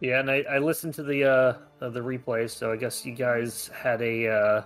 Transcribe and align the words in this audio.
Yeah, 0.00 0.20
and 0.20 0.30
I, 0.30 0.44
I 0.48 0.58
listened 0.58 0.94
to 0.94 1.02
the 1.02 1.24
uh 1.24 1.88
the 1.88 2.00
replay, 2.00 2.48
so 2.48 2.72
I 2.72 2.76
guess 2.76 3.04
you 3.04 3.14
guys 3.14 3.70
had 3.74 4.00
a 4.02 4.28
uh 4.28 4.62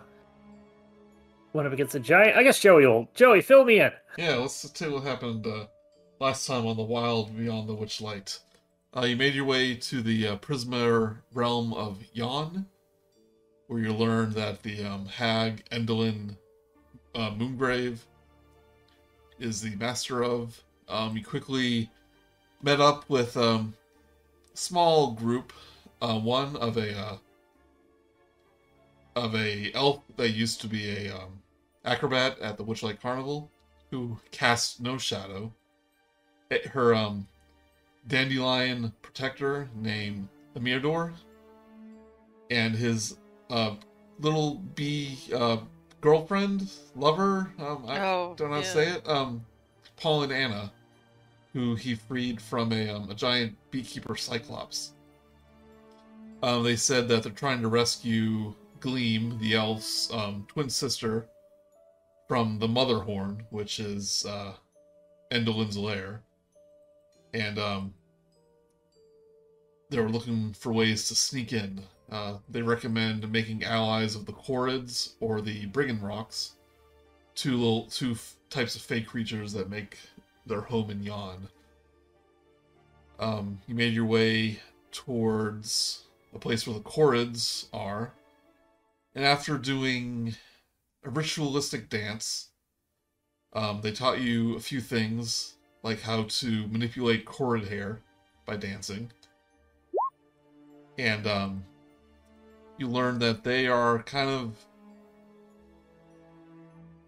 went 1.52 1.66
up 1.66 1.72
against 1.72 1.94
a 1.94 2.00
giant. 2.00 2.36
I 2.36 2.42
guess 2.42 2.58
Joey 2.58 2.86
will 2.86 3.08
Joey 3.14 3.40
fill 3.40 3.64
me 3.64 3.80
in. 3.80 3.92
Yeah, 4.18 4.36
let's 4.36 4.70
you 4.80 4.92
what 4.92 5.04
happened 5.04 5.46
uh, 5.46 5.66
last 6.20 6.46
time 6.46 6.66
on 6.66 6.76
the 6.76 6.82
Wild 6.82 7.36
Beyond 7.36 7.68
the 7.68 7.76
Witchlight. 7.76 8.38
Uh, 8.94 9.06
you 9.06 9.16
made 9.16 9.34
your 9.34 9.46
way 9.46 9.74
to 9.74 10.02
the 10.02 10.28
uh, 10.28 10.36
Prismeer 10.36 11.16
realm 11.32 11.72
of 11.72 12.02
Yon, 12.12 12.66
where 13.66 13.80
you 13.80 13.92
learned 13.92 14.34
that 14.34 14.62
the 14.62 14.84
um, 14.84 15.06
hag 15.06 15.64
Endelyn 15.70 16.36
uh, 17.14 17.30
Moongrave 17.30 17.98
is 19.38 19.62
the 19.62 19.74
master 19.76 20.22
of. 20.22 20.62
Um, 20.88 21.16
you 21.16 21.24
quickly 21.24 21.90
met 22.62 22.80
up 22.80 23.08
with 23.08 23.34
um, 23.38 23.74
small 24.54 25.12
group, 25.12 25.52
uh, 26.00 26.18
one 26.18 26.56
of 26.56 26.76
a 26.76 26.98
uh, 26.98 27.16
of 29.16 29.34
a 29.34 29.70
elf 29.74 30.00
that 30.16 30.30
used 30.30 30.60
to 30.62 30.66
be 30.66 30.88
a 30.88 31.14
um, 31.14 31.40
acrobat 31.84 32.38
at 32.40 32.56
the 32.56 32.64
Witchlight 32.64 33.00
Carnival, 33.00 33.50
who 33.90 34.18
casts 34.30 34.80
no 34.80 34.96
shadow. 34.98 35.52
Eh, 36.50 36.66
Her 36.68 36.94
um, 36.94 37.26
dandelion 38.08 38.92
protector 39.02 39.68
named 39.74 40.28
Amirdor, 40.56 41.12
and 42.50 42.74
his 42.74 43.16
uh, 43.50 43.74
little 44.18 44.56
bee 44.74 45.18
uh, 45.34 45.58
girlfriend, 46.00 46.70
lover, 46.96 47.52
um, 47.58 47.84
I 47.86 48.00
Oh, 48.00 48.34
don't 48.36 48.50
know 48.50 48.56
how 48.56 48.62
to 48.62 48.66
say 48.66 48.88
it, 48.88 49.08
um, 49.08 49.44
Paul 49.96 50.24
and 50.24 50.32
Anna, 50.32 50.72
who 51.52 51.74
he 51.74 51.94
freed 51.94 52.40
from 52.40 52.72
a, 52.72 52.88
um, 52.88 53.10
a 53.10 53.14
giant 53.14 53.56
beekeeper 53.70 54.16
cyclops. 54.16 54.92
Um, 56.42 56.62
they 56.62 56.76
said 56.76 57.08
that 57.08 57.22
they're 57.22 57.32
trying 57.32 57.62
to 57.62 57.68
rescue 57.68 58.54
Gleam, 58.80 59.38
the 59.38 59.54
elf's 59.54 60.12
um, 60.12 60.44
twin 60.48 60.68
sister, 60.68 61.28
from 62.26 62.58
the 62.58 62.66
Mother 62.66 62.98
Horn, 62.98 63.44
which 63.50 63.78
is 63.78 64.26
uh, 64.26 64.54
Endelyn's 65.30 65.76
lair. 65.76 66.22
And 67.34 67.58
um, 67.58 67.94
they 69.90 70.00
were 70.00 70.08
looking 70.08 70.52
for 70.52 70.72
ways 70.72 71.06
to 71.08 71.14
sneak 71.14 71.52
in. 71.52 71.82
Uh, 72.10 72.38
they 72.48 72.62
recommend 72.62 73.30
making 73.30 73.64
allies 73.64 74.16
of 74.16 74.26
the 74.26 74.32
Korreds 74.32 75.14
or 75.20 75.40
the 75.40 75.66
Brigganocks, 75.68 76.52
two 77.34 77.56
little 77.56 77.86
two 77.86 78.12
f- 78.12 78.34
types 78.50 78.74
of 78.74 78.82
fake 78.82 79.06
creatures 79.06 79.52
that 79.52 79.70
make 79.70 79.98
their 80.46 80.62
home 80.62 80.90
in 80.90 81.02
Yon. 81.02 81.48
Um, 83.18 83.60
you 83.66 83.74
made 83.74 83.94
your 83.94 84.06
way 84.06 84.60
towards 84.90 86.04
the 86.32 86.38
place 86.38 86.66
where 86.66 86.74
the 86.74 86.82
Korreds 86.82 87.66
are, 87.72 88.12
and 89.14 89.24
after 89.24 89.58
doing 89.58 90.34
a 91.04 91.10
ritualistic 91.10 91.88
dance, 91.88 92.48
um, 93.52 93.80
they 93.82 93.92
taught 93.92 94.20
you 94.20 94.56
a 94.56 94.60
few 94.60 94.80
things, 94.80 95.54
like 95.82 96.00
how 96.00 96.24
to 96.24 96.66
manipulate 96.68 97.26
Korred 97.26 97.68
hair 97.68 98.00
by 98.46 98.56
dancing. 98.56 99.10
And 100.98 101.26
um, 101.26 101.64
you 102.78 102.88
learned 102.88 103.20
that 103.20 103.44
they 103.44 103.66
are 103.66 104.02
kind 104.02 104.30
of 104.30 104.56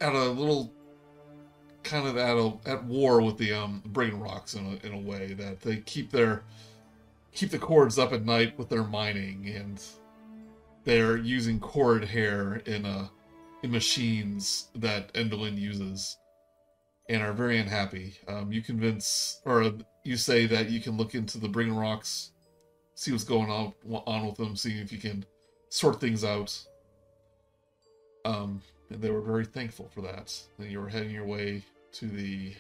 at 0.01 0.15
a 0.15 0.25
little 0.25 0.73
kind 1.85 2.07
of 2.09 2.17
at 2.17 2.37
a 2.37 2.53
at 2.67 2.85
war 2.85 3.21
with 3.21 3.39
the 3.39 3.53
um 3.53 3.83
Brigganocks 3.93 4.57
in 4.57 4.67
a 4.67 4.87
in 4.87 4.95
a 4.95 5.09
way 5.09 5.35
that 5.35 5.61
they 5.61 5.77
keep 5.79 6.11
their 6.11 6.43
keep 7.33 7.51
the 7.51 7.59
cords 7.59 7.99
up 7.99 8.13
at 8.13 8.25
night 8.25 8.59
with 8.59 8.69
their 8.69 8.85
mining 8.85 9.49
and 9.55 9.83
they're 10.85 11.17
using 11.17 11.59
cord 11.61 12.05
hair 12.05 12.57
in 12.67 12.85
a 12.85 13.11
in 13.63 13.71
machines 13.71 14.69
that 14.75 15.13
Endelyn 15.15 15.59
uses 15.59 16.19
and 17.09 17.23
are 17.23 17.33
very 17.33 17.59
unhappy. 17.59 18.15
Um, 18.29 18.53
you 18.53 18.63
convince 18.63 19.41
or 19.45 19.73
you 20.05 20.17
say 20.17 20.47
that 20.47 20.71
you 20.71 20.81
can 20.81 20.97
look 20.97 21.15
into 21.15 21.39
the 21.39 21.49
Brigganocks, 21.49 22.31
see 22.95 23.13
what's 23.13 23.25
going 23.25 23.51
on 23.51 23.73
on 24.07 24.27
with 24.27 24.37
them, 24.37 24.57
see 24.57 24.79
if 24.79 24.93
you 24.93 24.99
can 24.99 25.25
sort 25.71 26.01
things 26.01 26.25
out. 26.25 26.57
Um, 28.25 28.63
and 28.91 29.03
they 29.03 29.11
were 29.11 29.21
very 29.21 29.45
thankful 29.45 29.91
for 29.95 30.03
that. 30.03 30.39
And 30.59 30.71
you 30.71 30.81
were 30.81 30.89
heading 30.89 31.11
your 31.11 31.27
way 31.27 31.63
to 31.95 32.07
the 32.07 32.53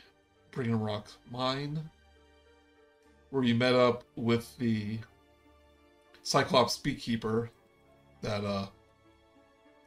Brigganock 0.52 1.06
mine, 1.30 1.90
where 3.30 3.42
you 3.42 3.54
met 3.54 3.74
up 3.74 4.04
with 4.16 4.56
the 4.58 4.98
Cyclops 6.22 6.78
beekeeper 6.78 7.50
that 8.22 8.44
uh, 8.44 8.66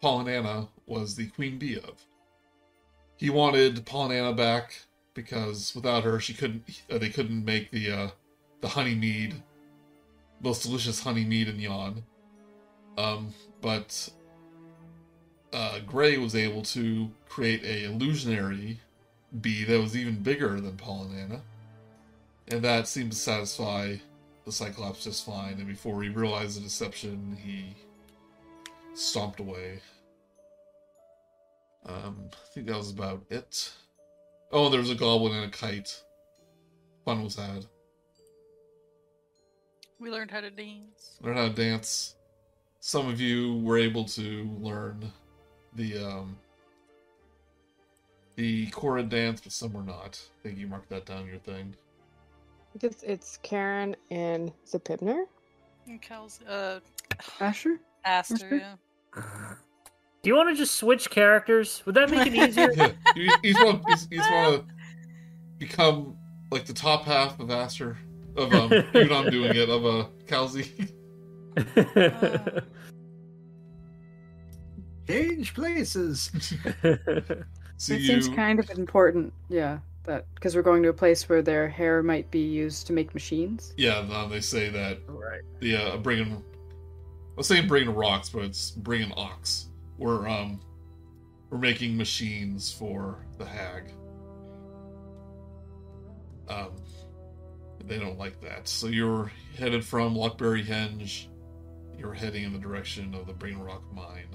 Paul 0.01 0.21
and 0.21 0.29
Anna 0.29 0.67
was 0.85 1.15
the 1.15 1.27
queen 1.27 1.57
bee 1.57 1.77
of. 1.77 2.05
He 3.15 3.29
wanted 3.29 3.85
Paul 3.85 4.05
and 4.05 4.13
Anna 4.13 4.33
back 4.33 4.81
because 5.13 5.73
without 5.73 6.03
her, 6.03 6.19
she 6.19 6.33
couldn't. 6.33 6.63
Uh, 6.91 6.97
they 6.97 7.09
couldn't 7.09 7.43
make 7.43 7.71
the 7.71 7.91
uh, 7.91 8.09
the 8.61 8.67
honey 8.67 8.95
mead, 8.95 9.41
most 10.41 10.63
delicious 10.63 11.01
honey 11.01 11.25
mead 11.25 11.47
in 11.47 11.59
Yon. 11.59 12.03
Um, 12.97 13.33
but 13.61 14.09
uh, 15.53 15.79
Gray 15.85 16.17
was 16.17 16.35
able 16.35 16.61
to 16.63 17.09
create 17.27 17.63
a 17.63 17.85
illusionary 17.85 18.79
bee 19.41 19.63
that 19.63 19.79
was 19.79 19.95
even 19.95 20.15
bigger 20.21 20.59
than 20.59 20.77
Paul 20.77 21.03
and 21.03 21.19
Anna, 21.19 21.41
and 22.49 22.61
that 22.63 22.87
seemed 22.87 23.11
to 23.11 23.17
satisfy 23.17 23.97
the 24.45 24.51
Cyclops 24.51 25.03
just 25.03 25.25
fine. 25.25 25.53
And 25.53 25.67
before 25.67 26.01
he 26.01 26.09
realized 26.09 26.57
the 26.57 26.63
deception, 26.63 27.37
he 27.43 27.75
stomped 28.93 29.39
away. 29.39 29.79
Um, 31.85 32.29
I 32.33 32.53
think 32.53 32.67
that 32.67 32.77
was 32.77 32.91
about 32.91 33.23
it. 33.29 33.71
Oh, 34.51 34.69
there 34.69 34.79
was 34.79 34.89
a 34.89 34.95
goblin 34.95 35.35
and 35.35 35.45
a 35.45 35.57
kite. 35.57 36.01
Fun 37.05 37.23
was 37.23 37.35
had. 37.35 37.65
We 39.99 40.09
learned 40.09 40.31
how 40.31 40.41
to 40.41 40.51
dance. 40.51 41.17
learn 41.21 41.37
how 41.37 41.47
to 41.47 41.53
dance. 41.53 42.15
Some 42.79 43.07
of 43.09 43.19
you 43.19 43.57
were 43.57 43.77
able 43.77 44.05
to 44.05 44.49
learn 44.61 45.11
the 45.75 45.97
um 45.97 46.37
the 48.37 48.67
Cora 48.67 49.03
dance, 49.03 49.41
but 49.41 49.51
some 49.51 49.73
were 49.73 49.83
not. 49.83 50.21
I 50.39 50.43
think 50.43 50.57
you 50.57 50.67
marked 50.67 50.89
that 50.89 51.05
down 51.05 51.27
your 51.27 51.39
thing. 51.39 51.75
It's, 52.81 53.03
it's 53.03 53.39
Kar'yn 53.43 53.95
and 54.11 54.53
Zepibner. 54.65 55.23
And 55.87 56.01
Kelsey, 56.01 56.45
uh, 56.47 56.79
Asher? 57.41 57.79
Aster, 58.05 58.35
Asper? 58.35 58.55
yeah. 58.55 58.75
Do 60.21 60.29
you 60.29 60.35
want 60.35 60.49
to 60.49 60.55
just 60.55 60.75
switch 60.75 61.09
characters? 61.09 61.81
Would 61.85 61.95
that 61.95 62.09
make 62.09 62.27
it 62.27 62.33
easier? 62.49 62.71
Yeah, 62.73 62.91
you, 63.15 63.31
you 63.43 63.53
just 63.53 63.65
want 63.65 63.83
you 64.11 64.17
just 64.17 64.31
want 64.31 64.67
to 64.67 64.73
become 65.57 66.15
like 66.51 66.65
the 66.65 66.73
top 66.73 67.03
half 67.03 67.39
of 67.39 67.49
Aster 67.49 67.97
of 68.35 68.53
um 68.53 68.71
even 68.93 69.11
I'm 69.11 69.29
doing 69.31 69.55
it 69.55 69.69
of 69.69 69.85
uh 69.85 70.05
Kal'zi. 70.27 70.91
Change 75.07 75.53
places. 75.53 76.31
So 77.77 77.93
it 77.93 78.01
you 78.01 78.07
seems 78.07 78.27
kind 78.29 78.59
of 78.59 78.69
important, 78.71 79.33
yeah. 79.49 79.79
That 80.03 80.25
because 80.35 80.55
we're 80.55 80.61
going 80.61 80.83
to 80.83 80.89
a 80.89 80.93
place 80.93 81.27
where 81.27 81.41
their 81.41 81.67
hair 81.67 82.01
might 82.01 82.31
be 82.31 82.39
used 82.39 82.87
to 82.87 82.93
make 82.93 83.13
machines. 83.13 83.73
yeah, 83.77 84.05
no, 84.07 84.29
they 84.29 84.39
say 84.39 84.69
that 84.69 84.99
right. 85.07 85.41
the 85.59 85.75
uh, 85.75 85.97
bringing 85.97 86.31
I 86.31 86.41
was 87.35 87.47
saying 87.47 87.67
bringing 87.67 87.93
rocks, 87.93 88.29
but 88.29 88.43
it's 88.43 88.71
bringing 88.71 89.11
ox. 89.11 89.67
We're 89.97 90.27
um 90.27 90.59
we're 91.49 91.59
making 91.59 91.95
machines 91.95 92.71
for 92.71 93.25
the 93.37 93.45
hag. 93.45 93.91
Um, 96.49 96.71
they 97.85 97.99
don't 97.99 98.17
like 98.17 98.41
that. 98.41 98.67
So 98.67 98.87
you're 98.87 99.31
headed 99.57 99.85
from 99.85 100.15
Lockberry 100.15 100.65
Henge. 100.65 101.27
You're 101.97 102.13
heading 102.13 102.43
in 102.43 102.53
the 102.53 102.59
direction 102.59 103.13
of 103.13 103.27
the 103.27 103.33
Brain 103.33 103.59
Rock 103.59 103.83
mine. 103.93 104.29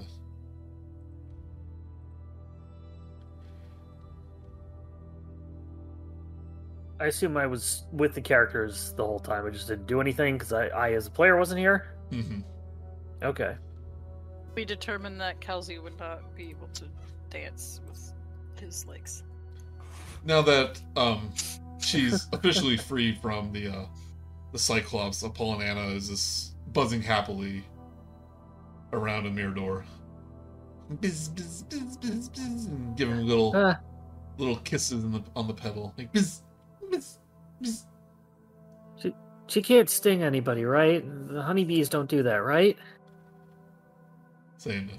I 7.03 7.07
assume 7.07 7.35
I 7.35 7.45
was 7.45 7.83
with 7.91 8.13
the 8.13 8.21
characters 8.21 8.93
the 8.95 9.03
whole 9.05 9.19
time. 9.19 9.45
I 9.45 9.49
just 9.49 9.67
didn't 9.67 9.87
do 9.87 9.99
anything 9.99 10.35
because 10.35 10.53
I, 10.53 10.67
I, 10.67 10.93
as 10.93 11.07
a 11.07 11.11
player, 11.11 11.37
wasn't 11.37 11.59
here. 11.59 11.93
hmm 12.09 12.39
Okay. 13.21 13.55
We 14.55 14.63
determined 14.63 15.19
that 15.19 15.41
Kelsey 15.41 15.79
would 15.79 15.99
not 15.99 16.33
be 16.35 16.49
able 16.51 16.67
to 16.75 16.85
dance 17.29 17.81
with 17.89 18.13
his 18.59 18.85
legs. 18.85 19.23
Now 20.23 20.41
that 20.43 20.79
um 20.95 21.31
she's 21.79 22.27
officially 22.33 22.77
free 22.77 23.15
from 23.21 23.51
the 23.51 23.67
uh 23.67 23.85
the 24.53 24.59
Cyclops, 24.59 25.23
Apollinana 25.23 25.95
is 25.95 26.07
just 26.07 26.55
buzzing 26.71 27.01
happily 27.01 27.65
around 28.93 29.25
a 29.25 29.29
Mirador. 29.31 29.83
Bizz, 31.01 31.29
bizz, 31.33 31.63
bizz, 31.65 31.97
bizz, 31.97 32.29
bizz, 32.29 32.67
and 32.67 32.95
give 32.95 33.09
him 33.09 33.25
little 33.27 33.51
Ah. 33.55 33.79
little 34.37 34.57
kisses 34.57 35.03
in 35.03 35.11
the, 35.11 35.23
on 35.35 35.47
the 35.47 35.53
pedal. 35.53 35.93
Like 35.97 36.13
bizz, 36.13 36.41
bizz. 36.93 37.85
she 39.47 39.61
can't 39.61 39.89
sting 39.89 40.23
anybody, 40.23 40.65
right? 40.65 41.03
The 41.29 41.41
honeybees 41.41 41.89
don't 41.89 42.09
do 42.09 42.23
that, 42.23 42.43
right? 42.43 42.77
Saying, 44.57 44.91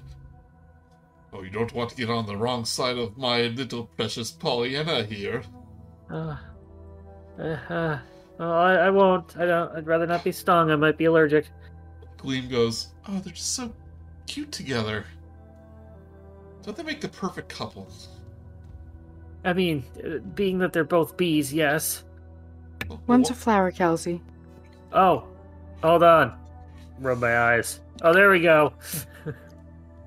"Oh, 1.33 1.41
you 1.41 1.49
don't 1.49 1.73
want 1.73 1.89
to 1.91 1.95
get 1.95 2.09
on 2.09 2.25
the 2.25 2.37
wrong 2.37 2.65
side 2.65 2.97
of 2.97 3.17
my 3.17 3.43
little 3.47 3.85
precious 3.85 4.31
Pollyanna 4.31 5.03
here." 5.03 5.41
Uh, 6.11 6.37
uh, 7.39 7.57
uh 7.69 7.99
oh, 8.39 8.51
I, 8.51 8.73
I 8.75 8.89
won't. 8.89 9.35
I 9.37 9.45
don't. 9.45 9.75
I'd 9.75 9.87
rather 9.87 10.05
not 10.05 10.23
be 10.23 10.31
stung. 10.31 10.69
I 10.71 10.75
might 10.75 10.97
be 10.97 11.05
allergic. 11.05 11.47
Gleam 12.17 12.49
goes, 12.49 12.93
"Oh, 13.07 13.19
they're 13.19 13.33
just 13.33 13.53
so 13.55 13.73
cute 14.27 14.51
together. 14.51 15.05
Don't 16.63 16.77
they 16.77 16.83
make 16.83 17.01
the 17.01 17.09
perfect 17.09 17.49
couple?" 17.49 17.87
I 19.45 19.53
mean, 19.53 19.83
being 20.33 20.57
that 20.59 20.73
they're 20.73 20.83
both 20.83 21.15
bees, 21.15 21.53
yes. 21.53 22.03
One's 23.07 23.29
a 23.29 23.33
flower, 23.33 23.71
Kelsey. 23.71 24.21
Oh, 24.91 25.27
hold 25.83 26.03
on. 26.03 26.37
Rub 26.99 27.19
my 27.19 27.37
eyes. 27.37 27.79
Oh, 28.01 28.13
there 28.13 28.29
we 28.29 28.41
go. 28.41 28.73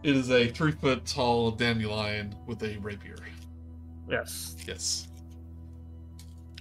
It 0.02 0.16
is 0.16 0.30
a 0.30 0.48
three 0.48 0.72
foot 0.72 1.04
tall 1.04 1.50
dandelion 1.50 2.34
with 2.46 2.62
a 2.62 2.76
rapier. 2.78 3.16
Yes. 4.08 4.56
Yes. 4.66 5.08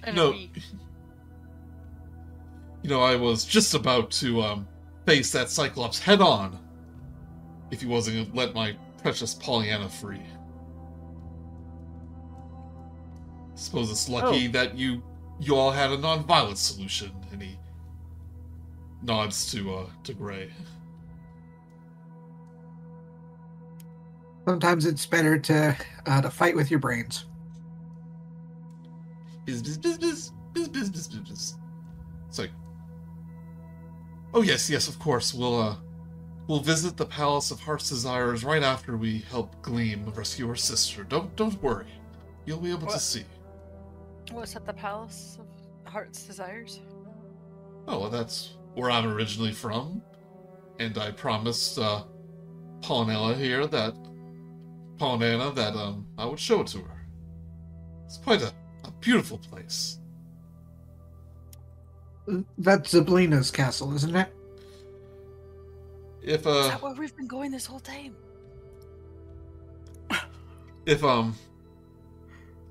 And 0.04 0.16
No. 0.16 0.34
You 2.84 2.90
know, 2.90 3.02
I 3.02 3.16
was 3.16 3.46
just 3.46 3.74
about 3.74 4.12
to 4.12 4.42
um, 4.42 4.68
face 5.06 5.32
that 5.32 5.50
Cyclops 5.50 6.00
head 6.00 6.22
on 6.22 6.60
if 7.72 7.82
he 7.82 7.88
wasn't 7.88 8.18
going 8.18 8.32
to 8.32 8.36
let 8.36 8.56
my 8.56 8.76
precious 9.02 9.34
Pollyanna 9.34 9.90
free. 9.90 10.22
Suppose 13.58 13.90
it's 13.90 14.08
lucky 14.08 14.48
oh. 14.48 14.52
that 14.52 14.78
you 14.78 15.04
you 15.40 15.56
all 15.56 15.72
had 15.72 15.92
a 15.92 15.98
non-violent 15.98 16.58
solution. 16.58 17.12
And 17.32 17.42
he 17.42 17.58
nods 19.02 19.52
to 19.52 19.76
uh 19.76 19.86
to 20.04 20.14
Gray. 20.14 20.52
Sometimes 24.46 24.86
it's 24.86 25.06
better 25.06 25.38
to 25.40 25.76
uh, 26.06 26.22
to 26.22 26.30
fight 26.30 26.56
with 26.56 26.72
your 26.72 26.80
brains. 26.80 27.26
Biz 29.46 29.62
biz 29.62 29.78
biz 29.78 29.98
biz 29.98 30.32
biz 30.54 30.70
biz 30.70 30.90
biz 30.90 31.08
biz. 31.08 31.20
biz. 31.30 31.56
It's 32.30 32.40
like, 32.40 32.52
oh 34.34 34.44
yes, 34.44 34.70
yes, 34.70 34.88
of 34.88 35.00
course. 35.00 35.34
We'll 35.34 35.60
uh, 35.60 35.76
we'll 36.48 36.60
visit 36.60 36.96
the 36.96 37.06
Palace 37.06 37.52
of 37.52 37.60
Heart's 37.60 37.90
Desires 37.90 38.46
right 38.46 38.64
after 38.64 38.98
we 38.98 39.20
help 39.32 39.62
Gleam 39.62 40.06
rescue 40.16 40.48
her 40.48 40.56
sister. 40.56 41.04
Don't 41.04 41.36
don't 41.36 41.62
worry, 41.64 41.88
you'll 42.46 42.60
be 42.60 42.70
able 42.70 42.88
what? 42.88 42.94
to 42.94 43.00
see. 43.00 43.26
What's 44.32 44.56
at 44.56 44.66
the 44.66 44.74
Palace 44.74 45.38
of 45.40 45.92
Heart's 45.92 46.24
Desires? 46.26 46.82
Oh, 47.88 48.00
well, 48.02 48.10
that's 48.10 48.58
where 48.76 48.92
I'm 48.92 49.08
originally 49.08 49.54
from, 49.54 50.02
and 50.80 50.98
I 50.98 51.12
promised 51.12 51.80
uh, 51.80 52.04
Paulina 52.82 53.36
here 53.36 53.66
that 53.68 53.96
Paulina 54.98 55.52
that 55.52 55.76
um 55.76 56.08
I 56.18 56.26
would 56.26 56.40
show 56.40 56.62
it 56.62 56.68
to 56.68 56.80
her. 56.80 57.08
It's 58.06 58.18
quite 58.18 58.42
a, 58.42 58.52
a 58.84 58.92
beautiful 59.00 59.38
place. 59.38 60.00
That's 62.58 62.94
Zybilna's 62.94 63.52
castle, 63.52 63.96
isn't 63.96 64.16
it? 64.16 64.34
If 66.22 66.46
uh, 66.46 66.50
Is 66.50 66.68
that 66.70 66.82
where 66.82 66.94
we've 66.94 67.16
been 67.16 67.28
going 67.28 67.52
this 67.52 67.66
whole 67.66 67.80
time? 67.80 68.16
if 70.86 71.04
um 71.04 71.36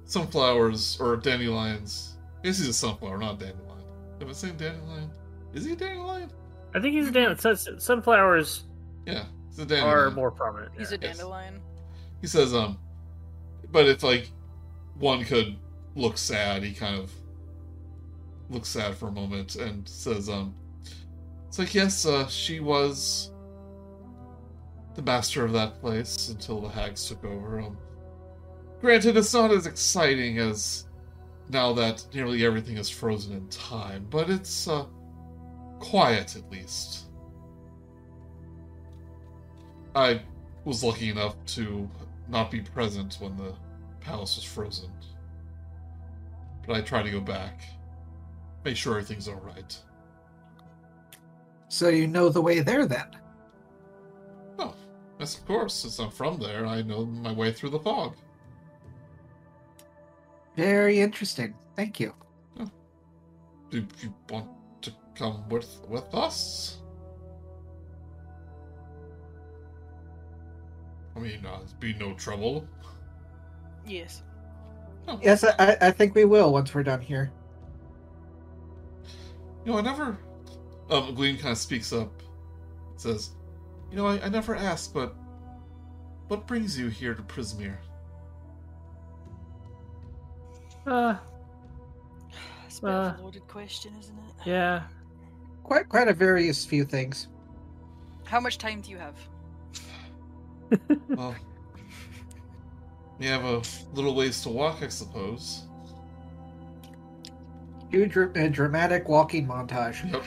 sunflowers 0.06 0.98
or 1.00 1.16
dandelions 1.16 2.16
I 2.38 2.48
guess 2.48 2.58
he's 2.58 2.68
a 2.68 2.72
sunflower, 2.72 3.18
not 3.18 3.42
a 3.42 3.46
dandelion. 3.46 3.84
Am 4.20 4.28
I 4.28 4.32
saying 4.32 4.56
dandelion? 4.56 5.10
Is 5.52 5.64
he 5.64 5.72
a 5.72 5.76
dandelion? 5.76 6.30
I 6.74 6.80
think 6.80 6.94
he's 6.94 7.08
a 7.08 7.10
dandelion. 7.10 7.80
Sunflowers 7.80 8.64
Yeah, 9.06 9.24
he's 9.48 9.58
a 9.58 9.80
are 9.82 10.10
more 10.10 10.30
prominent. 10.30 10.72
He's 10.78 10.90
yeah. 10.90 10.96
a 10.96 10.98
dandelion. 10.98 11.60
He 12.20 12.26
says, 12.26 12.54
um 12.54 12.78
but 13.72 13.86
if 13.88 14.02
like 14.02 14.30
one 14.98 15.24
could 15.24 15.56
look 15.96 16.18
sad, 16.18 16.62
he 16.62 16.72
kind 16.72 17.00
of 17.00 17.12
looks 18.48 18.68
sad 18.68 18.94
for 18.94 19.08
a 19.08 19.12
moment 19.12 19.56
and 19.56 19.88
says, 19.88 20.28
um 20.28 20.54
it's 21.48 21.58
like 21.58 21.74
yes, 21.74 22.06
uh 22.06 22.26
she 22.28 22.60
was 22.60 23.32
the 24.94 25.02
master 25.02 25.44
of 25.44 25.52
that 25.52 25.80
place 25.80 26.28
until 26.28 26.60
the 26.60 26.68
hags 26.68 27.08
took 27.08 27.24
over. 27.24 27.60
Um 27.60 27.76
granted 28.80 29.16
it's 29.16 29.34
not 29.34 29.50
as 29.50 29.66
exciting 29.66 30.38
as 30.38 30.86
now 31.48 31.72
that 31.72 32.04
nearly 32.12 32.44
everything 32.44 32.76
is 32.76 32.90
frozen 32.90 33.36
in 33.36 33.48
time, 33.48 34.06
but 34.10 34.30
it's 34.30 34.68
uh 34.68 34.86
quiet 35.78 36.36
at 36.36 36.50
least. 36.50 37.06
I 39.94 40.20
was 40.64 40.82
lucky 40.82 41.10
enough 41.10 41.36
to 41.46 41.88
not 42.28 42.50
be 42.50 42.60
present 42.60 43.16
when 43.20 43.36
the 43.36 43.54
palace 44.00 44.36
was 44.36 44.44
frozen. 44.44 44.90
But 46.66 46.76
I 46.76 46.80
try 46.80 47.02
to 47.02 47.10
go 47.10 47.20
back, 47.20 47.62
make 48.64 48.76
sure 48.76 48.94
everything's 48.94 49.28
alright. 49.28 49.80
So 51.68 51.88
you 51.88 52.06
know 52.06 52.28
the 52.28 52.40
way 52.40 52.60
there 52.60 52.86
then. 52.86 53.06
Oh, 54.58 54.74
yes, 55.18 55.38
of 55.38 55.46
course. 55.46 55.74
Since 55.74 55.98
I'm 55.98 56.10
from 56.10 56.38
there, 56.38 56.66
I 56.66 56.82
know 56.82 57.06
my 57.06 57.32
way 57.32 57.52
through 57.52 57.70
the 57.70 57.78
fog. 57.78 58.16
Very 60.56 61.00
interesting. 61.00 61.54
Thank 61.76 62.00
you. 62.00 62.14
Do 63.68 63.84
you 64.00 64.14
want 64.30 64.48
to 64.82 64.92
come 65.14 65.48
with 65.48 65.80
with 65.88 66.14
us? 66.14 66.78
I 71.16 71.18
mean, 71.18 71.44
uh, 71.44 71.58
it'd 71.64 71.80
be 71.80 71.94
no 71.94 72.14
trouble. 72.14 72.66
Yes. 73.86 74.22
Oh, 75.08 75.18
Yes, 75.22 75.44
I, 75.44 75.76
I 75.80 75.90
think 75.90 76.14
we 76.14 76.24
will 76.24 76.52
once 76.52 76.74
we're 76.74 76.82
done 76.82 77.00
here. 77.00 77.32
You 79.64 79.72
know, 79.72 79.78
I 79.78 79.80
never. 79.80 80.18
Um, 80.90 81.14
Gleam 81.14 81.36
kind 81.36 81.52
of 81.52 81.58
speaks 81.58 81.92
up. 81.92 82.22
Says, 82.96 83.30
"You 83.90 83.96
know, 83.96 84.06
I, 84.06 84.20
I 84.24 84.28
never 84.28 84.54
asked, 84.54 84.94
but 84.94 85.16
what 86.28 86.46
brings 86.46 86.78
you 86.78 86.88
here 86.88 87.14
to 87.14 87.22
Prismeer?" 87.22 87.78
Uh, 90.86 91.16
It's 92.66 92.78
a 92.78 92.82
bit 92.82 92.90
of 92.90 93.16
Uh, 93.16 93.20
a 93.20 93.22
loaded 93.22 93.46
question, 93.48 93.92
isn't 93.98 94.16
it? 94.18 94.46
yeah. 94.46 94.84
Quite 95.64 95.88
quite 95.88 96.08
a 96.08 96.12
various 96.14 96.64
few 96.64 96.84
things. 96.84 97.28
How 98.24 98.38
much 98.40 98.58
time 98.58 98.80
do 98.80 98.90
you 98.90 98.98
have? 98.98 99.16
Well, 101.08 101.34
you 103.20 103.28
have 103.28 103.44
a 103.44 103.62
little 103.94 104.14
ways 104.14 104.42
to 104.42 104.48
walk, 104.48 104.82
I 104.82 104.88
suppose. 104.88 105.62
Huge 107.90 108.10
dra- 108.12 108.30
uh, 108.36 108.48
dramatic 108.48 109.08
walking 109.08 109.46
montage. 109.46 109.98
Yep. 110.12 110.24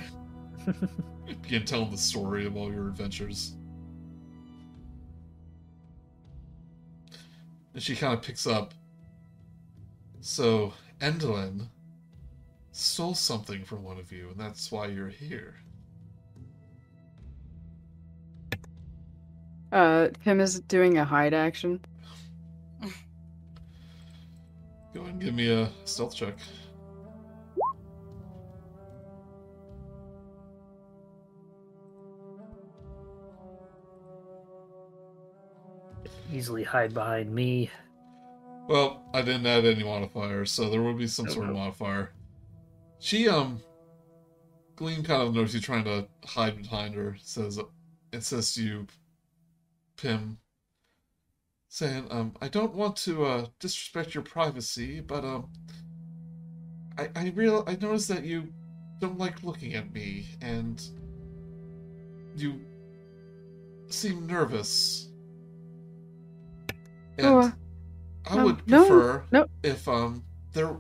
Begin 1.42 1.66
telling 1.66 1.92
the 1.92 1.98
story 1.98 2.46
of 2.46 2.56
all 2.58 2.72
your 2.72 2.88
adventures. 2.88 3.54
And 7.74 7.84
she 7.84 7.96
kind 7.96 8.14
of 8.14 8.22
picks 8.24 8.48
up. 8.48 8.74
So, 10.22 10.74
Endelyn 11.00 11.68
stole 12.72 13.16
something 13.16 13.64
from 13.64 13.84
one 13.84 13.98
of 13.98 14.12
you, 14.12 14.30
and 14.30 14.40
that's 14.40 14.72
why 14.72 14.88
you're 14.88 15.08
here. 15.08 15.56
Uh, 19.72 20.10
Pim 20.24 20.40
is 20.40 20.60
doing 20.62 20.98
a 20.98 21.06
hide 21.06 21.34
action. 21.34 21.80
Go 24.94 25.02
ahead 25.02 25.14
and 25.14 25.22
give 25.22 25.36
me 25.36 25.52
a 25.52 25.70
stealth 25.86 26.16
check. 26.16 26.36
Easily 36.32 36.64
hide 36.64 36.94
behind 36.94 37.34
me. 37.34 37.70
Well, 38.70 39.02
I 39.16 39.24
didn't 39.24 39.48
add 39.48 39.66
any 39.66 39.84
modifiers, 39.84 40.52
so 40.52 40.70
there 40.70 40.84
will 40.84 40.94
be 40.94 41.08
some 41.08 41.26
Oh, 41.28 41.32
sort 41.34 41.50
of 41.50 41.56
modifier. 41.56 42.12
She, 43.00 43.28
um, 43.28 43.60
Gleam 44.76 45.02
kind 45.02 45.24
of 45.24 45.34
knows 45.34 45.56
you 45.56 45.60
trying 45.60 45.86
to 45.86 46.08
hide 46.24 46.56
behind 46.62 46.94
her. 46.94 47.18
Says, 47.20 47.60
it 48.14 48.24
says 48.24 48.54
to 48.54 48.64
you, 48.64 48.88
Pim, 49.98 50.38
saying, 51.68 52.06
um, 52.12 52.36
I 52.42 52.48
don't 52.48 52.76
want 52.76 52.96
to 52.98 53.26
uh, 53.26 53.46
disrespect 53.60 54.14
your 54.14 54.24
privacy, 54.24 55.02
but 55.02 55.26
um, 55.26 55.50
I 56.96 57.10
I 57.16 57.30
real 57.36 57.64
I 57.66 57.76
noticed 57.76 58.08
that 58.10 58.24
you 58.24 58.54
don't 59.00 59.18
like 59.18 59.44
looking 59.44 59.74
at 59.74 59.92
me, 59.92 60.28
and 60.42 60.80
you 62.36 62.62
seem 63.88 64.28
nervous. 64.28 65.10
And 67.18 67.28
Oh, 67.28 67.52
I 68.28 68.34
um, 68.38 68.44
would 68.44 68.68
no, 68.68 68.80
prefer 68.88 69.24
no. 69.32 69.46
if 69.64 69.88
um 69.88 70.24
there 70.54 70.76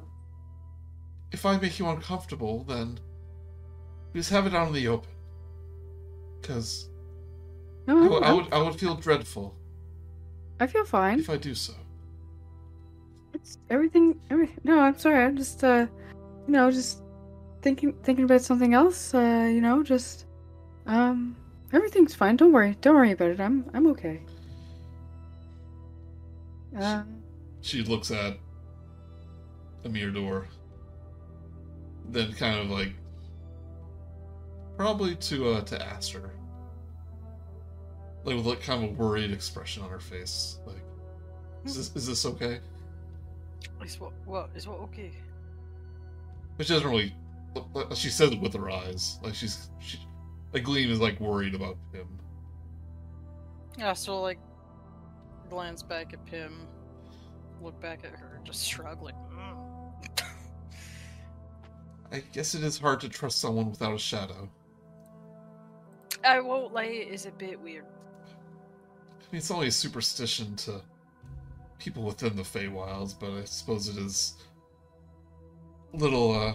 if 1.31 1.46
I 1.46 1.58
make 1.58 1.77
you 1.79 1.88
uncomfortable, 1.88 2.63
then 2.63 3.00
just 4.15 4.29
have 4.31 4.48
it 4.48 4.53
out 4.55 4.67
in 4.67 4.74
the 4.74 4.88
open. 4.88 5.10
Because 6.41 6.89
I, 7.88 7.93
No, 7.93 8.10
would- 8.10 8.24
I 8.24 8.27
I'm- 8.27 8.36
would 8.38 8.53
I 8.53 8.62
would 8.62 8.75
feel 8.79 8.96
dreadful 8.96 9.55
I 10.60 10.67
feel 10.67 10.86
fine. 10.86 11.19
if 11.19 11.29
I 11.29 11.38
do 11.38 11.55
so. 11.55 11.74
It's 13.34 13.58
everything. 13.69 14.19
Every 14.29 14.50
no, 14.63 14.79
I'm 14.79 14.98
sorry. 14.98 15.24
I'm 15.24 15.38
just 15.38 15.63
uh, 15.63 15.86
you 16.48 16.51
know, 16.53 16.69
just 16.72 17.01
thinking 17.62 17.93
thinking 18.03 18.25
about 18.25 18.41
something 18.41 18.74
else. 18.74 19.13
Uh, 19.13 19.48
you 19.53 19.62
know, 19.62 19.84
just 19.84 20.25
um, 20.88 21.36
everything's 21.72 22.13
fine. 22.15 22.36
Don't 22.36 22.51
worry. 22.51 22.75
Don't 22.81 22.96
worry 22.96 23.12
about 23.12 23.29
it. 23.29 23.39
I'm 23.39 23.69
I'm 23.74 23.88
okay. 23.88 24.19
Uh, 26.77 27.03
She 27.62 27.84
looks 27.84 28.12
at 28.12 28.38
Amir 29.86 30.12
door, 30.12 30.48
then 32.10 32.34
kind 32.34 32.60
of 32.60 32.70
like 32.70 32.94
probably 34.78 35.16
to 35.16 35.50
uh 35.50 35.62
to 35.62 35.82
Aster, 35.86 36.32
like 38.24 38.36
with 38.36 38.46
like 38.46 38.62
kind 38.62 38.84
of 38.84 38.92
a 38.92 38.94
worried 38.94 39.32
expression 39.32 39.84
on 39.84 39.89
her 39.89 40.00
face. 40.00 40.60
Like, 40.66 40.84
is 41.66 41.75
this 41.75 41.96
is 41.96 42.08
this 42.08 42.25
okay? 42.25 42.60
Is 43.84 44.00
what? 44.00 44.13
What 44.25 44.50
is 44.56 44.68
what? 44.68 44.80
Okay. 44.80 45.12
But 46.58 46.66
she 46.68 46.74
doesn't 46.74 46.89
really. 46.89 47.16
She 47.96 48.10
says 48.10 48.32
it 48.32 48.39
with 48.39 48.54
her 48.54 48.70
eyes, 48.70 49.18
like 49.24 49.34
she's 49.34 49.70
she, 49.80 49.98
like 50.54 50.63
Gleam 50.63 50.92
is 50.92 51.00
like 51.00 51.20
worried 51.20 51.56
about 51.56 51.78
him. 51.92 52.08
Yeah. 53.78 53.94
So 53.94 54.22
like, 54.22 54.38
glance 55.50 55.82
back 55.82 56.13
at 56.13 56.24
Pim, 56.25 56.68
look 57.62 57.80
back 57.82 58.00
at 58.04 58.12
her, 58.12 58.39
just 58.44 58.66
shrug 58.66 59.01
like. 59.01 59.16
"Mm." 59.32 59.70
I 62.12 62.24
guess 62.34 62.56
it 62.56 62.63
is 62.63 62.80
hard 62.80 63.01
to 63.01 63.10
trust 63.10 63.39
someone 63.39 63.70
without 63.70 63.94
a 63.94 64.00
shadow. 64.00 64.50
I 66.24 66.39
won't 66.39 66.74
lie. 66.74 66.86
It 66.86 67.10
is 67.10 67.25
a 67.25 67.32
bit 67.32 67.60
weird. 67.60 67.86
I 67.86 69.32
mean, 69.32 69.38
it's 69.39 69.51
only 69.51 69.68
a 69.68 69.72
superstition 69.72 70.56
to 70.58 70.82
people 71.78 72.04
within 72.04 72.36
the 72.36 72.42
Feywilds, 72.42 73.16
but 73.18 73.32
I 73.32 73.44
suppose 73.46 73.88
it 73.88 73.98
is 73.98 74.34
a 75.94 75.98
little 75.98 76.36
uh, 76.36 76.54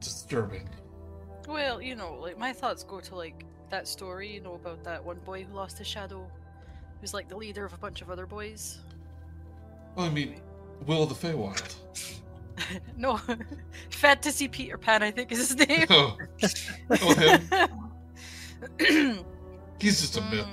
disturbing. 0.00 0.68
Well, 1.48 1.80
you 1.80 1.94
know, 1.94 2.14
like 2.14 2.36
my 2.36 2.52
thoughts 2.52 2.82
go 2.82 3.00
to 3.00 3.14
like 3.14 3.44
that 3.70 3.86
story, 3.86 4.34
you 4.34 4.40
know, 4.40 4.54
about 4.54 4.82
that 4.84 5.04
one 5.04 5.18
boy 5.20 5.44
who 5.44 5.54
lost 5.54 5.78
his 5.78 5.86
shadow, 5.86 6.28
who's 7.00 7.14
like 7.14 7.28
the 7.28 7.36
leader 7.36 7.64
of 7.64 7.72
a 7.72 7.78
bunch 7.78 8.02
of 8.02 8.10
other 8.10 8.26
boys. 8.26 8.80
Well, 9.94 10.06
I 10.06 10.10
mean, 10.10 10.40
Will 10.86 11.02
of 11.02 11.08
the 11.08 11.14
Feywild. 11.14 11.74
no, 12.96 13.20
Fantasy 13.90 14.48
Peter 14.48 14.78
Pan, 14.78 15.02
I 15.02 15.10
think 15.10 15.32
is 15.32 15.50
his 15.50 15.68
name. 15.68 15.86
oh, 15.90 16.16
oh, 16.90 17.14
him. 18.78 19.24
He's 19.78 20.00
just 20.00 20.16
a 20.16 20.22
myth. 20.22 20.46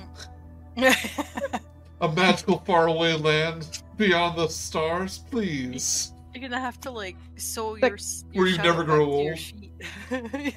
Mm. 0.77 1.61
A 2.01 2.11
magical 2.11 2.59
faraway 2.59 3.13
land 3.13 3.83
beyond 3.97 4.37
the 4.37 4.47
stars, 4.47 5.19
please. 5.29 6.13
You're 6.33 6.41
gonna 6.41 6.59
have 6.59 6.79
to 6.81 6.91
like 6.91 7.15
sew 7.35 7.75
your, 7.75 7.89
your 7.89 7.97
where 8.33 8.47
you 8.47 8.55
shadow 8.55 8.69
never 8.69 8.83
grow 8.83 9.05
back 9.05 9.13
old. 9.13 9.39
feet. 9.39 10.55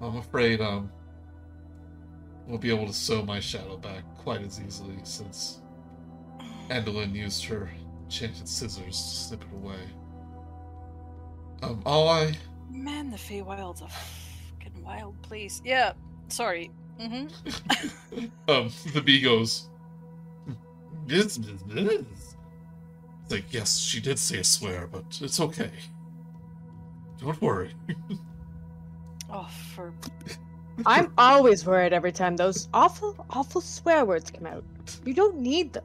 Oh, 0.00 0.06
I'm 0.08 0.16
afraid 0.16 0.60
um, 0.60 0.90
I 2.46 2.50
won't 2.50 2.60
be 2.60 2.70
able 2.70 2.86
to 2.86 2.92
sew 2.92 3.22
my 3.22 3.40
shadow 3.40 3.76
back 3.76 4.04
quite 4.18 4.42
as 4.42 4.60
easily 4.60 4.98
since 5.02 5.60
Endelyn 6.68 7.14
used 7.14 7.44
her 7.46 7.70
enchanted 8.04 8.48
scissors 8.48 8.84
to 8.86 9.16
snip 9.16 9.42
it 9.42 9.56
away. 9.56 9.80
Um, 11.62 11.82
all 11.86 12.08
I 12.08 12.36
Man, 12.70 13.10
the 13.10 13.16
Feywild's 13.16 13.80
a 13.80 13.88
fucking 13.88 14.84
wild 14.84 15.20
place. 15.22 15.62
Yeah, 15.64 15.92
sorry. 16.28 16.70
Mm-hmm. 17.00 18.24
um, 18.48 18.70
the 18.92 19.00
bee 19.00 19.20
goes. 19.20 19.68
This, 21.06 21.36
this, 21.36 21.62
this. 21.66 22.04
It's 23.22 23.32
like, 23.32 23.52
yes, 23.52 23.78
she 23.78 24.00
did 24.00 24.18
say 24.18 24.38
a 24.38 24.44
swear, 24.44 24.88
but 24.90 25.04
it's 25.20 25.40
okay. 25.40 25.70
Don't 27.18 27.40
worry. 27.40 27.74
Oh, 29.28 29.48
for 29.74 29.92
I'm 30.84 31.12
always 31.18 31.66
worried 31.66 31.92
every 31.92 32.12
time 32.12 32.36
those 32.36 32.68
awful, 32.72 33.26
awful 33.30 33.60
swear 33.60 34.04
words 34.04 34.30
come 34.30 34.46
out. 34.46 34.62
You 35.04 35.14
don't 35.14 35.38
need 35.38 35.72
them. 35.72 35.84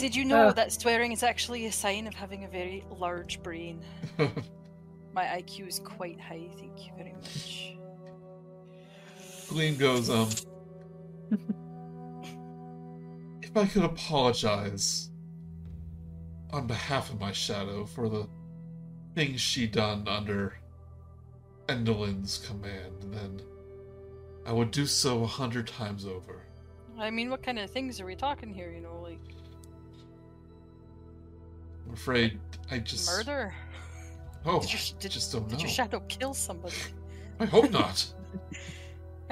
Did 0.00 0.16
you 0.16 0.24
know 0.24 0.46
Uh. 0.46 0.52
that 0.54 0.72
swearing 0.72 1.12
is 1.12 1.22
actually 1.22 1.66
a 1.66 1.72
sign 1.72 2.06
of 2.06 2.14
having 2.14 2.44
a 2.44 2.48
very 2.48 2.86
large 2.90 3.42
brain? 3.42 3.84
My 5.12 5.24
IQ 5.26 5.68
is 5.68 5.78
quite 5.80 6.18
high, 6.18 6.48
thank 6.58 6.86
you 6.86 6.92
very 6.96 7.12
much. 7.12 7.76
Gleam 9.48 9.76
goes, 9.76 10.08
um. 10.08 10.30
if 13.42 13.54
I 13.54 13.66
could 13.66 13.84
apologize 13.84 15.10
on 16.50 16.66
behalf 16.66 17.10
of 17.10 17.20
my 17.20 17.32
shadow 17.32 17.84
for 17.84 18.08
the 18.08 18.26
things 19.14 19.40
she 19.40 19.66
done 19.66 20.08
under 20.08 20.56
Endelyn's 21.66 22.38
command, 22.38 23.02
then 23.12 23.42
I 24.46 24.52
would 24.52 24.70
do 24.70 24.86
so 24.86 25.24
a 25.24 25.26
hundred 25.26 25.66
times 25.66 26.06
over. 26.06 26.40
I 26.98 27.10
mean, 27.10 27.28
what 27.28 27.42
kind 27.42 27.58
of 27.58 27.70
things 27.70 28.00
are 28.00 28.06
we 28.06 28.14
talking 28.16 28.54
here? 28.54 28.70
You 28.72 28.80
know, 28.80 29.00
like 29.02 29.20
I'm 31.90 31.94
afraid 31.94 32.38
I 32.70 32.78
just 32.78 33.08
murder? 33.08 33.52
Oh, 34.46 34.60
Did 34.60 34.72
your, 34.72 34.80
I 34.80 35.00
did, 35.00 35.10
just 35.10 35.32
don't 35.32 35.48
did 35.48 35.58
know. 35.58 35.62
your 35.64 35.68
shadow 35.68 35.98
kill 36.08 36.32
somebody? 36.34 36.76
I 37.40 37.46
hope 37.46 37.70
not. 37.70 38.06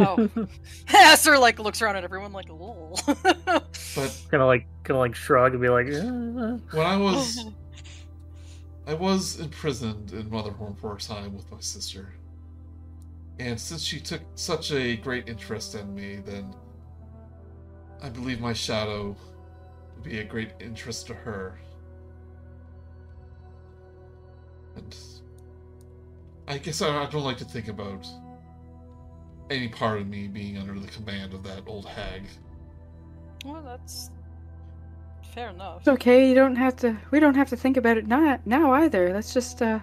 Oh, 0.00 0.28
Esther 0.94 1.36
like 1.38 1.58
looks 1.58 1.82
around 1.82 1.96
at 1.96 2.04
everyone 2.04 2.32
like, 2.32 2.48
lol. 2.48 2.96
But 3.06 4.22
kind 4.30 4.40
of 4.40 4.46
like 4.46 4.64
kind 4.84 4.96
of 4.96 4.98
like 4.98 5.16
shrug 5.16 5.54
and 5.54 5.60
be 5.60 5.68
like, 5.68 5.88
"Uh, 5.88 6.58
when 6.70 6.86
I 6.86 6.96
was 6.96 7.46
I 8.86 8.94
was 8.94 9.40
imprisoned 9.40 10.12
in 10.12 10.30
Motherhorn 10.30 10.76
for 10.76 10.94
a 10.94 10.98
time 11.00 11.34
with 11.34 11.50
my 11.50 11.58
sister. 11.58 12.14
And 13.40 13.60
since 13.60 13.82
she 13.82 13.98
took 13.98 14.20
such 14.36 14.70
a 14.70 14.94
great 14.98 15.28
interest 15.28 15.74
in 15.74 15.92
me, 15.92 16.20
then 16.24 16.54
I 18.00 18.08
believe 18.08 18.38
my 18.38 18.52
shadow 18.52 19.16
would 19.96 20.04
be 20.04 20.20
a 20.20 20.24
great 20.24 20.52
interest 20.60 21.08
to 21.08 21.14
her. 21.14 21.58
And 24.78 24.96
I 26.46 26.58
guess 26.58 26.80
I, 26.82 26.88
I 27.04 27.06
don't 27.10 27.24
like 27.24 27.38
to 27.38 27.44
think 27.44 27.68
about 27.68 28.06
any 29.50 29.68
part 29.68 30.00
of 30.00 30.06
me 30.06 30.28
being 30.28 30.58
under 30.58 30.78
the 30.78 30.88
command 30.88 31.34
of 31.34 31.42
that 31.44 31.62
old 31.66 31.86
hag. 31.86 32.22
well, 33.44 33.62
that's 33.62 34.10
fair 35.34 35.50
enough. 35.50 35.78
it's 35.80 35.88
okay. 35.88 36.28
You 36.28 36.34
don't 36.34 36.56
have 36.56 36.76
to. 36.76 36.96
We 37.10 37.20
don't 37.20 37.34
have 37.34 37.48
to 37.50 37.56
think 37.56 37.76
about 37.76 37.96
it 37.96 38.06
now. 38.06 38.38
Now 38.44 38.72
either. 38.72 39.12
Let's 39.12 39.32
just 39.34 39.62
uh, 39.62 39.78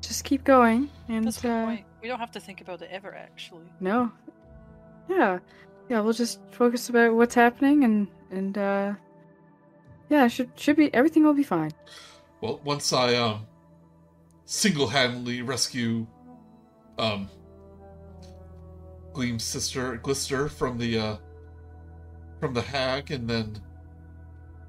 just 0.00 0.24
keep 0.24 0.44
going. 0.44 0.88
And 1.08 1.24
That's 1.24 1.38
a 1.38 1.42
good 1.42 1.50
uh, 1.50 1.64
point. 1.66 1.84
We 2.02 2.08
don't 2.08 2.18
have 2.20 2.32
to 2.32 2.40
think 2.40 2.60
about 2.60 2.82
it 2.82 2.88
ever, 2.90 3.14
actually. 3.14 3.66
no. 3.80 4.12
Yeah, 5.08 5.38
yeah. 5.88 6.00
We'll 6.00 6.12
just 6.12 6.40
focus 6.50 6.88
about 6.88 7.14
what's 7.14 7.34
happening 7.34 7.84
and 7.84 8.08
and 8.30 8.58
uh, 8.58 8.94
yeah. 10.08 10.26
Should 10.28 10.50
should 10.56 10.76
be 10.76 10.92
everything 10.94 11.24
will 11.24 11.34
be 11.34 11.44
fine. 11.44 11.70
Well, 12.40 12.60
once 12.64 12.92
I 12.92 13.14
um 13.14 13.46
single-handedly 14.46 15.42
rescue 15.42 16.06
um 16.98 17.28
Gleam's 19.12 19.44
sister 19.44 19.96
Glister 19.96 20.48
from 20.48 20.78
the 20.78 20.98
uh 20.98 21.16
from 22.40 22.54
the 22.54 22.62
hag 22.62 23.10
and 23.10 23.28
then 23.28 23.60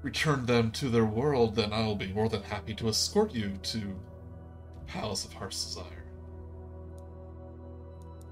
return 0.02 0.46
them 0.46 0.70
to 0.72 0.88
their 0.88 1.04
world, 1.04 1.54
then 1.54 1.72
I'll 1.72 1.96
be 1.96 2.12
more 2.12 2.28
than 2.28 2.42
happy 2.42 2.74
to 2.74 2.88
escort 2.88 3.34
you 3.34 3.56
to 3.62 3.78
the 3.78 4.84
Palace 4.86 5.24
of 5.24 5.32
Heart's 5.32 5.64
Desire. 5.64 6.04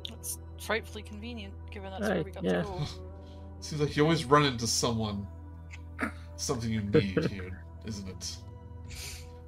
That's 0.08 0.38
frightfully 0.60 1.02
convenient, 1.02 1.54
given 1.70 1.90
that's 1.90 2.02
where 2.02 2.16
Right, 2.16 2.24
we 2.24 2.30
got 2.30 2.44
yeah. 2.44 2.62
to 2.62 2.62
go. 2.62 2.84
Seems 3.60 3.80
like 3.82 3.96
you 3.96 4.02
always 4.04 4.24
run 4.24 4.44
into 4.44 4.66
someone 4.66 5.26
something 6.36 6.70
you 6.70 6.82
need 6.82 7.24
here, 7.30 7.64
isn't 7.84 8.08
it? 8.08 8.36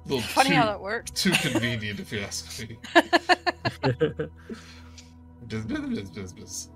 A 0.09 0.13
little 0.13 0.27
Funny 0.27 0.49
too, 0.49 0.55
how 0.55 0.65
that 0.65 0.81
works. 0.81 1.11
too 1.11 1.29
convenient 1.31 1.99
if 1.99 2.11
you 2.11 2.19
ask 2.21 2.59
me. 2.67 2.77
Bzz, 2.95 4.29
bzz, 5.47 5.67
bzz, 5.67 6.11
bzz, 6.11 6.69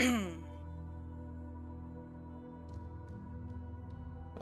bzz. 0.00 0.32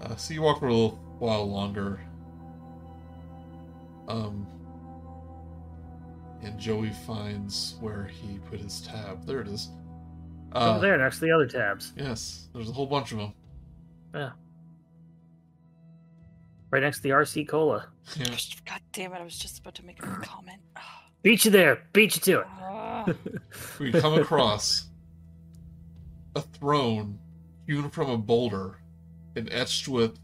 Uh, 0.00 0.14
so 0.16 0.35
you 0.35 0.42
walk 0.42 0.61
for 0.61 0.68
a 0.68 0.73
little 0.73 0.99
while 1.18 1.50
longer. 1.50 2.00
Um, 4.06 4.46
and 6.42 6.58
Joey 6.58 6.90
finds 7.06 7.76
where 7.80 8.04
he 8.04 8.38
put 8.50 8.61
his 8.61 8.80
tab. 8.82 9.26
There 9.26 9.40
it 9.40 9.49
is. 9.49 9.70
Uh, 10.54 10.70
over 10.73 10.80
there 10.80 10.96
next 10.99 11.18
to 11.18 11.25
the 11.25 11.32
other 11.32 11.46
tabs. 11.46 11.92
Yes, 11.96 12.49
there's 12.54 12.68
a 12.68 12.73
whole 12.73 12.87
bunch 12.87 13.11
of 13.12 13.18
them. 13.18 13.35
Yeah. 14.14 14.30
Right 16.70 16.82
next 16.82 16.99
to 16.99 17.02
the 17.04 17.11
RC 17.11 17.49
Cola. 17.49 17.87
Yeah. 18.16 18.26
God 18.66 18.80
damn 18.92 19.12
it! 19.12 19.20
I 19.20 19.25
was 19.25 19.38
just 19.38 19.61
about 19.61 19.75
to 19.76 19.85
make 19.85 20.02
a 20.02 20.06
comment. 20.23 20.61
Beat 21.23 21.44
you 21.44 21.50
there. 21.50 21.82
Beat 21.92 22.14
you 22.16 22.20
to 22.23 22.40
it. 22.40 22.46
Ah. 22.61 23.06
We 23.80 23.92
come 23.92 24.14
across 24.14 24.88
a 26.35 26.40
throne 26.40 27.18
hewn 27.66 27.90
from 27.90 28.11
a 28.11 28.16
boulder 28.18 28.78
and 29.35 29.52
etched 29.52 29.88
with 29.88 30.18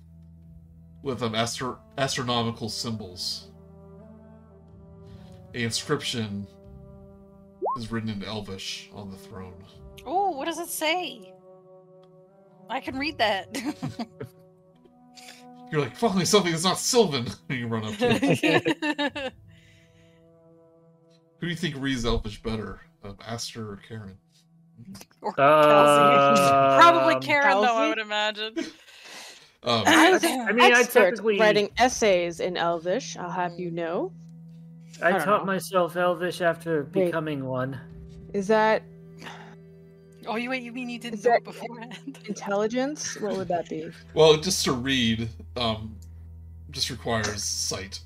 with 1.02 1.22
um, 1.22 1.34
astro- 1.34 1.78
astronomical 1.98 2.68
symbols. 2.68 3.50
A 5.54 5.62
inscription 5.62 6.46
is 7.76 7.90
written 7.90 8.08
in 8.10 8.22
Elvish 8.24 8.90
on 8.94 9.10
the 9.10 9.16
throne. 9.16 9.64
oh, 10.06 10.30
what 10.30 10.44
does 10.46 10.58
it 10.58 10.68
say? 10.68 11.32
I 12.70 12.80
can 12.80 12.96
read 12.98 13.18
that. 13.18 13.48
You're 15.72 15.80
like, 15.80 15.96
finally 15.96 16.26
something 16.26 16.52
that's 16.52 16.64
not 16.64 16.78
Sylvan. 16.78 17.26
And 17.48 17.58
you 17.58 17.66
run 17.66 17.84
up 17.86 17.94
to 17.96 18.08
it. 18.22 19.32
Who 21.40 21.46
do 21.46 21.50
you 21.50 21.56
think 21.56 21.74
reads 21.78 22.04
Elvish 22.04 22.40
better, 22.42 22.80
um, 23.02 23.16
Aster 23.26 23.70
or 23.72 23.80
Kar'yn? 23.88 24.14
or 25.22 25.30
Uh, 25.40 26.78
Probably 26.80 27.14
Kar'yn, 27.26 27.62
though. 27.62 27.76
I 27.76 27.88
would 27.88 27.98
imagine. 27.98 28.54
Um, 29.64 29.84
I 29.86 30.08
I 30.08 30.10
was 30.10 30.20
think- 30.22 30.40
an 30.42 30.48
I 30.48 30.52
mean, 30.52 30.74
I 30.74 30.80
expert 30.80 31.10
technically- 31.10 31.38
writing 31.38 31.70
essays 31.78 32.40
in 32.40 32.56
Elvish. 32.56 33.16
I'll 33.16 33.30
have 33.30 33.56
you 33.60 33.70
know. 33.70 34.12
I, 35.00 35.10
I 35.10 35.18
taught 35.20 35.42
know. 35.42 35.52
myself 35.52 35.96
Elvish 35.96 36.40
after 36.40 36.82
Wait. 36.92 37.04
becoming 37.06 37.44
one. 37.44 37.78
Is 38.34 38.48
that 38.48 38.82
Oh, 40.26 40.36
you 40.36 40.50
wait. 40.50 40.62
You 40.62 40.72
mean 40.72 40.88
you 40.88 40.98
didn't 40.98 41.18
Is 41.20 41.24
know 41.24 41.30
that- 41.32 41.38
it 41.38 41.44
beforehand? 41.44 42.18
intelligence? 42.26 43.18
What 43.20 43.36
would 43.36 43.48
that 43.48 43.68
be? 43.68 43.90
well, 44.14 44.36
just 44.36 44.64
to 44.64 44.72
read, 44.72 45.28
um, 45.56 45.96
just 46.70 46.90
requires 46.90 47.42
sight. 47.42 48.00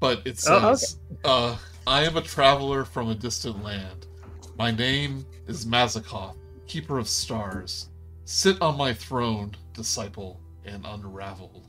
But 0.00 0.26
it 0.26 0.42
Oh, 0.48 0.74
says, 0.74 0.98
uh, 1.24 1.56
I 1.86 2.02
am 2.04 2.16
a 2.16 2.22
traveler 2.22 2.84
from 2.84 3.08
a 3.08 3.14
distant 3.14 3.62
land. 3.64 4.06
My 4.58 4.70
name 4.70 5.24
is 5.46 5.64
Mazakoth, 5.64 6.36
keeper 6.66 6.98
of 6.98 7.08
stars. 7.08 7.88
Sit 8.24 8.60
on 8.60 8.76
my 8.76 8.92
throne, 8.92 9.54
disciple, 9.72 10.40
and 10.64 10.84
unravel. 10.84 11.62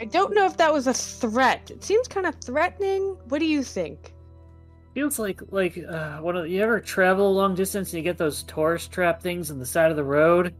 I 0.00 0.06
don't 0.06 0.32
know 0.32 0.46
if 0.46 0.56
that 0.56 0.72
was 0.72 0.86
a 0.86 0.94
threat. 0.94 1.70
It 1.70 1.84
seems 1.84 2.08
kind 2.08 2.26
of 2.26 2.34
threatening. 2.36 3.18
What 3.28 3.38
do 3.40 3.44
you 3.46 3.62
think? 3.62 4.14
Feels 4.94 5.18
like 5.18 5.40
like 5.50 5.78
uh, 5.78 6.18
one 6.18 6.36
of 6.36 6.48
you 6.48 6.62
ever 6.62 6.80
travel 6.80 7.30
a 7.30 7.32
long 7.32 7.54
distance 7.54 7.92
and 7.92 7.98
you 7.98 8.02
get 8.02 8.18
those 8.18 8.42
tourist 8.42 8.90
trap 8.90 9.22
things 9.22 9.50
on 9.50 9.58
the 9.58 9.66
side 9.66 9.90
of 9.90 9.96
the 9.96 10.04
road. 10.04 10.54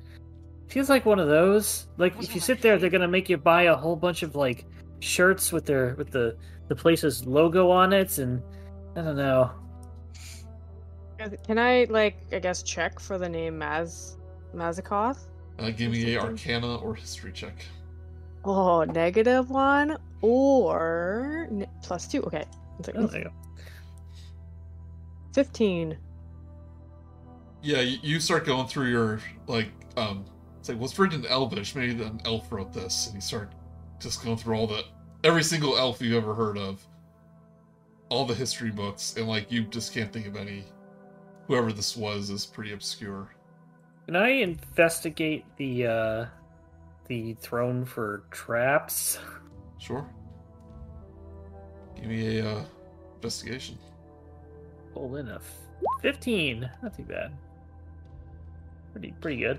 Feels 0.68 0.88
like 0.88 1.04
one 1.04 1.18
of 1.18 1.26
those. 1.26 1.88
Like 1.96 2.14
Those 2.14 2.28
if 2.28 2.34
you 2.36 2.40
sit 2.40 2.62
there, 2.62 2.78
they're 2.78 2.90
gonna 2.90 3.08
make 3.08 3.28
you 3.28 3.36
buy 3.36 3.64
a 3.64 3.74
whole 3.74 3.96
bunch 3.96 4.22
of 4.22 4.36
like 4.36 4.66
shirts 5.00 5.50
with 5.52 5.66
their 5.66 5.94
with 5.96 6.10
the 6.10 6.36
the 6.68 6.76
place's 6.76 7.26
logo 7.26 7.70
on 7.70 7.92
it, 7.92 8.18
and 8.18 8.40
I 8.94 9.02
don't 9.02 9.16
know. 9.16 9.50
Can 11.44 11.58
I 11.58 11.86
like 11.90 12.16
I 12.32 12.38
guess 12.38 12.62
check 12.62 13.00
for 13.00 13.18
the 13.18 13.28
name 13.28 13.58
Maz 13.58 14.16
Mazakoth? 14.54 15.26
Uh, 15.58 15.70
give 15.70 15.90
me 15.90 16.14
a 16.14 16.20
Arcana 16.20 16.76
or 16.76 16.94
History 16.94 17.32
check. 17.32 17.64
Oh, 18.44 18.84
negative 18.84 19.50
one 19.50 19.98
or 20.22 21.48
plus 21.82 22.06
two. 22.06 22.22
Okay, 22.22 22.44
one 22.76 22.84
second. 22.84 23.26
Oh, 23.26 23.30
there 25.34 25.44
you 25.44 25.50
go. 25.50 25.50
fifteen. 25.50 25.98
Yeah, 27.62 27.80
you, 27.80 27.98
you 28.02 28.20
start 28.20 28.46
going 28.46 28.66
through 28.66 28.90
your 28.90 29.20
like 29.46 29.70
um 29.96 30.24
it's 30.58 30.68
like 30.68 30.78
what's 30.78 30.98
written 30.98 31.24
in 31.24 31.26
Elvish, 31.30 31.74
maybe 31.74 32.02
an 32.02 32.20
elf 32.24 32.50
wrote 32.52 32.72
this, 32.72 33.06
and 33.06 33.14
you 33.14 33.20
start 33.20 33.52
just 33.98 34.24
going 34.24 34.36
through 34.36 34.56
all 34.56 34.66
the 34.66 34.84
every 35.24 35.42
single 35.42 35.76
elf 35.76 36.00
you've 36.00 36.14
ever 36.22 36.34
heard 36.34 36.58
of. 36.58 36.82
All 38.08 38.24
the 38.24 38.34
history 38.34 38.70
books, 38.70 39.14
and 39.16 39.28
like 39.28 39.52
you 39.52 39.64
just 39.64 39.94
can't 39.94 40.12
think 40.12 40.26
of 40.26 40.36
any 40.36 40.64
whoever 41.46 41.72
this 41.72 41.96
was 41.96 42.30
is 42.30 42.44
pretty 42.46 42.72
obscure. 42.72 43.28
Can 44.06 44.16
I 44.16 44.28
investigate 44.28 45.44
the 45.56 45.86
uh 45.86 46.26
the 47.06 47.34
throne 47.34 47.84
for 47.84 48.24
traps? 48.30 49.18
Sure. 49.78 50.08
Give 51.96 52.06
me 52.06 52.38
a 52.38 52.48
uh, 52.48 52.64
investigation. 53.16 53.78
Pulled 54.94 55.16
in 55.16 55.28
a 55.28 55.36
f- 55.36 55.54
fifteen. 56.02 56.68
Not 56.82 56.96
too 56.96 57.04
bad. 57.04 57.32
Pretty 58.92 59.14
pretty 59.20 59.38
good. 59.38 59.58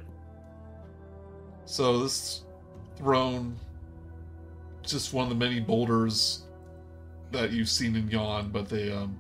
So 1.65 1.99
this 1.99 2.43
throne, 2.97 3.55
just 4.83 5.13
one 5.13 5.23
of 5.23 5.29
the 5.29 5.35
many 5.35 5.59
boulders 5.59 6.43
that 7.31 7.51
you've 7.51 7.69
seen 7.69 7.95
in 7.95 8.09
Yon, 8.09 8.49
but 8.49 8.67
they 8.67 8.91
um, 8.91 9.17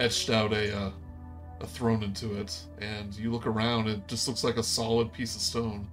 etched 0.00 0.30
out 0.30 0.52
a 0.52 0.76
uh, 0.76 0.90
a 1.60 1.66
throne 1.66 2.02
into 2.02 2.38
it, 2.38 2.58
and 2.80 3.14
you 3.14 3.30
look 3.30 3.46
around, 3.46 3.88
it 3.88 4.06
just 4.08 4.28
looks 4.28 4.44
like 4.44 4.56
a 4.56 4.62
solid 4.62 5.12
piece 5.12 5.36
of 5.36 5.42
stone. 5.42 5.88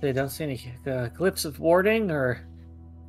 They 0.00 0.12
don't 0.12 0.28
see 0.28 0.44
any 0.44 0.74
uh, 0.86 1.08
glyphs 1.16 1.44
of 1.44 1.60
warding 1.60 2.10
or 2.10 2.40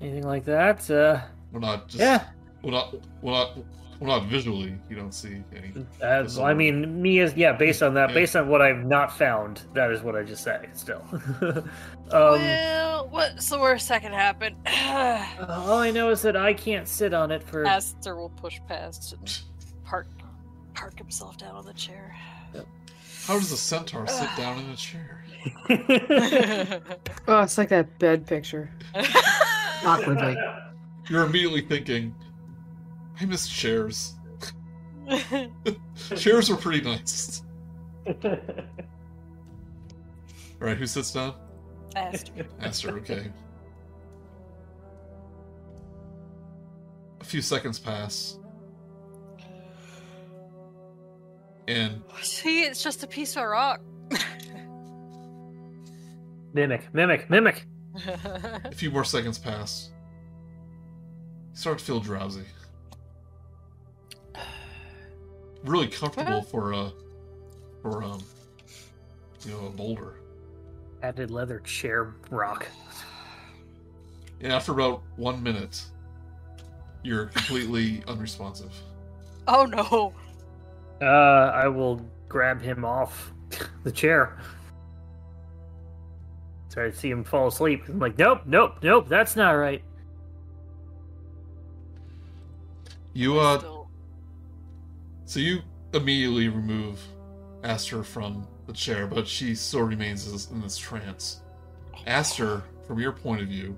anything 0.01 0.23
like 0.23 0.45
that. 0.45 0.89
Uh, 0.89 1.21
we're 1.51 1.59
not 1.59 1.87
just 1.87 1.99
yeah, 1.99 2.25
well, 2.61 2.71
not 2.71 2.95
We're 3.21 3.31
not 3.31 3.57
well, 4.03 4.19
not 4.19 4.29
visually. 4.29 4.75
You 4.89 4.95
don't 4.95 5.13
see 5.13 5.43
any. 5.55 5.71
uh, 6.01 6.25
well, 6.35 6.43
I 6.45 6.53
mean, 6.53 7.01
me 7.01 7.19
is 7.19 7.33
yeah. 7.35 7.53
Based 7.53 7.81
on 7.81 7.93
that, 7.95 8.09
Yeah. 8.09 8.15
based 8.15 8.35
on 8.35 8.47
what 8.49 8.61
I've 8.61 8.85
not 8.85 9.17
found, 9.17 9.61
that 9.73 9.91
is 9.91 10.01
what 10.01 10.15
I 10.15 10.23
just 10.23 10.43
say. 10.43 10.67
Still, 10.73 11.03
um, 11.41 11.69
well, 12.11 13.07
what's 13.09 13.49
the 13.49 13.59
worst 13.59 13.87
that 13.89 14.01
can 14.01 14.11
happen? 14.13 14.55
all 15.49 15.79
I 15.79 15.91
know 15.91 16.09
is 16.09 16.21
that 16.23 16.35
I 16.35 16.53
can't 16.53 16.87
sit 16.87 17.13
on 17.13 17.31
it 17.31 17.41
for. 17.43 17.65
Aster 17.65 18.15
will 18.15 18.29
push 18.29 18.59
past 18.67 19.13
and 19.13 19.39
park, 19.85 20.07
park 20.73 20.97
himself 20.97 21.37
down 21.37 21.55
on 21.55 21.65
the 21.65 21.73
chair. 21.73 22.15
Yep. 22.53 22.67
How 23.25 23.39
does 23.39 23.51
a 23.51 23.57
centaur 23.57 24.05
sit 24.07 24.29
down 24.37 24.59
in 24.59 24.69
a 24.69 24.75
chair? 24.75 25.19
Oh, 27.27 27.41
it's 27.41 27.57
like 27.57 27.67
that 27.69 27.99
bed 27.99 28.25
picture. 28.25 28.69
Awkwardly. 29.85 30.37
You're 31.09 31.25
immediately 31.25 31.61
thinking, 31.61 32.15
I 33.19 33.25
miss 33.25 33.47
chairs. 33.47 34.15
Chairs 36.15 36.49
were 36.49 36.55
pretty 36.55 36.81
nice. 36.81 37.43
All 38.07 38.13
right, 40.59 40.77
who 40.77 40.87
sits 40.87 41.11
down? 41.11 41.35
Aster. 41.95 42.47
Aster, 42.61 42.97
okay. 42.97 43.31
A 47.21 47.23
few 47.23 47.41
seconds 47.41 47.79
pass. 47.79 48.39
And 51.67 52.01
See, 52.21 52.63
it's 52.63 52.83
just 52.83 53.03
a 53.03 53.07
piece 53.07 53.37
of 53.37 53.43
rock. 53.45 53.81
mimic, 56.53 56.93
mimic, 56.93 57.29
mimic. 57.29 57.65
a 58.05 58.71
few 58.73 58.91
more 58.91 59.05
seconds 59.05 59.37
pass. 59.37 59.91
You 61.51 61.57
start 61.57 61.77
to 61.79 61.85
feel 61.85 61.99
drowsy. 61.99 62.43
Really 65.63 65.87
comfortable 65.87 66.41
for 66.41 66.73
a 66.73 66.91
for 67.81 68.03
um 68.03 68.21
you 69.45 69.51
know 69.51 69.67
a 69.67 69.69
boulder. 69.69 70.15
Padded 71.01 71.31
leather 71.31 71.59
chair 71.59 72.13
rock. 72.29 72.67
And 74.41 74.51
after 74.51 74.73
about 74.73 75.03
one 75.15 75.41
minute, 75.41 75.83
you're 77.03 77.27
completely 77.27 78.03
unresponsive. 78.07 78.73
oh 79.47 79.65
no. 79.65 80.13
Uh, 81.01 81.51
I 81.53 81.67
will 81.67 82.01
grab 82.29 82.61
him 82.61 82.85
off 82.85 83.33
the 83.83 83.91
chair. 83.91 84.37
Try 86.71 86.89
to 86.89 86.95
see 86.95 87.09
him 87.09 87.23
fall 87.23 87.47
asleep. 87.47 87.83
I'm 87.87 87.99
like, 87.99 88.17
nope, 88.17 88.41
nope, 88.45 88.75
nope, 88.81 89.07
that's 89.07 89.35
not 89.35 89.51
right. 89.51 89.83
You 93.13 93.39
uh 93.39 93.59
Still- 93.59 93.72
So 95.25 95.39
you 95.39 95.61
immediately 95.93 96.49
remove 96.49 96.99
Aster 97.63 98.03
from 98.03 98.47
the 98.67 98.73
chair, 98.73 99.07
but 99.07 99.27
she 99.27 99.55
still 99.55 99.83
remains 99.83 100.47
in 100.51 100.61
this 100.61 100.77
trance. 100.77 101.41
Aster, 102.07 102.63
from 102.87 102.99
your 102.99 103.11
point 103.13 103.41
of 103.41 103.47
view, 103.47 103.77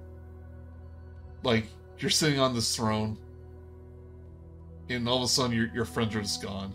like 1.44 1.66
you're 2.00 2.10
sitting 2.10 2.40
on 2.40 2.54
this 2.56 2.76
throne, 2.76 3.18
and 4.90 5.08
all 5.08 5.18
of 5.18 5.24
a 5.24 5.28
sudden 5.28 5.56
your 5.56 5.68
your 5.74 5.86
friends 5.86 6.16
are 6.16 6.22
just 6.22 6.42
gone, 6.42 6.74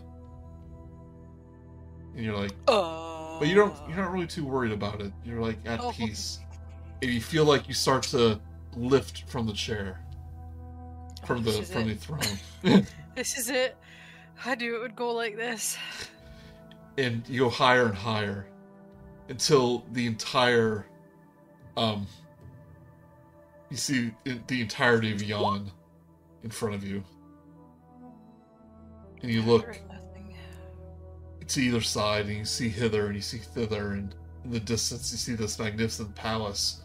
and 2.15 2.23
you're 2.23 2.37
like, 2.37 2.51
Uh, 2.67 3.39
but 3.39 3.47
you 3.47 3.55
don't 3.55 3.75
you're 3.89 3.97
not 3.97 4.11
really 4.11 4.27
too 4.27 4.45
worried 4.45 4.71
about 4.71 5.01
it. 5.01 5.11
You're 5.25 5.41
like 5.41 5.57
at 5.65 5.81
Oh. 5.81 5.91
peace, 5.91 6.39
and 7.01 7.11
you 7.11 7.19
feel 7.21 7.43
like 7.43 7.67
you 7.67 7.73
start 7.73 8.03
to 8.03 8.39
lift 8.77 9.29
from 9.29 9.45
the 9.45 9.53
chair, 9.53 9.99
from 11.25 11.43
the 11.43 11.51
This 11.51 11.59
is 11.59 11.71
from 11.71 11.87
the 11.87 11.95
throne. 11.95 12.85
This 13.15 13.37
is 13.37 13.49
it. 13.49 13.75
I 14.45 14.55
knew 14.55 14.75
it 14.75 14.79
would 14.81 14.95
go 14.95 15.11
like 15.13 15.35
this. 15.37 15.77
and 16.97 17.27
you 17.29 17.41
go 17.41 17.49
higher 17.49 17.85
and 17.85 17.95
higher 17.95 18.47
until 19.29 19.85
the 19.91 20.05
entire 20.07 20.85
Um, 21.77 22.05
you 23.69 23.77
see 23.77 24.11
the 24.47 24.61
entirety 24.61 25.13
of 25.13 25.23
Yon 25.23 25.71
in 26.43 26.49
front 26.49 26.75
of 26.75 26.83
you, 26.83 27.01
and 29.21 29.31
you 29.31 29.41
look 29.41 29.79
to 31.47 31.61
either 31.61 31.81
side, 31.81 32.25
and 32.25 32.37
you 32.37 32.45
see 32.45 32.67
hither 32.67 33.05
and 33.07 33.15
you 33.15 33.21
see 33.21 33.37
thither, 33.37 33.93
and 33.93 34.13
in 34.43 34.51
the 34.51 34.59
distance 34.59 35.11
you 35.11 35.17
see 35.17 35.33
this 35.33 35.57
magnificent 35.59 36.13
palace. 36.15 36.81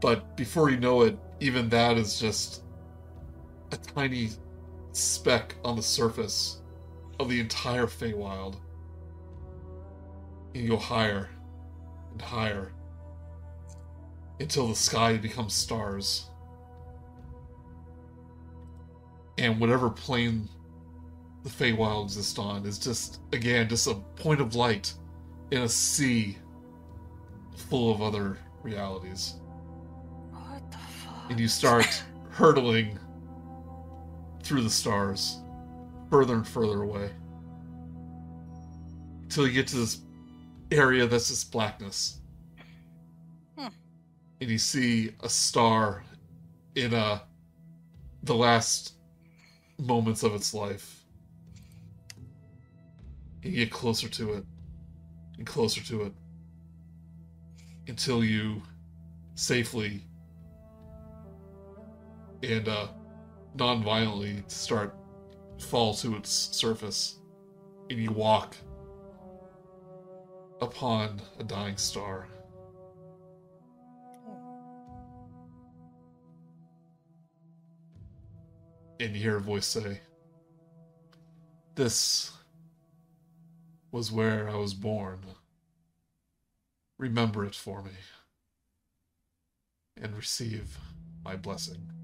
But 0.00 0.34
before 0.36 0.70
you 0.70 0.78
know 0.78 1.02
it, 1.02 1.18
even 1.40 1.68
that 1.68 1.98
is 1.98 2.18
just 2.18 2.62
a 3.72 3.76
tiny 3.76 4.30
speck 4.98 5.54
on 5.64 5.76
the 5.76 5.82
surface 5.82 6.58
of 7.20 7.28
the 7.28 7.40
entire 7.40 7.86
Feywild. 7.86 8.56
And 10.54 10.64
you 10.64 10.70
go 10.70 10.76
higher 10.76 11.28
and 12.12 12.20
higher 12.22 12.72
until 14.40 14.68
the 14.68 14.74
sky 14.74 15.16
becomes 15.16 15.54
stars. 15.54 16.30
And 19.36 19.60
whatever 19.60 19.90
plane 19.90 20.48
the 21.44 21.50
Feywild 21.50 22.04
exists 22.04 22.38
on 22.38 22.66
is 22.66 22.78
just, 22.78 23.20
again, 23.32 23.68
just 23.68 23.86
a 23.86 23.94
point 24.16 24.40
of 24.40 24.54
light 24.54 24.92
in 25.50 25.62
a 25.62 25.68
sea 25.68 26.36
full 27.56 27.92
of 27.92 28.02
other 28.02 28.38
realities. 28.62 29.34
What 30.30 30.70
the 30.70 30.78
fuck? 30.78 31.30
And 31.30 31.38
you 31.38 31.48
start 31.48 32.02
hurtling 32.30 32.98
through 34.48 34.62
the 34.62 34.70
stars, 34.70 35.40
further 36.08 36.32
and 36.32 36.48
further 36.48 36.82
away. 36.82 37.10
Until 39.24 39.46
you 39.46 39.52
get 39.52 39.66
to 39.68 39.76
this 39.76 40.00
area 40.72 41.06
that's 41.06 41.28
just 41.28 41.52
blackness. 41.52 42.20
Hmm. 43.58 43.68
And 44.40 44.48
you 44.48 44.56
see 44.56 45.10
a 45.20 45.28
star 45.28 46.02
in 46.76 46.94
uh 46.94 47.18
the 48.22 48.34
last 48.34 48.94
moments 49.78 50.22
of 50.22 50.34
its 50.34 50.54
life. 50.54 51.04
And 53.42 53.52
you 53.52 53.66
get 53.66 53.70
closer 53.70 54.08
to 54.08 54.32
it 54.32 54.44
and 55.36 55.46
closer 55.46 55.82
to 55.84 56.04
it 56.04 56.12
until 57.86 58.24
you 58.24 58.62
safely 59.34 60.02
and 62.42 62.66
uh 62.66 62.88
non-violently 63.54 64.42
start 64.46 64.94
fall 65.58 65.94
to 65.94 66.16
its 66.16 66.30
surface 66.30 67.18
and 67.90 67.98
you 67.98 68.12
walk 68.12 68.56
upon 70.60 71.20
a 71.38 71.44
dying 71.44 71.76
star. 71.76 72.28
And 79.00 79.14
you 79.14 79.22
hear 79.22 79.36
a 79.36 79.40
voice 79.40 79.66
say 79.66 80.00
this 81.76 82.32
was 83.92 84.10
where 84.10 84.48
i 84.50 84.56
was 84.56 84.74
born. 84.74 85.20
Remember 86.98 87.44
it 87.44 87.54
for 87.54 87.82
me 87.82 87.92
and 89.96 90.16
receive 90.16 90.78
my 91.24 91.36
blessing 91.36 91.97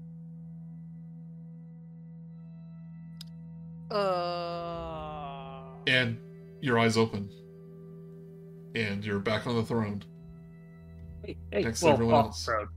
Uh. 3.91 5.61
and 5.87 6.17
your 6.61 6.79
eyes 6.79 6.97
open 6.97 7.29
and 8.75 9.05
you're 9.05 9.19
back 9.19 9.45
on 9.47 9.55
the 9.55 9.63
throne 9.63 10.03
Hey, 11.23 11.37
hey, 11.51 11.63
Next 11.63 11.79
to 11.81 11.87
everyone 11.89 12.15
off 12.15 12.25
else. 12.27 12.47
road. 12.47 12.67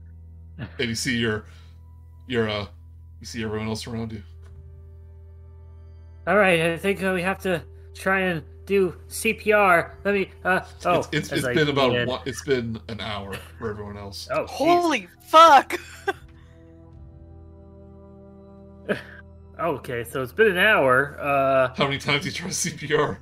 and 0.79 0.89
you 0.89 0.95
see 0.95 1.17
your 1.17 1.45
your 2.27 2.49
uh 2.49 2.65
you 3.19 3.25
see 3.25 3.43
everyone 3.43 3.67
else 3.67 3.85
around 3.87 4.11
you 4.11 4.21
All 6.27 6.37
right, 6.37 6.61
I 6.61 6.77
think 6.77 7.01
uh, 7.03 7.11
we 7.13 7.21
have 7.21 7.39
to 7.39 7.61
try 7.95 8.19
and 8.21 8.43
do 8.65 8.93
CPR. 9.07 9.93
Let 10.05 10.13
me. 10.13 10.29
Uh, 10.45 10.59
oh, 10.85 10.99
it's 10.99 11.07
it's, 11.11 11.31
as 11.31 11.39
it's 11.39 11.47
I 11.47 11.53
been 11.55 11.69
about 11.69 12.05
one, 12.07 12.21
it's 12.27 12.43
been 12.43 12.79
an 12.87 13.01
hour 13.01 13.33
for 13.57 13.71
everyone 13.71 13.97
else 13.97 14.27
Oh, 14.31 14.43
jeez. 14.43 14.49
Holy 14.49 15.07
fuck! 15.27 15.79
Okay, 19.59 20.05
so 20.05 20.21
it's 20.21 20.31
been 20.31 20.51
an 20.51 20.57
hour. 20.57 21.17
Uh, 21.19 21.73
how 21.75 21.85
many 21.85 21.97
times 21.97 22.25
you 22.25 22.31
try 22.31 22.47
cpr 22.47 23.17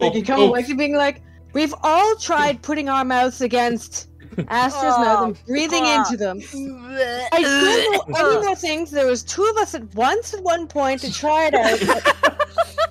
Like 0.00 0.14
you 0.14 0.22
come 0.22 0.40
oh, 0.40 0.48
away 0.48 0.62
from 0.62 0.76
being 0.76 0.94
like, 0.94 1.22
we've 1.52 1.74
all 1.82 2.16
tried 2.16 2.62
putting 2.62 2.88
our 2.88 3.04
mouths 3.04 3.40
against 3.40 4.08
Astra's 4.48 4.98
mouth 4.98 5.26
and 5.26 5.46
breathing 5.46 5.84
fuck. 5.84 6.12
into 6.12 6.16
them. 6.16 6.40
I 7.32 7.40
don't 7.42 8.08
know 8.08 8.30
any 8.30 8.46
more 8.46 8.54
things. 8.54 8.90
There 8.90 9.06
was 9.06 9.22
two 9.22 9.44
of 9.44 9.56
us 9.56 9.74
at 9.74 9.94
once 9.94 10.34
at 10.34 10.42
one 10.42 10.66
point 10.68 11.00
to 11.00 11.12
try 11.12 11.46
it 11.46 11.54
out. 11.54 11.80
but 11.86 12.90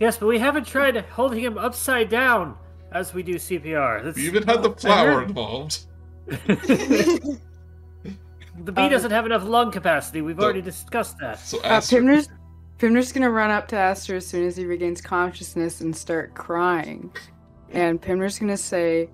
yes, 0.00 0.18
but 0.18 0.26
we 0.26 0.38
haven't 0.38 0.66
tried 0.66 0.96
holding 0.96 1.42
him 1.42 1.56
upside 1.56 2.08
down 2.08 2.56
as 2.92 3.14
we 3.14 3.22
do 3.22 3.34
CPR. 3.36 4.04
That's, 4.04 4.16
we 4.16 4.26
even 4.26 4.42
had 4.42 4.62
the 4.62 4.72
flower 4.72 5.20
heard- 5.20 5.28
involved 5.28 5.84
The 8.62 8.72
bee 8.72 8.82
Um, 8.82 8.90
doesn't 8.90 9.10
have 9.10 9.26
enough 9.26 9.44
lung 9.44 9.70
capacity. 9.70 10.22
We've 10.22 10.36
So- 10.38 10.44
already 10.44 10.62
discussed 10.62 11.16
that. 11.20 11.38
so 11.38 11.58
Uh, 11.62 11.80
Pimner's, 11.80 12.28
Pimner's 12.78 13.12
gonna 13.12 13.30
run 13.30 13.50
up 13.50 13.66
to 13.68 13.76
Aster 13.76 14.16
as 14.16 14.26
soon 14.26 14.46
as 14.46 14.56
he 14.56 14.64
regains 14.66 15.00
consciousness 15.00 15.80
and 15.80 15.94
start 15.96 16.34
crying. 16.34 17.10
And 17.72 18.00
Pimner's 18.00 18.38
gonna 18.38 18.56
say, 18.56 19.10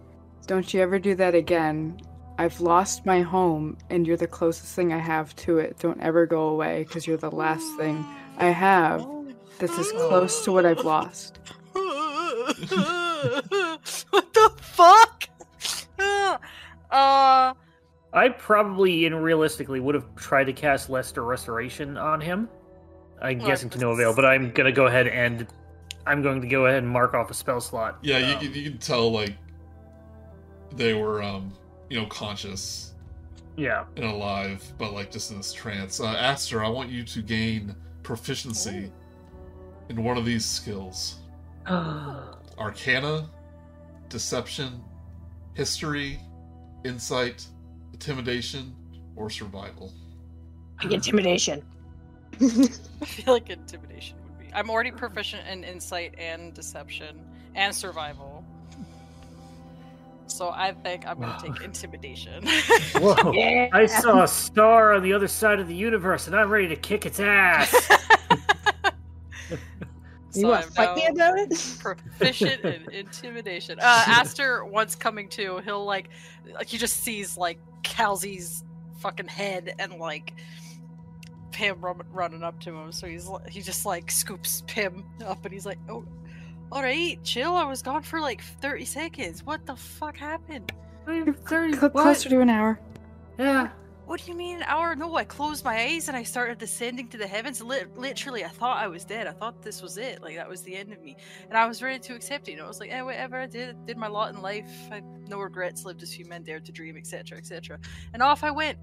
Don't 0.47 0.73
you 0.75 0.81
ever 0.81 0.99
do 0.99 1.15
that 1.15 1.35
again. 1.35 2.01
I've 2.39 2.61
lost 2.61 3.07
my 3.07 3.21
home, 3.21 3.77
and 3.91 4.07
you're 4.07 4.17
the 4.17 4.27
closest 4.27 4.75
thing 4.75 4.93
I 4.93 4.99
have 4.99 5.37
to 5.37 5.59
it. 5.59 5.79
Don't 5.79 6.01
ever 6.01 6.27
go 6.27 6.49
away, 6.49 6.85
because 6.89 7.07
you're 7.07 7.17
the 7.19 7.31
last 7.31 7.77
thing 7.77 8.05
I 8.39 8.47
have 8.47 9.07
that's 9.59 9.79
as 9.79 9.93
close 9.93 10.43
to 10.47 10.53
what 10.53 10.65
I've 10.67 10.85
lost. 10.85 11.39
what 14.11 14.33
the 14.35 14.51
fuck? 14.61 15.29
Uh, 16.91 17.55
I 18.13 18.29
probably 18.31 19.07
and 19.07 19.23
realistically 19.23 19.81
would 19.81 19.95
have 19.95 20.15
tried 20.17 20.45
to 20.45 20.53
cast 20.53 20.91
Lesser 20.91 21.23
Restoration 21.25 21.97
on 21.97 22.21
him. 22.21 22.49
I'm 23.23 23.39
Well, 23.39 23.47
guessing 23.49 23.71
to 23.71 23.79
no 23.79 23.91
avail, 23.91 24.15
but 24.15 24.25
I'm 24.25 24.51
gonna 24.51 24.73
go 24.73 24.87
ahead 24.87 25.07
and 25.07 25.47
I'm 26.07 26.23
going 26.23 26.41
to 26.41 26.47
go 26.49 26.67
ahead 26.67 26.83
and 26.83 26.89
mark 26.89 27.15
off 27.15 27.31
a 27.31 27.35
spell 27.35 27.61
slot. 27.61 27.99
yeah 28.03 28.19
you, 28.19 28.35
Um, 28.35 28.41
can 28.41 28.55
you 28.55 28.71
can 28.71 28.79
tell 28.79 29.13
like 29.13 29.37
they 30.75 30.95
were 30.95 31.23
um 31.23 31.53
you 31.89 32.01
know 32.01 32.07
conscious 32.07 32.95
yeah. 33.57 33.85
and 33.97 34.05
alive 34.05 34.65
but 34.79 34.93
like 34.93 35.11
just 35.11 35.31
in 35.33 35.37
this 35.37 35.53
trance 35.53 36.01
uh 36.01 36.07
aster 36.07 36.65
i 36.65 36.69
want 36.69 36.89
you 36.89 37.03
to 37.03 37.21
gain 37.21 37.75
proficiency 38.03 38.91
in 39.89 40.03
one 40.05 40.17
of 40.17 40.25
these 40.25 40.45
skills 40.47 41.17
arcana, 42.59 43.29
deception, 44.09 44.83
history, 45.55 46.19
insight, 46.85 47.47
intimidation, 48.01 48.75
or 49.15 49.29
survival. 49.29 49.93
Intimidation. 50.83 51.63
I 52.41 53.05
feel 53.05 53.35
like 53.35 53.51
intimidation 53.51 54.17
would 54.25 54.39
be. 54.39 54.51
I'm 54.55 54.71
already 54.71 54.91
proficient 54.91 55.47
in 55.47 55.65
insight 55.65 56.15
and 56.17 56.55
deception 56.55 57.23
and 57.55 57.75
survival. 57.75 58.43
So 60.29 60.49
I 60.49 60.73
think 60.73 61.07
I'm 61.07 61.21
gonna 61.21 61.39
take 61.43 61.63
intimidation. 61.63 62.47
Whoa! 62.95 63.33
Yeah. 63.35 63.69
I 63.73 63.85
saw 63.85 64.23
a 64.23 64.29
star 64.29 64.95
on 64.95 65.03
the 65.03 65.13
other 65.13 65.29
side 65.29 65.61
of 65.61 65.69
the 65.69 65.75
universe, 65.75 66.27
and 66.27 66.35
I'm 66.35 66.49
ready 66.49 66.69
to 66.69 66.77
kick 66.77 67.05
its 67.05 67.21
ass. 67.21 67.75
You 70.35 70.43
So 70.43 70.49
want 70.49 70.63
to 70.63 70.67
I'm 70.69 70.73
fight 70.73 70.97
me 70.97 71.07
about 71.07 71.39
it? 71.39 71.77
Proficient 71.81 72.65
in 72.65 72.91
intimidation. 72.93 73.79
Uh, 73.81 74.05
Aster, 74.07 74.65
once 74.65 74.95
coming 74.95 75.29
to, 75.31 75.59
he'll 75.59 75.85
like, 75.85 76.09
like 76.55 76.69
he 76.69 76.79
just 76.79 76.99
sees 77.03 77.37
like 77.37 77.59
Kal'zi's 77.83 78.65
fucking 79.01 79.29
head 79.29 79.75
and 79.79 79.95
like 79.95 80.35
Pim 81.53 81.81
run, 81.81 82.01
running 82.13 82.43
up 82.43 82.61
to 82.61 82.73
him. 82.75 82.93
So 82.93 83.07
he's 83.07 83.27
li- 83.27 83.41
he 83.49 83.61
just 83.61 83.85
like 83.85 84.11
scoops 84.11 84.63
Pim 84.67 85.05
up 85.27 85.45
and 85.45 85.53
he's 85.53 85.67
like, 85.67 85.79
"Oh, 85.89 86.05
all 86.71 86.83
right, 86.83 87.19
chill. 87.25 87.55
I 87.55 87.65
was 87.65 87.83
gone 87.83 88.03
for 88.03 88.21
like 88.21 88.41
thirty 88.63 88.85
seconds. 88.85 89.43
What 89.45 89.67
the 89.67 89.75
fuck 89.75 90.17
happened? 90.17 90.73
30. 91.07 91.77
Cl- 91.77 91.91
closer 91.91 92.29
to 92.29 92.41
an 92.41 92.49
hour. 92.51 92.79
Yeah. 93.39 93.71
What 94.11 94.25
do 94.25 94.33
you 94.33 94.37
mean 94.37 94.57
an 94.57 94.65
hour? 94.65 94.97
No, 94.97 95.15
I 95.15 95.23
closed 95.23 95.65
my 95.65 95.83
eyes 95.83 96.09
and 96.09 96.17
I 96.17 96.25
started 96.25 96.59
descending 96.59 97.07
to 97.11 97.17
the 97.17 97.29
heavens. 97.29 97.63
Lit- 97.63 97.97
literally, 97.97 98.45
I 98.45 98.49
thought 98.49 98.83
I 98.83 98.89
was 98.89 99.05
dead. 99.05 99.29
I 99.29 99.31
thought 99.31 99.63
this 99.63 99.81
was 99.81 99.99
it. 99.99 100.21
Like 100.21 100.35
that 100.35 100.49
was 100.49 100.63
the 100.63 100.75
end 100.75 100.93
of 100.93 101.01
me, 101.01 101.17
and 101.49 101.57
I 101.57 101.65
was 101.69 101.81
ready 101.81 102.01
to 102.01 102.17
accept 102.17 102.49
it. 102.49 102.51
You 102.51 102.57
know, 102.57 102.65
I 102.65 102.67
was 102.67 102.81
like, 102.81 102.91
eh, 102.91 103.03
whatever. 103.03 103.37
I 103.37 103.47
did 103.47 103.87
did 103.87 103.97
my 103.97 104.09
lot 104.09 104.35
in 104.35 104.43
life. 104.43 104.69
I 104.91 105.01
no 105.29 105.39
regrets. 105.39 105.85
Lived 105.85 106.03
as 106.03 106.13
few 106.13 106.25
men 106.25 106.43
dared 106.43 106.65
to 106.65 106.73
dream, 106.73 106.97
etc., 106.97 107.39
etc. 107.39 107.79
And 108.13 108.21
off 108.21 108.43
I 108.43 108.51
went 108.51 108.79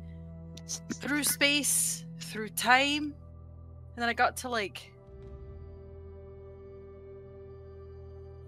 through 0.94 1.26
space, 1.26 2.06
through 2.22 2.48
time, 2.48 3.04
and 3.04 3.98
then 3.98 4.08
I 4.08 4.14
got 4.14 4.38
to 4.38 4.50
like 4.50 4.94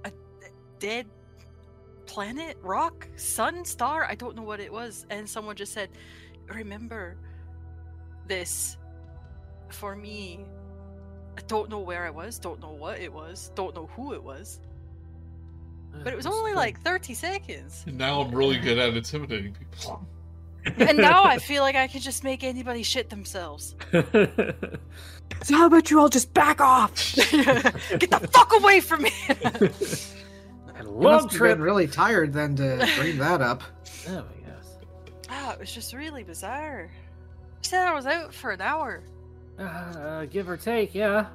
a 0.06 0.12
dead 0.80 1.08
planet, 2.06 2.58
rock, 2.62 3.08
sun, 3.18 3.66
star. 3.66 4.06
I 4.06 4.16
don't 4.16 4.38
know 4.38 4.44
what 4.44 4.62
it 4.62 4.72
was. 4.72 5.06
And 5.10 5.30
someone 5.30 5.58
just 5.58 5.74
said, 5.74 5.90
Remember 6.54 7.16
this 8.28 8.78
for 9.70 9.96
me. 9.96 10.46
I 11.38 11.42
don't 11.48 11.70
know 11.70 11.80
where 11.80 12.06
I 12.06 12.10
was, 12.10 12.38
don't 12.40 12.60
know 12.60 12.72
what 12.72 13.00
it 13.00 13.12
was, 13.12 13.52
don't 13.56 13.74
know 13.76 13.88
who 13.96 14.14
it 14.14 14.22
was. 14.24 14.60
But 16.04 16.14
it 16.14 16.16
was 16.16 16.26
only 16.26 16.54
like 16.54 16.80
30 16.82 17.14
seconds. 17.14 17.84
And 17.88 17.98
now 17.98 18.22
I'm 18.22 18.34
really 18.34 18.58
good 18.58 18.78
at 18.78 18.94
intimidating 18.96 19.54
people. 19.56 20.06
And 20.78 20.98
now 20.98 21.24
I 21.24 21.38
feel 21.40 21.64
like 21.64 21.76
I 21.76 21.88
can 21.88 22.02
just 22.02 22.24
make 22.24 22.44
anybody 22.44 22.84
shit 22.84 23.10
themselves. 23.10 23.76
So 25.44 25.56
how 25.56 25.68
about 25.68 25.90
you 25.92 26.00
all 26.00 26.10
just 26.10 26.34
back 26.34 26.60
off? 26.60 27.16
Get 27.16 28.10
the 28.10 28.28
fuck 28.34 28.52
away 28.60 28.80
from 28.80 29.04
me! 29.04 29.12
Had 29.28 29.46
a 29.54 30.84
You 30.84 30.90
long 30.90 31.02
must 31.02 31.26
have 31.30 31.38
trip. 31.38 31.58
been 31.58 31.62
really 31.64 31.88
tired 31.88 32.34
then 32.34 32.56
to 32.56 32.90
bring 32.98 33.18
that 33.20 33.40
up. 33.40 33.62
Oh, 34.10 34.26
yes. 35.30 35.44
Ah, 35.46 35.54
it 35.54 35.60
was 35.60 35.74
just 35.74 35.94
really 35.94 36.24
bizarre. 36.24 36.90
You 36.92 37.70
said 37.70 37.88
I 37.88 37.94
was 37.94 38.06
out 38.06 38.34
for 38.34 38.52
an 38.52 38.62
hour. 38.62 39.04
Uh, 39.58 40.26
give 40.26 40.50
or 40.50 40.58
take, 40.58 40.96
yeah. 40.96 41.28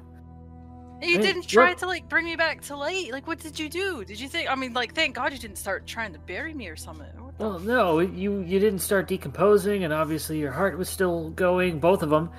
You 1.01 1.17
Hey, 1.17 1.21
didn't 1.21 1.47
try 1.47 1.73
to 1.73 1.85
like 1.85 2.07
bring 2.09 2.25
me 2.25 2.35
back 2.35 2.61
to 2.63 2.75
light. 2.75 3.11
Like, 3.11 3.27
what 3.27 3.39
did 3.39 3.59
you 3.59 3.69
do? 3.69 4.03
Did 4.05 4.19
you 4.19 4.29
think? 4.29 4.49
I 4.49 4.55
mean, 4.55 4.73
like, 4.73 4.95
thank 4.95 5.15
God 5.15 5.33
you 5.33 5.37
didn't 5.39 5.57
start 5.57 5.85
trying 5.85 6.13
to 6.13 6.19
bury 6.19 6.53
me 6.53 6.67
or 6.69 6.75
something. 6.75 7.07
Well, 7.37 7.59
no, 7.59 7.99
you 7.99 8.39
you 8.39 8.59
didn't 8.59 8.79
start 8.79 9.07
decomposing, 9.09 9.83
and 9.83 9.91
obviously 9.93 10.39
your 10.39 10.53
heart 10.53 10.77
was 10.77 10.87
still 10.89 11.31
going, 11.31 11.79
both 11.79 12.01
of 12.01 12.09
them. 12.09 12.29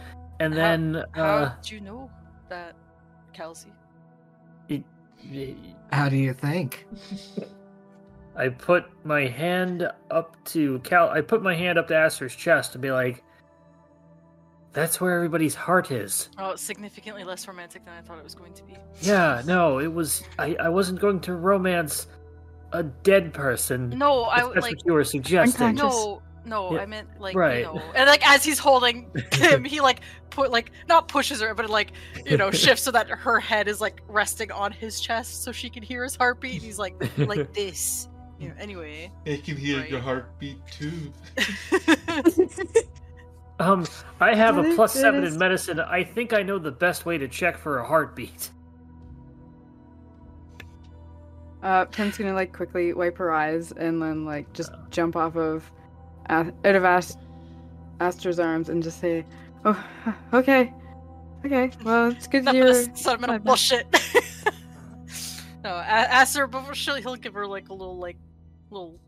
And 0.40 0.54
How- 0.54 0.58
then, 0.60 1.04
How 1.12 1.22
uh, 1.22 1.54
did 1.56 1.70
you 1.70 1.80
know 1.80 2.10
that, 2.48 2.74
Kelsey? 3.34 3.72
How 5.92 6.08
do 6.08 6.16
you 6.16 6.32
think? 6.32 6.86
I 8.36 8.50
put 8.50 8.84
my 9.04 9.26
hand 9.26 9.90
up 10.10 10.36
to 10.46 10.78
Cal. 10.80 11.08
I 11.08 11.22
put 11.22 11.42
my 11.42 11.54
hand 11.54 11.78
up 11.78 11.88
to 11.88 11.96
Aster's 11.96 12.36
chest 12.36 12.72
to 12.72 12.78
be 12.78 12.90
like, 12.90 13.24
"That's 14.72 15.00
where 15.00 15.14
everybody's 15.14 15.54
heart 15.54 15.90
is." 15.90 16.28
Oh, 16.38 16.50
it's 16.50 16.62
significantly 16.62 17.24
less 17.24 17.48
romantic 17.48 17.84
than 17.84 17.94
I 17.94 18.02
thought 18.02 18.18
it 18.18 18.24
was 18.24 18.34
going 18.34 18.52
to 18.54 18.62
be. 18.64 18.76
Yeah, 19.00 19.42
no, 19.46 19.78
it 19.78 19.92
was. 19.92 20.22
I 20.38 20.54
I 20.60 20.68
wasn't 20.68 21.00
going 21.00 21.20
to 21.20 21.34
romance 21.34 22.08
a 22.72 22.82
dead 22.82 23.32
person. 23.32 23.90
No, 23.90 24.24
I 24.24 24.46
if 24.46 24.54
that's 24.54 24.64
like. 24.64 24.76
what 24.76 24.86
you 24.86 24.92
were 24.92 25.04
suggesting. 25.04 25.74
No, 25.74 26.20
no, 26.44 26.74
Yeah, 26.74 26.80
I 26.80 26.86
meant 26.86 27.08
like 27.18 27.34
right. 27.34 27.58
you 27.60 27.64
know, 27.64 27.82
and 27.94 28.08
like 28.08 28.26
as 28.28 28.44
he's 28.44 28.58
holding 28.58 29.10
him, 29.32 29.64
he 29.64 29.80
like 29.80 30.00
put 30.30 30.50
like 30.50 30.72
not 30.88 31.08
pushes 31.08 31.40
her, 31.40 31.54
but 31.54 31.70
like 31.70 31.92
you 32.24 32.36
know 32.36 32.50
shifts 32.52 32.84
so 32.84 32.90
that 32.90 33.08
her 33.08 33.40
head 33.40 33.66
is 33.66 33.80
like 33.80 34.02
resting 34.08 34.52
on 34.52 34.72
his 34.72 35.00
chest, 35.00 35.42
so 35.42 35.52
she 35.52 35.70
can 35.70 35.82
hear 35.82 36.02
his 36.04 36.16
heartbeat. 36.16 36.54
And 36.54 36.62
he's 36.62 36.78
like 36.78 36.94
like 37.18 37.54
this. 37.54 38.08
You 38.38 38.48
know, 38.48 38.54
anyway. 38.58 39.10
I 39.26 39.36
can 39.36 39.56
hear 39.56 39.80
Right. 39.80 39.90
your 39.90 40.00
heartbeat 40.00 40.58
too. 40.66 41.12
Um, 43.58 43.86
I 44.20 44.34
have 44.34 44.56
That 44.56 44.66
a 44.66 44.68
is- 44.68 44.74
plus 44.74 44.92
that 44.92 45.00
seven 45.00 45.24
is- 45.24 45.32
in 45.32 45.38
medicine. 45.38 45.80
I 45.80 46.04
think 46.04 46.34
I 46.34 46.42
know 46.42 46.58
the 46.58 46.70
best 46.70 47.06
way 47.06 47.16
to 47.16 47.26
check 47.26 47.56
for 47.56 47.78
a 47.78 47.86
heartbeat. 47.86 48.50
Uh, 51.62 51.86
Pim's 51.86 52.18
gonna 52.18 52.34
like 52.34 52.52
quickly 52.52 52.92
wipe 52.92 53.16
her 53.16 53.32
eyes 53.32 53.72
and 53.72 54.00
then 54.00 54.26
like 54.26 54.52
just 54.52 54.72
jump 54.90 55.16
off 55.16 55.36
of 55.36 55.70
A- 56.28 56.52
out 56.66 56.74
of 56.74 56.84
Ast- 56.84 57.18
Aster's 57.98 58.38
arms 58.38 58.68
and 58.68 58.82
just 58.82 59.00
say, 59.00 59.24
"Oh, 59.64 59.82
okay, 60.34 60.70
okay. 61.46 61.70
Well, 61.82 62.10
it's 62.10 62.26
good 62.26 62.40
to 62.40 62.44
None 62.52 62.54
hear." 62.56 62.66
of 62.66 62.74
this 62.74 62.90
sentimental 62.94 63.34
my 63.34 63.38
bad." 63.38 63.44
bullshit. 63.44 63.86
no, 65.64 65.70
a- 65.70 65.82
ask 65.82 66.36
her 66.36 66.46
before 66.46 66.74
she'll 66.74 66.96
he'll 66.96 67.16
give 67.16 67.32
her 67.32 67.46
like 67.46 67.70
a 67.70 67.72
little 67.74 67.96
like 67.96 68.18
little 68.70 68.98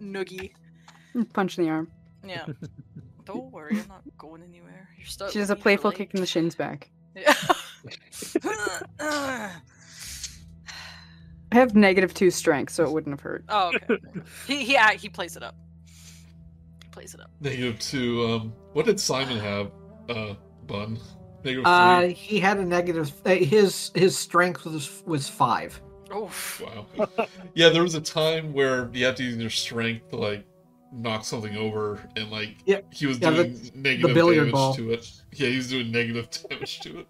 noogie. 0.00 0.52
Punch 1.32 1.58
in 1.58 1.64
the 1.64 1.70
arm. 1.70 1.90
Yeah. 2.26 2.46
Don't 3.24 3.52
worry, 3.52 3.78
I'm 3.78 3.88
not 3.88 4.02
going 4.18 4.42
anywhere. 4.42 4.88
You're 4.98 5.06
stuck. 5.06 5.30
She 5.30 5.38
does 5.38 5.50
a 5.50 5.56
playful 5.56 5.90
life. 5.90 5.98
kick 5.98 6.14
in 6.14 6.20
the 6.20 6.26
shins 6.26 6.54
back. 6.56 6.90
Yeah. 7.14 7.34
I 11.50 11.56
have 11.56 11.74
negative 11.74 12.14
two 12.14 12.30
strength, 12.30 12.72
so 12.72 12.84
it 12.84 12.90
wouldn't 12.92 13.12
have 13.12 13.20
hurt. 13.20 13.44
oh, 13.48 13.72
okay. 13.74 13.98
He 14.46 14.64
he 14.64 14.78
he 14.96 15.08
plays 15.08 15.36
it 15.36 15.42
up. 15.42 15.54
He 16.82 16.88
plays 16.90 17.14
it 17.14 17.20
up. 17.20 17.30
Negative 17.40 17.78
two. 17.78 18.24
Um, 18.26 18.52
what 18.72 18.86
did 18.86 18.98
Simon 18.98 19.38
have? 19.38 19.70
Uh, 20.08 20.34
Bun. 20.66 20.98
Negative 21.44 21.66
Uh, 21.66 22.00
three. 22.00 22.12
he 22.14 22.40
had 22.40 22.56
a 22.58 22.64
negative. 22.64 23.12
Uh, 23.26 23.30
his 23.34 23.90
his 23.94 24.16
strength 24.16 24.64
was 24.64 25.02
was 25.06 25.28
five. 25.28 25.80
Oof. 26.14 26.60
Wow. 26.64 26.86
yeah, 27.54 27.68
there 27.70 27.82
was 27.82 27.94
a 27.94 28.00
time 28.00 28.52
where 28.52 28.90
you 28.92 29.04
have 29.06 29.14
to 29.16 29.22
use 29.24 29.36
your 29.36 29.50
strength 29.50 30.10
to 30.10 30.16
like 30.16 30.44
knock 30.92 31.24
something 31.24 31.56
over, 31.56 32.00
and 32.16 32.30
like 32.30 32.56
Yeah. 32.66 32.80
he 32.92 33.06
was 33.06 33.18
Yeah, 33.18 33.30
the- 33.30 33.44
doing 33.44 33.70
negative 33.74 34.14
billiard 34.14 34.38
damage 34.46 34.52
ball. 34.52 34.74
to 34.74 34.92
it. 34.92 35.10
Yeah, 35.32 35.48
he 35.48 35.56
was 35.56 35.70
doing 35.70 35.90
negative 35.90 36.28
damage 36.50 36.80
to 36.80 37.00
it. 37.00 37.08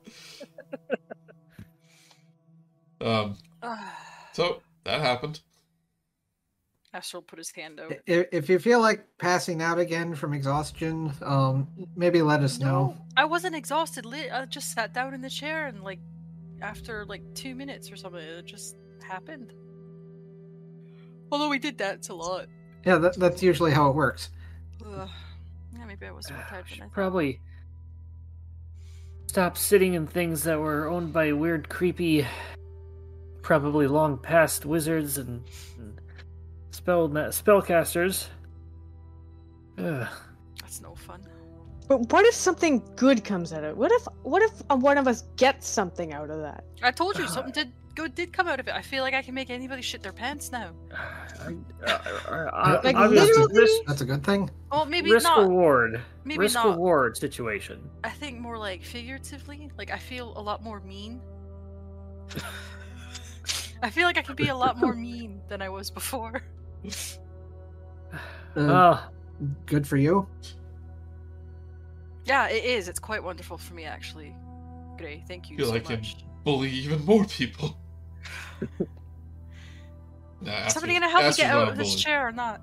Um, 3.00 3.36
so 4.32 4.62
that 4.84 5.00
happened. 5.00 5.40
Astral 6.94 7.22
put 7.22 7.38
his 7.38 7.50
hand 7.50 7.80
out. 7.80 7.94
If 8.06 8.50
you 8.50 8.58
feel 8.58 8.80
like 8.80 9.06
passing 9.18 9.62
out 9.62 9.78
again 9.78 10.14
from 10.14 10.34
exhaustion, 10.34 11.10
um, 11.22 11.66
maybe 11.96 12.20
let 12.20 12.42
us 12.42 12.58
know. 12.58 12.94
I 13.16 13.24
wasn't 13.24 13.56
exhausted. 13.56 14.06
I 14.06 14.44
just 14.44 14.72
sat 14.74 14.92
down 14.92 15.14
in 15.14 15.22
the 15.22 15.30
chair 15.30 15.66
and 15.68 15.82
like 15.82 16.00
after 16.60 17.06
like 17.06 17.22
two 17.34 17.54
minutes 17.54 17.90
or 17.90 17.96
something, 17.96 18.20
it 18.20 18.44
just 18.44 18.76
happened. 19.02 19.52
Although 21.30 21.48
we 21.48 21.58
did 21.58 21.76
dance 21.76 22.08
a 22.08 22.14
lot. 22.14 22.46
Yeah, 22.84 22.98
that, 22.98 23.18
that's 23.18 23.42
usually 23.42 23.70
how 23.70 23.88
it 23.88 23.94
works. 23.94 24.30
Ugh. 24.84 25.08
Yeah, 25.76 25.84
maybe 25.86 26.06
I 26.06 26.10
was 26.10 26.30
more 26.30 26.44
tired 26.48 26.66
than 26.70 26.82
I. 26.82 26.86
Probably 26.88 27.40
stop 29.26 29.56
sitting 29.56 29.94
in 29.94 30.06
things 30.06 30.42
that 30.42 30.58
were 30.58 30.88
owned 30.88 31.12
by 31.12 31.32
weird, 31.32 31.68
creepy, 31.68 32.26
probably 33.40 33.86
long 33.86 34.18
past 34.18 34.66
wizards 34.66 35.18
and, 35.18 35.42
and 35.78 36.00
spell 36.70 37.08
spellcasters. 37.08 38.26
Ugh. 39.78 40.08
That's 40.60 40.80
no 40.82 40.94
fun. 40.94 41.22
But 41.88 42.12
what 42.12 42.24
if 42.26 42.34
something 42.34 42.82
good 42.96 43.24
comes 43.24 43.52
out 43.52 43.64
of 43.64 43.70
it? 43.70 43.76
What 43.76 43.90
if 43.92 44.06
what 44.22 44.42
if 44.42 44.62
uh, 44.70 44.76
one 44.76 44.98
of 44.98 45.08
us 45.08 45.22
gets 45.36 45.66
something 45.68 46.12
out 46.12 46.30
of 46.30 46.40
that? 46.40 46.64
I 46.82 46.90
told 46.90 47.18
you 47.18 47.24
Uh, 47.24 47.28
something 47.28 47.52
did 47.52 47.72
good 47.94 48.14
did 48.14 48.32
come 48.32 48.48
out 48.48 48.58
of 48.60 48.68
it. 48.68 48.74
I 48.74 48.82
feel 48.82 49.02
like 49.02 49.14
I 49.14 49.22
can 49.22 49.34
make 49.34 49.50
anybody 49.50 49.82
shit 49.82 50.02
their 50.02 50.12
pants 50.12 50.50
now. 50.52 50.70
I- 50.92 51.54
I- 51.86 52.48
I- 52.52 52.80
Like, 52.82 52.96
obviously, 52.96 53.28
literally? 53.42 53.60
risk, 53.60 53.82
That's 53.86 54.00
a 54.00 54.04
good 54.04 54.24
thing. 54.24 54.50
Well, 54.70 54.86
maybe 54.86 55.12
risk 55.12 55.24
not. 55.24 55.40
reward, 55.40 56.00
Maybe 56.24 56.38
risk 56.38 56.54
not. 56.54 56.68
reward 56.70 57.16
situation. 57.16 57.88
I 58.04 58.10
think 58.10 58.40
more 58.40 58.56
like 58.58 58.82
figuratively. 58.82 59.70
Like 59.76 59.90
I 59.90 59.98
feel 59.98 60.32
a 60.36 60.40
lot 60.40 60.62
more 60.62 60.80
mean. 60.80 61.20
I 63.82 63.90
feel 63.90 64.06
like 64.06 64.16
I 64.18 64.22
can 64.22 64.36
be 64.36 64.48
a 64.48 64.56
lot 64.56 64.78
more 64.78 64.94
mean 64.94 65.40
than 65.48 65.60
I 65.60 65.68
was 65.68 65.90
before. 65.90 66.42
Uh, 68.54 68.60
Oh, 69.00 69.08
good 69.64 69.86
for 69.88 69.96
you. 69.96 70.28
Yeah, 72.26 72.48
it 72.48 72.62
is. 72.64 72.86
It's 72.86 73.00
quite 73.00 73.24
wonderful 73.24 73.56
for 73.56 73.72
me, 73.72 73.84
actually. 73.84 74.36
Gray, 74.98 75.24
thank 75.26 75.48
you 75.50 75.56
Feel 75.56 75.66
so 75.68 75.72
like 75.72 75.88
you- 75.88 75.96
much. 75.96 76.16
Bully 76.44 76.68
even 76.70 77.02
more 77.06 77.24
people. 77.24 77.78
Nah, 80.42 80.66
Is 80.66 80.72
somebody 80.72 80.94
gonna 80.94 81.08
help 81.08 81.24
me 81.24 81.32
get 81.36 81.50
out 81.50 81.68
of 81.68 81.76
this 81.76 81.94
chair 81.94 82.26
or 82.26 82.32
not? 82.32 82.60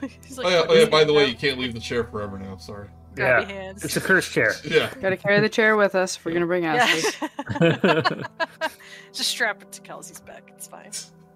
He's 0.24 0.38
like, 0.38 0.46
oh 0.46 0.50
yeah, 0.50 0.64
oh, 0.68 0.74
yeah 0.74 0.84
by 0.86 1.04
the 1.04 1.12
hand 1.12 1.16
way, 1.16 1.22
out, 1.24 1.28
you 1.28 1.34
can't 1.34 1.58
leave 1.58 1.74
the 1.74 1.80
chair 1.80 2.04
forever 2.04 2.38
now. 2.38 2.56
Sorry. 2.56 2.88
grabby 3.14 3.42
yeah, 3.42 3.52
hands. 3.52 3.84
it's 3.84 3.96
a 3.96 4.00
cursed 4.00 4.32
chair. 4.32 4.54
Yeah. 4.64 4.92
Gotta 5.00 5.16
carry 5.16 5.40
the 5.40 5.48
chair 5.48 5.76
with 5.76 5.94
us 5.94 6.16
if 6.16 6.24
we're 6.24 6.32
gonna 6.32 6.46
bring 6.46 6.64
Aster. 6.64 7.28
yeah. 7.60 8.68
Just 9.12 9.30
strap 9.30 9.60
it 9.62 9.72
to 9.72 9.80
Kelsey's 9.82 10.20
back. 10.20 10.50
It's 10.54 10.66
fine. 10.66 10.90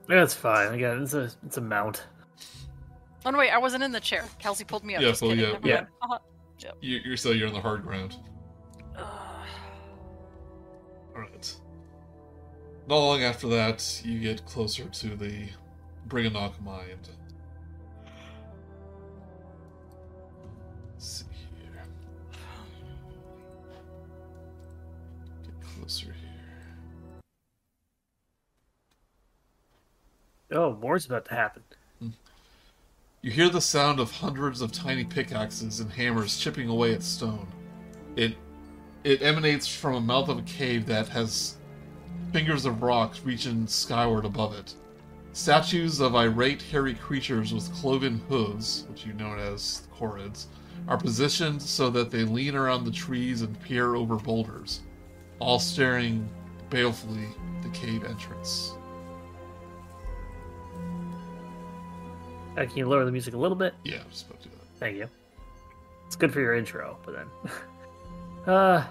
Yeah, 0.08 0.22
it's 0.22 0.34
fine. 0.34 0.72
Again, 0.72 1.02
it's 1.02 1.14
a 1.14 1.30
it's 1.44 1.58
a 1.58 1.60
mount. 1.60 2.06
Oh 3.26 3.30
no, 3.30 3.38
wait, 3.38 3.50
I 3.50 3.58
wasn't 3.58 3.82
in 3.82 3.92
the 3.92 4.00
chair. 4.00 4.24
Kelsey 4.38 4.64
pulled 4.64 4.84
me 4.84 4.96
up. 4.96 5.02
Yeah, 5.02 5.12
so 5.12 5.28
kidding. 5.28 5.44
yeah, 5.44 5.52
Never 5.52 5.68
yeah. 5.68 5.84
Uh-huh. 6.00 6.18
You, 6.80 7.00
you're 7.04 7.16
so 7.16 7.30
you're 7.32 7.48
on 7.48 7.54
the 7.54 7.60
hard 7.60 7.82
ground. 7.82 8.16
Ugh. 8.96 9.04
All 11.14 11.20
right. 11.20 11.60
Not 12.90 12.96
long 12.96 13.22
after 13.22 13.46
that, 13.50 14.02
you 14.04 14.18
get 14.18 14.44
closer 14.46 14.84
to 14.84 15.14
the 15.14 15.44
Brigganock 16.08 16.60
mind. 16.60 17.08
Let's 20.94 21.20
see 21.20 21.24
here. 21.62 21.84
Get 25.44 25.54
closer 25.78 26.06
here. 26.06 27.20
Oh, 30.50 30.74
more's 30.74 31.06
about 31.06 31.26
to 31.26 31.34
happen. 31.36 31.62
Hmm. 32.00 32.08
You 33.22 33.30
hear 33.30 33.50
the 33.50 33.60
sound 33.60 34.00
of 34.00 34.10
hundreds 34.10 34.60
of 34.62 34.72
tiny 34.72 35.04
pickaxes 35.04 35.78
and 35.78 35.92
hammers 35.92 36.40
chipping 36.40 36.68
away 36.68 36.92
at 36.92 37.04
stone. 37.04 37.46
It 38.16 38.34
it 39.04 39.22
emanates 39.22 39.68
from 39.68 39.94
a 39.94 40.00
mouth 40.00 40.28
of 40.28 40.38
a 40.38 40.42
cave 40.42 40.86
that 40.86 41.06
has 41.10 41.56
fingers 42.32 42.64
of 42.64 42.82
rock 42.82 43.14
reaching 43.24 43.66
skyward 43.66 44.24
above 44.24 44.54
it. 44.54 44.74
Statues 45.32 46.00
of 46.00 46.14
irate, 46.14 46.62
hairy 46.62 46.94
creatures 46.94 47.52
with 47.52 47.72
cloven 47.74 48.20
hooves, 48.28 48.84
which 48.88 49.06
you 49.06 49.12
know 49.12 49.34
as 49.34 49.86
Korreds, 49.96 50.46
are 50.88 50.96
positioned 50.96 51.60
so 51.60 51.90
that 51.90 52.10
they 52.10 52.24
lean 52.24 52.54
around 52.54 52.84
the 52.84 52.90
trees 52.90 53.42
and 53.42 53.60
peer 53.62 53.94
over 53.94 54.16
boulders, 54.16 54.80
all 55.38 55.58
staring 55.58 56.28
balefully 56.68 57.28
at 57.56 57.62
the 57.62 57.68
cave 57.70 58.04
entrance. 58.04 58.74
Uh, 62.56 62.66
can 62.66 62.76
you 62.76 62.88
lower 62.88 63.04
the 63.04 63.12
music 63.12 63.34
a 63.34 63.38
little 63.38 63.56
bit? 63.56 63.74
Yeah, 63.84 63.96
I'm 63.96 64.00
about 64.02 64.42
to 64.42 64.48
do 64.48 64.54
that. 64.56 64.78
Thank 64.78 64.96
you. 64.96 65.08
It's 66.06 66.16
good 66.16 66.32
for 66.32 66.40
your 66.40 66.54
intro, 66.54 66.98
but 67.04 67.14
then. 67.14 67.52
uh. 68.52 68.84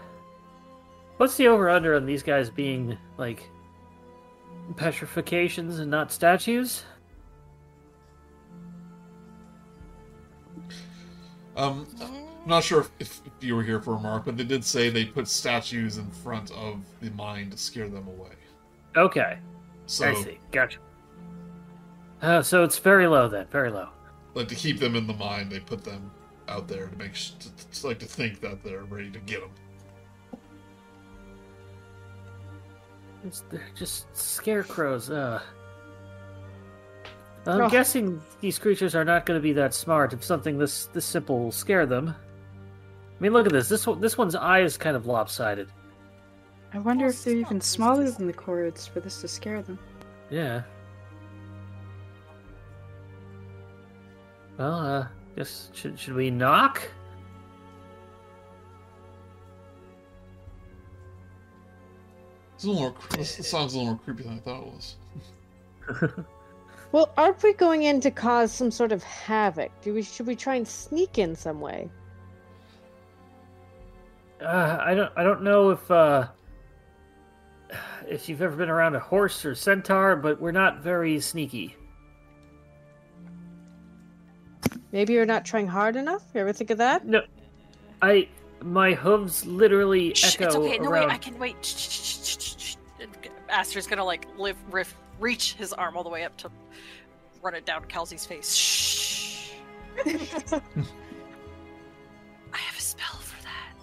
What's 1.20 1.36
the 1.36 1.50
over 1.50 1.70
under 1.70 1.96
on 1.96 2.06
these 2.06 2.24
guys 2.24 2.50
being, 2.50 2.98
like, 3.18 3.44
petrifications 4.78 5.80
and 5.80 5.92
not 5.92 6.14
statues? 6.14 6.86
Um, 11.58 11.86
I'm 12.02 12.48
not 12.48 12.64
sure 12.64 12.88
if, 13.00 13.22
if 13.26 13.32
you 13.42 13.54
were 13.54 13.64
here 13.64 13.82
for 13.82 13.96
a 13.96 14.00
mark, 14.00 14.24
but 14.24 14.38
they 14.38 14.46
did 14.46 14.64
say 14.64 14.90
they 14.90 15.04
put 15.04 15.28
statues 15.28 15.98
in 15.98 16.10
front 16.10 16.52
of 16.52 16.80
the 17.02 17.10
mine 17.12 17.50
to 17.50 17.58
scare 17.58 17.90
them 17.90 18.08
away. 18.08 18.32
Okay, 18.96 19.40
So, 19.88 20.08
I 20.08 20.14
see. 20.14 20.40
Gotcha. 20.54 20.80
Uh, 22.22 22.42
so 22.42 22.64
it's 22.64 22.78
very 22.80 23.08
low 23.08 23.28
then, 23.28 23.46
very 23.52 23.72
low. 23.72 23.90
like 24.36 24.48
to 24.48 24.56
keep 24.56 24.80
them 24.80 24.96
in 24.96 25.06
the 25.06 25.14
mine, 25.16 25.50
they 25.50 25.60
put 25.60 25.84
them 25.84 26.12
out 26.48 26.70
there 26.70 26.88
to 26.88 26.98
make 26.98 27.14
sh- 27.14 27.32
to, 27.40 27.50
to, 27.82 27.88
like 27.88 28.00
to 28.00 28.06
think 28.06 28.40
that 28.40 28.64
they're 28.64 28.84
ready 28.86 29.12
to 29.12 29.20
get 29.20 29.42
them. 29.42 29.50
It's, 33.26 33.44
they're 33.50 33.62
just 33.76 34.16
scarecrows. 34.16 35.10
Uh. 35.10 35.42
I'm 37.46 37.62
Oh. 37.62 37.70
guessing 37.70 38.22
these 38.42 38.60
creatures 38.60 38.96
are 38.96 39.06
not 39.06 39.26
going 39.26 39.38
to 39.38 39.42
be 39.42 39.54
that 39.54 39.74
smart 39.74 40.14
if 40.14 40.24
something 40.24 40.58
this 40.58 40.86
this 40.88 41.06
simple 41.06 41.40
will 41.40 41.52
scare 41.52 41.86
them. 41.86 42.10
I 42.10 43.22
mean, 43.24 43.34
look 43.34 43.46
at 43.46 43.52
this. 43.52 43.68
This 43.70 43.86
one, 43.88 44.00
this 44.00 44.18
one's 44.18 44.36
eye 44.36 44.60
is 44.62 44.78
kind 44.78 44.96
of 44.96 45.06
lopsided. 45.06 45.70
I 46.74 46.80
wonder 46.80 47.06
Oh, 47.06 47.10
if 47.10 47.24
they're 47.24 47.36
even 47.36 47.60
smaller 47.60 48.10
than 48.12 48.28
the 48.28 48.34
cords 48.34 48.86
for 48.88 49.00
this 49.00 49.22
to 49.22 49.28
scare 49.28 49.62
them. 49.62 49.80
Yeah. 50.30 50.62
Well, 54.58 54.80
uh, 54.80 55.08
guess 55.36 55.70
should 55.74 55.98
should 55.98 56.14
we 56.14 56.30
knock? 56.30 56.82
It's 62.60 62.65
a 62.65 62.72
little 62.72 62.89
more. 62.89 62.95
This 63.12 63.48
song's 63.48 63.74
a 63.74 63.78
little 63.78 63.93
more 63.93 64.02
creepy 64.04 64.24
than 64.24 64.34
I 64.34 64.39
thought 64.39 64.63
it 64.63 64.74
was. 64.74 66.26
Well, 66.91 67.13
aren't 67.17 67.41
we 67.43 67.54
going 67.54 67.84
in 67.84 68.02
to 68.02 68.10
cause 68.10 68.52
some 68.52 68.72
sort 68.72 68.91
of 68.91 69.04
havoc? 69.04 69.72
Do 69.82 69.93
we 69.93 70.02
should 70.02 70.26
we 70.26 70.36
try 70.36 70.56
and 70.56 70.67
sneak 70.67 71.19
in 71.19 71.36
some 71.36 71.62
way? 71.62 71.88
Uh, 74.41 74.80
I 74.82 74.95
don't 74.95 75.13
I 75.15 75.22
don't 75.22 75.43
know 75.43 75.69
if 75.69 75.91
uh 75.91 76.30
if 78.08 78.28
you've 78.28 78.41
ever 78.41 78.56
been 78.56 78.69
around 78.69 78.95
a 78.95 79.00
horse 79.00 79.45
or 79.45 79.54
centaur, 79.54 80.15
but 80.15 80.41
we're 80.41 80.52
not 80.52 80.80
very 80.80 81.19
sneaky. 81.19 81.76
Maybe 84.91 85.13
you're 85.13 85.28
not 85.28 85.45
trying 85.45 85.67
hard 85.67 85.95
enough. 85.95 86.24
You 86.34 86.41
ever 86.41 86.54
think 86.54 86.72
of 86.72 86.80
that? 86.80 87.06
No, 87.06 87.22
I 88.02 88.28
my 88.62 88.93
hooves 88.93 89.45
literally 89.45 90.13
Shh, 90.13 90.36
echo 90.36 90.45
it's 90.45 90.56
okay. 90.56 90.78
No, 90.80 90.89
around. 90.89 91.08
wait, 91.08 91.13
I 91.13 91.17
can 91.17 91.38
wait. 91.39 91.56
Shh, 91.65 91.76
shh, 91.76 91.89
shh, 91.89 92.24
shh, 92.24 92.38
shh, 92.39 92.56
shh. 92.58 92.76
Aster's 93.50 93.88
gonna 93.88 94.04
like 94.06 94.28
live, 94.38 94.58
riff, 94.72 94.95
reach 95.19 95.54
his 95.54 95.74
arm 95.74 95.98
all 95.98 96.04
the 96.04 96.10
way 96.10 96.24
up 96.24 96.36
to 96.38 96.52
run 97.41 97.56
it 97.56 97.65
down 97.65 97.84
Kal'zi's 97.86 98.26
face. 98.26 98.56
Shh. 98.56 99.52
I 102.54 102.58
have 102.58 102.78
a 102.78 102.82
spell 102.82 103.17
for 103.19 103.41
that. 103.43 103.74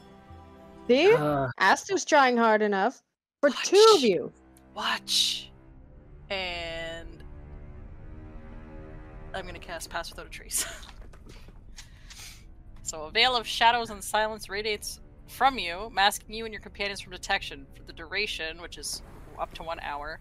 See, 0.89 1.13
Uh, 1.15 1.49
Aster's 1.59 2.05
trying 2.05 2.37
hard 2.37 2.63
enough 2.63 3.03
for 3.41 3.51
Watch. 3.51 3.69
two 3.69 3.93
of 3.97 4.03
you. 4.03 4.33
Watch. 4.75 5.51
And 6.31 7.23
I'm 9.35 9.47
gonna 9.47 9.59
cast 9.59 9.91
Pass 9.91 10.11
Without 10.11 10.27
a 10.27 10.31
Trace. 10.31 10.67
so 12.87 13.03
a 13.03 13.11
veil 13.11 13.35
of 13.35 13.49
shadows 13.49 13.91
and 13.91 14.03
silence 14.03 14.49
radiates 14.49 15.01
from 15.27 15.59
you, 15.59 15.91
masking 15.93 16.33
you 16.33 16.45
and 16.45 16.55
your 16.55 16.63
companions 16.63 17.01
from 17.01 17.13
detection 17.13 17.67
for 17.77 17.83
the 17.83 17.93
duration, 17.93 18.63
which 18.63 18.79
is 18.79 19.03
up 19.41 19.53
to 19.55 19.65
one 19.65 19.81
hour. 19.81 20.21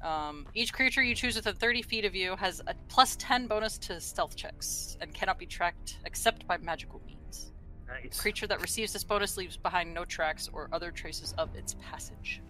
Um, 0.00 0.46
each 0.54 0.72
creature 0.72 1.02
you 1.02 1.16
choose 1.16 1.34
within 1.34 1.56
30 1.56 1.82
feet 1.82 2.04
of 2.04 2.14
you 2.14 2.36
has 2.36 2.62
a 2.68 2.74
plus 2.88 3.16
10 3.16 3.48
bonus 3.48 3.76
to 3.78 4.00
stealth 4.00 4.36
checks 4.36 4.98
and 5.00 5.12
cannot 5.12 5.36
be 5.36 5.46
tracked 5.46 5.98
except 6.04 6.46
by 6.46 6.58
magical 6.58 7.02
means. 7.04 7.50
nice. 7.88 8.20
Creature 8.20 8.46
that 8.46 8.62
receives 8.62 8.92
this 8.92 9.02
bonus 9.02 9.36
leaves 9.36 9.56
behind 9.56 9.92
no 9.92 10.04
tracks 10.04 10.48
or 10.52 10.68
other 10.72 10.92
traces 10.92 11.34
of 11.38 11.52
its 11.56 11.74
passage. 11.82 12.40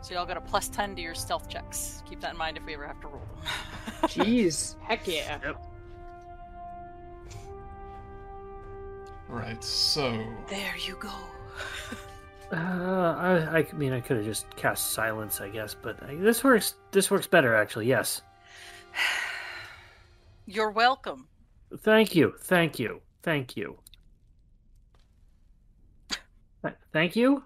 So 0.00 0.14
y'all 0.14 0.24
got 0.24 0.38
a 0.38 0.40
plus 0.40 0.68
10 0.70 0.96
to 0.96 1.02
your 1.02 1.14
stealth 1.14 1.50
checks. 1.50 2.02
Keep 2.08 2.20
that 2.20 2.32
in 2.32 2.38
mind 2.38 2.56
if 2.56 2.64
we 2.64 2.72
ever 2.72 2.86
have 2.86 3.00
to 3.02 3.08
roll 3.08 3.28
them. 3.34 3.44
Jeez. 4.08 4.74
Heck 4.80 5.06
yeah. 5.06 5.38
Right. 9.28 9.62
So, 9.62 10.24
there 10.48 10.74
you 10.76 10.96
go. 10.96 11.10
Uh, 12.50 13.14
I, 13.52 13.58
I 13.58 13.72
mean, 13.74 13.92
I 13.92 14.00
could 14.00 14.16
have 14.16 14.24
just 14.24 14.48
cast 14.56 14.92
silence, 14.92 15.42
I 15.42 15.50
guess, 15.50 15.74
but 15.74 16.02
I, 16.02 16.14
this 16.14 16.42
works. 16.42 16.76
This 16.92 17.10
works 17.10 17.26
better, 17.26 17.54
actually. 17.54 17.86
Yes. 17.86 18.22
You're 20.46 20.70
welcome. 20.70 21.28
Thank 21.80 22.14
you. 22.16 22.32
Thank 22.40 22.78
you. 22.78 23.02
Thank 23.22 23.54
you. 23.54 23.78
Thank 26.92 27.16
you. 27.16 27.44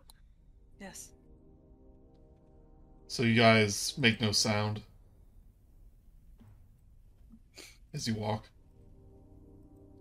Yes. 0.80 1.08
so 3.08 3.24
you 3.24 3.34
guys 3.34 3.94
make 3.98 4.20
no 4.20 4.30
sound 4.30 4.82
as 7.92 8.06
you 8.06 8.14
walk. 8.14 8.48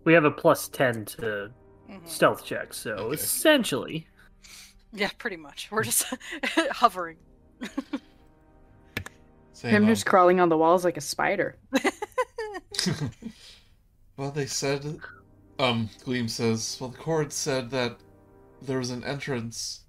We 0.04 0.13
have 0.13 0.26
a 0.26 0.32
plus 0.32 0.67
ten 0.67 1.06
to 1.06 1.52
Mhm. 1.91 2.08
stealth 2.08 2.45
check, 2.45 2.73
so 2.73 2.91
Okay. 2.93 3.15
essentially, 3.15 4.08
Yeah, 4.93 5.10
pretty 5.17 5.38
much. 5.38 5.69
We're 5.71 5.84
just 5.84 6.06
hovering. 6.71 7.17
Saying, 9.54 9.75
Him 9.75 9.84
um, 9.84 9.89
just 9.89 10.06
crawling 10.06 10.39
on 10.39 10.49
the 10.49 10.58
walls 10.58 10.84
like 10.84 10.97
a 10.97 11.01
spider. 11.01 11.58
well, 14.17 14.32
they 14.32 14.47
said. 14.47 14.99
Um, 15.60 15.89
Gleam 16.04 16.27
says, 16.27 16.77
well, 16.82 16.89
the 16.89 16.97
cord 16.97 17.32
said 17.32 17.69
that 17.69 17.97
there 18.63 18.80
was 18.80 18.89
an 18.89 19.04
entrance 19.04 19.82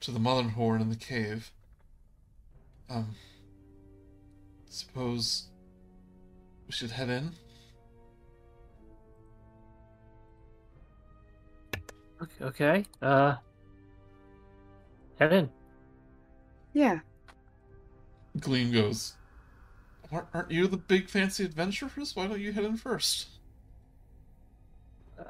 to 0.00 0.10
the 0.10 0.18
Motherhorn 0.20 0.82
in 0.82 0.90
the 0.90 0.96
cave. 0.96 1.50
Um, 2.90 3.14
suppose 4.68 5.48
we 6.66 6.72
should 6.72 6.90
head 6.90 7.08
in? 7.08 7.32
Okay, 12.22 12.44
okay. 12.44 12.84
Uh, 13.02 13.34
head 15.18 15.32
in. 15.32 15.50
Yeah. 16.72 17.00
Gleam 18.40 18.70
goes, 18.72 19.14
aren't, 20.12 20.26
aren't 20.34 20.50
you 20.50 20.66
the 20.66 20.76
big 20.76 21.08
fancy 21.08 21.44
adventurers? 21.44 22.14
Why 22.14 22.26
don't 22.26 22.40
you 22.40 22.52
head 22.52 22.64
in 22.64 22.76
first? 22.76 23.28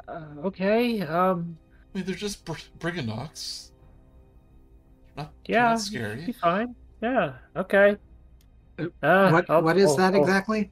Uh, 0.09 0.23
okay. 0.45 1.03
Um, 1.03 1.57
I 1.95 1.99
mean, 1.99 2.07
they're 2.07 2.15
just 2.17 2.45
br- 2.45 2.55
Brigganocks. 2.81 3.71
Not, 5.17 5.33
yeah, 5.47 5.69
not 5.71 5.77
Be 5.77 5.81
scary. 5.83 6.33
fine. 6.33 6.75
Yeah. 7.01 7.33
Okay. 7.55 7.97
Uh, 8.79 9.31
what 9.31 9.49
I'll- 9.49 9.63
what 9.63 9.77
is 9.79 9.91
I'll- 9.91 9.97
that 9.97 10.15
I'll- 10.15 10.21
exactly? 10.21 10.71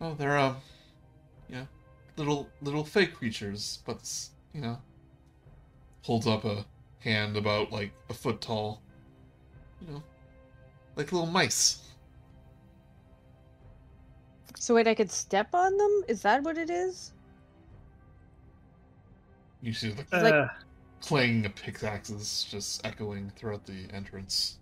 Oh, 0.00 0.14
they're 0.14 0.38
um, 0.38 0.56
you 1.48 1.56
know, 1.56 1.66
little 2.18 2.48
little 2.60 2.84
fake 2.84 3.14
creatures, 3.14 3.78
but 3.86 4.00
you 4.52 4.60
know, 4.60 4.78
holds 6.02 6.26
up 6.26 6.44
a 6.44 6.64
hand 7.00 7.36
about 7.36 7.70
like 7.72 7.92
a 8.10 8.14
foot 8.14 8.40
tall. 8.40 8.82
You 9.80 9.94
know, 9.94 10.02
like 10.96 11.12
little 11.12 11.26
mice. 11.26 11.84
So 14.58 14.74
wait, 14.74 14.88
I 14.88 14.94
could 14.94 15.10
step 15.10 15.54
on 15.54 15.76
them? 15.76 16.02
Is 16.08 16.20
that 16.22 16.42
what 16.42 16.58
it 16.58 16.68
is? 16.68 17.12
You 19.62 19.72
see 19.72 19.90
the 19.92 20.04
like- 20.20 20.34
Uh, 20.34 20.48
clanging 21.00 21.46
of 21.46 21.54
pickaxes 21.54 22.44
just 22.50 22.84
echoing 22.84 23.30
throughout 23.36 23.64
the 23.66 23.86
entrance. 23.92 24.58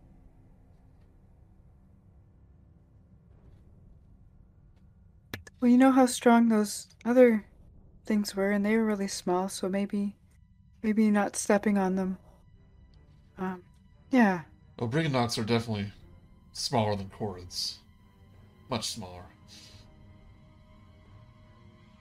Well, 5.60 5.70
you 5.70 5.78
know 5.78 5.92
how 5.92 6.06
strong 6.06 6.48
those 6.48 6.88
other 7.04 7.46
things 8.04 8.36
were, 8.36 8.50
and 8.50 8.64
they 8.64 8.76
were 8.76 8.84
really 8.84 9.08
small, 9.08 9.48
so 9.48 9.68
maybe, 9.68 10.16
maybe 10.82 11.10
not 11.10 11.34
stepping 11.34 11.78
on 11.78 11.96
them. 11.96 12.18
Um, 13.38 13.62
yeah. 14.10 14.42
Well, 14.78 14.90
Brigganocks 14.90 15.38
are 15.38 15.44
definitely 15.44 15.92
smaller 16.52 16.94
than 16.96 17.08
Korred's. 17.08 17.78
Much 18.68 18.88
smaller. 18.88 19.24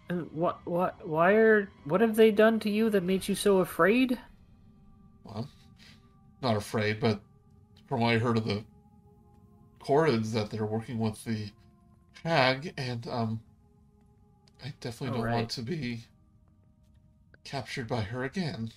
And 0.10 0.30
what? 0.32 0.60
What? 0.66 1.08
Why 1.08 1.34
are? 1.34 1.70
What 1.86 2.01
have 2.01 2.16
they 2.16 2.32
done 2.32 2.60
to 2.62 2.70
you 2.70 2.89
that 2.89 3.03
made 3.03 3.28
you 3.28 3.36
so 3.36 3.60
afraid? 3.60 4.20
Well, 5.24 5.49
not 6.41 6.58
afraid, 6.58 6.99
but 6.99 7.22
from 7.88 8.01
what 8.01 8.14
I 8.14 8.18
heard 8.18 8.38
of 8.38 8.45
the 8.45 8.64
Korreds, 9.80 10.32
that 10.34 10.51
they're 10.51 10.66
working 10.66 10.99
with 10.99 11.24
the 11.24 11.49
hag, 12.26 12.73
and 12.76 13.07
um, 13.07 13.39
I 14.63 14.73
definitely 14.82 15.15
don't 15.15 15.19
Alright. 15.19 15.36
want 15.36 15.49
to 15.51 15.61
be 15.61 16.05
captured 17.43 17.88
by 17.88 18.01
her 18.01 18.23
again, 18.23 18.71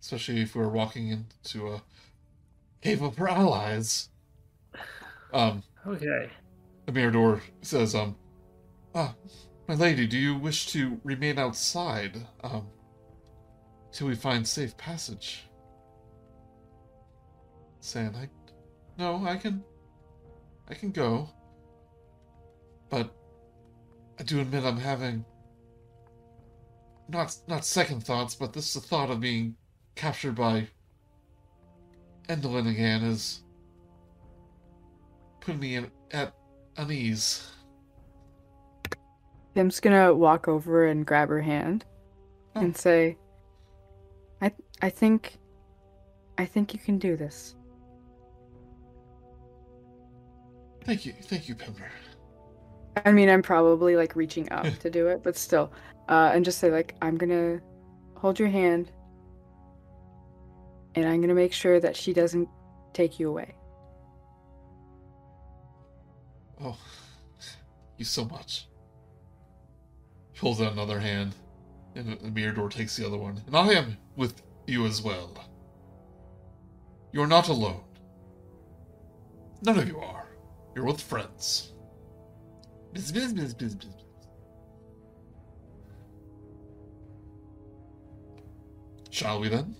especially 0.00 0.40
if 0.40 0.54
we're 0.54 0.68
walking 0.68 1.08
into 1.08 1.68
a 1.68 1.82
cave 2.80 3.02
of 3.02 3.16
her 3.18 3.28
allies. 3.28 4.08
Um, 5.34 5.62
Okay. 5.86 6.30
Amirador 6.88 7.40
says, 7.62 7.94
um, 7.94 8.16
ah, 8.94 9.14
my 9.68 9.74
lady, 9.74 10.06
do 10.06 10.16
you 10.16 10.36
wish 10.36 10.66
to 10.68 11.00
remain 11.02 11.38
outside, 11.38 12.26
um, 12.42 12.66
till 13.92 14.06
we 14.06 14.14
find 14.14 14.46
safe 14.46 14.76
passage? 14.76 15.44
Saying, 17.80 18.14
I, 18.16 18.28
no, 18.98 19.24
I 19.26 19.36
can, 19.36 19.64
I 20.68 20.74
can 20.74 20.90
go, 20.92 21.28
but 22.90 23.10
I 24.18 24.22
do 24.22 24.40
admit 24.40 24.64
I'm 24.64 24.78
having 24.78 25.24
not 27.08 27.36
not 27.46 27.64
second 27.64 28.04
thoughts, 28.04 28.34
but 28.34 28.52
this 28.52 28.74
the 28.74 28.80
thought 28.80 29.10
of 29.10 29.20
being 29.20 29.54
captured 29.94 30.34
by 30.34 30.68
Endelyn 32.28 32.68
again 32.70 33.02
is 33.02 33.42
putting 35.40 35.60
me 35.60 35.76
in, 35.76 35.90
at 36.10 36.34
unease. 36.76 37.50
Tim's 39.54 39.80
gonna 39.80 40.12
walk 40.12 40.48
over 40.48 40.86
and 40.86 41.06
grab 41.06 41.28
her 41.28 41.40
hand 41.40 41.84
Oh. 42.54 42.60
and 42.60 42.76
say, 42.76 43.16
"I, 44.40 44.52
I 44.82 44.88
think, 44.90 45.38
I 46.38 46.46
think 46.46 46.72
you 46.74 46.80
can 46.80 46.98
do 46.98 47.16
this." 47.16 47.54
Thank 50.84 51.04
you, 51.06 51.12
thank 51.12 51.48
you, 51.48 51.54
Pimber. 51.54 51.88
I 53.04 53.12
mean, 53.12 53.28
I'm 53.28 53.42
probably 53.42 53.96
like 53.96 54.16
reaching 54.16 54.50
up 54.52 54.66
to 54.80 54.90
do 54.90 55.08
it, 55.08 55.22
but 55.22 55.36
still, 55.36 55.72
uh, 56.08 56.30
and 56.34 56.44
just 56.44 56.58
say 56.58 56.70
like, 56.70 56.94
"I'm 57.02 57.16
gonna 57.16 57.60
hold 58.16 58.38
your 58.38 58.48
hand, 58.48 58.90
and 60.94 61.06
I'm 61.06 61.20
gonna 61.20 61.34
make 61.34 61.52
sure 61.52 61.78
that 61.80 61.96
she 61.96 62.12
doesn't 62.12 62.48
take 62.92 63.20
you 63.20 63.28
away." 63.28 63.54
Oh, 66.62 66.78
you 67.98 68.04
so 68.04 68.24
much. 68.24 68.68
He 70.32 70.38
pulls 70.40 70.60
out 70.60 70.72
another 70.72 71.00
hand, 71.00 71.34
and 71.94 72.18
the 72.18 72.30
Mirador 72.30 72.68
takes 72.68 72.96
the 72.96 73.06
other 73.06 73.18
one. 73.18 73.42
And 73.46 73.56
I 73.56 73.72
am 73.72 73.96
with 74.16 74.42
you 74.66 74.86
as 74.86 75.02
well. 75.02 75.32
You're 77.12 77.26
not 77.26 77.48
alone. 77.48 77.82
None 79.62 79.78
of 79.78 79.88
you 79.88 79.98
are. 79.98 80.28
You're 80.74 80.84
with 80.84 81.00
friends. 81.00 81.72
Biz, 82.96 83.14
biz, 83.14 83.36
biz, 83.36 83.60
biz, 83.60 83.74
biz, 83.74 83.76
biz. 83.80 84.06
Shall 89.10 89.42
we 89.42 89.50
then? 89.50 89.76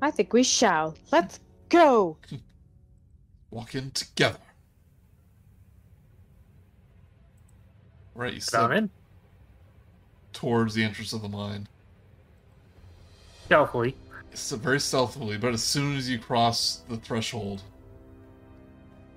I 0.00 0.12
think 0.12 0.32
we 0.32 0.44
shall. 0.44 0.94
Let's 1.10 1.40
go. 1.70 2.18
Walk 3.50 3.74
in 3.74 3.90
together. 3.90 4.38
Right, 8.14 8.34
you 8.34 8.40
Down 8.40 8.68
step 8.68 8.70
in 8.70 8.90
towards 10.32 10.74
the 10.74 10.84
entrance 10.84 11.12
of 11.12 11.22
the 11.22 11.28
mine. 11.28 11.66
stealthily. 13.46 13.96
It's 14.30 14.52
very 14.52 14.78
stealthily, 14.78 15.36
but 15.36 15.52
as 15.52 15.64
soon 15.64 15.96
as 15.96 16.08
you 16.08 16.18
cross 16.20 16.82
the 16.88 16.96
threshold, 16.96 17.62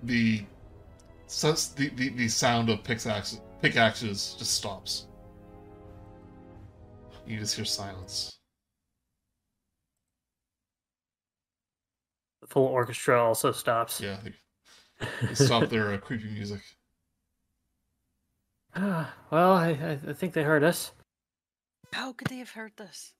the 0.03 0.45
sense 1.27 1.69
the, 1.69 1.89
the, 1.89 2.09
the 2.09 2.27
sound 2.27 2.69
of 2.69 2.83
pickaxes 2.83 3.41
pickaxes 3.61 4.35
just 4.37 4.53
stops. 4.53 5.07
You 7.27 7.37
just 7.39 7.55
hear 7.55 7.65
silence. 7.65 8.39
The 12.41 12.47
full 12.47 12.65
orchestra 12.65 13.23
also 13.23 13.51
stops. 13.51 14.01
Yeah, 14.01 14.17
they, 14.23 14.33
they 15.27 15.33
stop 15.35 15.69
their 15.69 15.93
uh, 15.93 15.97
creepy 15.97 16.29
music. 16.29 16.61
Ah, 18.75 19.13
well, 19.31 19.53
I, 19.53 19.69
I 19.69 19.99
I 20.09 20.13
think 20.13 20.33
they 20.33 20.43
heard 20.43 20.63
us. 20.63 20.91
How 21.93 22.13
could 22.13 22.27
they 22.27 22.37
have 22.37 22.51
heard 22.51 22.73
this? 22.77 23.13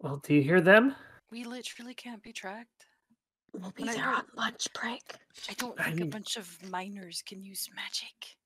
Well, 0.00 0.18
do 0.18 0.34
you 0.34 0.42
hear 0.42 0.60
them? 0.60 0.94
We 1.30 1.44
literally 1.44 1.94
can't 1.94 2.22
be 2.22 2.32
tracked. 2.32 2.86
We'll 3.54 3.70
be 3.70 3.84
there 3.84 4.08
on 4.08 4.24
lunch 4.36 4.66
break. 4.74 5.02
I 5.48 5.54
don't 5.54 5.78
I 5.80 5.84
think 5.84 5.96
mean- 5.96 6.08
a 6.08 6.10
bunch 6.10 6.36
of 6.36 6.70
miners 6.70 7.22
can 7.26 7.42
use 7.42 7.68
magic. 7.74 8.36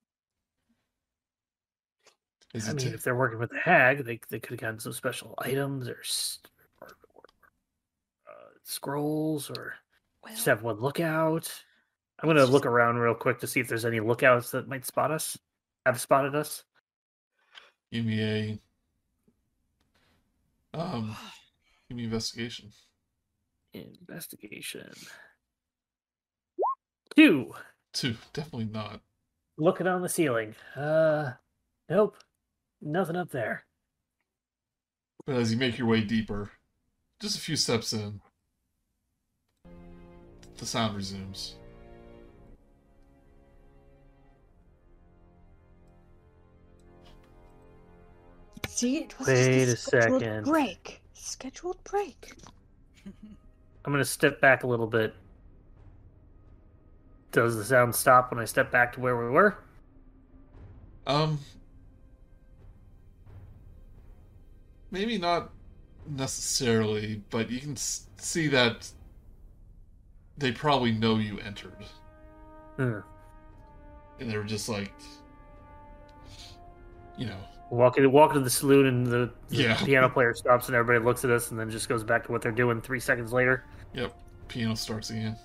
Is 2.54 2.66
I 2.68 2.70
it 2.72 2.76
mean, 2.76 2.86
ta- 2.88 2.94
if 2.94 3.02
they're 3.02 3.14
working 3.16 3.38
with 3.38 3.50
the 3.50 3.58
hag, 3.58 4.04
they 4.04 4.20
they 4.30 4.38
could 4.40 4.52
have 4.52 4.60
gotten 4.60 4.80
some 4.80 4.92
special 4.92 5.34
items 5.38 5.86
or, 5.88 5.98
or, 6.80 6.88
or 7.14 7.22
uh, 8.26 8.50
scrolls, 8.64 9.50
or 9.50 9.74
Well, 10.24 10.32
just 10.34 10.46
have 10.46 10.62
one 10.62 10.80
lookout. 10.80 11.50
I'm 12.20 12.28
gonna 12.28 12.46
look 12.46 12.64
around 12.66 12.96
real 12.96 13.14
quick 13.14 13.38
to 13.40 13.46
see 13.46 13.60
if 13.60 13.68
there's 13.68 13.84
any 13.84 14.00
lookouts 14.00 14.50
that 14.52 14.66
might 14.68 14.86
spot 14.86 15.10
us. 15.10 15.36
Have 15.84 16.00
spotted 16.00 16.34
us. 16.34 16.64
give 17.92 18.04
me 18.06 18.22
a 18.22 18.58
um 20.78 21.14
give 21.88 21.96
me 21.98 22.04
investigation. 22.04 22.70
Investigation. 23.74 24.92
Two. 27.14 27.52
Two, 27.92 28.16
definitely 28.32 28.66
not. 28.66 29.00
Looking 29.56 29.86
on 29.86 30.02
the 30.02 30.08
ceiling. 30.08 30.54
Uh, 30.76 31.32
nope. 31.88 32.16
Nothing 32.80 33.16
up 33.16 33.30
there. 33.30 33.64
But 35.26 35.36
as 35.36 35.52
you 35.52 35.58
make 35.58 35.78
your 35.78 35.88
way 35.88 36.00
deeper, 36.02 36.50
just 37.20 37.36
a 37.36 37.40
few 37.40 37.56
steps 37.56 37.92
in, 37.92 38.20
the 40.56 40.66
sound 40.66 40.96
resumes. 40.96 41.56
See, 48.66 48.98
it 48.98 49.18
was 49.18 49.26
Wait 49.28 49.64
just 49.66 49.92
a 49.92 49.96
a 49.96 50.00
scheduled 50.00 50.22
second. 50.22 50.44
break. 50.44 51.02
Scheduled 51.14 51.82
break. 51.84 52.32
I'm 53.88 53.92
gonna 53.92 54.04
step 54.04 54.38
back 54.38 54.64
a 54.64 54.66
little 54.66 54.86
bit. 54.86 55.14
Does 57.32 57.56
the 57.56 57.64
sound 57.64 57.94
stop 57.94 58.30
when 58.30 58.38
I 58.38 58.44
step 58.44 58.70
back 58.70 58.92
to 58.92 59.00
where 59.00 59.16
we 59.16 59.30
were? 59.30 59.56
Um, 61.06 61.38
maybe 64.90 65.16
not 65.16 65.48
necessarily, 66.06 67.22
but 67.30 67.50
you 67.50 67.60
can 67.60 67.76
see 67.76 68.48
that 68.48 68.90
they 70.36 70.52
probably 70.52 70.92
know 70.92 71.16
you 71.16 71.38
entered, 71.38 71.82
Hmm. 72.76 72.98
and 74.20 74.30
they're 74.30 74.44
just 74.44 74.68
like, 74.68 74.92
you 77.16 77.24
know, 77.24 77.38
Walk 77.70 77.96
in, 77.98 78.10
walk 78.12 78.30
into 78.30 78.40
the 78.40 78.48
saloon, 78.50 78.86
and 78.86 79.06
the, 79.06 79.30
the 79.48 79.56
Yeah. 79.56 79.76
piano 79.82 80.08
player 80.10 80.32
stops, 80.34 80.68
and 80.68 80.76
everybody 80.76 81.02
looks 81.04 81.22
at 81.24 81.30
us, 81.30 81.50
and 81.50 81.58
then 81.60 81.70
just 81.70 81.86
goes 81.88 82.02
back 82.04 82.24
to 82.24 82.32
what 82.32 82.40
they're 82.42 82.52
doing. 82.52 82.80
Three 82.82 83.00
seconds 83.00 83.30
later, 83.32 83.64
yep, 83.94 84.14
piano 84.48 84.74
starts 84.74 85.10
again. 85.10 85.36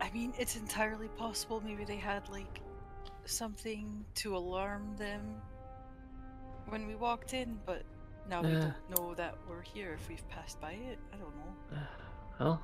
I 0.00 0.10
mean, 0.12 0.32
it's 0.38 0.56
entirely 0.56 1.08
possible 1.08 1.60
maybe 1.64 1.84
they 1.84 1.96
had 1.96 2.28
like 2.28 2.60
something 3.24 4.04
to 4.16 4.36
alarm 4.36 4.96
them 4.98 5.20
when 6.68 6.86
we 6.86 6.94
walked 6.96 7.34
in, 7.34 7.58
but 7.66 7.82
now 8.28 8.42
we 8.42 8.50
don't 8.52 8.74
know 8.90 9.14
that 9.14 9.36
we're 9.48 9.62
here 9.62 9.92
if 9.94 10.08
we've 10.08 10.26
passed 10.28 10.60
by 10.60 10.72
it. 10.72 10.98
I 11.12 11.16
don't 11.16 11.34
know. 11.36 11.78
well, 12.40 12.62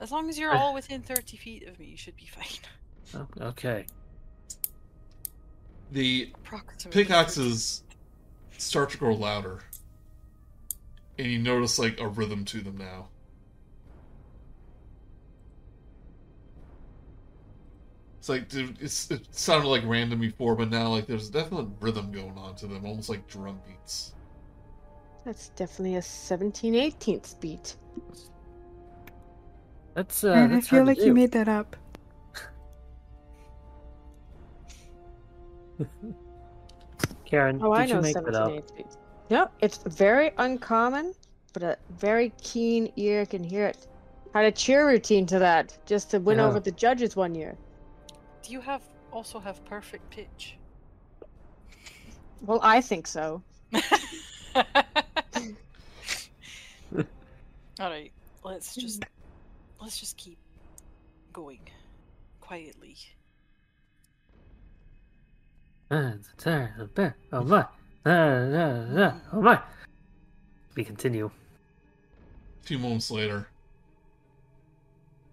As 0.00 0.10
long 0.12 0.28
as 0.28 0.38
you're 0.38 0.52
Uh. 0.52 0.58
all 0.58 0.74
within 0.74 1.02
30 1.02 1.36
feet 1.36 1.66
of 1.68 1.78
me, 1.78 1.86
you 1.86 1.96
should 1.96 2.16
be 2.16 2.26
fine. 2.26 2.60
oh, 3.40 3.46
okay. 3.48 3.86
The 5.90 6.32
pickaxes 6.90 7.82
start 8.58 8.90
to 8.90 8.98
grow 8.98 9.14
louder, 9.14 9.60
and 11.18 11.26
you 11.28 11.38
notice 11.38 11.78
like 11.78 12.00
a 12.00 12.08
rhythm 12.08 12.44
to 12.46 12.60
them 12.62 12.78
now. 12.78 13.08
It's 18.22 18.28
like 18.28 18.48
dude, 18.48 18.78
it's 18.80 19.10
it 19.10 19.26
sounded 19.34 19.66
like 19.66 19.82
random 19.84 20.20
before, 20.20 20.54
but 20.54 20.70
now 20.70 20.90
like 20.90 21.08
there's 21.08 21.28
a 21.28 21.32
definite 21.32 21.66
rhythm 21.80 22.12
going 22.12 22.38
on 22.38 22.54
to 22.54 22.68
them, 22.68 22.86
almost 22.86 23.08
like 23.08 23.26
drum 23.26 23.58
beats. 23.66 24.14
That's 25.24 25.48
definitely 25.48 25.96
a 25.96 26.02
17 26.02 26.74
18th 26.74 27.40
beat. 27.40 27.74
That's 29.94 30.22
uh, 30.22 30.34
and 30.34 30.54
I 30.54 30.60
feel 30.60 30.84
hard 30.84 30.94
to 30.94 31.00
like 31.00 31.04
you 31.04 31.12
made 31.12 31.32
that 31.32 31.48
up. 31.48 31.74
Kar'yn, 37.28 37.60
Oh, 37.60 37.74
did 37.74 37.80
I 37.80 37.86
you 37.86 37.94
know 37.94 38.00
make 38.00 38.20
that 38.22 38.34
17 38.34 38.34
up? 38.36 38.50
18th 38.52 38.76
beat. 38.76 38.86
No, 39.30 39.48
it's 39.60 39.78
very 39.78 40.30
uncommon, 40.38 41.12
but 41.52 41.64
a 41.64 41.76
very 41.90 42.32
keen 42.40 42.92
ear 42.94 43.26
can 43.26 43.42
hear 43.42 43.66
it. 43.66 43.88
Had 44.32 44.44
a 44.44 44.52
cheer 44.52 44.86
routine 44.86 45.26
to 45.26 45.40
that 45.40 45.76
just 45.86 46.12
to 46.12 46.20
win 46.20 46.38
Yeah. 46.38 46.46
over 46.46 46.60
the 46.60 46.70
judges 46.70 47.16
one 47.16 47.34
year. 47.34 47.58
Do 48.42 48.52
you 48.52 48.60
have 48.60 48.82
also 49.12 49.38
have 49.38 49.64
perfect 49.64 50.10
pitch? 50.10 50.56
Well, 52.40 52.60
I 52.62 52.80
think 52.80 53.06
so. 53.06 53.42
All 57.80 57.90
right, 57.90 58.12
let's 58.44 58.74
just 58.74 59.04
let's 59.80 59.98
just 59.98 60.16
keep 60.16 60.38
going 61.32 61.60
quietly. 62.40 62.96
It's 65.90 66.28
a 66.32 66.36
tire, 66.36 66.74
a 66.80 66.84
bear. 66.86 67.16
Oh 67.32 67.44
my! 67.44 67.66
Oh 68.06 69.40
my! 69.40 69.60
We 70.74 70.84
continue. 70.84 71.30
A 72.62 72.66
few 72.66 72.78
moments 72.78 73.10
later, 73.10 73.48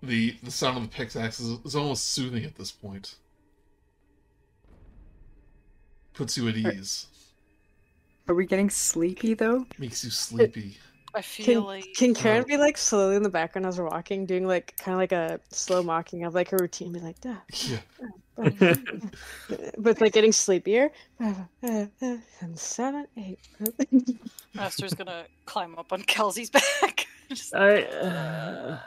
the 0.02 0.36
the 0.44 0.52
sound 0.52 0.78
of 0.78 0.84
the 0.84 0.90
pickaxe 0.90 1.40
is, 1.40 1.60
is 1.66 1.76
almost 1.76 2.10
soothing 2.12 2.44
at 2.46 2.56
this 2.56 2.72
point. 2.72 3.16
Puts 6.14 6.38
you 6.38 6.48
at 6.50 6.56
ease. 6.58 7.08
Are 8.28 8.36
we 8.36 8.46
getting 8.46 8.70
sleepy 8.70 9.34
though? 9.34 9.66
Makes 9.78 10.04
you 10.04 10.10
sleepy. 10.12 10.78
I 11.16 11.24
feel 11.24 11.46
Can, 11.46 11.64
like 11.64 11.86
can 11.96 12.14
Kar'yn 12.14 12.46
be 12.46 12.56
like 12.58 12.78
slowly 12.78 13.16
in 13.16 13.24
the 13.24 13.30
background 13.30 13.66
as 13.66 13.80
we're 13.80 13.88
walking, 13.88 14.28
doing 14.28 14.46
like 14.46 14.78
kind 14.78 14.94
of 14.94 15.00
like 15.00 15.12
a 15.12 15.40
slow 15.50 15.82
mocking 15.82 16.24
of 16.24 16.36
like 16.36 16.50
her 16.52 16.58
routine, 16.58 16.92
be 16.92 17.00
like, 17.00 17.20
"Duh, 17.20 17.34
Yeah. 18.38 18.76
but 19.80 20.00
like 20.00 20.14
getting 20.14 20.32
sleepier. 20.32 20.92
And 21.64 21.90
seven, 22.54 23.08
eight. 23.18 23.40
Master's 24.54 24.94
gonna 24.94 25.26
climb 25.46 25.76
up 25.80 25.92
on 25.92 26.04
Kal'zi's 26.04 26.52
back. 26.52 27.08
Just- 27.30 27.56
I. 27.56 27.82
Uh, 27.84 28.80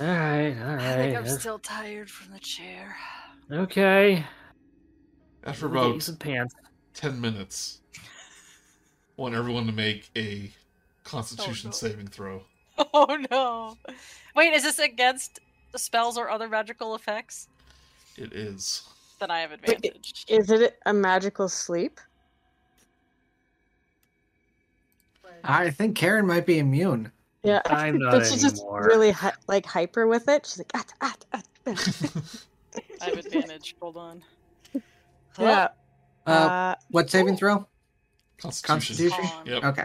all 0.00 0.06
right, 0.06 0.56
all 0.60 0.70
I 0.80 0.96
think 0.96 1.16
I'm 1.16 1.24
that's- 1.24 1.40
still 1.40 1.58
tired 1.58 2.10
from 2.10 2.32
the 2.32 2.38
chair. 2.40 2.96
Okay. 3.50 4.24
After 5.44 5.68
We'll 5.68 5.82
get 5.82 5.86
you 5.86 5.92
about 5.92 6.02
some 6.02 6.16
pants. 6.16 6.54
10 6.94 7.20
minutes, 7.20 7.80
want 9.16 9.34
everyone 9.34 9.66
to 9.66 9.72
make 9.72 10.10
a 10.16 10.50
constitution 11.04 11.68
oh, 11.68 11.70
no. 11.70 11.72
saving 11.72 12.06
throw. 12.06 12.42
Oh 12.94 13.18
no! 13.30 13.76
Wait, 14.34 14.54
is 14.54 14.62
this 14.62 14.78
against 14.78 15.40
the 15.72 15.78
spells 15.78 16.16
or 16.16 16.30
other 16.30 16.48
magical 16.48 16.94
effects? 16.94 17.48
It 18.16 18.32
is. 18.32 18.82
Then 19.20 19.30
I 19.30 19.40
have 19.40 19.50
Wait, 19.50 19.76
advantage. 19.76 20.24
Is 20.26 20.50
it 20.50 20.78
a 20.86 20.92
magical 20.92 21.48
sleep? 21.48 22.00
I 25.44 25.70
think 25.70 25.96
Kar'yn 25.98 26.26
might 26.26 26.46
be 26.46 26.58
immune. 26.58 27.12
Yeah. 27.42 27.60
I'm 27.66 27.98
not 27.98 28.12
but 28.12 28.26
she's 28.26 28.42
just 28.42 28.64
really 28.70 29.10
hy- 29.10 29.32
like 29.48 29.66
hyper 29.66 30.06
with 30.06 30.28
it. 30.28 30.46
She's 30.46 30.58
like, 30.58 30.70
ah, 30.74 30.84
ah, 31.00 31.14
ah, 31.32 31.42
ah." 31.66 31.74
I 33.02 33.04
have 33.06 33.18
advantage. 33.18 33.74
Hold 33.80 33.96
on. 33.96 34.22
yeah. 35.38 35.68
Uh, 36.26 36.30
Uh, 36.30 36.74
what 36.90 37.10
saving 37.10 37.36
throw? 37.36 37.66
Constitution. 38.38 39.06
Constitution? 39.16 39.46
Yep. 39.46 39.64
Okay. 39.64 39.84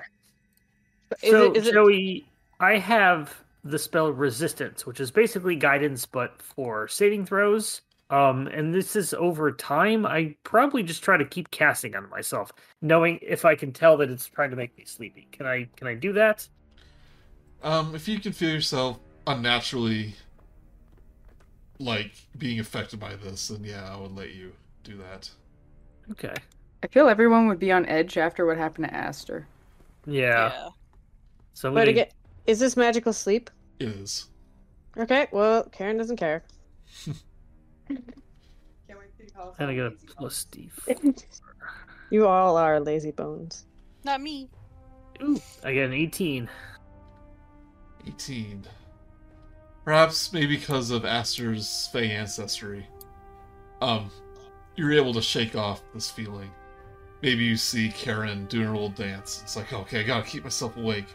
is 1.23 1.31
so, 1.31 1.51
it, 1.51 1.57
is 1.57 1.67
it, 1.67 1.73
Joey, 1.73 2.29
I 2.59 2.77
have 2.77 3.33
the 3.63 3.79
spell 3.79 4.11
resistance, 4.11 4.85
which 4.85 4.99
is 4.99 5.11
basically 5.11 5.55
guidance, 5.55 6.05
but 6.05 6.41
for 6.41 6.87
saving 6.87 7.25
throws. 7.25 7.81
Um, 8.09 8.47
and 8.47 8.73
this 8.73 8.95
is 8.95 9.13
over 9.15 9.51
time. 9.51 10.05
I 10.05 10.35
probably 10.43 10.81
just 10.81 11.03
try 11.03 11.17
to 11.17 11.25
keep 11.25 11.51
casting 11.51 11.93
on 11.95 12.09
myself, 12.09 12.53
knowing 12.81 13.19
if 13.21 13.43
I 13.43 13.55
can 13.55 13.73
tell 13.73 13.97
that 13.97 14.09
it's 14.09 14.27
trying 14.27 14.51
to 14.51 14.55
make 14.55 14.77
me 14.77 14.85
sleepy. 14.85 15.27
Can 15.33 15.45
I? 15.45 15.67
Can 15.75 15.87
I 15.87 15.95
do 15.95 16.13
that? 16.13 16.47
Um, 17.63 17.95
if 17.95 18.07
you 18.07 18.19
can 18.19 18.33
feel 18.33 18.49
yourself 18.51 18.99
unnaturally, 19.25 20.15
like, 21.79 22.11
being 22.37 22.59
affected 22.59 22.99
by 22.99 23.15
this, 23.15 23.47
then 23.49 23.63
yeah, 23.63 23.91
I 23.91 23.99
would 23.99 24.15
let 24.15 24.33
you 24.33 24.53
do 24.83 24.97
that. 24.97 25.29
Okay. 26.11 26.33
I 26.83 26.87
feel 26.87 27.09
everyone 27.09 27.47
would 27.47 27.59
be 27.59 27.71
on 27.71 27.85
edge 27.87 28.17
after 28.17 28.45
what 28.45 28.57
happened 28.57 28.87
to 28.87 28.93
Aster. 28.93 29.47
Yeah. 30.05 30.69
So 31.53 31.69
I'm 31.69 31.73
but 31.73 31.87
again, 31.87 32.07
is 32.45 32.59
this 32.59 32.77
magical 32.77 33.11
sleep? 33.11 33.49
It 33.79 33.89
is. 33.89 34.27
Okay, 34.97 35.27
well, 35.31 35.63
Kar'yn 35.65 35.97
doesn't 35.97 36.17
care. 36.17 36.43
gonna 39.57 39.75
get 39.75 39.85
a 39.85 39.91
plus 40.15 40.45
D. 40.45 40.69
You 42.09 42.25
all 42.25 42.55
are 42.55 42.79
lazy 42.79 43.11
bones. 43.11 43.65
Not 44.05 44.21
me. 44.21 44.49
Ooh, 45.21 45.41
I 45.63 45.73
get 45.73 45.87
an 45.87 45.93
18. 45.93 46.49
18. 48.05 48.65
Perhaps 49.85 50.33
maybe 50.33 50.57
because 50.57 50.91
of 50.91 51.05
Aster's 51.05 51.89
Fey 51.93 52.11
ancestry. 52.11 52.85
Um, 53.81 54.11
you're 54.75 54.93
able 54.93 55.13
to 55.13 55.21
shake 55.21 55.55
off 55.55 55.81
this 55.93 56.09
feeling. 56.09 56.51
Maybe 57.21 57.43
you 57.45 57.55
see 57.57 57.89
Kar'yn 57.89 58.47
doing 58.47 58.65
her 58.65 58.71
little 58.73 58.89
dance. 58.89 59.41
It's 59.43 59.55
like, 59.55 59.71
okay, 59.73 60.01
I 60.01 60.03
gotta 60.03 60.27
keep 60.27 60.43
myself 60.43 60.75
awake. 60.77 61.07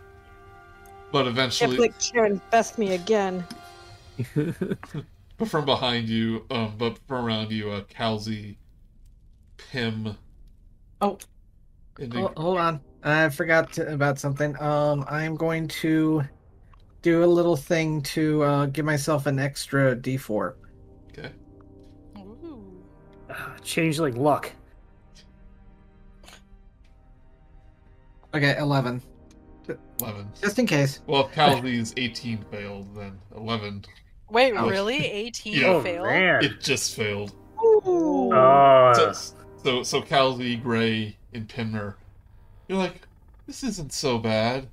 But 1.13 1.27
If 1.27 1.33
eventually, 1.33 1.77
like 1.77 1.99
Kar'yn 1.99 2.41
best 2.51 2.79
me 2.79 2.95
again. 2.95 3.45
but 4.35 5.49
from 5.49 5.65
behind 5.65 6.09
you, 6.09 6.45
um, 6.51 6.75
but 6.79 6.99
from 7.07 7.25
around 7.27 7.53
you, 7.53 7.71
uh, 7.71 7.83
Kal'zi, 7.83 8.57
Pim. 9.57 10.17
Oh. 11.01 11.19
and 12.01 12.13
Hol- 12.15 12.33
hold 12.37 12.59
on. 12.59 12.81
I 13.05 13.29
forgot 13.29 13.73
to, 13.75 13.93
about 13.93 14.19
something. 14.19 14.61
Um, 14.63 15.05
I'm 15.09 15.35
going 15.35 15.69
to 15.69 16.23
do 17.03 17.25
a 17.25 17.27
little 17.27 17.57
thing 17.57 18.01
to 18.03 18.43
uh, 18.45 18.67
give 18.67 18.85
myself 18.85 19.27
an 19.27 19.39
extra 19.39 19.95
D4. 19.97 20.55
Okay. 21.11 21.31
Ooh. 22.19 22.65
Ah, 23.29 23.55
Changeling 23.63 24.17
luck. 24.23 24.51
Okay, 28.35 28.57
11. 28.57 29.03
11. 30.01 30.29
Just 30.41 30.59
in 30.59 30.67
case. 30.67 31.01
Well, 31.07 31.27
if 31.27 31.33
Kal'zi's 31.35 31.93
18 31.97 32.45
failed, 32.51 32.95
then 32.97 33.19
11. 33.37 33.85
Wait, 34.31 34.55
Ouch. 34.55 34.71
really? 34.71 34.97
18 35.13 35.53
Yeah. 35.55 35.67
Oh 35.69 35.83
failed? 35.83 36.07
man. 36.07 36.45
It 36.45 36.61
just 36.61 36.95
failed. 36.97 37.33
Ooh. 37.63 38.31
Oh. 38.33 38.93
So, 38.95 39.13
so, 39.63 39.83
so 39.83 40.01
Kal'zi, 40.03 40.61
Gray, 40.63 41.17
and 41.35 41.47
Pimner, 41.49 41.95
you're 42.69 42.79
like, 42.79 43.03
this 43.47 43.63
isn't 43.63 43.93
so 43.93 44.19
bad. 44.19 44.69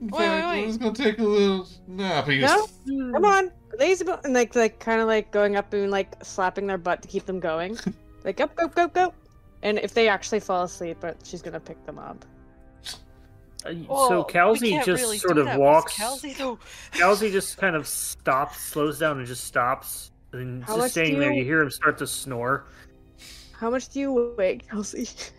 In 0.00 0.08
Wait, 0.08 0.28
wait, 0.28 0.44
wait. 0.44 0.62
I'm 0.62 0.66
just 0.68 0.80
gonna 0.80 0.94
take 0.94 1.18
a 1.18 1.22
little 1.24 1.66
nap. 1.86 2.26
And 2.26 2.34
you 2.34 2.40
No? 2.42 2.46
just- 2.46 2.86
Come 2.86 3.24
on, 3.24 3.50
lazy 3.78 4.04
bone, 4.04 4.20
and 4.24 4.32
like 4.34 4.54
like 4.54 4.78
kind 4.78 5.00
of 5.00 5.08
like 5.08 5.30
going 5.32 5.56
up 5.56 5.72
and 5.72 5.90
like 5.90 6.14
slapping 6.24 6.66
their 6.66 6.78
butt 6.78 7.02
to 7.02 7.08
keep 7.08 7.26
them 7.26 7.40
going. 7.40 7.76
like 8.24 8.40
up, 8.40 8.54
go, 8.54 8.68
go, 8.68 8.86
go. 8.88 9.12
And 9.62 9.78
if 9.80 9.94
they 9.94 10.08
actually 10.08 10.40
fall 10.40 10.62
asleep, 10.64 10.98
but 11.00 11.16
she's 11.24 11.42
gonna 11.42 11.58
pick 11.60 11.84
them 11.84 11.98
up. 11.98 12.24
Uh, 13.66 13.74
Well, 13.88 14.08
so 14.30 14.52
we 14.52 14.76
just 14.84 15.02
really 15.02 15.18
sort 15.18 15.36
of 15.38 15.56
walks. 15.56 15.96
Kal'zi, 15.98 16.36
though. 16.36 16.60
Kal'zi 16.92 17.32
just 17.32 17.56
kind 17.58 17.74
of 17.74 17.88
stops, 17.88 18.60
slows 18.60 19.00
down, 19.00 19.18
and 19.18 19.26
just 19.26 19.44
stops. 19.44 20.12
And 20.32 20.62
How 20.62 20.74
just 20.74 20.78
much 20.78 20.90
staying 20.92 21.14
do 21.14 21.20
there, 21.20 21.32
you- 21.32 21.38
you 21.40 21.44
hear 21.44 21.60
him 21.62 21.70
start 21.70 21.98
to 21.98 22.06
snore. 22.06 22.66
How 23.52 23.68
much 23.70 23.88
do 23.88 23.98
you 23.98 24.34
weigh, 24.38 24.58
Kal'zi? 24.58 25.32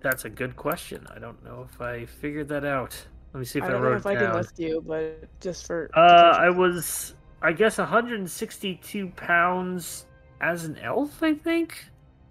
That's 0.00 0.24
a 0.24 0.30
good 0.30 0.54
question. 0.54 1.04
I 1.14 1.18
don't 1.18 1.42
know 1.44 1.66
if 1.72 1.80
I 1.80 2.06
figured 2.06 2.48
that 2.50 2.64
out. 2.64 2.94
Let 3.32 3.38
me 3.40 3.44
see 3.46 3.58
if 3.58 3.64
I 3.64 3.68
I, 3.68 3.70
don't 3.70 3.82
know 3.82 3.92
if 3.92 4.06
I 4.06 4.14
can 4.14 4.24
down. 4.24 4.34
lift 4.36 4.58
you, 4.58 4.82
but 4.86 5.24
just 5.40 5.66
for. 5.66 5.90
Uh, 5.94 6.36
I 6.38 6.50
was, 6.50 7.14
I 7.40 7.52
guess, 7.52 7.78
162 7.78 9.08
pounds 9.10 10.06
as 10.40 10.64
an 10.66 10.76
elf. 10.78 11.22
I 11.22 11.34
think. 11.34 11.84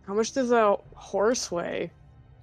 How 0.06 0.14
much 0.14 0.32
does 0.34 0.52
a 0.52 0.78
horse 0.93 1.52
weigh? 1.52 1.91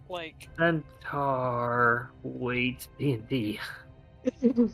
Like, 0.09 0.49
Centaur 0.59 2.11
weight 2.23 2.89
D 2.99 3.13
and 3.13 3.29
D. 3.29 3.61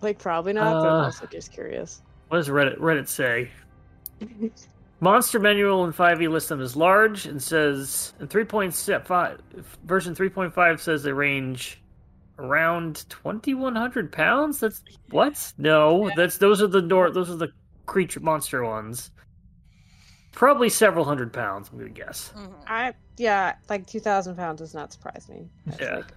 like 0.00 0.18
probably 0.18 0.52
not, 0.52 0.74
but 0.82 0.88
I'm 0.88 1.00
Uh, 1.00 1.04
also 1.04 1.26
just 1.26 1.52
curious. 1.52 2.02
What 2.28 2.38
does 2.38 2.48
Reddit 2.48 2.78
Reddit 2.78 3.08
say? 3.08 3.50
Monster 5.02 5.40
Manual 5.40 5.84
in 5.84 5.92
5e 5.92 6.30
lists 6.30 6.48
them 6.48 6.60
as 6.60 6.76
large 6.76 7.26
and 7.26 7.42
says 7.42 8.14
in 8.20 8.28
3.5 8.28 9.40
version 9.84 10.14
3.5 10.14 10.78
says 10.78 11.02
they 11.02 11.12
range 11.12 11.82
around 12.38 13.04
2100 13.10 14.12
pounds. 14.12 14.60
That's 14.60 14.80
what? 15.10 15.52
No, 15.58 16.08
that's 16.14 16.38
those 16.38 16.62
are 16.62 16.68
the 16.68 16.80
nor 16.80 17.10
those 17.10 17.28
are 17.30 17.36
the 17.36 17.48
creature 17.86 18.20
monster 18.20 18.64
ones. 18.64 19.10
Probably 20.30 20.68
several 20.68 21.04
hundred 21.04 21.32
pounds. 21.32 21.68
I'm 21.72 21.78
gonna 21.78 21.90
guess. 21.90 22.32
Mhm. 22.36 22.54
I 22.68 22.94
yeah, 23.16 23.56
like 23.68 23.88
two 23.88 23.98
thousand 24.00 24.36
pounds 24.36 24.60
does 24.60 24.72
not 24.72 24.92
surprise 24.92 25.28
me. 25.28 25.48
That's 25.66 25.80
Yeah. 25.80 25.96
like- 25.96 26.12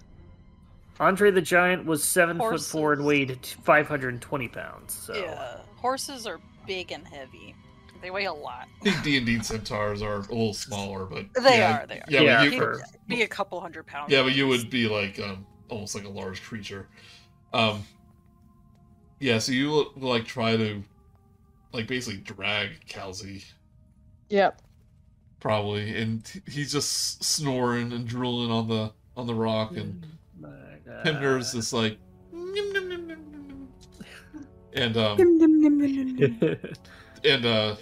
Andre 1.00 1.32
the 1.32 1.42
Giant 1.42 1.86
was 1.86 2.04
seven 2.04 2.38
foot 2.38 2.60
four 2.62 2.92
and 2.92 3.04
weighed 3.04 3.44
520 3.64 4.46
pounds. 4.48 4.94
So 4.94 5.12
Yeah, 5.14 5.56
horses 5.74 6.24
are 6.26 6.38
big 6.68 6.92
and 6.92 7.06
heavy. 7.06 7.54
They 8.02 8.10
weigh 8.10 8.24
a 8.26 8.32
lot. 8.32 8.66
I 8.80 8.84
think 8.84 9.02
D 9.02 9.16
and 9.16 9.26
D 9.26 9.42
centaurs 9.42 10.02
are 10.02 10.16
a 10.16 10.20
little 10.20 10.54
smaller, 10.54 11.06
but 11.06 11.26
They 11.42 11.58
yeah, 11.58 11.82
are, 11.82 11.86
they 11.86 12.00
are. 12.00 12.04
Yeah, 12.08 12.20
Yeah, 12.20 12.36
but 12.44 12.52
you, 12.52 12.58
for- 12.58 12.80
Be 13.08 13.22
a 13.22 13.28
couple 13.28 13.60
hundred 13.60 13.86
pounds. 13.86 14.12
yeah, 14.12 14.22
but 14.22 14.34
you 14.34 14.46
would 14.48 14.70
be 14.70 14.88
like 14.88 15.18
um, 15.20 15.46
almost 15.68 15.94
like 15.94 16.04
a 16.04 16.08
large 16.08 16.42
creature. 16.42 16.88
Um, 17.52 17.82
yeah, 19.20 19.38
so 19.38 19.52
you 19.52 19.68
will, 19.70 19.92
like 19.96 20.24
try 20.26 20.56
to 20.56 20.82
like 21.72 21.86
basically 21.86 22.20
drag 22.20 22.86
Kal'zi 22.86 23.44
Yep. 24.28 24.60
probably, 25.40 25.96
and 26.00 26.42
he's 26.48 26.72
just 26.72 27.22
snoring 27.24 27.92
and 27.92 28.06
drooling 28.06 28.50
on 28.50 28.68
the 28.68 28.92
on 29.16 29.26
the 29.26 29.34
rock, 29.34 29.76
and 29.76 30.04
My 30.38 30.48
Pimner's 31.04 31.52
God. 31.52 31.58
just 31.58 31.72
like, 31.72 31.98
and 34.74 34.96
um, 34.96 35.16
Nim, 35.16 35.26
nim, 35.38 35.60
nim, 35.60 35.60
nim, 35.68 35.70
nim, 35.70 36.16
nim. 36.16 36.58
And 37.26 37.44
uh, 37.44 37.76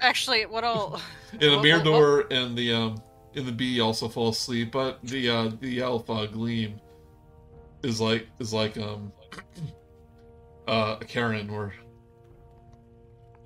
Actually, 0.00 0.46
what 0.46 0.64
and 1.32 1.40
the 1.40 1.48
Well, 1.48 1.56
well, 1.56 1.62
Mirador 1.62 2.26
and 2.30 2.56
the 2.56 2.72
um 2.72 3.02
and 3.34 3.46
the 3.46 3.52
bee 3.52 3.80
also 3.80 4.08
fall 4.08 4.30
asleep, 4.30 4.72
but 4.72 4.98
the 5.02 5.28
uh 5.28 5.50
the 5.60 5.82
alpha 5.82 6.28
gleam 6.28 6.80
is 7.82 8.00
like 8.00 8.28
is 8.38 8.52
like 8.52 8.76
um 8.78 9.12
uh 10.68 10.96
Kar'yn 11.00 11.50
where 11.50 11.74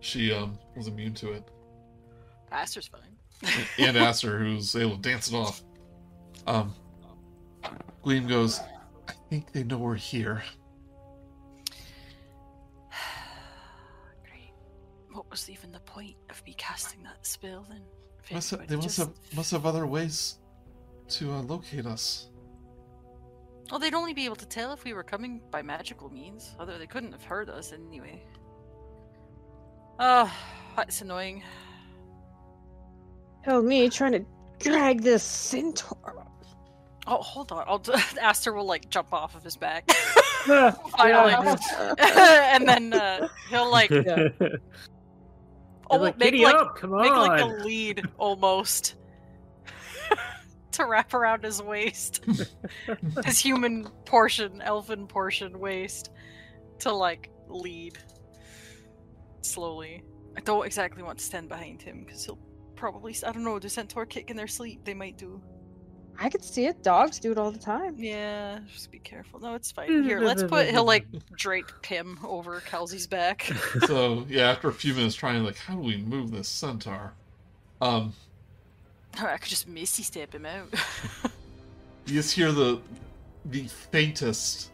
she 0.00 0.32
um 0.32 0.58
was 0.76 0.88
immune 0.88 1.14
to 1.14 1.32
it. 1.32 1.44
Aster's 2.50 2.88
fine. 2.88 3.16
And 3.78 3.96
Aster 4.08 4.38
who's 4.38 4.74
able 4.76 4.96
to 4.96 5.02
dance 5.02 5.30
it 5.30 5.34
off. 5.34 5.62
Um 6.46 6.74
Gleam 8.02 8.26
goes, 8.26 8.60
I 9.08 9.12
think 9.30 9.52
they 9.52 9.62
know 9.62 9.78
we're 9.78 9.94
here. 9.94 10.42
Was 15.32 15.50
even 15.50 15.72
the 15.72 15.80
point 15.80 16.14
of 16.30 16.44
me 16.46 16.54
casting 16.56 17.02
that 17.02 17.26
spell 17.26 17.66
then? 17.68 17.80
Must 18.30 18.50
have, 18.52 18.60
they 18.60 18.64
everybody 18.66 18.86
must 18.86 18.96
just- 18.96 19.08
have 19.08 19.36
must 19.36 19.50
have 19.50 19.66
other 19.66 19.86
ways 19.86 20.36
to 21.08 21.32
uh, 21.32 21.42
locate 21.42 21.86
us. 21.86 22.28
Well, 23.70 23.80
they'd 23.80 23.94
only 23.94 24.12
be 24.12 24.24
able 24.26 24.36
to 24.36 24.46
tell 24.46 24.72
if 24.72 24.84
we 24.84 24.92
were 24.92 25.02
coming 25.02 25.40
by 25.50 25.62
magical 25.62 26.10
means. 26.10 26.54
Although 26.60 26.78
they 26.78 26.86
couldn't 26.86 27.12
have 27.12 27.24
heard 27.24 27.48
us 27.48 27.72
anyway. 27.72 28.22
Ah, 29.98 30.32
that's 30.76 31.00
annoying. 31.00 31.42
Hell, 33.42 33.62
me 33.62 33.88
trying 33.88 34.12
to 34.12 34.24
drag 34.58 35.00
this 35.02 35.22
centaur. 35.22 36.26
Oh, 37.06 37.16
hold 37.22 37.50
on. 37.50 37.64
I'll 37.66 37.82
Aster 38.20 38.52
will 38.52 38.66
like 38.66 38.88
jump 38.90 39.12
off 39.12 39.34
of 39.34 39.42
his 39.42 39.56
back. 39.56 39.90
Finally. 40.44 41.56
and 41.98 42.68
then 42.68 42.92
uh, 42.92 43.28
he'll 43.48 43.70
like 43.70 43.90
Yeah. 43.90 44.28
Like, 46.00 46.18
make 46.18 46.34
like 46.42 46.54
up, 46.54 46.76
come 46.76 46.90
make 46.90 47.10
like 47.10 47.40
a 47.40 47.64
lead 47.64 48.02
almost 48.18 48.96
to 50.72 50.86
wrap 50.86 51.14
around 51.14 51.44
his 51.44 51.62
waist, 51.62 52.24
his 53.24 53.38
human 53.38 53.88
portion, 54.04 54.60
elfin 54.62 55.06
portion 55.06 55.58
waist, 55.58 56.10
to 56.80 56.92
like 56.92 57.30
lead 57.48 57.98
slowly. 59.42 60.02
I 60.36 60.40
don't 60.40 60.64
exactly 60.64 61.02
want 61.02 61.18
to 61.18 61.24
stand 61.24 61.48
behind 61.48 61.82
him 61.82 62.04
because 62.04 62.24
he'll 62.24 62.38
probably 62.74 63.14
I 63.26 63.32
don't 63.32 63.44
know. 63.44 63.58
Do 63.58 63.68
centaur 63.68 64.06
kick 64.06 64.30
in 64.30 64.36
their 64.36 64.48
sleep? 64.48 64.84
They 64.84 64.94
might 64.94 65.18
do. 65.18 65.42
I 66.18 66.28
could 66.28 66.44
see 66.44 66.66
it. 66.66 66.82
Dogs 66.82 67.18
do 67.18 67.32
it 67.32 67.38
all 67.38 67.50
the 67.50 67.58
time. 67.58 67.96
Yeah, 67.98 68.60
just 68.72 68.92
be 68.92 68.98
careful. 68.98 69.40
No, 69.40 69.54
it's 69.54 69.72
fine. 69.72 70.04
Here, 70.04 70.20
let's 70.20 70.42
put. 70.48 70.68
He'll 70.68 70.84
like 70.84 71.06
drape 71.36 71.70
Pim 71.82 72.18
over 72.24 72.60
Kal'zi's 72.60 73.06
back. 73.06 73.50
so 73.86 74.24
yeah, 74.28 74.50
after 74.50 74.68
a 74.68 74.72
few 74.72 74.94
minutes 74.94 75.14
trying 75.14 75.42
like 75.42 75.56
how 75.56 75.74
do 75.74 75.80
we 75.80 75.96
move 75.96 76.30
this 76.30 76.48
centaur? 76.48 77.12
Um 77.80 78.12
Or 79.20 79.28
I 79.28 79.38
could 79.38 79.48
just 79.50 79.66
misty 79.68 80.02
step 80.02 80.34
him 80.34 80.46
out. 80.46 80.68
You 82.06 82.14
just 82.14 82.34
hear 82.34 82.50
the 82.50 82.80
the 83.44 83.68
faintest 83.68 84.72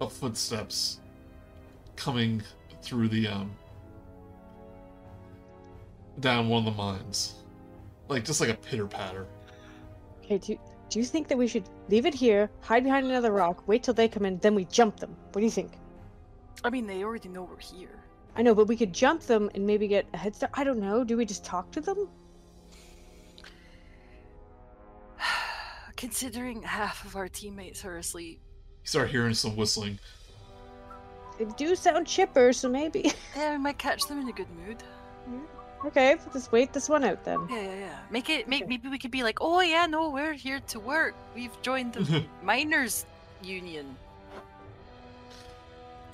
of 0.00 0.12
footsteps 0.12 1.00
coming 1.96 2.42
through 2.82 3.08
the 3.08 3.28
um 3.28 3.50
down 6.20 6.48
one 6.48 6.66
of 6.66 6.74
the 6.74 6.82
mines. 6.82 7.34
Like 8.08 8.24
just 8.24 8.40
like 8.40 8.50
a 8.50 8.54
pitter 8.54 8.86
patter. 8.86 9.26
Okay, 10.26 10.38
do 10.38 10.52
you, 10.52 10.58
do 10.90 10.98
you 10.98 11.04
think 11.04 11.28
that 11.28 11.38
we 11.38 11.46
should 11.46 11.68
leave 11.88 12.04
it 12.04 12.12
here, 12.12 12.50
hide 12.60 12.82
behind 12.82 13.06
another 13.06 13.30
rock, 13.30 13.68
wait 13.68 13.84
till 13.84 13.94
they 13.94 14.08
come 14.08 14.26
in, 14.26 14.38
then 14.38 14.56
we 14.56 14.64
jump 14.64 14.98
them? 14.98 15.16
What 15.30 15.40
do 15.40 15.44
you 15.44 15.52
think? 15.52 15.78
I 16.64 16.70
mean, 16.70 16.84
they 16.88 17.04
already 17.04 17.28
know 17.28 17.44
we're 17.44 17.60
here. 17.60 18.02
I 18.34 18.42
know, 18.42 18.52
but 18.52 18.66
we 18.66 18.76
could 18.76 18.92
jump 18.92 19.22
them 19.22 19.48
and 19.54 19.64
maybe 19.64 19.86
get 19.86 20.04
a 20.14 20.16
head 20.16 20.34
start. 20.34 20.50
I 20.54 20.64
don't 20.64 20.80
know. 20.80 21.04
Do 21.04 21.16
we 21.16 21.24
just 21.24 21.44
talk 21.44 21.70
to 21.72 21.80
them? 21.80 22.08
Considering 25.96 26.60
half 26.60 27.04
of 27.04 27.14
our 27.14 27.28
teammates 27.28 27.84
are 27.84 27.98
asleep, 27.98 28.40
You 28.82 28.88
start 28.88 29.10
hearing 29.10 29.34
some 29.34 29.54
whistling. 29.54 30.00
They 31.38 31.44
do 31.56 31.76
sound 31.76 32.08
chipper, 32.08 32.52
so 32.52 32.68
maybe. 32.68 33.12
yeah, 33.36 33.52
we 33.52 33.58
might 33.58 33.78
catch 33.78 34.02
them 34.08 34.20
in 34.20 34.28
a 34.28 34.32
good 34.32 34.50
mood. 34.50 34.82
Okay, 35.84 36.16
just 36.32 36.52
wait 36.52 36.72
this 36.72 36.88
one 36.88 37.04
out 37.04 37.24
then. 37.24 37.46
Yeah, 37.50 37.62
yeah, 37.62 37.74
yeah. 37.74 37.98
Make 38.10 38.30
it. 38.30 38.48
Make 38.48 38.68
maybe 38.68 38.88
we 38.88 38.98
could 38.98 39.10
be 39.10 39.22
like, 39.22 39.38
oh 39.40 39.60
yeah, 39.60 39.86
no, 39.86 40.10
we're 40.10 40.32
here 40.32 40.60
to 40.68 40.80
work. 40.80 41.14
We've 41.34 41.60
joined 41.62 41.92
the 41.92 42.24
miners' 42.42 43.06
union. 43.42 43.96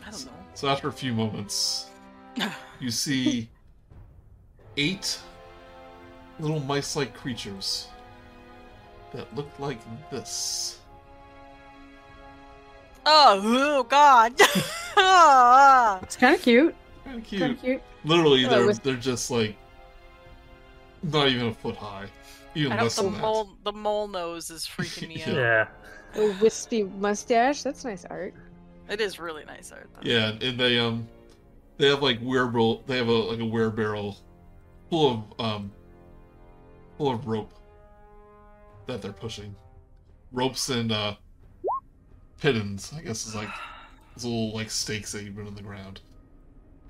I 0.06 0.10
don't 0.10 0.26
know. 0.26 0.32
So 0.54 0.68
after 0.68 0.88
a 0.88 0.92
few 0.92 1.12
moments, 1.12 1.86
you 2.80 2.90
see 2.90 3.48
eight 4.76 5.18
little 6.40 6.60
mice-like 6.60 7.14
creatures 7.14 7.88
that 9.12 9.34
look 9.36 9.48
like 9.58 9.78
this. 10.10 10.78
Oh, 13.04 13.40
oh 13.44 13.82
God! 13.82 14.34
Ah. 14.96 15.98
It's 16.02 16.16
kind 16.16 16.34
of 16.34 16.42
cute. 16.42 16.74
Kind 17.04 17.18
of 17.18 17.24
cute. 17.24 17.40
Kinda 17.40 17.60
cute. 17.60 17.82
Literally, 18.04 18.44
they're 18.46 18.66
with- 18.66 18.82
they're 18.82 18.96
just 18.96 19.30
like 19.30 19.56
not 21.02 21.28
even 21.28 21.46
a 21.48 21.54
foot 21.54 21.76
high, 21.76 22.06
even 22.54 22.72
I 22.72 22.82
less 22.82 22.96
the 22.96 23.02
than 23.02 23.12
that. 23.14 23.20
mole. 23.22 23.50
The 23.64 23.72
mole 23.72 24.08
nose 24.08 24.50
is 24.50 24.62
freaking 24.76 25.08
me 25.08 25.22
out. 25.24 25.34
yeah. 25.34 25.68
A 26.14 26.32
wispy 26.42 26.82
mustache. 26.84 27.62
That's 27.62 27.84
nice 27.84 28.04
art. 28.04 28.34
It 28.88 29.00
is 29.00 29.18
really 29.18 29.44
nice 29.44 29.72
art. 29.72 29.88
Though. 29.94 30.00
Yeah, 30.10 30.32
and 30.40 30.58
they 30.58 30.78
um 30.78 31.08
they 31.78 31.88
have 31.88 32.02
like 32.02 32.18
wearable 32.22 32.82
they 32.86 32.98
have 32.98 33.08
a 33.08 33.12
like 33.12 33.40
a 33.40 33.44
wear 33.46 33.70
barrel 33.70 34.18
full 34.90 35.24
of 35.38 35.40
um 35.40 35.72
full 36.98 37.10
of 37.10 37.26
rope 37.26 37.52
that 38.86 39.00
they're 39.00 39.12
pushing. 39.12 39.54
Ropes 40.32 40.68
and 40.68 40.92
uh 40.92 41.14
pitons, 42.40 42.92
I 42.96 43.00
guess 43.02 43.26
is 43.26 43.34
like 43.34 43.48
it's 44.14 44.24
little 44.24 44.52
like 44.52 44.70
stakes 44.70 45.12
that 45.12 45.22
you 45.24 45.32
put 45.32 45.46
in 45.46 45.54
the 45.54 45.62
ground. 45.62 46.00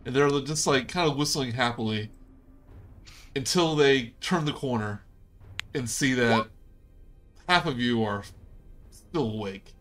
And 0.05 0.15
they're 0.15 0.29
just 0.41 0.67
like 0.67 0.89
kind 0.89 1.11
of 1.11 1.17
whistling 1.17 1.53
happily 1.53 2.11
until 3.35 3.77
they 3.77 4.15
turn 4.21 4.45
the 4.45 4.53
corner 4.53 5.03
and 5.75 5.89
see 5.89 6.15
that 6.15 6.49
half 7.49 7.67
of 7.67 7.79
you 7.79 8.03
are 8.03 8.25
still 8.91 9.31
awake. 9.31 9.75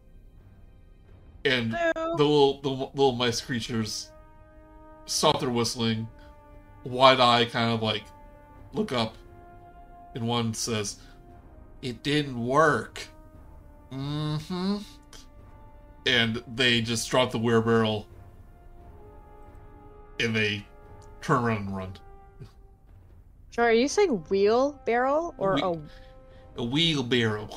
And 1.44 1.74
Hello. 1.74 2.18
the 2.18 2.24
little 2.24 2.62
the 2.62 2.70
little 2.70 3.14
mice 3.14 3.42
creatures 3.42 4.12
stop 5.06 5.40
their 5.40 5.50
whistling, 5.50 6.08
wide 6.84 7.20
eye 7.20 7.46
kind 7.46 7.74
of 7.74 7.82
like 7.82 8.04
look 8.74 8.92
up, 8.92 9.16
and 10.14 10.28
one 10.28 10.54
says, 10.54 10.98
"It 11.82 12.04
didn't 12.04 12.40
work." 12.40 13.08
Mm-hmm. 13.92 14.78
And 16.06 16.44
they 16.48 16.82
just 16.82 17.10
drop 17.10 17.32
the 17.32 17.38
wheelbarrow, 17.40 18.06
and 20.22 20.36
they 20.36 20.66
turn 21.22 21.44
around 21.44 21.58
and 21.68 21.76
run. 21.78 21.94
Sorry, 23.52 23.78
are 23.78 23.82
you 23.82 23.88
saying 23.88 24.24
wheel 24.30 24.80
barrel 24.86 25.36
or 25.38 25.58
Whe- 25.58 25.64
a? 26.58 26.62
A 26.62 26.64
wheelbarrow. 26.64 27.50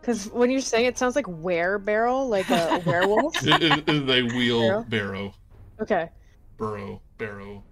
Because 0.00 0.30
when 0.30 0.50
you're 0.50 0.60
saying 0.60 0.84
it, 0.84 0.88
it 0.88 0.98
sounds 0.98 1.16
like 1.16 1.26
were 1.26 1.78
barrel, 1.78 2.28
like 2.28 2.50
a, 2.50 2.76
a 2.76 2.78
werewolf. 2.86 3.34
it, 3.46 3.62
it, 3.62 3.88
it 3.88 3.88
is 3.88 4.02
a 4.08 4.22
wheelbarrow. 4.36 5.32
Okay, 5.80 6.10
Burrow, 6.58 7.00
barrow, 7.18 7.64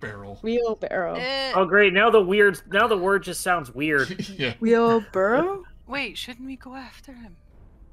barrel. 0.00 0.38
wheel 0.42 0.74
barrel. 0.74 1.16
Eh, 1.18 1.52
Oh 1.54 1.64
great! 1.64 1.92
Now 1.92 2.10
the 2.10 2.20
weird. 2.20 2.60
Now 2.72 2.88
the 2.88 2.96
word 2.98 3.22
just 3.22 3.40
sounds 3.42 3.72
weird. 3.72 4.28
yeah. 4.38 4.54
Wheelbarrow? 4.60 5.62
wait, 5.86 6.18
shouldn't 6.18 6.46
we 6.46 6.56
go 6.56 6.74
after 6.74 7.12
him? 7.12 7.36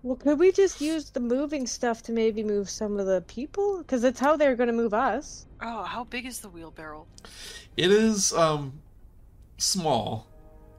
Well, 0.06 0.16
could 0.16 0.38
we 0.38 0.52
just 0.52 0.82
use 0.82 1.10
the 1.10 1.20
moving 1.20 1.66
stuff 1.66 2.04
to 2.04 2.12
maybe 2.12 2.44
move 2.44 2.70
some 2.70 3.00
of 3.00 3.08
the 3.08 3.22
people? 3.22 3.80
Because 3.80 4.04
that's 4.04 4.20
how 4.20 4.38
they're 4.38 4.56
going 4.56 4.68
to 4.68 4.74
move 4.74 4.94
us. 4.94 5.48
Oh, 5.64 5.82
how 5.82 6.04
big 6.04 6.28
is 6.28 6.42
the 6.42 6.48
wheelbarrow? 6.48 7.08
It 7.76 7.90
is 7.90 8.32
um 8.34 8.74
small. 9.58 10.28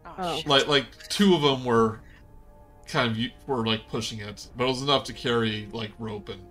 Oh, 0.07 0.15
Oh. 0.17 0.41
Like 0.47 0.69
like 0.69 1.09
two 1.09 1.35
of 1.35 1.43
them 1.43 1.65
were 1.65 2.03
kind 2.87 3.11
of 3.11 3.19
u- 3.19 3.31
were 3.49 3.67
like 3.67 3.89
pushing 3.89 4.21
it, 4.21 4.47
but 4.57 4.63
it 4.63 4.69
was 4.69 4.83
enough 4.83 5.03
to 5.05 5.13
carry 5.13 5.69
like 5.73 5.91
rope 5.99 6.29
and 6.29 6.43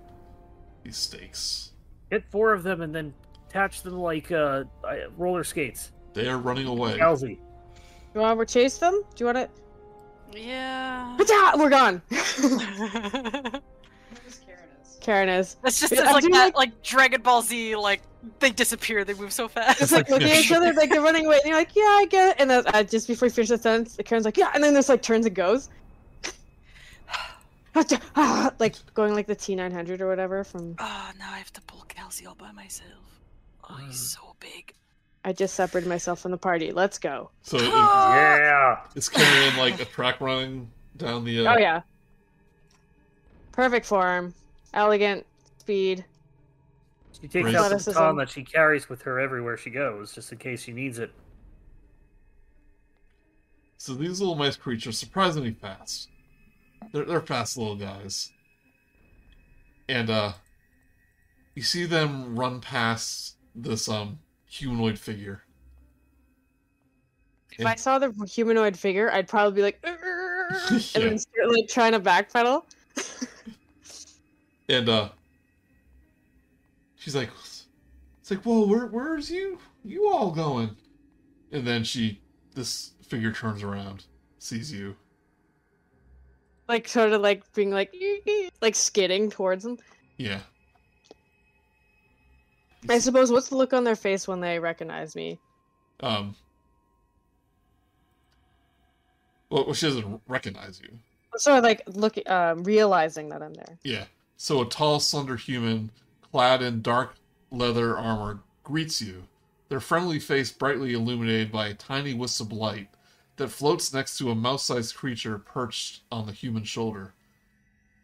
these 0.83 0.97
stakes. 0.97 1.71
Get 2.11 2.29
four 2.29 2.51
of 2.51 2.63
them 2.63 2.81
and 2.81 2.93
then 2.93 3.13
attach 3.47 3.83
them 3.83 3.97
like 3.97 4.33
uh, 4.33 4.65
uh, 4.83 4.95
roller 5.15 5.45
skates. 5.45 5.93
They 6.13 6.27
are 6.27 6.39
running 6.39 6.67
away. 6.67 6.99
Elsie. 6.99 7.39
You 8.13 8.19
want 8.19 8.37
to 8.37 8.45
chase 8.45 8.77
them? 8.79 9.01
Do 9.15 9.23
you 9.23 9.25
want 9.33 9.37
to? 9.37 9.49
Yeah. 10.33 11.17
We're 11.57 11.69
gone. 11.69 12.01
Kar'yn 15.01 15.39
is. 15.39 15.55
It's 15.63 15.79
just 15.79 15.93
Yeah, 15.93 15.99
it's 16.01 16.09
I 16.09 16.13
like 16.13 16.23
that, 16.23 16.31
like- 16.31 16.55
like 16.55 16.83
Dragon 16.83 17.21
Ball 17.21 17.41
Z, 17.43 17.75
like 17.75 18.01
they 18.39 18.49
disappear, 18.49 19.03
they 19.05 19.13
move 19.13 19.31
so 19.31 19.47
fast. 19.47 19.81
It's 19.81 19.91
like 19.91 20.09
looking 20.09 20.29
at 20.31 20.39
each 20.39 20.51
other, 20.51 20.73
like 20.73 20.89
they're 20.89 21.01
running 21.01 21.27
away, 21.27 21.35
and 21.37 21.45
you're 21.45 21.57
like, 21.57 21.75
"Yeah, 21.75 21.83
I 21.83 22.07
get 22.09 22.29
it." 22.31 22.35
And 22.41 22.49
then 22.49 22.63
uh, 22.73 22.81
just 22.81 23.07
before 23.07 23.27
you 23.27 23.31
finish 23.31 23.49
the 23.49 23.57
sentence, 23.59 23.97
Kar'yn's 23.97 24.25
like, 24.25 24.35
"Yeah," 24.37 24.49
and 24.55 24.63
then 24.63 24.73
there's 24.73 24.89
like 24.89 25.03
turns 25.03 25.27
and 25.27 25.35
goes, 25.35 25.69
like 27.75 28.75
going 28.95 29.13
like 29.13 29.27
the 29.27 29.35
T900 29.35 30.01
or 30.01 30.07
whatever. 30.07 30.43
From 30.43 30.75
Oh, 30.79 31.11
now 31.19 31.31
I 31.31 31.37
have 31.37 31.53
to 31.53 31.61
pull 31.61 31.85
Kal'zi 31.87 32.25
all 32.27 32.33
by 32.35 32.51
myself. 32.51 32.89
Oh, 33.69 33.75
he's 33.75 33.95
Mm. 33.95 34.15
so 34.17 34.35
big. 34.39 34.73
I 35.25 35.33
just 35.33 35.55
separated 35.55 35.89
myself 35.89 36.21
from 36.21 36.29
the 36.31 36.37
party. 36.37 36.71
Let's 36.71 36.99
go. 36.99 37.31
So 37.41 37.57
it, 37.59 37.63
Yeah. 37.63 38.77
it's 38.95 39.09
carrying 39.09 39.57
like 39.57 39.81
a 39.81 39.85
track 39.85 40.21
running 40.21 40.69
down 40.97 41.25
the. 41.25 41.45
Uh, 41.47 41.55
Oh 41.55 41.57
yeah, 41.57 41.81
perfect 43.51 43.85
form, 43.87 44.33
elegant 44.73 45.25
speed. 45.57 46.05
She 47.19 47.27
takes 47.27 47.43
Great. 47.43 47.55
out 47.55 47.59
the 47.69 47.75
Athleticism. 47.75 47.97
baton 47.97 48.17
that 48.17 48.29
she 48.29 48.43
carries 48.43 48.87
with 48.87 49.01
her 49.01 49.19
everywhere 49.19 49.57
she 49.57 49.71
goes, 49.71 50.13
just 50.13 50.31
in 50.31 50.37
case 50.37 50.61
she 50.61 50.71
needs 50.71 50.99
it. 50.99 51.11
So 53.77 53.93
these 53.95 54.19
little 54.19 54.35
mice 54.35 54.55
creatures 54.57 54.97
surprisingly 54.97 55.51
fast. 55.53 56.09
They're 56.91 57.05
they're 57.05 57.21
fast 57.21 57.57
little 57.57 57.75
guys. 57.75 58.31
And 59.89 60.09
uh 60.09 60.33
you 61.55 61.63
see 61.63 61.85
them 61.85 62.37
run 62.37 62.61
past 62.61 63.37
this 63.55 63.87
um 63.89 64.19
humanoid 64.55 64.97
figure. 64.97 65.43
If 67.57 67.65
I 67.65 67.75
saw 67.75 67.99
the 67.99 68.11
humanoid 68.29 68.77
figure, 68.77 69.11
I'd 69.11 69.27
probably 69.27 69.55
be 69.55 69.61
like, 69.61 69.79
uh, 69.83 69.87
uh, 69.87 69.91
uh, 69.91 69.95
"Arr!" 69.95 70.69
and 70.95 71.03
then 71.03 71.17
start 71.17 71.49
like 71.49 71.67
trying 71.69 71.93
to 71.93 71.99
backpedal. 71.99 72.63
And 74.67 74.89
uh 74.89 75.09
she's 76.95 77.15
like 77.15 77.29
it's 78.19 78.31
like, 78.31 78.41
whoa, 78.41 78.65
where 78.65 78.87
where's 78.87 79.29
you 79.29 79.59
you 79.83 80.09
all 80.11 80.31
going? 80.31 80.75
And 81.51 81.67
then 81.67 81.83
she 81.83 82.19
this 82.55 82.93
figure 83.07 83.31
turns 83.31 83.61
around, 83.61 84.05
sees 84.39 84.71
you. 84.71 84.95
like 86.67 86.87
sort 86.87 87.11
of 87.11 87.21
like 87.21 87.43
being 87.53 87.69
like 87.69 87.93
like 88.61 88.73
skidding 88.73 89.29
towards 89.29 89.65
him. 89.65 89.77
Yeah. 90.17 90.39
I 92.89 92.99
suppose 92.99 93.31
what's 93.31 93.49
the 93.49 93.57
look 93.57 93.73
on 93.73 93.83
their 93.83 93.95
face 93.95 94.27
when 94.27 94.39
they 94.39 94.59
recognize 94.59 95.15
me? 95.15 95.39
Um 96.01 96.35
well, 99.49 99.73
she 99.73 99.87
doesn't 99.87 100.21
recognize 100.27 100.81
you. 100.81 100.89
So, 101.37 101.59
like 101.59 101.81
look 101.87 102.17
um 102.29 102.63
realizing 102.63 103.29
that 103.29 103.41
I'm 103.41 103.53
there. 103.53 103.77
Yeah. 103.83 104.05
So 104.37 104.61
a 104.61 104.65
tall, 104.65 104.99
slender 104.99 105.37
human, 105.37 105.91
clad 106.21 106.61
in 106.61 106.81
dark 106.81 107.15
leather 107.51 107.97
armor, 107.97 108.39
greets 108.63 109.01
you, 109.01 109.23
their 109.69 109.79
friendly 109.79 110.19
face 110.19 110.51
brightly 110.51 110.93
illuminated 110.93 111.51
by 111.51 111.67
a 111.67 111.73
tiny 111.73 112.13
wisp 112.13 112.41
of 112.41 112.51
light 112.51 112.89
that 113.37 113.49
floats 113.49 113.93
next 113.93 114.17
to 114.17 114.29
a 114.29 114.35
mouse 114.35 114.63
sized 114.63 114.95
creature 114.95 115.37
perched 115.37 116.01
on 116.11 116.25
the 116.25 116.31
human 116.31 116.63
shoulder. 116.63 117.13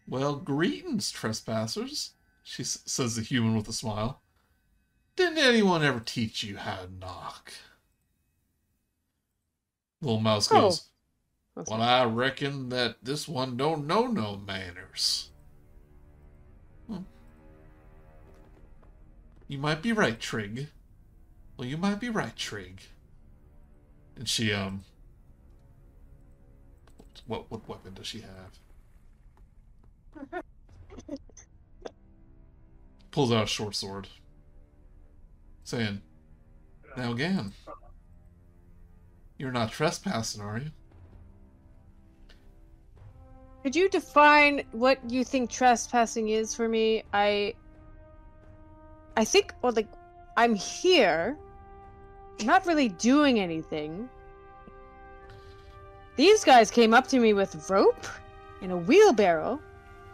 Well, 0.07 0.35
greetings, 0.35 1.11
trespassers, 1.11 2.11
she 2.43 2.63
s- 2.63 2.79
says 2.85 3.15
the 3.15 3.21
human 3.21 3.55
with 3.55 3.67
a 3.67 3.73
smile. 3.73 4.21
Didn't 5.15 5.37
anyone 5.37 5.83
ever 5.83 5.99
teach 5.99 6.43
you 6.43 6.57
how 6.57 6.77
to 6.77 6.93
knock? 6.93 7.53
Little 10.01 10.19
mouse 10.19 10.49
Oh. 10.51 10.61
goes, 10.61 10.89
well, 11.55 11.81
I 11.81 12.05
reckon 12.05 12.69
that 12.69 13.03
this 13.03 13.27
one 13.27 13.57
don't 13.57 13.85
know 13.85 14.07
no 14.07 14.37
manners. 14.37 15.29
Hmm. 16.87 17.03
You 19.47 19.57
might 19.57 19.81
be 19.81 19.91
right, 19.91 20.19
Trig. 20.19 20.69
Well, 21.57 21.67
you 21.67 21.77
might 21.77 21.99
be 21.99 22.09
right, 22.09 22.35
Trig. 22.35 22.81
And 24.15 24.27
she, 24.27 24.53
um... 24.53 24.85
What, 27.27 27.51
what 27.51 27.67
weapon 27.67 27.93
does 27.93 28.07
she 28.07 28.21
have? 28.21 28.59
Pulls 33.11 33.31
out 33.31 33.43
a 33.43 33.47
short 33.47 33.75
sword. 33.75 34.07
Saying, 35.71 36.01
Now 36.97 37.13
again, 37.13 37.53
you're 39.37 39.53
not 39.53 39.71
trespassing, 39.71 40.41
are 40.41 40.57
you? 40.57 40.69
Could 43.63 43.77
you 43.77 43.87
define 43.87 44.63
what 44.73 44.99
you 45.09 45.23
think 45.23 45.49
trespassing 45.49 46.27
is 46.27 46.53
for 46.53 46.67
me? 46.67 47.03
I 47.13 47.53
I 49.15 49.23
think 49.23 49.53
well 49.61 49.71
like 49.71 49.87
I'm 50.35 50.55
here 50.55 51.37
not 52.43 52.65
really 52.65 52.89
doing 52.89 53.39
anything. 53.39 54.09
These 56.17 56.43
guys 56.43 56.69
came 56.69 56.93
up 56.93 57.07
to 57.07 57.19
me 57.21 57.31
with 57.31 57.69
rope 57.69 58.05
and 58.61 58.73
a 58.73 58.77
wheelbarrow, 58.77 59.61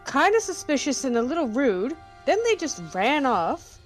kind 0.06 0.36
of 0.36 0.44
suspicious 0.44 1.04
and 1.04 1.18
a 1.18 1.24
little 1.24 1.48
rude. 1.48 1.98
Then 2.28 2.38
they 2.44 2.56
just 2.56 2.80
ran 2.94 3.26
off. 3.26 3.77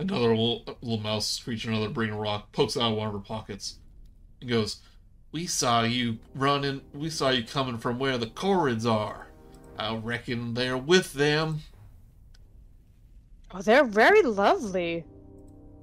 Another 0.00 0.30
little, 0.30 0.64
little 0.80 0.98
mouse 0.98 1.38
creature, 1.38 1.70
another 1.70 1.90
Brigganock, 1.90 2.44
pokes 2.52 2.76
out 2.76 2.92
of 2.92 2.96
one 2.96 3.08
of 3.08 3.12
her 3.12 3.18
pockets 3.18 3.76
and 4.40 4.48
goes, 4.48 4.78
We 5.30 5.46
saw 5.46 5.82
you 5.82 6.18
running, 6.34 6.80
we 6.94 7.10
saw 7.10 7.28
you 7.28 7.44
coming 7.44 7.76
from 7.76 7.98
where 7.98 8.16
the 8.16 8.26
Korreds 8.26 8.90
are. 8.90 9.26
I 9.78 9.94
reckon 9.96 10.54
they're 10.54 10.78
with 10.78 11.12
them. 11.12 11.60
Oh, 13.50 13.60
they're 13.60 13.84
very 13.84 14.22
lovely. 14.22 15.04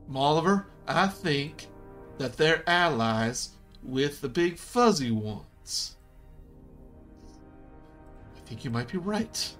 Molliver, 0.09 0.65
I 0.87 1.07
think 1.07 1.67
that 2.17 2.37
they're 2.37 2.63
allies 2.67 3.49
with 3.83 4.21
the 4.21 4.29
big 4.29 4.57
fuzzy 4.57 5.11
ones. 5.11 5.95
I 8.35 8.39
think 8.47 8.65
you 8.65 8.71
might 8.71 8.91
be 8.91 8.97
right. 8.97 9.55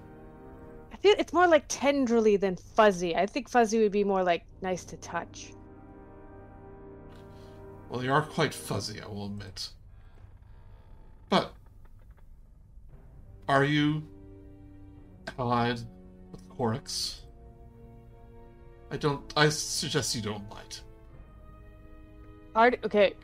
It's 1.02 1.32
more 1.32 1.46
like 1.46 1.64
tenderly 1.68 2.36
than 2.36 2.56
fuzzy. 2.56 3.14
I 3.14 3.26
think 3.26 3.48
fuzzy 3.48 3.80
would 3.80 3.92
be 3.92 4.04
more 4.04 4.24
like 4.24 4.44
nice 4.62 4.84
to 4.86 4.96
touch. 4.96 5.52
Well, 7.88 8.00
they 8.00 8.08
are 8.08 8.22
quite 8.22 8.52
fuzzy, 8.52 9.00
I 9.00 9.06
will 9.06 9.26
admit. 9.26 9.70
But 11.30 11.52
are 13.48 13.64
you 13.64 14.02
allied 15.38 15.80
with 16.32 16.48
Corix? 16.48 17.20
I 18.90 18.96
don't. 18.96 19.32
I 19.36 19.48
suggest 19.50 20.14
you 20.14 20.22
don't 20.22 20.48
light. 20.50 20.82
Art, 22.54 22.80
okay. 22.84 23.14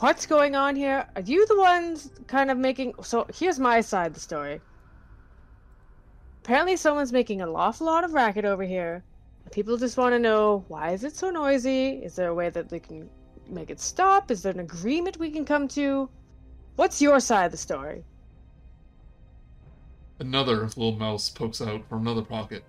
What's 0.00 0.26
going 0.26 0.56
on 0.56 0.76
here? 0.76 1.06
Are 1.14 1.22
you 1.22 1.46
the 1.46 1.58
ones 1.58 2.10
kind 2.26 2.50
of 2.50 2.58
making. 2.58 2.94
So 3.02 3.26
here's 3.34 3.58
my 3.58 3.80
side 3.80 4.08
of 4.08 4.14
the 4.14 4.20
story. 4.20 4.60
Apparently, 6.50 6.74
someone's 6.74 7.12
making 7.12 7.40
an 7.40 7.50
awful 7.50 7.86
lot 7.86 8.02
of 8.02 8.12
racket 8.12 8.44
over 8.44 8.64
here. 8.64 9.04
People 9.52 9.76
just 9.76 9.96
want 9.96 10.12
to 10.14 10.18
know 10.18 10.64
why 10.66 10.90
is 10.90 11.04
it 11.04 11.14
so 11.14 11.30
noisy? 11.30 11.90
Is 12.02 12.16
there 12.16 12.30
a 12.30 12.34
way 12.34 12.50
that 12.50 12.68
they 12.68 12.80
can 12.80 13.08
make 13.48 13.70
it 13.70 13.78
stop? 13.78 14.32
Is 14.32 14.42
there 14.42 14.52
an 14.52 14.58
agreement 14.58 15.16
we 15.16 15.30
can 15.30 15.44
come 15.44 15.68
to? 15.68 16.10
What's 16.74 17.00
your 17.00 17.20
side 17.20 17.44
of 17.44 17.52
the 17.52 17.56
story? 17.56 18.02
Another 20.18 20.62
little 20.62 20.96
mouse 20.96 21.30
pokes 21.30 21.62
out 21.62 21.88
from 21.88 22.00
another 22.00 22.22
pocket. 22.22 22.64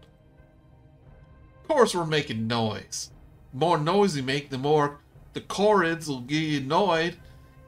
Of 1.63 1.67
course, 1.67 1.95
we're 1.95 2.05
making 2.05 2.45
noise. 2.45 3.09
The 3.51 3.61
more 3.61 3.79
noise 3.79 4.15
we 4.15 4.21
make, 4.21 4.51
the 4.51 4.59
more 4.59 4.99
the 5.33 5.41
Korreds 5.41 6.07
will 6.07 6.21
get 6.21 6.61
annoyed, 6.61 7.17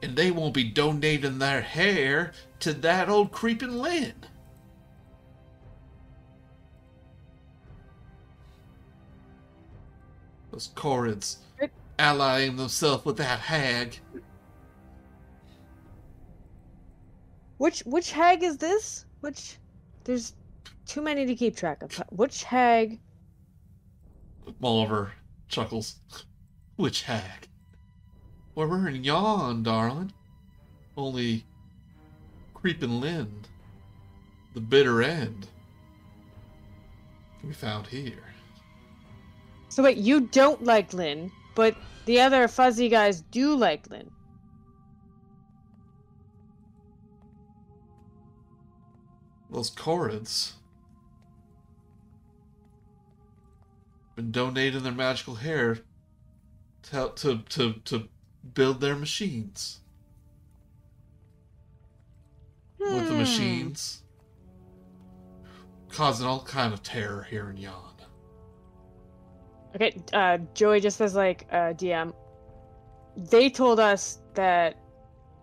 and 0.04 0.16
they 0.16 0.30
won't 0.30 0.54
be 0.54 0.64
donating 0.64 1.40
their 1.40 1.62
hair 1.62 2.34
to 2.60 2.72
that 2.72 3.10
old 3.10 3.32
creeping 3.32 3.80
Lynn. 3.80 4.14
Those 10.54 10.70
Korreds 10.76 11.38
It- 11.60 11.74
allying 11.98 12.58
themselves 12.58 13.04
with 13.06 13.18
that 13.18 13.40
hag. 13.40 14.00
Which 17.58 17.80
which 17.88 18.12
hag 18.12 18.44
is 18.44 18.58
this? 18.58 19.06
Which 19.22 19.58
there's 20.04 20.36
too 20.86 21.02
many 21.02 21.26
to 21.26 21.34
keep 21.34 21.56
track 21.58 21.82
of. 21.82 21.96
Which 22.12 22.44
hag? 22.44 23.02
Molliver 24.60 25.14
chuckles. 25.48 25.96
Which 26.76 27.02
hag? 27.02 27.48
Well, 28.54 28.68
we're 28.68 28.90
in 28.90 29.04
Yon, 29.04 29.64
darling. 29.64 30.14
Only 30.96 31.48
Creeping 32.54 33.02
Lind, 33.02 33.48
the 34.54 34.62
bitter 34.62 35.02
end, 35.02 35.48
we 37.44 37.54
found 37.54 37.88
here. 37.88 38.33
So 39.74 39.82
wait, 39.82 39.98
you 39.98 40.22
don't 40.28 40.64
like 40.64 40.94
Lynn, 40.94 41.32
but 41.56 41.76
the 42.06 42.22
other 42.22 42.48
fuzzy 42.48 42.90
guys 42.90 43.22
do 43.32 43.56
like 43.56 43.90
Lynn. 43.90 44.12
Those 49.50 49.72
Korreds 49.72 50.52
been 54.16 54.32
donating 54.32 54.84
their 54.84 54.92
magical 54.92 55.34
hair 55.34 55.80
to 56.84 56.92
help 56.92 57.16
to, 57.22 57.40
to, 57.50 57.74
to 57.86 58.08
build 58.54 58.80
their 58.80 58.96
machines. 58.96 59.80
With 62.78 63.08
the 63.08 63.14
Hmm. 63.14 63.18
machines 63.18 64.04
causing 65.90 66.28
all 66.28 66.44
kind 66.44 66.76
of 66.76 66.84
terror 66.84 67.26
here 67.28 67.50
in 67.50 67.58
Yon. 67.58 67.93
Okay, 69.76 69.96
uh, 70.14 70.38
Joey 70.54 70.80
just 70.80 70.98
says 70.98 71.16
like 71.16 71.48
uh, 71.52 71.74
DM. 71.74 72.14
They 73.18 73.50
told 73.50 73.80
us 73.80 74.20
that 74.34 74.76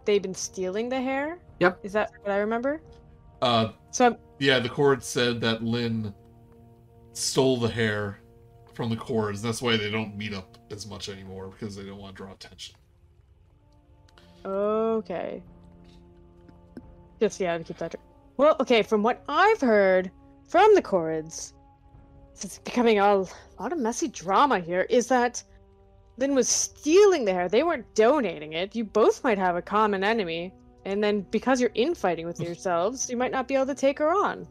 they've 0.05 0.23
been 0.23 0.35
stealing 0.35 0.89
the 0.89 1.01
hair. 1.01 1.39
Yep. 1.61 1.81
Is 1.83 1.93
that 1.93 2.13
what 2.23 2.33
I 2.33 2.39
remember? 2.39 2.81
Uh, 3.43 3.73
So 3.91 4.07
I'm, 4.07 4.17
yeah, 4.39 4.59
the 4.61 4.69
Cord 4.69 5.03
said 5.03 5.41
that 5.41 5.63
Lynn 5.63 6.15
stole 7.13 7.57
the 7.59 7.69
hair 7.69 8.21
from 8.75 8.89
the 8.91 8.97
Cords. 8.97 9.43
That's 9.43 9.61
why 9.63 9.77
they 9.77 9.91
don't 9.91 10.17
meet 10.17 10.33
up 10.33 10.59
as 10.71 10.87
much 10.87 11.09
anymore 11.09 11.49
because 11.49 11.75
they 11.77 11.83
don't 11.85 11.99
want 11.99 12.17
to 12.17 12.23
draw 12.23 12.33
attention. 12.33 12.77
Okay. 14.45 15.43
Just 17.21 17.41
yeah, 17.41 17.59
to 17.59 17.65
keep 17.65 17.77
that. 17.79 17.91
tr- 17.93 17.97
Well, 18.37 18.57
okay. 18.61 18.83
From 18.83 19.03
what 19.03 19.23
I've 19.29 19.61
heard 19.61 20.11
from 20.49 20.75
the 20.75 20.83
Korreds, 20.83 21.53
it's 22.45 22.59
becoming 22.59 22.99
a 22.99 23.25
lot 23.59 23.73
of 23.73 23.79
messy 23.79 24.09
drama 24.09 24.59
here. 24.61 24.87
Is 24.89 25.07
that 25.09 25.43
Lynn 26.17 26.35
was 26.35 26.49
stealing 26.49 27.25
the 27.25 27.33
hair? 27.33 27.49
They 27.49 27.63
weren't 27.63 27.95
donating 27.95 28.53
it. 28.53 28.75
You 28.75 28.85
both 28.85 29.25
might 29.25 29.39
have 29.39 29.57
a 29.57 29.63
common 29.63 30.05
enemy, 30.05 30.53
and 30.85 31.03
then 31.03 31.23
because 31.31 31.61
you're 31.61 31.71
infighting 31.75 32.27
with 32.27 32.41
yourselves, 32.49 33.09
you 33.11 33.17
might 33.17 33.33
not 33.33 33.49
be 33.49 33.55
able 33.55 33.67
to 33.67 33.75
take 33.75 33.99
her 33.99 34.11
on. 34.11 34.47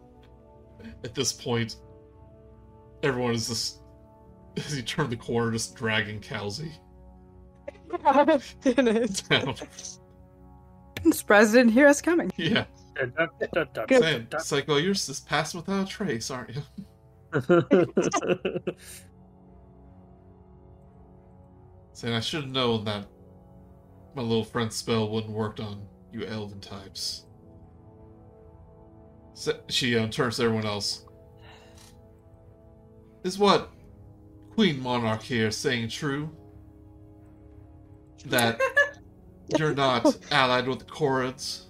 At 1.03 1.13
this 1.13 1.33
point, 1.33 1.77
everyone 3.03 3.33
is 3.33 3.47
just 3.47 3.81
as 4.57 4.71
he 4.71 4.81
turned 4.81 5.11
the 5.11 5.17
corner, 5.17 5.51
just 5.51 5.75
dragging 5.75 6.19
Kal'zi 6.19 6.71
down. 9.29 9.55
I'm 11.05 11.13
surprised 11.13 11.55
I 11.55 11.59
didn't 11.59 11.71
hear 11.71 11.87
us 11.87 12.01
coming. 12.01 12.31
yeah, 12.35 12.65
saying, 13.89 14.27
Psycho, 14.39 14.77
you're 14.77 14.93
just 14.93 15.27
passing 15.27 15.59
without 15.61 15.87
a 15.87 15.89
trace, 15.89 16.29
aren't 16.29 16.55
you? 16.55 16.61
dun. 17.47 18.63
Saying 21.93 22.13
I 22.13 22.19
should 22.19 22.43
have 22.43 22.51
known 22.51 22.86
that 22.86 23.05
my 24.15 24.21
little 24.21 24.43
friend's 24.43 24.75
spell 24.75 25.09
wouldn't 25.09 25.34
work 25.34 25.59
on 25.59 25.86
you 26.11 26.25
elven 26.25 26.59
types. 26.59 27.25
So, 29.34 29.59
she 29.69 29.97
uh, 29.97 30.07
turns 30.07 30.38
to 30.38 30.43
everyone 30.43 30.65
else. 30.65 31.05
Is 33.23 33.38
what 33.38 33.69
Queen 34.51 34.82
Monarch 34.82 35.21
here 35.21 35.51
saying 35.51 35.89
true? 35.89 36.30
That 38.25 38.59
you're 39.57 39.73
not 39.73 40.17
allied 40.32 40.67
with 40.67 40.80
the 40.80 40.86
Korreds? 40.86 41.65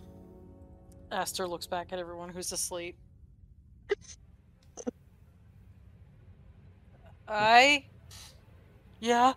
Aster 1.12 1.48
looks 1.48 1.68
back 1.68 1.92
at 1.92 2.00
everyone 2.00 2.30
who's 2.30 2.52
asleep. 2.52 2.98
I. 7.30 7.86
Yeah. 9.00 9.34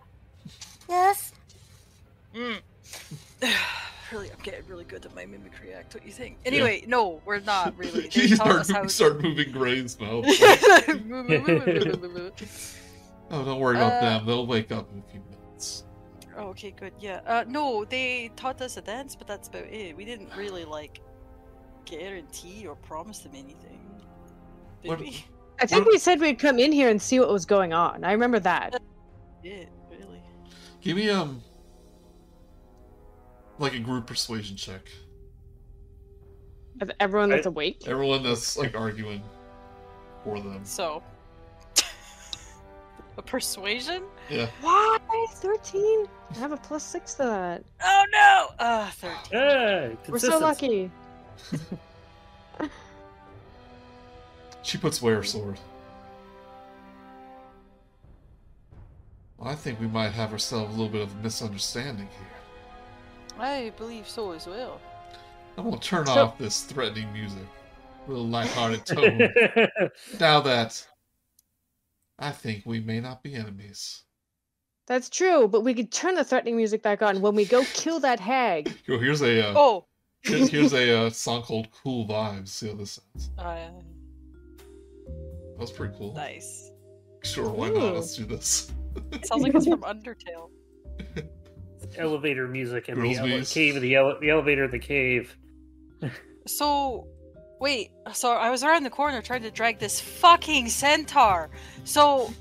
Yes. 0.89 1.31
Mm. 2.35 2.59
really, 4.11 4.29
I'm 4.31 4.39
getting 4.43 4.67
really 4.67 4.83
good 4.85 5.05
at 5.05 5.15
my 5.15 5.25
mimicry 5.25 5.73
act. 5.73 5.93
What 5.93 6.03
do 6.03 6.07
you 6.09 6.13
think? 6.13 6.37
Anyway, 6.45 6.83
no, 6.87 7.21
we're 7.25 7.39
not 7.39 7.77
really. 7.77 8.09
They 8.13 8.23
you 8.23 8.35
taught 8.37 8.47
start, 8.47 8.59
us 8.59 8.69
how. 8.71 8.87
start 8.87 9.21
moving 9.21 9.51
grains, 9.51 9.99
mouth. 9.99 10.25
oh, 10.39 10.77
don't 13.31 13.59
worry 13.59 13.77
about 13.77 13.93
Uh, 13.93 14.01
them. 14.01 14.25
They'll 14.25 14.47
wake 14.47 14.71
up 14.71 14.91
in 14.91 14.99
a 14.99 15.11
few 15.11 15.21
minutes. 15.21 15.83
Oh, 16.35 16.47
okay, 16.47 16.71
good. 16.71 16.93
Yeah. 16.99 17.21
Uh, 17.25 17.43
no, 17.47 17.85
they 17.85 18.31
taught 18.35 18.59
us 18.61 18.77
a 18.77 18.81
dance, 18.81 19.15
but 19.15 19.27
that's 19.27 19.47
about 19.47 19.65
it. 19.65 19.95
We 19.95 20.03
didn't 20.05 20.35
really 20.35 20.65
like 20.65 20.99
guarantee 21.85 22.65
or 22.67 22.75
promise 22.75 23.19
them 23.19 23.33
anything. 23.35 23.79
Did 24.81 24.89
What- 24.89 24.99
we? 24.99 25.23
I 25.59 25.65
think 25.65 25.85
we 25.87 25.97
said 25.97 26.19
we'd 26.19 26.39
come 26.39 26.59
in 26.59 26.71
here 26.71 26.89
and 26.89 27.01
see 27.01 27.19
what 27.19 27.29
was 27.29 27.45
going 27.45 27.73
on. 27.73 28.03
I 28.03 28.11
remember 28.11 28.39
that. 28.39 28.81
Yeah, 29.43 29.63
really. 29.89 30.21
Give 30.81 30.97
me 30.97 31.09
um 31.09 31.41
like 33.59 33.73
a 33.73 33.79
group 33.79 34.07
persuasion 34.07 34.57
check. 34.57 34.81
Of 36.81 36.91
Everyone 36.99 37.29
that's 37.29 37.45
I- 37.47 37.49
awake. 37.49 37.83
Everyone 37.87 38.23
that's 38.23 38.57
like 38.57 38.75
arguing 38.75 39.21
for 40.23 40.39
them. 40.39 40.61
So, 40.65 41.03
a 43.17 43.21
persuasion? 43.21 44.03
Yeah. 44.29 44.47
Why? 44.61 44.97
13? 45.35 46.07
I 46.31 46.37
have 46.39 46.51
a 46.51 46.57
plus 46.57 46.83
6 46.83 47.13
to 47.15 47.23
that. 47.23 47.63
Oh 47.83 48.03
no! 48.11 48.47
Uh, 48.59 48.89
thirteen. 48.91 49.31
Hey, 49.31 49.97
We're 50.09 50.17
so 50.19 50.39
lucky. 50.39 50.89
She 54.63 54.77
puts 54.77 55.01
away 55.01 55.13
her 55.13 55.23
sword. 55.23 55.59
Well, 59.37 59.49
I 59.49 59.55
think 59.55 59.79
we 59.79 59.87
might 59.87 60.09
have 60.11 60.31
ourselves 60.31 60.69
a 60.73 60.77
little 60.77 60.91
bit 60.91 61.01
of 61.01 61.11
a 61.13 61.17
misunderstanding 61.23 62.07
here. 62.07 63.39
I 63.39 63.71
believe 63.77 64.07
so 64.07 64.31
as 64.31 64.47
well. 64.47 64.79
I'm 65.57 65.65
gonna 65.65 65.79
turn 65.79 66.05
So- 66.05 66.13
off 66.13 66.37
this 66.37 66.61
threatening 66.63 67.11
music. 67.13 67.45
A 68.05 68.09
little 68.09 68.27
lighthearted 68.27 68.85
tone. 68.85 69.89
now 70.19 70.41
that 70.41 70.85
I 72.19 72.31
think 72.31 72.63
we 72.65 72.79
may 72.81 72.99
not 72.99 73.23
be 73.23 73.33
enemies. 73.33 74.03
That's 74.87 75.09
true, 75.09 75.47
but 75.47 75.61
we 75.61 75.73
could 75.73 75.91
turn 75.91 76.15
the 76.15 76.25
threatening 76.25 76.57
music 76.57 76.83
back 76.83 77.01
on 77.01 77.21
when 77.21 77.33
we 77.35 77.45
go 77.45 77.63
kill 77.73 78.01
that 78.01 78.19
hag. 78.19 78.75
Yo, 78.85 78.99
here's 78.99 79.21
a 79.21 79.49
uh, 79.49 79.53
Oh, 79.55 79.85
here's, 80.21 80.49
here's 80.49 80.73
a 80.73 81.05
uh, 81.05 81.09
song 81.11 81.43
called 81.43 81.69
"Cool 81.71 82.05
Vibes." 82.07 82.49
See 82.49 82.67
how 82.67 82.75
this 82.75 82.99
sounds. 83.13 83.29
uh, 83.37 83.69
That's 85.59 85.71
pretty 85.71 85.93
cool. 85.97 86.13
nice. 86.13 86.71
Sure, 87.23 87.49
why 87.49 87.69
not? 87.69 87.93
Let's 87.95 88.15
do 88.17 88.25
this. 88.25 88.71
It 89.11 89.25
Sounds 89.25 89.41
like 89.43 89.55
it's 89.55 89.65
from 89.67 89.81
Undertale. 89.81 90.49
Elevator 91.97 92.47
music 92.47 92.89
in 92.89 92.95
the 92.99 93.13
Girls' 93.13 93.17
ele- 93.19 93.45
cave. 93.45 93.79
The, 93.81 93.95
ele- 93.95 94.19
the 94.19 94.29
elevator 94.29 94.65
in 94.65 94.71
the 94.71 94.79
cave. 94.79 95.35
So, 96.47 97.07
wait. 97.59 97.91
So 98.13 98.31
I 98.33 98.49
was 98.49 98.63
around 98.63 98.83
the 98.83 98.89
corner 98.89 99.21
trying 99.21 99.43
to 99.43 99.51
drag 99.51 99.79
this 99.79 99.99
fucking 99.99 100.69
centaur. 100.69 101.49
So, 101.85 102.33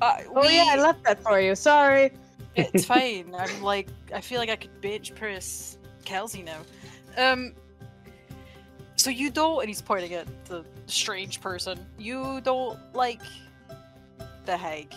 uh, 0.00 0.18
Oh 0.34 0.42
we, 0.46 0.54
yeah, 0.56 0.66
I 0.70 0.76
left 0.80 1.04
that 1.04 1.22
for 1.22 1.40
you. 1.40 1.54
Sorry. 1.54 2.10
it's 2.56 2.84
fine. 2.94 3.34
I'm 3.36 3.62
like, 3.62 3.88
I 4.14 4.20
feel 4.20 4.38
like 4.38 4.48
I 4.50 4.56
could 4.56 4.80
bench 4.80 5.14
press 5.14 5.76
Kal'zi 6.04 6.44
now. 6.44 6.60
Um. 7.18 7.54
So 9.00 9.08
you 9.08 9.30
don't, 9.30 9.60
and 9.60 9.68
he's 9.70 9.80
pointing 9.80 10.12
at 10.12 10.26
the 10.44 10.62
strange 10.84 11.40
person. 11.40 11.78
You 11.98 12.42
don't 12.44 12.78
like 12.94 13.22
the 14.44 14.54
hag. 14.58 14.92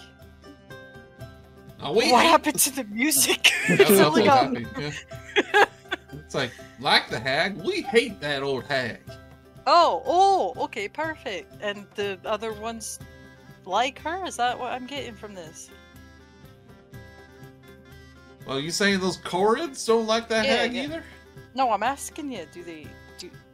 Oh, 1.82 1.94
what 1.94 2.06
happened 2.08 2.60
to 2.60 2.76
the 2.76 2.84
music? 2.84 3.54
That's 3.70 3.80
It's 3.82 3.92
not 3.92 4.08
only 4.08 4.24
got- 4.26 4.54
Yeah. 4.78 5.66
It's 6.12 6.36
like, 6.36 6.52
like 6.82 7.10
the 7.10 7.18
hag, 7.18 7.56
we 7.56 7.82
hate 7.82 8.20
that 8.20 8.44
old 8.44 8.66
hag. 8.66 9.00
Oh, 9.66 10.04
oh, 10.06 10.54
okay, 10.66 10.90
perfect. 10.90 11.54
And 11.62 11.86
the 11.96 12.20
other 12.26 12.52
ones 12.52 13.00
like 13.66 14.00
her? 14.00 14.26
Is 14.26 14.36
that 14.36 14.60
what 14.60 14.74
I'm 14.74 14.86
getting 14.86 15.16
from 15.16 15.34
this? 15.34 15.70
Well, 18.46 18.60
you 18.60 18.70
saying 18.70 19.00
those 19.00 19.18
Korreds 19.20 19.88
don't 19.88 20.08
like 20.08 20.28
that 20.28 20.46
Yeah, 20.46 20.56
hag 20.58 20.74
yeah. 20.74 20.84
either? 20.84 21.04
No, 21.56 21.72
I'm 21.72 21.84
asking 21.84 22.34
you. 22.34 22.46
Do 22.52 22.66
they? 22.66 22.86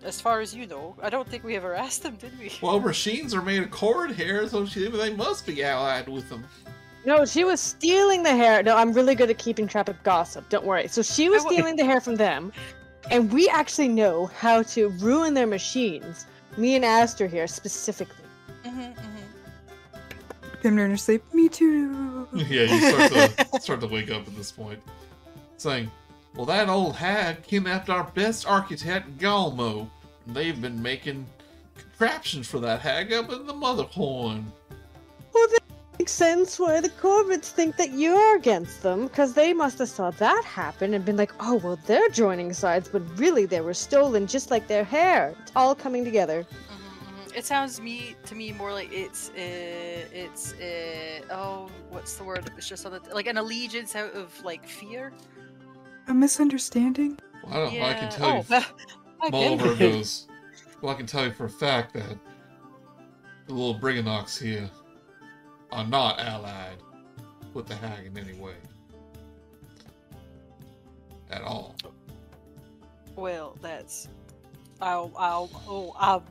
Do 0.01 0.07
as 0.07 0.21
far 0.21 0.39
as 0.39 0.55
you 0.55 0.65
know? 0.65 0.95
I 1.01 1.09
don't 1.09 1.27
think 1.27 1.43
we 1.43 1.55
ever 1.55 1.75
asked 1.85 2.03
them, 2.03 2.15
did 2.15 2.37
we? 2.39 2.51
Well, 2.61 2.79
machines 2.79 3.33
are 3.33 3.41
made 3.41 3.63
of 3.63 3.71
cord 3.71 4.11
hair, 4.11 4.47
so 4.47 4.65
she, 4.65 4.87
they 4.87 5.13
must 5.13 5.45
be 5.45 5.63
allied 5.63 6.07
with 6.07 6.29
them. 6.29 6.45
No, 7.05 7.25
she 7.25 7.43
was 7.43 7.59
stealing 7.59 8.23
the 8.23 8.35
hair. 8.35 8.61
No, 8.61 8.75
I'm 8.75 8.91
really 8.93 9.15
good 9.15 9.29
at 9.29 9.37
keeping 9.37 9.67
track 9.67 9.87
of 9.87 10.01
gossip. 10.03 10.47
Don't 10.49 10.65
worry. 10.65 10.87
So 10.87 11.01
she 11.01 11.29
was 11.29 11.41
stealing 11.43 11.75
the 11.77 11.85
hair 11.85 12.01
from 12.01 12.15
them, 12.15 12.51
and 13.09 13.31
we 13.31 13.47
actually 13.49 13.87
know 13.87 14.25
how 14.27 14.63
to 14.63 14.89
ruin 14.99 15.33
their 15.33 15.47
machines. 15.47 16.25
Me 16.57 16.75
and 16.75 16.83
Aster 16.83 17.25
here 17.27 17.47
specifically. 17.47 18.25
hmm 18.65 18.81
hmm 18.81 18.93
Them 20.61 20.77
in 20.77 20.91
her 20.91 20.97
sleep. 20.97 21.23
Me 21.33 21.47
too. 21.47 22.27
yeah, 22.33 22.63
you 22.63 22.79
start 22.91 23.11
to 23.13 23.59
start 23.61 23.79
to 23.81 23.87
wake 23.87 24.11
up 24.11 24.27
at 24.27 24.35
this 24.35 24.51
point, 24.51 24.81
saying, 25.57 25.89
"Well, 26.35 26.45
that 26.45 26.69
old 26.69 26.95
hag 26.95 27.43
kidnapped 27.43 27.89
our 27.89 28.03
best 28.03 28.47
architect, 28.47 29.17
Galmo. 29.17 29.89
and 30.25 30.35
They've 30.35 30.59
been 30.59 30.81
making 30.81 31.25
contraptions 31.77 32.47
for 32.47 32.59
that 32.59 32.81
hag 32.81 33.11
up 33.13 33.31
in 33.31 33.45
the 33.45 33.53
Motherhorn." 33.53 34.51
Well, 35.33 35.47
that 35.49 35.63
makes 35.99 36.11
sense 36.11 36.57
why 36.59 36.79
the 36.81 36.89
Corvids 36.89 37.49
think 37.51 37.75
that 37.77 37.91
you're 37.91 38.35
against 38.35 38.81
them, 38.83 39.07
because 39.07 39.33
they 39.33 39.53
must 39.53 39.79
have 39.79 39.89
saw 39.89 40.11
that 40.11 40.43
happen 40.45 40.93
and 40.93 41.03
been 41.03 41.17
like, 41.17 41.33
oh, 41.39 41.55
well, 41.55 41.77
they're 41.85 42.09
joining 42.09 42.53
sides, 42.53 42.87
but 42.87 43.01
really 43.17 43.45
they 43.45 43.61
were 43.61 43.73
stolen 43.73 44.25
just 44.25 44.49
like 44.49 44.67
their 44.67 44.83
hair. 44.83 45.35
It's 45.41 45.51
all 45.55 45.75
coming 45.75 46.03
together. 46.05 46.45
Mhm, 46.71 47.27
mhm. 47.27 47.35
It 47.35 47.45
sounds 47.45 47.81
me 47.81 48.15
to 48.25 48.35
me 48.35 48.51
more 48.53 48.71
like 48.71 48.91
it's 48.91 49.29
uh, 49.29 50.05
it's 50.13 50.53
uh, 50.53 51.21
oh 51.31 51.69
what's 51.89 52.15
the 52.15 52.23
word? 52.23 52.49
It's 52.57 52.67
just 52.67 52.85
on 52.85 52.93
the 52.93 53.01
like 53.13 53.27
an 53.27 53.37
allegiance 53.37 53.95
out 53.95 54.13
of 54.13 54.33
like 54.43 54.65
fear. 54.67 55.11
A 56.09 56.13
misunderstanding. 56.13 57.19
Well, 57.43 57.53
I 57.53 57.57
don't. 57.57 57.73
know. 57.75 57.85
I 57.85 57.93
can 57.93 58.09
tell 58.09 58.35
you, 58.35 58.43
oh, 58.51 58.65
I 59.21 59.29
get 59.29 59.59
Molliver 59.59 59.75
goes. 59.75 60.27
Well, 60.81 60.91
I 60.91 60.95
can 60.95 61.05
tell 61.05 61.25
you 61.25 61.31
for 61.31 61.45
a 61.45 61.49
fact 61.49 61.93
that 61.93 62.17
the 63.47 63.53
little 63.53 63.79
Brigganocks 63.79 64.41
here 64.41 64.69
are 65.71 65.85
not 65.85 66.19
allied 66.19 66.77
with 67.53 67.67
the 67.67 67.75
hag 67.75 68.05
in 68.07 68.17
any 68.17 68.33
way, 68.37 68.55
at 71.29 71.41
all. 71.43 71.75
Well, 73.15 73.57
that's 73.61 74.07
I'll 74.81 75.11
I'll 75.17 75.49
oh 75.67 75.93
I'll. 75.97 76.23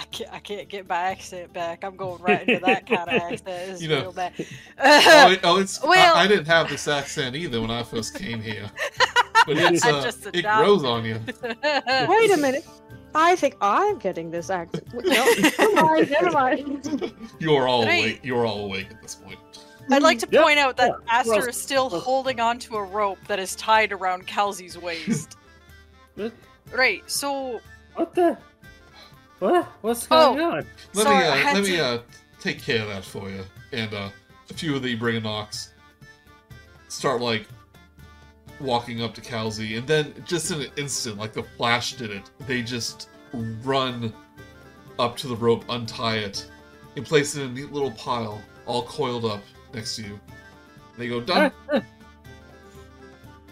I 0.00 0.04
can't, 0.04 0.32
I 0.32 0.38
can't 0.38 0.68
get 0.68 0.88
my 0.88 0.96
accent 0.96 1.52
back. 1.52 1.84
I'm 1.84 1.94
going 1.94 2.22
right 2.22 2.48
into 2.48 2.64
that 2.64 2.86
kind 2.86 3.08
of 3.10 3.14
accent. 3.22 3.42
It's 3.48 3.82
You 3.82 3.88
know- 3.90 4.00
real 4.00 4.12
bad. 4.12 4.32
oh, 4.38 5.30
it- 5.32 5.40
oh, 5.44 5.56
it's. 5.60 5.82
well- 5.82 6.16
I, 6.16 6.24
I 6.24 6.26
didn't 6.26 6.46
have 6.46 6.70
this 6.70 6.88
accent 6.88 7.36
either 7.36 7.60
when 7.60 7.70
I 7.70 7.82
first 7.82 8.14
came 8.14 8.40
here, 8.40 8.70
but 9.46 9.56
it's 9.58 9.84
uh, 9.84 10.02
just 10.02 10.26
it 10.32 10.42
grows 10.42 10.84
on 10.84 11.04
you. 11.04 11.20
Wait 11.42 12.30
a 12.32 12.36
minute. 12.38 12.66
I 13.14 13.34
think 13.36 13.56
I'm 13.60 13.98
getting 13.98 14.30
this 14.30 14.48
accent. 14.50 14.86
No, 14.94 15.00
never 15.02 15.74
mind, 15.74 16.10
never 16.10 16.30
mind. 16.30 17.12
You 17.40 17.54
are 17.56 17.66
all 17.68 17.84
Right. 17.84 17.98
awake. 17.98 18.20
You 18.22 18.36
are 18.38 18.46
all 18.46 18.64
awake 18.66 18.86
at 18.90 19.02
this 19.02 19.16
point. 19.16 19.38
I'd 19.90 20.02
like 20.02 20.20
to 20.20 20.28
Yeah, 20.30 20.44
point 20.44 20.58
out 20.60 20.76
that 20.76 20.92
yeah, 21.06 21.18
Aster 21.18 21.48
is 21.48 21.60
still 21.60 21.88
gross. 21.90 22.04
holding 22.04 22.38
onto 22.38 22.76
a 22.76 22.84
rope 22.84 23.18
that 23.26 23.40
is 23.40 23.56
tied 23.56 23.92
around 23.92 24.26
Kal'zi's 24.28 24.78
waist. 24.78 25.36
Right, 26.72 27.02
so 27.10 27.60
What 27.96 28.14
the? 28.14 28.38
What? 29.40 29.66
What's 29.80 30.06
Oh. 30.10 30.34
going 30.34 30.44
on? 30.44 30.66
Let 30.94 31.04
Sorry, 31.04 31.16
me 31.16 31.22
I 31.24 31.28
uh, 31.28 31.34
had 31.36 31.54
let 31.56 31.64
me 31.64 31.80
uh, 31.80 31.98
take 32.40 32.62
care 32.62 32.82
of 32.82 32.88
that 32.88 33.04
for 33.04 33.28
you. 33.30 33.44
And 33.72 33.92
uh, 33.92 34.10
a 34.50 34.54
few 34.54 34.76
of 34.76 34.82
the 34.82 34.96
Brigganocks 34.98 35.70
start 36.88 37.20
like 37.20 37.46
walking 38.60 39.02
up 39.02 39.14
to 39.14 39.20
Kal'zi, 39.20 39.78
and 39.78 39.86
then 39.86 40.14
just 40.26 40.50
in 40.50 40.60
an 40.60 40.70
instant, 40.76 41.16
like 41.16 41.32
the 41.32 41.42
Flash 41.42 41.94
did 41.94 42.10
it, 42.10 42.30
they 42.46 42.62
just 42.62 43.08
run 43.64 44.12
up 44.98 45.16
to 45.16 45.28
the 45.28 45.36
rope, 45.36 45.64
untie 45.70 46.18
it, 46.18 46.46
and 46.96 47.06
place 47.06 47.34
it 47.34 47.42
in 47.42 47.50
a 47.50 47.52
neat 47.52 47.72
little 47.72 47.92
pile, 47.92 48.42
all 48.66 48.82
coiled 48.82 49.24
up 49.24 49.40
next 49.72 49.96
to 49.96 50.02
you. 50.02 50.20
They 50.98 51.08
go 51.08 51.20
done. 51.20 51.50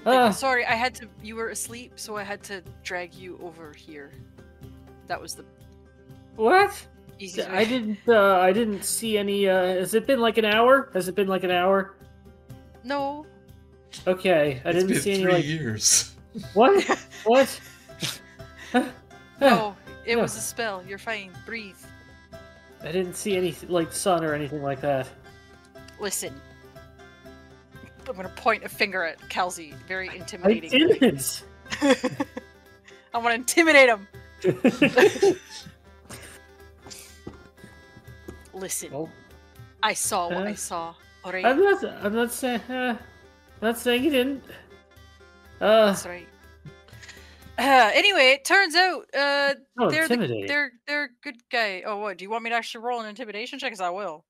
Ah, 0.06 0.30
sorry, 0.30 0.64
I 0.64 0.72
had 0.74 0.94
to 0.94 1.08
you 1.22 1.36
were 1.36 1.48
asleep, 1.50 1.92
so 1.96 2.16
I 2.16 2.22
had 2.22 2.42
to 2.44 2.62
drag 2.82 3.12
you 3.14 3.38
over 3.42 3.74
here. 3.74 4.10
That 5.06 5.20
was 5.20 5.34
the 5.34 5.44
what? 6.38 6.86
easiest 7.18 7.50
I 7.50 7.64
didn't. 7.64 7.98
Uh, 8.06 8.38
I 8.38 8.52
didn't 8.52 8.84
see 8.84 9.18
any. 9.18 9.48
Uh, 9.48 9.64
has 9.82 9.94
it 9.94 10.06
been 10.06 10.20
like 10.20 10.38
an 10.38 10.44
hour? 10.44 10.90
Has 10.94 11.08
it 11.08 11.14
been 11.14 11.26
like 11.28 11.42
an 11.44 11.50
hour? 11.50 11.96
No. 12.84 13.26
Okay, 14.06 14.62
I 14.64 14.68
It's 14.70 14.74
didn't 14.78 14.88
been 14.88 15.00
see 15.00 15.12
any. 15.14 15.22
three 15.24 15.32
Like 15.32 15.44
years. 15.46 16.14
what? 16.54 16.84
what? 17.24 17.60
No, 19.40 19.76
it 20.04 20.16
Yeah. 20.16 20.22
was 20.22 20.36
a 20.36 20.40
spell. 20.40 20.82
You're 20.86 20.98
fine. 20.98 21.30
Breathe. 21.46 21.76
I 22.82 22.90
didn't 22.92 23.14
see 23.14 23.36
any 23.36 23.54
like 23.68 23.92
sun 23.92 24.24
or 24.24 24.34
anything 24.34 24.62
like 24.62 24.80
that. 24.80 25.08
Listen. 26.00 26.34
I'm 28.08 28.16
gonna 28.16 28.28
point 28.30 28.64
a 28.64 28.68
finger 28.68 29.04
at 29.04 29.20
Kal'zi. 29.28 29.74
Very 29.86 30.08
intimidating. 30.16 30.70
I 30.72 30.76
intimidating. 30.76 31.18
didn't. 31.18 31.44
I 33.14 33.18
want 33.18 33.28
to 33.28 33.34
intimidate 33.34 33.88
him. 33.88 35.38
Listen, 38.58 38.90
well, 38.92 39.08
I 39.82 39.94
saw 39.94 40.28
what 40.28 40.46
I 40.46 40.52
Uh, 40.52 40.56
saw. 40.56 40.94
Alright, 41.24 41.44
I'm 41.44 41.60
not. 41.60 41.84
I'm 41.84 42.14
not 42.14 42.32
saying. 42.32 42.60
Uh, 42.62 42.96
not 43.62 43.78
saying 43.78 44.04
you 44.04 44.10
didn't. 44.10 44.42
Uh, 45.60 45.86
that's 45.86 46.06
right. 46.06 46.26
Uh, 47.58 47.90
anyway, 47.92 48.30
it 48.30 48.44
turns 48.44 48.76
out 48.76 49.02
uh, 49.16 49.54
oh, 49.80 49.90
they're 49.90 50.06
the, 50.06 50.44
they're 50.46 50.72
they're 50.86 51.04
a 51.04 51.08
good 51.22 51.36
guy. 51.50 51.82
Oh, 51.84 51.98
what? 51.98 52.18
Do 52.18 52.24
you 52.24 52.30
want 52.30 52.44
me 52.44 52.50
to 52.50 52.56
actually 52.56 52.84
roll 52.84 53.00
an 53.00 53.06
intimidation 53.06 53.58
check? 53.58 53.70
Because 53.72 53.80
I 53.80 53.90
will. 53.90 54.24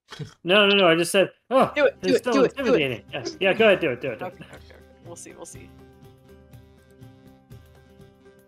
No, 0.44 0.66
no, 0.66 0.74
no. 0.76 0.88
I 0.88 0.94
just 0.94 1.12
said. 1.12 1.28
Oh, 1.50 1.70
Do 1.74 1.86
it, 1.86 2.00
do 2.00 2.14
it, 2.14 2.18
still 2.18 2.32
do 2.32 2.44
it, 2.44 2.56
do 2.56 2.74
it. 2.74 3.04
Yeah, 3.12 3.24
yeah, 3.40 3.52
go 3.52 3.66
ahead, 3.66 3.80
do 3.80 3.90
it, 3.90 4.00
do 4.00 4.10
it. 4.12 4.18
Do 4.18 4.24
Okay, 4.26 4.36
it. 4.36 4.42
okay, 4.42 4.56
okay. 4.56 4.82
We'll 5.04 5.16
see. 5.16 5.32
We'll 5.32 5.46
see. 5.46 5.68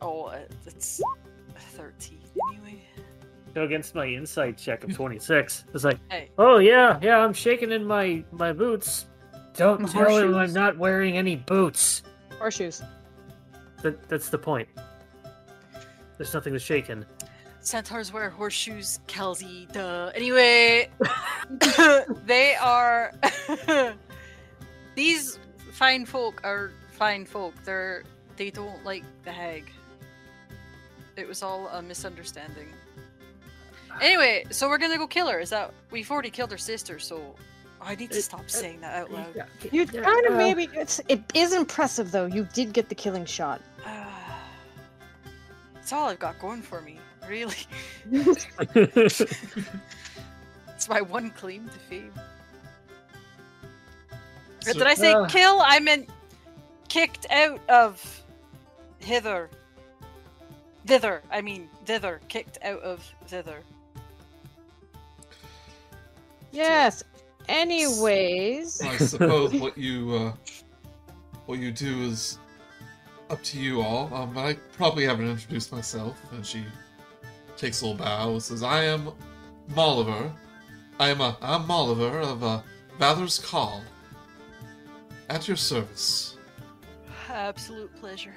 Oh, 0.00 0.24
uh, 0.24 0.38
it's 0.66 1.02
thirteen 1.76 2.16
anyway. 2.16 2.19
Go 3.54 3.64
against 3.64 3.94
my 3.94 4.06
insight 4.06 4.56
check 4.58 4.84
of 4.84 4.94
26. 4.94 5.64
It's 5.74 5.84
like, 5.84 5.98
Hey. 6.10 6.30
oh 6.38 6.58
yeah, 6.58 6.98
yeah, 7.02 7.18
I'm 7.18 7.32
shaking 7.32 7.72
in 7.72 7.84
my 7.84 8.24
my 8.32 8.52
boots. 8.52 9.06
Don't 9.54 9.80
My 9.82 9.88
tell 9.88 10.16
him 10.16 10.34
I'm 10.34 10.52
not 10.52 10.78
wearing 10.78 11.16
any 11.18 11.36
boots. 11.36 12.02
Horseshoes. 12.38 12.82
That 13.82 14.08
that's 14.08 14.28
the 14.28 14.38
point. 14.38 14.68
There's 16.16 16.32
nothing 16.34 16.52
to 16.52 16.58
shake 16.58 16.90
in. 16.90 17.04
Centaurs 17.62 18.12
wear 18.12 18.30
horseshoes, 18.30 19.00
Kal'zi, 19.06 19.70
duh. 19.72 20.10
Anyway, 20.14 20.88
they 22.26 22.54
are. 22.56 23.12
These 24.94 25.38
fine 25.72 26.04
folk 26.06 26.40
are 26.44 26.72
fine 26.92 27.24
folk. 27.24 27.54
They're. 27.64 28.04
They 28.36 28.50
don't 28.50 28.82
like 28.84 29.04
the 29.24 29.32
hag. 29.32 29.70
It 31.16 31.28
was 31.28 31.42
all 31.42 31.68
a 31.68 31.82
misunderstanding. 31.82 32.68
Anyway, 34.00 34.44
so 34.50 34.68
we're 34.68 34.78
gonna 34.78 34.98
go 34.98 35.06
kill 35.06 35.28
her. 35.28 35.40
Is 35.40 35.50
that. 35.50 35.72
We've 35.90 36.10
already 36.10 36.30
killed 36.30 36.50
her 36.52 36.58
sister, 36.58 36.98
so. 36.98 37.34
I 37.82 37.94
need 37.94 38.10
to 38.10 38.18
Uh, 38.18 38.22
stop 38.22 38.50
saying 38.50 38.82
that 38.82 38.94
out 38.94 39.10
loud. 39.10 39.34
You 39.72 39.86
Yeah, 39.90 40.02
kind 40.02 40.26
of 40.26 40.34
uh, 40.34 40.36
maybe. 40.36 40.68
It's, 40.74 41.00
it 41.08 41.22
is 41.34 41.54
impressive 41.54 42.10
though. 42.12 42.26
You 42.26 42.46
did 42.52 42.74
get 42.74 42.88
the 42.90 42.94
killing 42.94 43.24
shot. 43.24 43.62
That's 45.74 45.92
all 45.92 46.08
I've 46.10 46.18
got 46.18 46.38
going 46.38 46.60
for 46.62 46.82
me, 46.82 46.98
really. 47.26 47.56
It's 50.74 50.88
my 50.88 51.00
one 51.02 51.30
claim 51.30 51.68
to 51.68 51.78
fame. 51.78 52.12
So- 54.60 54.72
Did 54.74 54.82
I 54.86 54.94
say 54.94 55.12
Uh. 55.12 55.26
kill? 55.26 55.60
I 55.64 55.78
meant 55.80 56.08
kicked 56.88 57.26
out 57.30 57.60
of 57.68 58.22
hither. 58.98 59.48
Thither. 60.86 61.22
I 61.30 61.40
mean, 61.42 61.68
thither. 61.86 62.20
Kicked 62.28 62.58
out 62.62 62.80
of 62.82 63.02
thither. 63.26 63.62
Yes. 66.52 67.04
Anyways, 67.48 68.80
I 68.82 68.96
suppose 68.96 69.54
what 69.54 69.76
you 69.76 70.14
uh, 70.14 70.32
what 71.46 71.58
you 71.58 71.72
do 71.72 72.02
is 72.02 72.38
up 73.28 73.42
to 73.44 73.58
you 73.58 73.80
all. 73.80 74.12
Um, 74.14 74.36
I 74.36 74.54
probably 74.76 75.04
haven't 75.04 75.28
introduced 75.28 75.72
myself, 75.72 76.16
and 76.32 76.44
she 76.44 76.62
takes 77.56 77.82
a 77.82 77.86
little 77.86 77.98
bow 77.98 78.32
and 78.32 78.42
says, 78.42 78.62
"I 78.62 78.84
am 78.84 79.10
Molliver. 79.74 80.30
I 80.98 81.08
am 81.08 81.20
a 81.20 81.36
I'm 81.40 81.66
Molliver 81.66 82.20
of 82.20 82.44
uh, 82.44 82.60
Valor's 82.98 83.38
Call. 83.38 83.82
At 85.28 85.48
your 85.48 85.56
service." 85.56 86.36
Absolute 87.28 87.94
pleasure. 88.00 88.34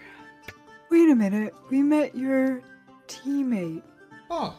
Wait 0.89 1.09
a 1.09 1.15
minute. 1.15 1.53
We 1.69 1.81
met 1.81 2.15
your 2.15 2.61
teammate. 3.07 3.81
Oh, 4.29 4.55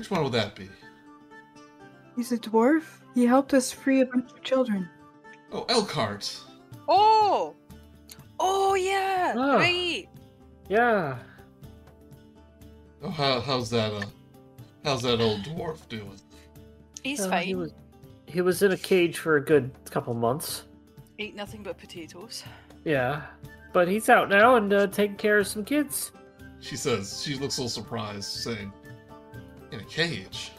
which 0.00 0.10
one 0.10 0.22
would 0.24 0.32
that 0.32 0.54
be? 0.56 0.66
He's 2.16 2.32
a 2.32 2.38
dwarf. 2.38 2.84
He 3.14 3.26
helped 3.26 3.52
us 3.52 3.70
free 3.70 4.00
a 4.00 4.06
bunch 4.06 4.30
of 4.32 4.42
children. 4.42 4.88
Oh, 5.52 5.66
Elkhorn. 5.68 6.20
Oh! 6.88 7.54
Oh, 8.38 8.74
yeah! 8.76 9.34
Oh. 9.36 9.56
Right! 9.56 10.08
yeah. 10.70 11.18
Oh, 13.02 13.10
how, 13.10 13.40
how's 13.42 13.68
that? 13.70 13.92
Uh, 13.92 14.06
how's 14.86 15.02
that 15.02 15.20
old 15.20 15.40
dwarf 15.42 15.86
doing? 15.90 16.18
He's 17.04 17.20
Uh, 17.20 17.28
fine. 17.28 17.46
He 17.46 17.54
was 17.54 17.74
he 18.26 18.40
was 18.40 18.62
in 18.62 18.72
a 18.72 18.78
cage 18.78 19.18
for 19.18 19.36
a 19.36 19.44
good 19.44 19.70
couple 19.90 20.14
months. 20.14 20.62
Ate 21.18 21.34
nothing 21.36 21.62
but 21.62 21.76
potatoes. 21.76 22.42
Yeah, 22.86 23.22
but 23.74 23.86
he's 23.86 24.08
out 24.08 24.30
now 24.30 24.56
and 24.56 24.72
uh, 24.72 24.86
taking 24.86 25.16
care 25.16 25.38
of 25.38 25.46
some 25.46 25.62
kids. 25.64 26.12
She 26.60 26.76
says. 26.76 27.22
She 27.22 27.34
looks 27.36 27.58
a 27.58 27.62
little 27.62 27.68
surprised, 27.70 28.24
saying, 28.30 28.72
"In 29.72 29.80
a 29.80 29.84
cage." 29.84 30.52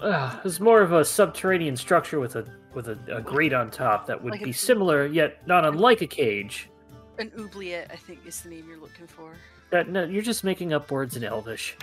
Uh, 0.00 0.38
it's 0.44 0.60
more 0.60 0.80
of 0.80 0.92
a 0.92 1.04
subterranean 1.04 1.76
structure 1.76 2.20
with 2.20 2.36
a 2.36 2.46
with 2.74 2.88
a, 2.88 2.98
a 3.14 3.20
grate 3.20 3.52
on 3.52 3.70
top 3.70 4.06
that 4.06 4.22
would 4.22 4.32
Like 4.32 4.42
a- 4.42 4.46
be 4.46 4.52
similar 4.52 5.06
yet 5.06 5.46
not 5.46 5.64
unlike 5.64 6.00
a 6.02 6.06
cage. 6.06 6.70
An 7.18 7.30
oubliette, 7.38 7.90
I 7.92 7.96
think, 7.96 8.20
is 8.26 8.40
the 8.40 8.48
name 8.50 8.66
you're 8.68 8.78
looking 8.80 9.06
for. 9.06 9.32
That 9.70 9.88
no, 9.88 10.04
you're 10.04 10.22
just 10.22 10.42
making 10.44 10.72
up 10.72 10.90
words 10.90 11.16
in 11.16 11.24
Elvish. 11.24 11.76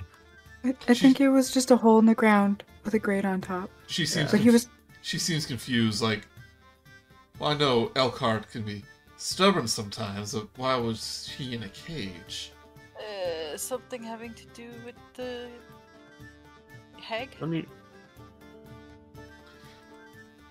I, 0.63 0.73
I 0.87 0.93
think 0.95 1.21
it 1.21 1.29
was 1.29 1.51
just 1.51 1.69
a 1.71 1.77
hole 1.77 1.99
in 1.99 2.05
the 2.05 2.15
ground 2.15 2.63
with 2.83 2.93
a 2.95 2.99
grate 2.99 3.25
on 3.25 3.41
top. 3.41 3.69
She 3.87 4.05
seems 4.05 4.31
But 4.31 4.39
he 4.39 4.49
was 4.49 4.67
she 5.01 5.19
seems 5.19 5.45
confused. 5.45 6.01
Like, 6.01 6.27
well, 7.37 7.51
I 7.51 7.57
know 7.57 7.91
Elkhorn 7.95 8.45
can 8.51 8.63
be 8.63 8.83
stubborn 9.17 9.67
sometimes, 9.67 10.33
but 10.33 10.47
why 10.57 10.75
was 10.75 11.31
he 11.37 11.53
in 11.53 11.63
a 11.63 11.69
cage? 11.69 12.51
Uh, 12.97 13.55
something 13.57 14.01
having 14.01 14.33
to 14.33 14.45
do 14.55 14.69
with 14.85 14.95
the 15.13 15.47
hag. 17.07 17.29
Let 17.39 17.49
me. 17.49 17.65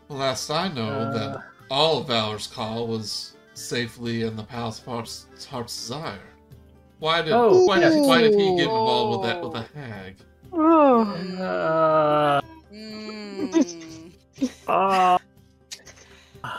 Last 0.08 0.50
I 0.50 0.68
know, 0.68 0.88
Uh. 0.88 1.12
that 1.12 1.42
all 1.70 1.98
of 1.98 2.06
Valor's 2.08 2.46
call 2.46 2.86
was 2.86 3.34
safely 3.54 4.22
in 4.22 4.36
the 4.36 4.42
Palace 4.42 4.78
of 4.78 4.86
Heart's, 4.86 5.26
Heart's 5.50 5.76
Desire. 5.76 6.18
Why 6.98 7.20
did 7.22 7.32
Oh, 7.32 7.64
why, 7.64 7.80
did, 7.80 8.06
why 8.06 8.20
did 8.22 8.34
he 8.34 8.56
get 8.56 8.68
involved 8.68 9.18
with 9.18 9.28
that 9.28 9.42
with 9.42 9.52
the 9.52 9.78
hag? 9.78 10.16
oh 10.52 11.00
Uh, 11.40 12.40
Mm. 12.72 14.12
uh, 14.68 15.18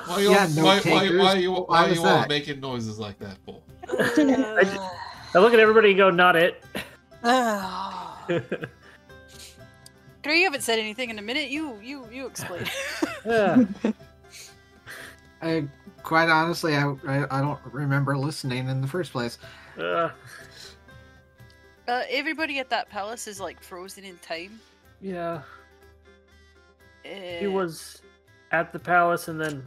Why 0.06 0.20
you 0.20 0.32
Yeah, 0.32 0.48
no 0.56 0.64
why, 0.66 0.80
why, 0.80 0.92
why 0.92 1.04
you 1.36 1.52
Why 1.52 1.60
why 1.68 1.88
you 1.88 2.04
all 2.04 2.26
making 2.28 2.60
noises 2.60 2.98
like 3.00 3.18
that 3.20 3.38
for? 3.46 3.62
I, 3.90 4.90
I 5.36 5.40
look 5.40 5.54
at 5.54 5.60
everybody 5.60 5.90
and 5.90 5.98
go, 5.98 6.10
"Not 6.10 6.36
it." 6.36 6.64
Gray, 10.28 10.40
you 10.40 10.44
haven't 10.44 10.64
said 10.64 10.78
anything 10.78 11.10
in 11.10 11.20
a 11.20 11.22
minute. 11.22 11.50
You, 11.50 11.80
you, 11.82 12.06
you 12.12 12.26
explain. 12.28 12.66
Yeah. 13.26 13.64
I 15.42 15.66
quite 16.04 16.28
honestly, 16.30 16.76
I, 16.76 16.84
I 17.08 17.38
I 17.38 17.42
don't 17.42 17.60
remember 17.72 18.18
listening 18.18 18.68
in 18.70 18.82
the 18.82 18.88
first 18.88 19.12
place. 19.14 19.38
Uh, 19.78 20.10
uh, 21.88 22.02
everybody 22.10 22.60
at 22.60 22.70
that 22.72 22.90
palace 22.90 23.28
is 23.28 23.40
like 23.40 23.62
frozen 23.62 24.04
in 24.04 24.18
time. 24.18 24.60
yeah. 25.02 25.42
Uh, 27.06 27.10
He 27.40 27.48
was 27.48 28.02
at 28.52 28.74
the 28.74 28.80
palace 28.80 29.28
and 29.30 29.40
then 29.40 29.64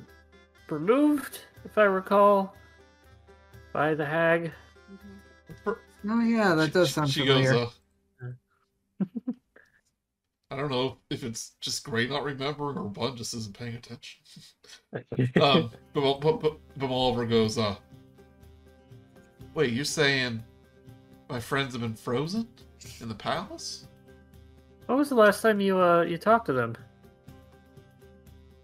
removed, 0.69 1.41
if 1.65 1.79
I 1.79 1.85
recall, 1.85 2.55
by 3.73 3.95
the 3.95 4.05
hag. 4.05 4.53
mhm. 4.93 5.77
Oh 6.09 6.21
yeah, 6.21 6.55
that 6.55 6.67
She- 6.67 6.73
does 6.73 6.89
she- 6.89 6.95
sound 6.95 7.11
she 7.11 7.21
familiar. 7.21 7.53
Goes, 7.53 7.67
uh, 7.69 7.71
I 10.51 10.57
don't 10.57 10.71
know 10.71 10.99
if 11.11 11.23
it's 11.23 11.53
just 11.61 11.85
Gray 11.85 12.09
not 12.09 12.25
remembering 12.25 12.77
or 12.77 12.89
Bun 12.89 13.17
just 13.17 13.35
isn't 13.35 13.57
paying 13.57 13.77
attention. 13.77 14.21
um, 15.41 15.71
but, 15.93 16.21
but, 16.21 16.41
but, 16.41 16.57
but 16.77 16.91
Oliver 16.91 17.25
goes, 17.25 17.57
uh, 17.57 17.77
wait, 19.55 19.73
you're 19.73 19.85
saying 19.85 20.43
my 21.29 21.39
friends 21.39 21.73
have 21.73 21.83
been 21.83 21.95
frozen 21.95 22.49
in 23.01 23.09
the 23.09 23.15
palace? 23.15 23.87
When 24.87 24.99
was 24.99 25.09
the 25.09 25.15
last 25.15 25.41
time 25.43 25.61
you 25.61 25.79
uh 25.79 26.03
you 26.03 26.19
talked 26.19 26.47
to 26.47 26.53
them? 26.53 26.77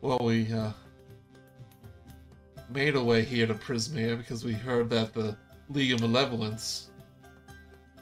Well, 0.00 0.18
we 0.20 0.52
uh, 0.52 0.72
made 2.68 2.96
our 2.96 3.02
way 3.02 3.22
here 3.22 3.46
to 3.46 3.54
Prismeer 3.54 4.18
because 4.18 4.44
we 4.44 4.52
heard 4.52 4.90
that 4.90 5.14
the 5.14 5.36
League 5.68 5.92
of 5.92 6.00
Malevolence 6.00 6.90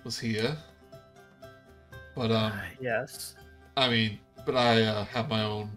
was 0.04 0.18
here. 0.18 0.56
But 2.14 2.30
um, 2.30 2.52
yes. 2.80 3.34
I 3.76 3.88
mean, 3.88 4.18
but 4.46 4.56
I 4.56 4.82
uh, 4.82 5.04
have 5.04 5.28
my 5.28 5.42
own 5.42 5.70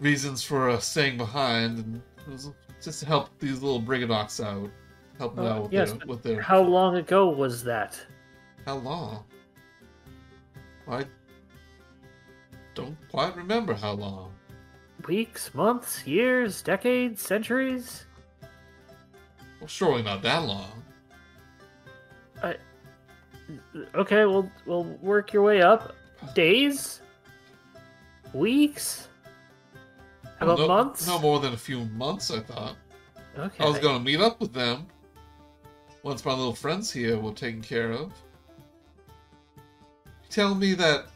reasons 0.00 0.42
for 0.42 0.70
uh, 0.70 0.78
staying 0.78 1.16
behind, 1.16 1.78
and 1.78 2.02
it 2.26 2.30
was 2.30 2.52
just 2.82 3.00
to 3.00 3.06
help 3.06 3.30
these 3.38 3.62
little 3.62 3.80
Brigganocks 3.80 4.44
out, 4.44 4.70
help 5.18 5.36
them 5.36 5.46
Uh, 5.46 5.50
out 5.50 5.62
with, 5.64 5.72
yes, 5.72 5.92
their, 5.92 6.06
with 6.06 6.22
their. 6.22 6.40
How 6.40 6.60
long 6.60 6.96
ago 6.96 7.28
was 7.28 7.64
that? 7.64 7.98
How 8.64 8.76
long? 8.76 9.24
I 10.88 11.04
don't 12.74 12.96
quite 13.10 13.34
remember 13.36 13.74
how 13.74 13.92
long. 13.92 14.32
Weeks, 15.08 15.54
months, 15.54 16.06
years, 16.06 16.62
decades, 16.62 17.20
centuries? 17.22 18.06
Well, 19.60 19.68
surely 19.68 20.02
not 20.02 20.22
that 20.22 20.44
long. 20.44 20.82
I. 22.42 22.56
Okay, 23.94 24.24
we'll 24.24 24.50
we'll 24.66 24.84
work 25.02 25.32
your 25.32 25.42
way 25.42 25.60
up. 25.60 25.94
Days? 26.34 27.00
Weeks? 28.32 29.08
How 30.38 30.46
about 30.46 30.58
no, 30.58 30.68
months? 30.68 31.06
No 31.06 31.18
more 31.18 31.40
than 31.40 31.52
a 31.52 31.56
few 31.56 31.84
months, 31.86 32.30
I 32.30 32.40
thought. 32.40 32.76
Okay. 33.38 33.64
I 33.64 33.68
was 33.68 33.78
going 33.78 33.98
to 33.98 34.04
meet 34.04 34.20
up 34.20 34.40
with 34.40 34.52
them 34.52 34.86
once 36.02 36.24
my 36.24 36.32
little 36.32 36.54
friends 36.54 36.90
here 36.90 37.18
were 37.18 37.32
taken 37.32 37.62
care 37.62 37.92
of. 37.92 38.12
Tell 40.30 40.54
me 40.54 40.74
that 40.74 41.06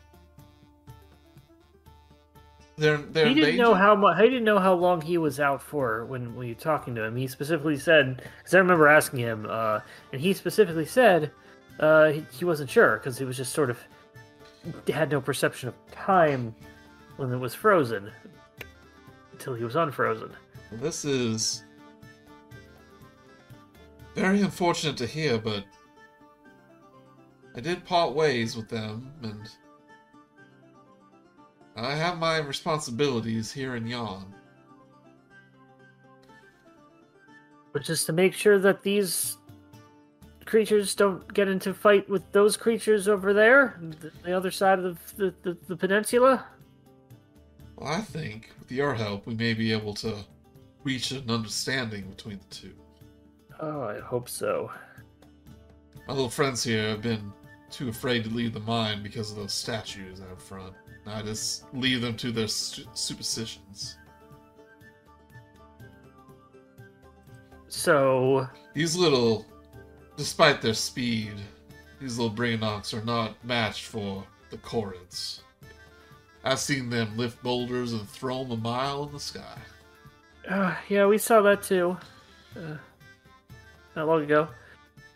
they're 2.77 2.99
they're 2.99 3.27
he 3.27 3.35
didn't 3.35 3.57
know 3.57 3.75
how 3.75 3.97
much. 3.97 4.19
He 4.19 4.25
didn't 4.25 4.45
know 4.45 4.61
how 4.61 4.75
long 4.75 5.01
he 5.01 5.19
was 5.19 5.41
out 5.41 5.61
for 5.61 6.05
when 6.05 6.37
we 6.37 6.49
were 6.49 6.55
talking 6.55 6.95
to 6.95 7.03
him. 7.03 7.17
He 7.17 7.27
specifically 7.27 7.77
said, 7.77 8.23
because 8.39 8.55
I 8.55 8.59
remember 8.59 8.87
asking 8.87 9.19
him, 9.19 9.47
uh, 9.51 9.81
and 10.13 10.21
he 10.21 10.33
specifically 10.33 10.87
said 10.87 11.33
uh, 11.81 12.11
he, 12.11 12.25
he 12.33 12.45
wasn't 12.45 12.71
sure 12.71 12.97
because 12.97 13.19
he 13.19 13.25
was 13.25 13.37
just 13.37 13.53
sort 13.53 13.71
of 13.71 13.79
had 14.89 15.11
no 15.11 15.21
perception 15.21 15.69
of 15.69 15.75
time 15.91 16.55
when 17.16 17.33
it 17.33 17.39
was 17.39 17.55
frozen 17.55 18.11
until 19.33 19.55
he 19.55 19.64
was 19.64 19.77
unfrozen. 19.77 20.31
This 20.73 21.05
is 21.05 21.64
very 24.14 24.41
unfortunate 24.43 24.97
to 24.99 25.07
hear, 25.07 25.39
but 25.39 25.64
I 27.57 27.61
did 27.61 27.85
part 27.85 28.14
ways 28.14 28.57
with 28.57 28.69
them, 28.69 29.12
and 29.23 29.49
I 31.77 31.95
have 31.95 32.19
my 32.19 32.39
responsibilities 32.39 33.53
here 33.53 33.77
in 33.77 33.87
Yon. 33.87 34.35
But 37.73 37.83
just 37.83 38.07
to 38.07 38.12
make 38.12 38.35
sure 38.35 38.59
that 38.59 38.83
these 38.83 39.37
creatures 40.49 40.94
don't 40.94 41.32
get 41.32 41.46
into 41.46 41.72
fight 41.72 42.09
with 42.09 42.32
those 42.32 42.57
creatures 42.57 43.07
over 43.07 43.32
there, 43.32 43.78
the 44.24 44.32
other 44.32 44.51
side 44.51 44.80
of 44.80 44.99
the 45.16 45.26
the, 45.42 45.53
the, 45.53 45.59
the 45.68 45.76
peninsula. 45.76 46.44
Well, 47.76 47.92
I 47.92 48.01
think 48.01 48.51
with 48.59 48.72
your 48.72 48.95
help, 48.95 49.26
we 49.26 49.34
may 49.34 49.54
be 49.54 49.72
able 49.72 49.95
to 49.95 50.16
reach 50.83 51.12
an 51.12 51.30
understanding 51.30 52.08
between 52.08 52.38
the 52.38 52.54
two. 52.54 52.72
Oh, 53.61 53.83
I 53.83 54.00
hope 54.00 54.29
so. 54.29 54.70
My 56.07 56.14
little 56.14 56.30
friends 56.30 56.64
here 56.64 56.88
have 56.88 57.03
been 57.03 57.33
too 57.70 57.88
afraid 57.88 58.25
to 58.25 58.30
leave 58.30 58.54
the 58.54 58.61
mine 58.61 59.03
because 59.03 59.30
of 59.30 59.37
those 59.37 59.53
statues 59.53 60.20
out 60.20 60.41
front. 60.41 60.75
And 61.04 61.14
I 61.14 61.22
just 61.22 61.72
leave 61.75 62.00
them 62.00 62.16
to 62.16 62.33
their 62.33 62.49
superstitions. 62.49 63.96
So, 67.68 68.49
These 68.72 68.96
little, 68.96 69.45
despite 70.18 70.61
their 70.61 70.74
speed, 70.74 71.32
these 72.00 72.18
little 72.18 72.34
Brigganocks 72.34 72.92
are 72.92 73.04
not 73.04 73.42
matched 73.45 73.86
for 73.86 74.24
the 74.50 74.58
Korreds. 74.58 75.40
I've 76.45 76.58
seen 76.58 76.90
them 76.90 77.16
lift 77.16 77.42
boulders 77.42 77.92
and 77.92 78.07
throw 78.08 78.42
them 78.42 78.53
a 78.53 78.57
mile 78.57 79.04
in 79.04 79.12
the 79.12 79.20
sky. 79.20 79.58
uh, 80.49 80.74
yeah, 80.88 81.07
we 81.07 81.16
saw 81.16 81.40
that 81.42 81.62
too. 81.62 81.96
Uh, 82.57 82.76
not 83.96 84.07
long 84.07 84.22
ago. 84.22 84.49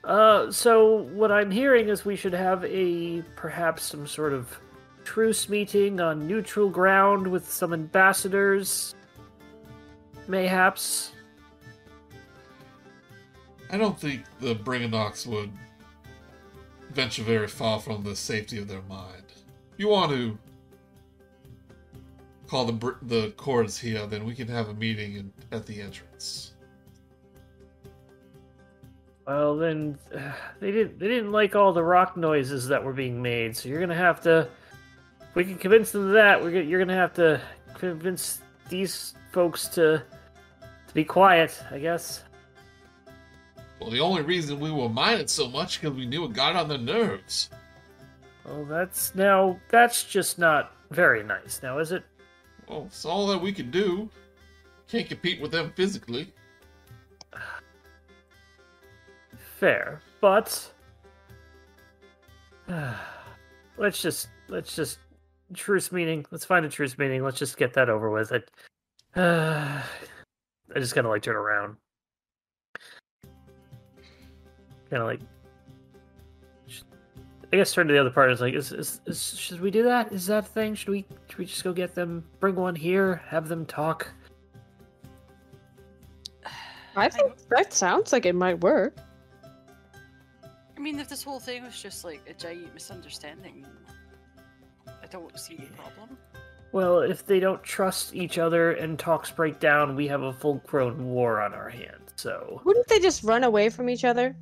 Uh, 0.04 0.50
so 0.50 1.02
what 1.14 1.30
I'm 1.30 1.50
hearing 1.50 1.88
is 1.88 2.04
we 2.04 2.16
should 2.16 2.32
have 2.32 2.64
a 2.64 3.22
perhaps 3.36 3.82
some 3.82 4.06
sort 4.06 4.32
of 4.32 4.56
truce 5.04 5.48
meeting 5.48 6.00
on 6.00 6.26
neutral 6.26 6.68
ground 6.68 7.26
with 7.26 7.50
some 7.50 7.72
ambassadors. 7.72 8.94
Mayhaps. 10.28 11.12
I 13.72 13.78
don't 13.78 13.98
think 13.98 14.24
the 14.38 14.54
Brigganocks 14.54 15.26
would 15.26 15.50
venture 16.90 17.22
very 17.22 17.48
far 17.48 17.80
from 17.80 18.04
the 18.04 18.14
safety 18.14 18.58
of 18.58 18.68
their 18.68 18.82
mind. 18.82 19.24
If 19.72 19.78
you 19.78 19.88
want 19.88 20.12
to 20.12 20.38
call 22.46 22.66
the 22.66 22.96
the 23.02 23.30
Korreds 23.38 23.80
here, 23.80 24.06
then 24.06 24.26
we 24.26 24.34
can 24.34 24.46
have 24.46 24.68
a 24.68 24.74
meeting 24.74 25.16
in, 25.16 25.32
at 25.50 25.64
the 25.64 25.80
entrance. 25.80 26.52
Well, 29.26 29.56
then 29.56 29.98
they 30.60 30.70
didn't 30.70 30.98
they 30.98 31.08
didn't 31.08 31.32
like 31.32 31.56
all 31.56 31.72
the 31.72 31.82
rock 31.82 32.14
noises 32.14 32.68
that 32.68 32.84
were 32.84 32.92
being 32.92 33.22
made. 33.22 33.56
So 33.56 33.70
you're 33.70 33.80
gonna 33.80 33.94
have 33.94 34.20
to. 34.22 34.48
If 35.30 35.34
we 35.34 35.44
can 35.44 35.56
convince 35.56 35.92
them 35.92 36.08
of 36.08 36.12
that, 36.12 36.42
we're 36.42 36.50
gonna, 36.50 36.64
you're 36.64 36.78
gonna 36.78 36.94
have 36.94 37.14
to 37.14 37.40
convince 37.72 38.42
these 38.68 39.14
folks 39.32 39.66
to 39.68 40.02
to 40.88 40.94
be 40.94 41.04
quiet. 41.04 41.58
I 41.70 41.78
guess. 41.78 42.22
Well, 43.82 43.90
the 43.90 43.98
only 43.98 44.22
reason 44.22 44.60
we 44.60 44.70
were 44.70 44.88
minded 44.88 45.28
so 45.28 45.48
much 45.48 45.80
because 45.80 45.96
we 45.96 46.06
knew 46.06 46.24
it 46.24 46.34
got 46.34 46.54
on 46.54 46.68
their 46.68 46.78
nerves. 46.78 47.50
Well, 48.44 48.64
that's 48.64 49.12
now 49.16 49.58
that's 49.70 50.04
just 50.04 50.38
not 50.38 50.76
very 50.92 51.24
nice. 51.24 51.60
Now, 51.64 51.78
is 51.78 51.90
it? 51.90 52.04
Well, 52.68 52.84
it's 52.86 53.04
all 53.04 53.26
that 53.26 53.38
we 53.38 53.50
can 53.50 53.72
do. 53.72 54.08
Can't 54.86 55.08
compete 55.08 55.40
with 55.40 55.50
them 55.50 55.72
physically. 55.74 56.32
Fair, 59.58 60.00
but 60.20 60.72
let's 63.78 64.00
just 64.00 64.28
let's 64.46 64.76
just 64.76 64.98
truce 65.54 65.90
meeting. 65.90 66.24
Let's 66.30 66.44
find 66.44 66.64
a 66.64 66.68
truce 66.68 66.96
meeting. 66.98 67.24
Let's 67.24 67.38
just 67.38 67.56
get 67.56 67.74
that 67.74 67.88
over 67.88 68.10
with. 68.10 68.30
It. 68.30 68.48
Uh, 69.16 69.82
I 70.76 70.78
just 70.78 70.94
kind 70.94 71.04
of 71.04 71.10
like 71.10 71.22
turn 71.22 71.34
around, 71.34 71.78
kind 74.92 75.02
of 75.02 75.08
like. 75.08 75.20
I 77.52 77.56
guess 77.56 77.72
turn 77.72 77.86
to 77.88 77.92
the 77.92 78.00
other 78.00 78.10
part. 78.10 78.30
Is 78.30 78.40
like, 78.40 78.54
is, 78.54 78.72
is, 78.72 79.00
is 79.04 79.36
should 79.38 79.60
we 79.60 79.70
do 79.70 79.82
that? 79.82 80.12
Is 80.12 80.26
that 80.26 80.44
a 80.44 80.46
thing? 80.46 80.74
Should 80.74 80.88
we 80.88 81.06
should 81.28 81.38
we 81.38 81.46
just 81.46 81.64
go 81.64 81.72
get 81.72 81.94
them? 81.94 82.24
Bring 82.40 82.54
one 82.54 82.74
here. 82.74 83.22
Have 83.26 83.48
them 83.48 83.66
talk. 83.66 84.08
I 86.96 87.08
think 87.08 87.36
that 87.48 87.72
sounds 87.72 88.12
like 88.12 88.26
it 88.26 88.34
might 88.34 88.60
work. 88.60 88.96
I 90.76 90.80
mean, 90.80 90.98
if 90.98 91.08
this 91.08 91.22
whole 91.22 91.40
thing 91.40 91.64
was 91.64 91.80
just 91.80 92.04
like 92.04 92.20
a 92.28 92.34
giant 92.34 92.74
misunderstanding, 92.74 93.64
I 94.86 95.06
don't 95.10 95.38
see 95.38 95.56
any 95.58 95.68
problem. 95.68 96.18
Well, 96.72 97.00
if 97.00 97.26
they 97.26 97.38
don't 97.38 97.62
trust 97.62 98.14
each 98.14 98.38
other 98.38 98.72
and 98.72 98.98
talks 98.98 99.30
break 99.30 99.60
down, 99.60 99.94
we 99.94 100.08
have 100.08 100.22
a 100.22 100.32
full-grown 100.32 101.04
war 101.04 101.40
on 101.40 101.52
our 101.52 101.68
hands. 101.68 102.12
So 102.16 102.62
Wouldn't 102.64 102.88
they 102.88 102.98
just 102.98 103.22
run 103.22 103.44
away 103.44 103.68
from 103.68 103.90
each 103.90 104.04
other? 104.04 104.34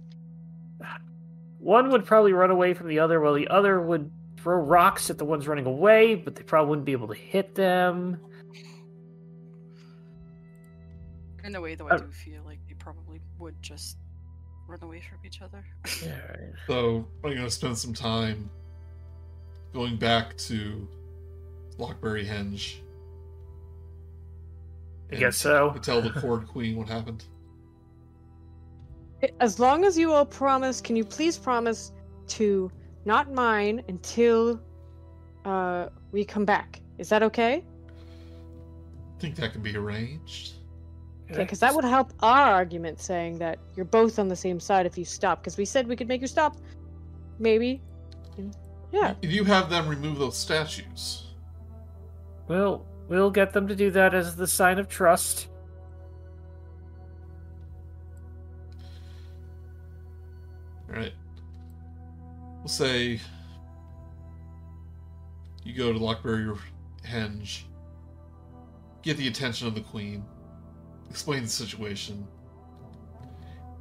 One 1.60 1.90
would 1.90 2.06
probably 2.06 2.32
run 2.32 2.50
away 2.50 2.72
from 2.72 2.88
the 2.88 2.98
other, 2.98 3.20
while 3.20 3.34
the 3.34 3.48
other 3.48 3.80
would 3.80 4.10
throw 4.38 4.56
rocks 4.56 5.10
at 5.10 5.18
the 5.18 5.26
ones 5.26 5.46
running 5.46 5.66
away, 5.66 6.14
but 6.14 6.34
they 6.34 6.42
probably 6.42 6.70
wouldn't 6.70 6.86
be 6.86 6.92
able 6.92 7.08
to 7.08 7.14
hit 7.14 7.54
them. 7.54 8.18
In 11.44 11.54
a 11.54 11.60
way, 11.60 11.74
though, 11.74 11.88
I 11.88 11.98
do 11.98 12.10
feel 12.10 12.42
like 12.44 12.58
they 12.66 12.74
probably 12.74 13.20
would 13.38 13.60
just 13.62 13.98
run 14.66 14.82
away 14.82 15.00
from 15.00 15.18
each 15.24 15.42
other. 15.42 15.64
Yeah, 16.02 16.18
right. 16.28 16.54
So 16.66 17.06
I'm 17.22 17.34
gonna 17.34 17.50
spend 17.50 17.76
some 17.76 17.92
time 17.92 18.48
going 19.74 19.96
back 19.96 20.36
to 20.38 20.88
Lockberry 21.78 22.26
Henge. 22.26 22.76
I 25.10 25.12
and 25.12 25.20
guess 25.20 25.36
so. 25.36 25.72
To 25.72 25.80
tell 25.80 26.00
the 26.00 26.10
Korred 26.20 26.46
Queen 26.46 26.76
what 26.76 26.88
happened. 26.88 27.24
As 29.40 29.58
long 29.58 29.84
as 29.84 29.98
you 29.98 30.12
all 30.12 30.24
promise, 30.24 30.80
can 30.80 30.96
you 30.96 31.04
please 31.04 31.36
promise 31.36 31.92
to 32.28 32.70
not 33.04 33.32
mine 33.32 33.82
until 33.88 34.60
uh, 35.44 35.88
we 36.12 36.24
come 36.24 36.44
back? 36.44 36.80
Is 36.98 37.08
that 37.10 37.22
okay? 37.22 37.64
I 39.16 39.20
Think 39.20 39.36
that 39.36 39.52
can 39.52 39.62
be 39.62 39.76
arranged. 39.76 40.54
Okay, 41.30 41.42
because 41.42 41.60
that 41.60 41.74
would 41.74 41.84
help 41.84 42.12
our 42.20 42.52
argument 42.52 43.00
saying 43.00 43.38
that 43.38 43.58
you're 43.76 43.84
both 43.84 44.18
on 44.18 44.28
the 44.28 44.36
same 44.36 44.58
side 44.58 44.86
if 44.86 44.98
you 44.98 45.04
stop. 45.04 45.42
Because 45.42 45.56
we 45.56 45.64
said 45.64 45.86
we 45.86 45.96
could 45.96 46.08
make 46.08 46.20
you 46.20 46.26
stop. 46.26 46.56
Maybe. 47.38 47.80
Yeah. 48.92 49.14
If 49.22 49.30
you 49.30 49.44
have 49.44 49.70
them 49.70 49.86
remove 49.88 50.18
those 50.18 50.36
statues, 50.36 51.28
Well, 52.48 52.84
we'll 53.08 53.30
get 53.30 53.52
them 53.52 53.68
to 53.68 53.76
do 53.76 53.90
that 53.92 54.12
as 54.12 54.34
the 54.34 54.46
sign 54.46 54.78
of 54.78 54.88
trust. 54.88 55.48
Right? 60.90 61.12
We'll 62.58 62.68
say 62.68 63.20
you 65.64 65.74
go 65.74 65.92
to 65.92 65.98
Lockberry 65.98 66.58
Henge, 67.06 67.62
get 69.02 69.16
the 69.16 69.28
attention 69.28 69.66
of 69.66 69.74
the 69.74 69.80
Queen, 69.80 70.24
explain 71.08 71.42
the 71.42 71.48
situation, 71.48 72.26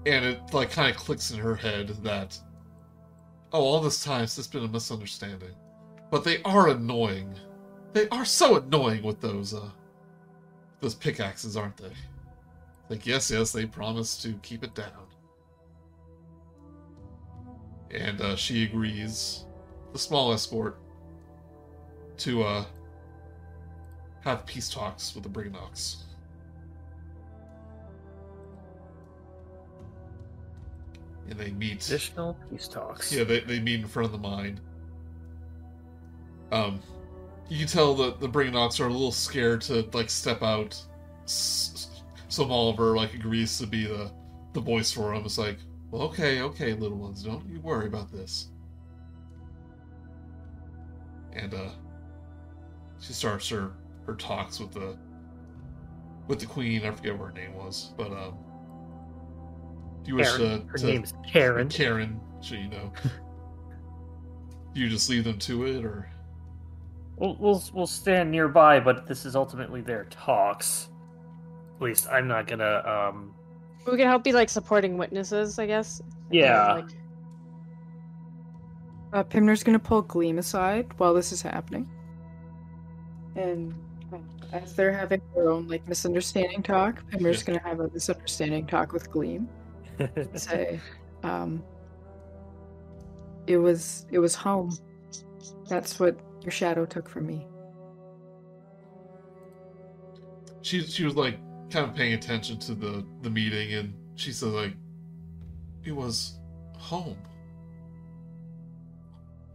and 0.06 0.24
it 0.26 0.54
like 0.54 0.72
kind 0.72 0.90
of 0.90 0.98
clicks 0.98 1.32
in 1.32 1.40
her 1.40 1.56
head 1.56 1.90
that 2.04 2.40
oh, 3.52 3.62
all 3.62 3.82
this 3.82 4.04
time 4.04 4.24
it's 4.24 4.36
just 4.36 4.52
been 4.52 4.64
a 4.64 4.68
misunderstanding, 4.68 5.56
but 6.12 6.24
they 6.24 6.42
are 6.44 6.70
annoying. 6.70 7.34
They 7.92 8.08
are 8.10 8.26
so 8.26 8.58
annoying 8.58 9.04
with 9.04 9.20
those 9.20 9.54
uh 9.54 9.70
those 10.80 10.96
pickaxes, 10.96 11.58
aren't 11.58 11.78
they? 11.78 11.92
Like 12.88 13.06
yes, 13.06 13.30
yes, 13.30 13.52
they 13.52 13.66
promised 13.66 14.22
to 14.24 14.34
keep 14.42 14.64
it 14.64 14.74
down 14.74 15.09
and 17.92 18.22
uh, 18.22 18.36
she 18.36 18.64
agrees, 18.64 19.46
the 19.94 20.00
small 20.00 20.32
escort, 20.34 20.80
to 22.18 22.44
uh, 22.44 22.66
have 24.22 24.46
peace 24.46 24.70
talks 24.70 25.16
with 25.16 25.24
the 25.24 25.30
Brigganocks. 25.30 26.04
And 31.30 31.40
they 31.40 31.52
meet. 31.52 31.86
Additional 31.86 32.36
peace 32.50 32.68
talks. 32.68 33.14
Yeah, 33.14 33.24
they, 33.24 33.42
they 33.42 33.60
meet 33.60 33.82
in 33.82 33.88
front 33.88 34.08
of 34.08 34.12
the 34.12 34.18
mine. 34.18 34.60
Um, 36.52 36.80
you 37.48 37.60
can 37.60 37.68
tell 37.68 37.94
that 37.96 38.20
the 38.20 38.28
Brigganocks 38.28 38.80
are 38.80 38.88
a 38.88 38.92
little 38.92 39.12
scared 39.12 39.62
to 39.62 39.88
like 39.94 40.10
step 40.10 40.42
out. 40.42 40.80
So 41.26 42.46
Oliver 42.46 42.96
like 42.96 43.14
agrees 43.14 43.58
to 43.60 43.68
be 43.68 43.86
the 43.86 44.12
the 44.54 44.60
voice 44.60 44.92
for 44.92 45.14
him. 45.14 45.24
It's 45.26 45.38
like, 45.38 45.60
well, 45.92 46.04
okay, 46.04 46.42
okay, 46.42 46.74
little 46.74 46.98
ones, 46.98 47.24
don't 47.24 47.48
you 47.50 47.60
worry 47.62 47.88
about 47.88 48.12
this. 48.12 48.50
And 51.34 51.54
uh, 51.54 51.70
she 53.00 53.14
starts 53.14 53.48
her 53.50 53.72
her 54.06 54.16
talks 54.16 54.60
with 54.60 54.72
the 54.72 54.98
with 56.28 56.40
the 56.40 56.46
queen. 56.46 56.86
I 56.86 56.92
forget 56.92 57.18
what 57.18 57.28
her 57.28 57.32
name 57.32 57.54
was, 57.54 57.94
but 57.98 58.12
um, 58.12 58.36
do 60.04 60.10
you 60.12 60.16
wish 60.16 60.36
Karen. 60.36 60.62
to, 60.62 60.68
Her 60.68 60.78
to 60.78 60.86
name's 60.86 61.14
Karen. 61.28 61.70
Karen, 61.70 62.20
so 62.42 62.56
you 62.56 62.68
know. 62.68 62.92
do 64.74 64.82
you 64.82 64.90
just 64.90 65.10
leave 65.10 65.24
them 65.24 65.38
to 65.40 65.66
it, 65.66 65.86
or 65.86 66.10
We'll, 67.20 67.36
we'll 67.38 67.62
we'll 67.74 67.88
stand 67.88 68.32
nearby, 68.32 68.80
but 68.80 69.06
this 69.06 69.26
is 69.26 69.36
ultimately 69.36 69.82
their 69.82 70.06
talks. 70.06 70.88
At 71.76 71.82
least 71.82 72.08
I'm 72.08 72.28
not 72.28 72.48
gonna. 72.48 72.82
Um, 72.86 73.34
We 73.86 73.98
can 73.98 74.08
help 74.08 74.24
be 74.24 74.34
like 74.34 74.50
supporting 74.50 74.98
witnesses, 74.98 75.58
I 75.60 75.66
guess. 75.66 76.02
yeah, 76.32 76.74
Like, 76.76 76.86
Uh, 79.12 79.24
Pimner's 79.24 79.64
gonna 79.64 79.80
pull 79.80 80.02
Gleam 80.04 80.38
aside 80.38 80.88
while 80.98 81.14
this 81.14 81.32
is 81.32 81.42
happening. 81.42 81.90
And 83.36 83.74
uh, 84.14 84.18
as 84.52 84.76
they're 84.76 84.92
having 84.94 85.22
their 85.34 85.50
own 85.50 85.68
like 85.68 85.88
misunderstanding 85.88 86.62
talk, 86.62 87.04
Pimner's 87.10 87.42
gonna 87.42 87.62
have 87.64 87.80
a 87.80 87.90
misunderstanding 87.90 88.68
talk 88.68 88.94
with 88.94 89.10
Gleam. 89.10 89.50
Say, 90.36 90.80
um, 91.24 91.64
it 93.48 93.58
was 93.58 94.06
it 94.12 94.20
was 94.20 94.36
home. 94.36 94.78
That's 95.68 96.00
what 96.00 96.20
your 96.44 96.52
shadow 96.52 96.86
took 96.86 97.10
from 97.10 97.26
me. 97.28 97.48
she 100.62 100.82
she 100.84 101.04
was 101.06 101.16
like 101.16 101.40
kind 101.70 101.86
of 101.90 101.96
paying 101.96 102.14
attention 102.14 102.58
to 102.60 102.74
the 102.74 103.06
the 103.22 103.30
meeting, 103.30 103.74
and 103.74 103.94
she 104.16 104.32
says 104.32 104.50
like, 104.50 104.74
it 105.84 105.92
was 105.92 106.40
home. 106.78 107.18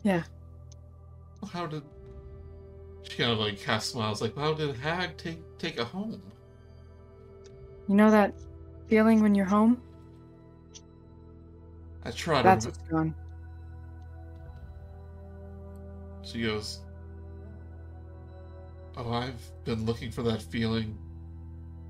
Yeah. 0.03 0.23
How 1.53 1.67
did 1.67 1.83
she 3.03 3.17
kind 3.19 3.33
of 3.33 3.39
like 3.39 3.61
half 3.61 3.83
smiles 3.83 4.23
like, 4.23 4.37
how 4.37 4.55
did 4.55 4.77
Hag 4.77 5.17
take 5.17 5.41
take 5.59 5.79
a 5.79 5.85
home? 5.85 6.23
You 7.89 7.95
know 7.97 8.11
that 8.11 8.35
feeling 8.89 9.21
when 9.21 9.35
you're 9.35 9.47
home? 9.47 9.81
I 12.05 12.11
tried. 12.11 12.39
to 12.39 12.43
That's 12.45 12.67
what's 12.67 12.79
gone. 12.79 13.15
She 16.23 16.43
goes, 16.43 16.81
Oh, 18.97 19.13
I've 19.13 19.43
been 19.65 19.85
looking 19.85 20.11
for 20.11 20.23
that 20.23 20.41
feeling 20.41 20.97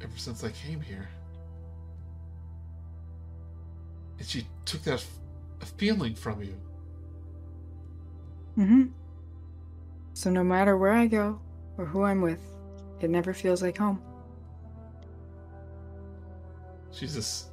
ever 0.05 0.19
since 0.19 0.45
I 0.45 0.51
came 0.51 0.81
here. 0.81 1.09
And 4.19 4.27
she 4.27 4.47
took 4.65 4.83
that 4.83 4.95
f- 4.95 5.19
a 5.61 5.67
feeling 5.67 6.15
from 6.15 6.43
you. 6.43 6.55
Mm-hmm. 8.59 8.85
So 10.13 10.31
no 10.31 10.45
matter 10.45 10.77
where 10.77 10.93
I 10.93 11.07
go 11.07 11.41
or 11.77 11.87
who 11.87 12.05
I'm 12.05 12.21
with, 12.21 12.41
it 13.01 13.11
never 13.11 13.33
feels 13.35 13.63
like 13.63 13.79
home. 13.79 14.01
She's 16.93 17.15
just. 17.15 17.49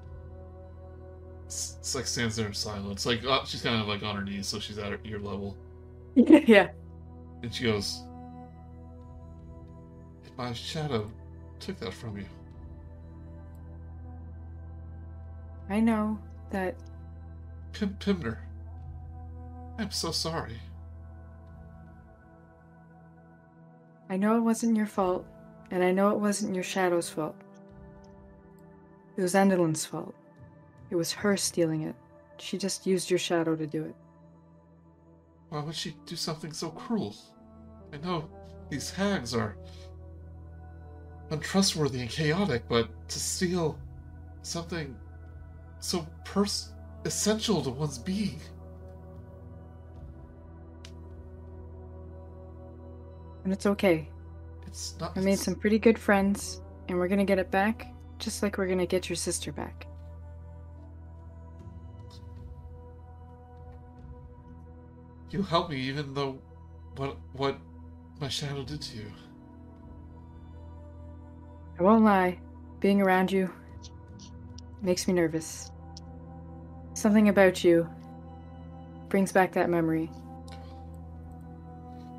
It's, 1.46 1.96
like 1.96 2.06
stands 2.06 2.36
there 2.36 2.48
in 2.48 2.54
silence. 2.54 3.06
Like, 3.06 3.26
uh, 3.26 3.44
she's 3.44 3.62
kind 3.62 3.82
of 3.82 3.88
like 3.88 4.04
on 4.04 4.16
her 4.16 4.24
knees, 4.24 4.48
so 4.48 4.60
she's 4.60 4.78
at 4.78 4.92
her 4.92 5.00
ear 5.04 5.20
level. 5.20 5.58
yeah. 6.16 6.70
And 7.42 7.54
she 7.54 7.66
goes, 7.66 8.04
"If 10.24 10.38
My 10.38 10.54
shadow 10.54 11.12
took 11.60 11.80
that 11.80 11.94
from 11.94 12.18
you. 12.18 12.26
I 15.72 15.80
know 15.80 16.20
that 16.50 16.76
Pim- 17.72 17.96
Pimner, 17.98 18.40
I'm 19.80 19.90
so 19.90 20.12
sorry. 20.12 20.60
I 24.10 24.18
know 24.18 24.36
it 24.36 24.42
wasn't 24.42 24.76
your 24.76 24.86
fault, 24.86 25.26
and 25.72 25.82
I 25.82 25.94
know 25.94 26.10
it 26.10 26.18
wasn't 26.20 26.56
your 26.56 26.66
shadow's 26.66 27.10
fault. 27.10 27.38
It 29.16 29.22
was 29.22 29.34
Endelyn's 29.34 29.86
fault. 29.86 30.14
It 30.90 30.98
was 30.98 31.14
her 31.14 31.38
stealing 31.38 31.84
it. 31.84 31.96
She 32.38 32.58
just 32.58 32.86
used 32.86 33.10
your 33.10 33.20
shadow 33.20 33.56
to 33.56 33.66
do 33.66 33.86
it. 33.86 33.96
Why 35.48 35.62
would 35.64 35.76
she 35.76 35.96
do 36.06 36.18
something 36.18 36.52
so 36.52 36.70
cruel? 36.70 37.16
I 37.94 37.98
know 37.98 38.30
these 38.70 38.92
hags 38.92 39.34
are 39.34 39.56
untrustworthy 41.30 42.02
and 42.02 42.10
chaotic, 42.10 42.64
but 42.68 42.90
to 43.08 43.20
steal 43.22 43.80
something 44.42 44.98
so 45.82 46.08
pers- 46.24 46.72
essential 47.06 47.62
to 47.64 47.70
one's 47.72 47.98
being. 47.98 48.40
And 53.44 53.52
it's 53.52 53.66
okay. 53.66 54.08
It's 54.68 54.96
not. 55.00 55.18
I 55.18 55.22
made 55.22 55.40
some 55.40 55.56
pretty 55.56 55.80
good 55.80 55.98
friends, 55.98 56.62
and 56.88 56.98
we're 56.98 57.08
gonna 57.08 57.26
get 57.26 57.40
it 57.40 57.50
back, 57.50 57.88
just 58.20 58.44
like 58.44 58.58
we're 58.58 58.68
gonna 58.68 58.86
get 58.86 59.10
your 59.10 59.16
sister 59.16 59.52
back. 59.52 59.88
You 65.32 65.42
help 65.42 65.70
me 65.72 65.78
even 65.78 66.14
though 66.14 66.40
what 66.98 67.18
what 67.34 67.58
my 68.20 68.28
shadow 68.28 68.64
did 68.64 68.82
to 68.84 68.98
you. 68.98 69.12
I 71.80 71.84
won't 71.84 72.04
lie, 72.04 72.38
being 72.80 73.02
around 73.02 73.32
you 73.32 73.52
makes 74.82 75.08
me 75.08 75.14
nervous. 75.14 75.72
Something 76.94 77.30
about 77.30 77.64
you 77.64 77.90
brings 79.10 79.32
back 79.32 79.54
that 79.54 79.70
memory. 79.70 80.10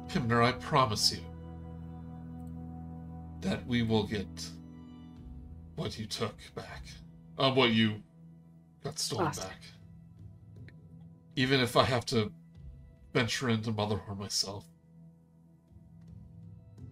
Pimner, 0.09 0.43
I 0.43 0.53
promise 0.53 1.13
you 1.13 1.21
that 3.41 3.67
we 3.67 3.83
will 3.83 4.05
get 4.05 4.27
what 5.77 5.99
you 5.99 6.07
took 6.07 6.37
back. 6.55 6.83
Uh, 7.39 7.51
what 7.51 7.71
you 7.71 7.95
got 8.85 8.99
stolen 8.99 9.27
Lost. 9.27 9.41
back. 9.43 9.61
Even 11.35 11.61
if 11.61 11.77
I 11.77 11.85
have 11.85 12.05
to 12.07 12.31
venture 13.13 13.49
into 13.49 13.73
Motherhorn 13.73 14.19
myself. 14.19 14.65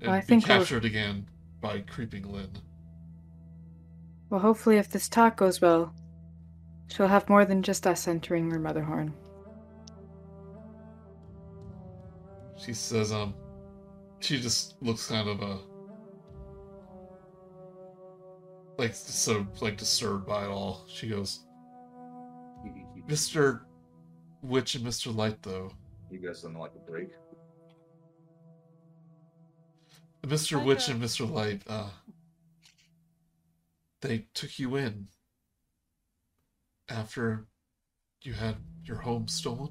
And 0.00 0.08
Well, 0.08 0.16
I 0.16 0.20
be 0.20 0.26
think 0.26 0.46
captured 0.46 0.84
again 0.84 1.26
by 1.60 1.80
Creeping 1.80 2.30
Lynn. 2.30 2.50
Well, 4.30 4.40
hopefully, 4.40 4.78
if 4.78 4.88
this 4.88 5.08
talk 5.08 5.36
goes 5.36 5.60
well, 5.60 5.92
she'll 6.86 7.08
have 7.08 7.28
more 7.28 7.44
than 7.44 7.62
just 7.62 7.84
us 7.86 8.06
entering 8.06 8.48
her 8.52 8.60
Motherhorn. 8.60 9.12
She 12.56 12.72
says, 12.72 13.10
um, 13.10 13.34
she 14.20 14.40
just 14.40 14.80
looks 14.80 15.08
kind 15.08 15.28
of, 15.28 15.42
uh, 15.42 15.56
like, 18.78 18.94
so, 18.94 19.44
like, 19.60 19.76
disturbed 19.76 20.26
by 20.26 20.44
it 20.44 20.48
all. 20.48 20.84
She 20.88 21.08
goes, 21.08 21.40
Mr. 23.08 23.62
Witch 24.42 24.76
and 24.76 24.86
Mr. 24.86 25.14
Light, 25.14 25.42
though. 25.42 25.72
You 26.08 26.18
guys 26.18 26.42
don't 26.42 26.54
like 26.54 26.72
a 26.76 26.90
break? 26.90 27.08
Mr. 30.22 30.64
Witch 30.64 30.88
and 30.88 31.02
Mr. 31.02 31.28
Light, 31.28 31.62
uh, 31.66 31.88
they 34.00 34.26
took 34.34 34.58
you 34.58 34.76
in 34.76 35.08
after 36.88 37.46
you 38.22 38.32
had 38.32 38.56
your 38.84 38.98
home 38.98 39.28
stolen. 39.28 39.70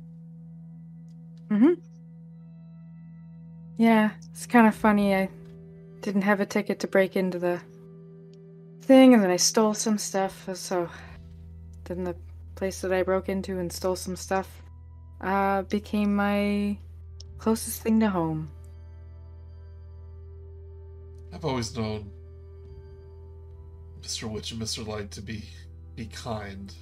Mm-hmm. 1.49 1.73
Yeah, 3.77 4.11
it's 4.31 4.45
kind 4.45 4.67
of 4.67 4.75
funny. 4.75 5.15
I 5.15 5.29
didn't 6.01 6.23
have 6.23 6.39
a 6.39 6.45
ticket 6.45 6.79
to 6.81 6.87
break 6.87 7.15
into 7.15 7.39
the 7.39 7.59
thing, 8.81 9.13
and 9.13 9.23
then 9.23 9.31
I 9.31 9.37
stole 9.37 9.73
some 9.73 9.97
stuff. 9.97 10.49
So 10.53 10.89
then 11.85 12.03
the 12.03 12.15
place 12.55 12.81
that 12.81 12.91
I 12.91 13.03
broke 13.03 13.29
into 13.29 13.57
and 13.57 13.71
stole 13.71 13.95
some 13.95 14.15
stuff 14.15 14.61
uh, 15.21 15.63
became 15.63 16.15
my 16.15 16.77
closest 17.37 17.81
thing 17.81 17.99
to 18.01 18.09
home. 18.09 18.49
I've 21.33 21.45
always 21.45 21.75
known 21.75 22.11
Mr. 24.09 24.27
Witch 24.27 24.51
and 24.51 24.59
Mr. 24.59 24.85
Light 24.87 25.11
to 25.11 25.21
be 25.21 25.43
be 25.95 26.07
kind. 26.07 26.73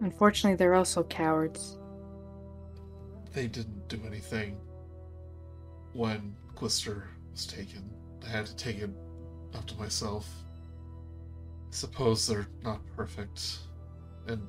Unfortunately, 0.00 0.56
they're 0.56 0.74
also 0.74 1.02
cowards. 1.02 1.76
They 3.34 3.46
didn't 3.46 3.88
do 3.88 4.00
anything 4.06 4.56
when 5.92 6.34
Glister 6.54 7.10
was 7.30 7.46
taken. 7.46 7.90
I 8.24 8.30
had 8.30 8.46
to 8.46 8.56
take 8.56 8.78
it 8.78 8.88
up 9.54 9.66
to 9.66 9.76
myself. 9.76 10.26
I 11.68 11.74
suppose 11.74 12.26
they're 12.26 12.48
not 12.62 12.80
perfect 12.96 13.58
and 14.28 14.48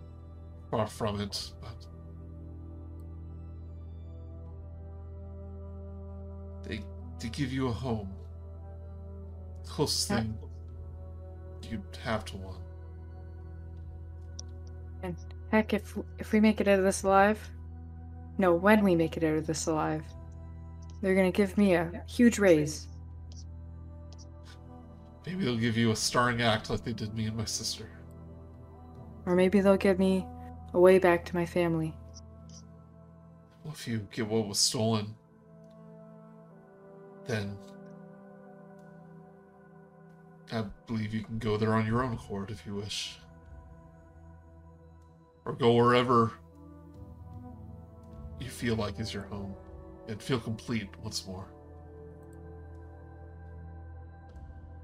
far 0.71 0.87
from 0.87 1.19
it, 1.19 1.51
but 1.59 1.85
they 6.63 6.79
they 7.19 7.27
give 7.27 7.51
you 7.51 7.67
a 7.67 7.73
home. 7.73 8.13
Closest 9.65 10.07
thing 10.07 10.37
you'd 11.69 11.81
have 12.03 12.25
to 12.25 12.37
one. 12.37 12.61
And 15.03 15.15
heck, 15.51 15.73
if 15.73 15.97
if 16.19 16.31
we 16.31 16.39
make 16.39 16.61
it 16.61 16.67
out 16.67 16.79
of 16.79 16.85
this 16.85 17.03
alive, 17.03 17.39
no, 18.37 18.53
when 18.53 18.83
we 18.83 18.95
make 18.95 19.17
it 19.17 19.23
out 19.23 19.37
of 19.37 19.47
this 19.47 19.67
alive, 19.67 20.03
they're 21.01 21.15
gonna 21.15 21.31
give 21.31 21.57
me 21.57 21.75
a 21.75 22.03
huge 22.07 22.39
raise. 22.39 22.87
Maybe 25.25 25.43
they'll 25.43 25.57
give 25.57 25.77
you 25.77 25.91
a 25.91 25.95
starring 25.95 26.41
act 26.41 26.69
like 26.69 26.83
they 26.83 26.93
did 26.93 27.13
me 27.15 27.25
and 27.25 27.35
my 27.35 27.45
sister. 27.45 27.89
Or 29.25 29.35
maybe 29.35 29.59
they'll 29.59 29.77
give 29.77 29.97
me 29.97 30.25
a 30.73 30.79
way 30.79 30.99
back 30.99 31.25
to 31.25 31.35
my 31.35 31.45
family. 31.45 31.95
Well, 33.63 33.73
if 33.73 33.87
you 33.87 34.07
get 34.11 34.27
what 34.27 34.47
was 34.47 34.59
stolen, 34.59 35.15
then 37.25 37.57
I 40.55 40.63
believe 40.87 41.13
you 41.13 41.21
can 41.21 41.37
go 41.37 41.57
there 41.57 41.73
on 41.73 41.85
your 41.85 42.01
own 42.01 42.13
accord 42.13 42.49
if 42.49 42.65
you 42.65 42.75
wish. 42.75 43.17
Or 45.43 45.51
go 45.51 45.73
wherever 45.73 46.31
you 48.39 48.47
feel 48.47 48.77
like 48.77 48.97
is 48.99 49.13
your 49.13 49.23
home 49.23 49.53
and 50.07 50.21
feel 50.21 50.39
complete 50.39 50.87
once 51.03 51.27
more. 51.27 51.45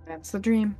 That's 0.06 0.32
the 0.32 0.40
dream. 0.40 0.76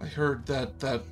I 0.00 0.06
heard 0.06 0.46
that 0.46 0.78
that 0.80 1.02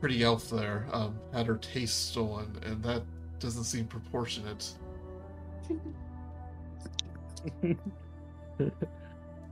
pretty 0.00 0.24
elf 0.24 0.50
there 0.50 0.88
um, 0.92 1.16
had 1.32 1.46
her 1.46 1.58
taste 1.58 2.10
stolen, 2.10 2.58
and 2.64 2.82
that 2.82 3.04
doesn't 3.38 3.62
seem 3.62 3.86
proportionate. 3.86 4.72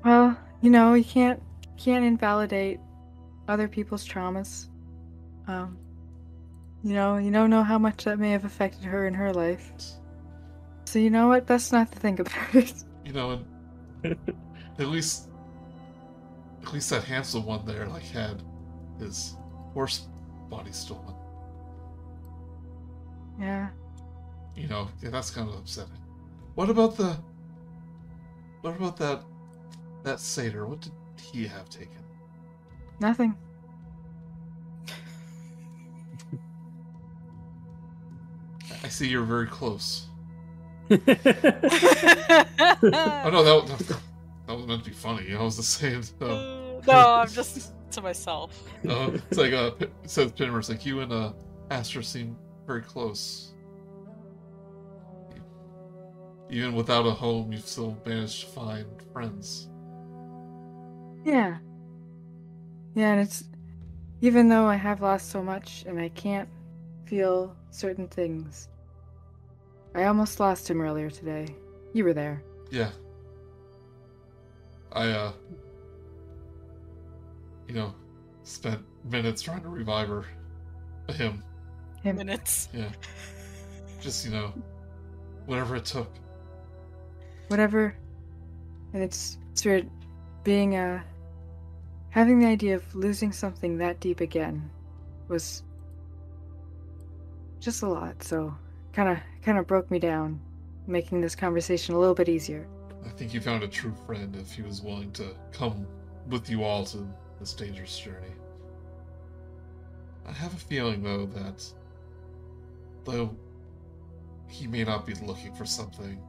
Well, 0.05 0.39
you 0.61 0.71
know, 0.71 0.95
you 0.95 1.05
can't 1.05 1.43
can't 1.77 2.05
invalidate 2.05 2.81
other 3.47 3.69
people's 3.69 4.07
traumas. 4.07 4.69
Um, 5.47 5.79
you 6.83 6.95
know, 6.95 7.17
you 7.17 7.31
don't 7.31 7.51
know 7.51 7.63
how 7.63 7.79
much 7.79 8.05
that 8.05 8.19
may 8.19 8.31
have 8.31 8.45
affected 8.45 8.85
her 8.85 9.07
in 9.07 9.15
her 9.15 9.33
life. 9.33 9.73
So 10.85 10.99
you 10.99 11.11
know 11.11 11.29
what? 11.29 11.47
Best 11.47 11.73
not 11.73 11.91
to 11.93 11.99
think 11.99 12.21
about 12.21 12.35
it. 12.55 12.73
You 13.05 13.13
know, 13.13 13.43
and 14.03 14.17
at 14.79 14.87
least, 14.87 15.29
at 16.63 16.73
least 16.73 16.91
that 16.91 17.05
handsome 17.05 17.45
one 17.45 17.65
there, 17.67 17.87
like, 17.87 18.05
had 18.05 18.43
his 18.99 19.37
horse 19.75 20.09
body 20.49 20.73
stolen. 20.73 21.15
Yeah. 23.41 23.69
You 24.57 24.69
know, 24.69 24.89
yeah, 25.03 25.11
that's 25.11 25.31
kind 25.31 25.49
of 25.49 25.57
upsetting. 25.57 25.99
What 26.55 26.71
about 26.71 26.97
the? 26.97 27.17
What 28.63 28.77
about 28.77 28.97
that? 28.99 29.23
That 30.05 30.21
satyr? 30.21 30.67
What 30.67 30.81
did 30.81 30.93
he 31.21 31.47
have 31.47 31.69
taken? 31.69 32.03
Nothing. 33.01 33.37
I 38.83 38.89
see 38.89 39.09
you're 39.09 39.23
very 39.23 39.47
close. 39.47 40.07
oh 40.91 40.97
no, 40.97 41.03
that 43.43 43.79
that, 43.79 44.01
that 44.47 44.57
was 44.57 44.67
meant 44.67 44.85
to 44.85 44.91
be 44.91 44.97
funny. 44.97 45.35
I 45.35 45.43
was 45.43 45.57
just 45.57 45.75
saying. 45.75 46.05
No, 46.21 46.81
no, 46.87 47.15
I'm 47.15 47.29
just 47.29 47.73
to 47.93 48.01
myself. 48.01 48.63
no 48.83 49.13
it's 49.15 49.39
like 49.39 49.53
uh, 49.53 49.71
P- 49.73 49.85
it 49.85 50.11
says 50.11 50.33
Pimner. 50.33 50.59
It's 50.59 50.69
like 50.69 50.87
you 50.87 51.01
and 51.01 51.13
uh, 51.13 51.33
Aster 51.71 52.03
seem 52.03 52.37
very 52.67 52.83
close. 52.83 53.53
Even 56.51 56.75
without 56.75 57.07
a 57.07 57.11
home, 57.11 57.53
you've 57.53 57.67
still 57.67 57.97
managed 58.07 58.41
to 58.41 58.47
find 58.47 58.87
friends. 59.13 59.69
Yeah. 61.25 61.59
Yeah, 62.95 63.13
and 63.13 63.21
it's 63.21 63.45
even 64.21 64.49
though 64.49 64.67
I 64.67 64.77
have 64.77 65.03
lost 65.03 65.31
so 65.31 65.43
much 65.43 65.85
and 65.87 66.01
I 66.01 66.09
can't 66.11 66.49
feel 67.07 67.55
certain 67.71 68.09
things, 68.09 68.69
I 69.95 70.05
almost 70.05 70.41
lost 70.41 70.69
him 70.69 70.81
earlier 70.81 71.11
today. 71.11 71.47
You 71.93 72.05
were 72.05 72.15
there. 72.15 72.43
Yeah. 72.71 72.91
I, 74.93 75.11
uh, 75.11 75.33
you 77.67 77.75
know, 77.75 77.95
spent 78.43 78.81
minutes 79.05 79.43
trying 79.43 79.63
to 79.63 79.69
revive 79.69 80.09
her. 80.09 80.25
Him. 81.13 81.43
Him. 82.03 82.17
Minutes. 82.17 82.69
Yeah. 82.73 82.91
Just, 84.01 84.25
you 84.25 84.31
know, 84.31 84.53
whatever 85.47 85.77
it 85.77 85.85
took. 85.85 86.11
Whatever. 87.49 87.95
And 88.93 89.03
it's 89.03 89.39
it's 89.53 89.65
weird 89.65 89.89
being 90.45 90.77
a. 90.77 91.05
having 92.11 92.39
the 92.39 92.47
idea 92.47 92.77
of 92.77 92.95
losing 92.95 93.33
something 93.33 93.79
that 93.79 94.01
deep 94.01 94.21
again 94.21 94.71
was 95.29 95.63
just 97.61 97.83
a 97.83 97.89
lot, 97.89 98.23
so 98.23 98.55
kinda 98.93 99.23
kinda 99.43 99.63
broke 99.63 99.91
me 99.91 99.99
down, 99.99 100.41
making 100.87 101.21
this 101.21 101.35
conversation 101.35 101.95
a 101.95 101.99
little 101.99 102.15
bit 102.15 102.29
easier. 102.29 102.67
I 103.05 103.11
think 103.11 103.35
you 103.35 103.41
found 103.41 103.63
a 103.63 103.69
true 103.69 103.95
friend 104.07 104.35
if 104.37 104.53
he 104.53 104.63
was 104.63 104.81
willing 104.83 105.13
to 105.13 105.35
come 105.53 105.87
with 106.29 106.49
you 106.49 106.65
all 106.65 106.85
to 106.87 107.07
this 107.41 107.53
dangerous 107.55 107.99
journey. 107.99 108.33
I 110.27 110.33
have 110.33 110.53
a 110.55 110.59
feeling, 110.59 111.03
though, 111.03 111.27
that 111.27 111.73
though 113.05 113.35
he 114.49 114.67
may 114.67 114.85
not 114.85 115.07
be 115.07 115.15
looking 115.15 115.55
for 115.55 115.65
something, 115.65 116.21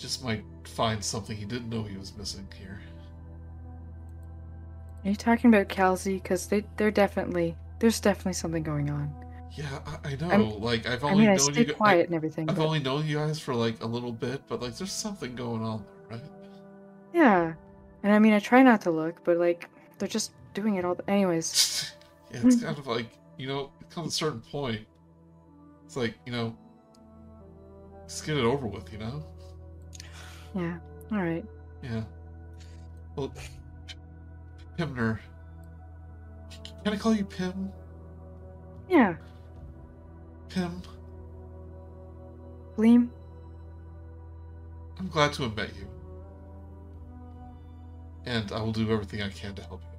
just 0.00 0.24
might 0.24 0.42
find 0.64 1.02
something 1.04 1.36
he 1.36 1.44
didn't 1.44 1.68
know 1.68 1.82
he 1.82 1.96
was 1.96 2.16
missing 2.16 2.48
here. 2.58 2.80
Are 5.04 5.10
you 5.10 5.16
talking 5.16 5.52
about 5.52 5.68
Kal'zi? 5.68 6.22
Because 6.22 6.46
they 6.46 6.64
they're 6.76 6.90
definitely 6.90 7.56
there's 7.78 8.00
definitely 8.00 8.34
something 8.34 8.62
going 8.62 8.90
on. 8.90 9.12
Yeah, 9.52 9.80
I, 10.04 10.10
I 10.10 10.14
know. 10.16 10.30
I'm- 10.30 10.60
like 10.60 10.86
I've 10.86 11.02
only 11.04 11.16
I 11.16 11.18
mean 11.20 11.28
I 11.30 11.36
known 11.36 11.52
stay 11.54 11.66
you. 11.66 11.74
quiet 11.74 12.06
and 12.06 12.14
everything. 12.14 12.48
I, 12.48 12.52
I've 12.52 12.58
but- 12.58 12.66
only 12.66 12.80
known 12.80 13.06
you 13.06 13.16
guys 13.16 13.38
for 13.38 13.54
like 13.54 13.82
a 13.82 13.86
little 13.86 14.12
bit, 14.12 14.42
but 14.48 14.60
like 14.60 14.76
there's 14.76 14.92
something 14.92 15.34
going 15.34 15.62
on 15.62 15.84
there, 16.08 16.18
right? 16.18 16.28
Yeah. 17.14 17.54
And 18.02 18.12
I 18.12 18.18
mean 18.18 18.32
I 18.32 18.38
try 18.38 18.62
not 18.62 18.80
to 18.82 18.90
look, 18.90 19.24
but 19.24 19.36
like 19.38 19.68
they're 19.98 20.08
just 20.08 20.32
doing 20.54 20.76
it 20.76 20.84
all 20.84 20.94
the- 20.94 21.08
anyways. 21.10 21.92
yeah, 22.32 22.40
it's 22.44 22.62
kind 22.62 22.76
of 22.78 22.86
like 22.86 23.10
you 23.38 23.46
know, 23.48 23.70
it 23.80 23.88
comes 23.90 24.08
a 24.08 24.16
certain 24.16 24.40
point. 24.40 24.86
It's 25.86 25.96
like 25.96 26.14
you 26.26 26.32
know, 26.32 26.54
just 28.06 28.26
get 28.26 28.36
it 28.36 28.44
over 28.44 28.66
with, 28.66 28.92
you 28.92 28.98
know. 28.98 29.24
Yeah. 30.54 30.78
Alright. 31.12 31.44
Yeah. 31.82 32.02
Well, 33.16 33.32
Pimner. 34.78 35.18
Can 36.84 36.92
I 36.92 36.96
call 36.96 37.14
you 37.14 37.24
Pim? 37.24 37.70
Yeah. 38.88 39.14
Pim, 40.48 40.82
Gleam. 42.76 43.10
I'm 44.98 45.08
glad 45.08 45.32
to 45.34 45.42
have 45.44 45.56
met 45.56 45.70
you. 45.76 45.86
And 48.26 48.50
I 48.52 48.60
will 48.60 48.72
do 48.72 48.90
everything 48.90 49.22
I 49.22 49.30
can 49.30 49.54
to 49.54 49.62
help 49.62 49.82
you. 49.82 49.98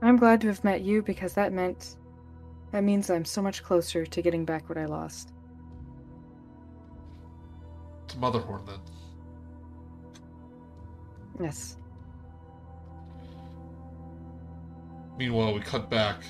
I'm 0.00 0.16
glad 0.16 0.40
to 0.42 0.46
have 0.46 0.62
met 0.62 0.82
you 0.82 1.02
because 1.02 1.34
that 1.34 1.52
meant 1.52 1.96
that 2.70 2.84
means 2.84 3.10
I'm 3.10 3.24
so 3.24 3.42
much 3.42 3.62
closer 3.62 4.06
to 4.06 4.22
getting 4.22 4.44
back 4.44 4.68
what 4.68 4.78
I 4.78 4.84
lost. 4.84 5.32
Motherhorn, 8.18 8.66
then. 8.66 8.80
Yes. 11.40 11.76
Meanwhile, 15.18 15.54
we 15.54 15.60
cut 15.60 15.90
back 15.90 16.22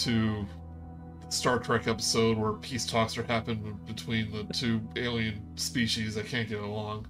to 0.00 0.46
the 1.24 1.30
Star 1.32 1.58
Trek 1.58 1.88
episode 1.88 2.36
where 2.36 2.52
peace 2.52 2.86
talks 2.86 3.16
are 3.18 3.22
happening 3.24 3.78
between 3.86 4.30
the 4.30 4.44
two 4.52 4.80
alien 4.96 5.42
species 5.56 6.14
that 6.14 6.26
can't 6.26 6.48
get 6.48 6.60
along. 6.60 7.06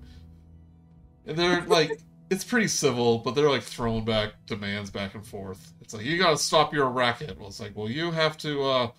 And 1.27 1.37
they're 1.37 1.61
like, 1.67 1.91
it's 2.31 2.45
pretty 2.45 2.69
civil, 2.69 3.19
but 3.19 3.35
they're 3.35 3.51
like 3.51 3.63
throwing 3.63 4.05
back 4.05 4.33
demands 4.47 4.91
back 4.91 5.15
and 5.15 5.27
forth. 5.27 5.73
It's 5.81 5.95
like, 5.95 6.05
you 6.05 6.19
gotta 6.19 6.39
stop 6.39 6.73
your 6.73 6.89
racket. 6.89 7.39
Well, 7.39 7.49
it's 7.49 7.61
like, 7.61 7.77
well, 7.77 7.89
you 7.89 8.11
have 8.11 8.37
to, 8.39 8.63
uh, 8.63 8.91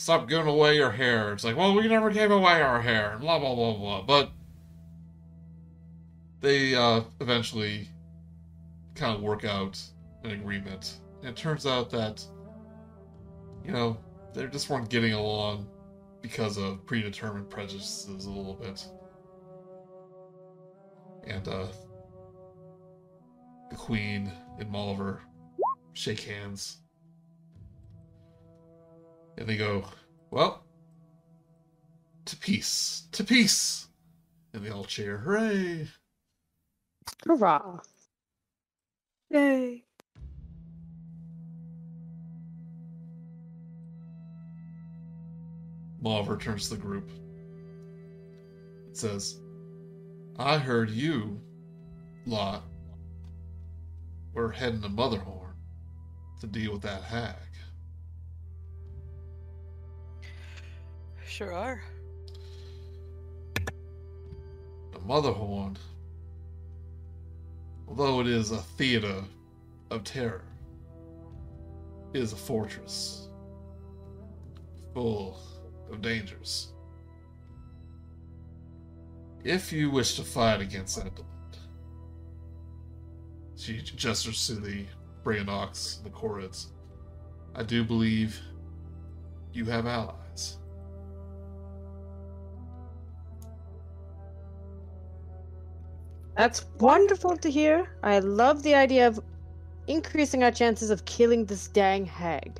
stop 0.00 0.26
giving 0.26 0.46
away 0.46 0.76
your 0.76 0.90
hair. 0.90 1.34
It's 1.34 1.44
like, 1.44 1.58
well, 1.58 1.74
we 1.74 1.86
never 1.86 2.08
gave 2.08 2.30
away 2.30 2.62
our 2.62 2.80
hair, 2.80 3.18
blah, 3.20 3.38
blah, 3.38 3.54
blah, 3.54 3.76
blah. 3.76 4.00
But 4.00 4.30
they, 6.40 6.74
uh, 6.74 7.02
eventually 7.20 7.86
kind 8.94 9.14
of 9.14 9.20
work 9.20 9.44
out 9.44 9.78
an 10.24 10.30
agreement. 10.30 11.00
And 11.20 11.28
it 11.28 11.36
turns 11.36 11.66
out 11.66 11.90
that, 11.90 12.24
you 13.62 13.72
know, 13.72 13.98
they 14.32 14.46
just 14.46 14.70
weren't 14.70 14.88
getting 14.88 15.12
along 15.12 15.68
because 16.22 16.56
of 16.56 16.86
predetermined 16.86 17.50
prejudices 17.50 18.24
a 18.24 18.30
little 18.30 18.54
bit. 18.54 18.82
And, 21.26 21.46
uh, 21.46 21.66
the 23.68 23.76
Queen 23.76 24.32
and 24.58 24.72
Molliver 24.72 25.20
shake 25.92 26.20
hands. 26.20 26.79
And 29.38 29.48
they 29.48 29.56
go, 29.56 29.84
well, 30.30 30.64
to 32.26 32.36
peace, 32.36 33.08
to 33.12 33.24
peace. 33.24 33.88
And 34.52 34.64
they 34.64 34.70
all 34.70 34.84
cheer, 34.84 35.18
hooray! 35.18 35.88
Hurrah. 37.26 37.80
Yay. 39.30 39.84
Molliver 46.02 46.38
turns 46.38 46.68
to 46.68 46.76
the 46.76 46.80
group. 46.80 47.10
It 48.88 48.96
says, 48.96 49.38
I 50.38 50.56
heard 50.56 50.90
you, 50.90 51.40
lot, 52.26 52.64
were 54.32 54.50
heading 54.50 54.80
to 54.82 54.88
Motherhorn 54.88 55.54
to 56.40 56.46
deal 56.46 56.72
with 56.72 56.82
that 56.82 57.02
hag. 57.02 57.36
Sure 61.30 61.52
are. 61.52 61.80
The 63.54 64.98
Motherhorn, 65.06 65.76
although 67.86 68.20
it 68.20 68.26
is 68.26 68.50
a 68.50 68.58
theater 68.58 69.22
of 69.92 70.02
terror, 70.02 70.42
is 72.14 72.32
a 72.32 72.36
fortress 72.36 73.28
full 74.92 75.38
of 75.92 76.02
dangers. 76.02 76.72
If 79.44 79.72
you 79.72 79.88
wish 79.88 80.16
to 80.16 80.24
fight 80.24 80.60
against 80.60 80.96
that 80.96 81.12
she 83.54 83.80
gestures 83.80 84.48
to 84.48 84.54
the 84.54 84.84
Brigganocks, 85.22 86.02
the 86.02 86.10
Korreds. 86.10 86.66
I 87.54 87.62
do 87.62 87.84
believe 87.84 88.40
you 89.52 89.64
have 89.66 89.86
allies. 89.86 90.19
That's 96.40 96.64
wonderful 96.78 97.36
to 97.36 97.50
hear. 97.50 97.90
I 98.02 98.20
love 98.20 98.62
the 98.62 98.74
idea 98.74 99.06
of 99.06 99.20
increasing 99.88 100.42
our 100.42 100.50
chances 100.50 100.88
of 100.88 101.04
killing 101.04 101.44
this 101.44 101.68
dang 101.68 102.06
hag. 102.06 102.58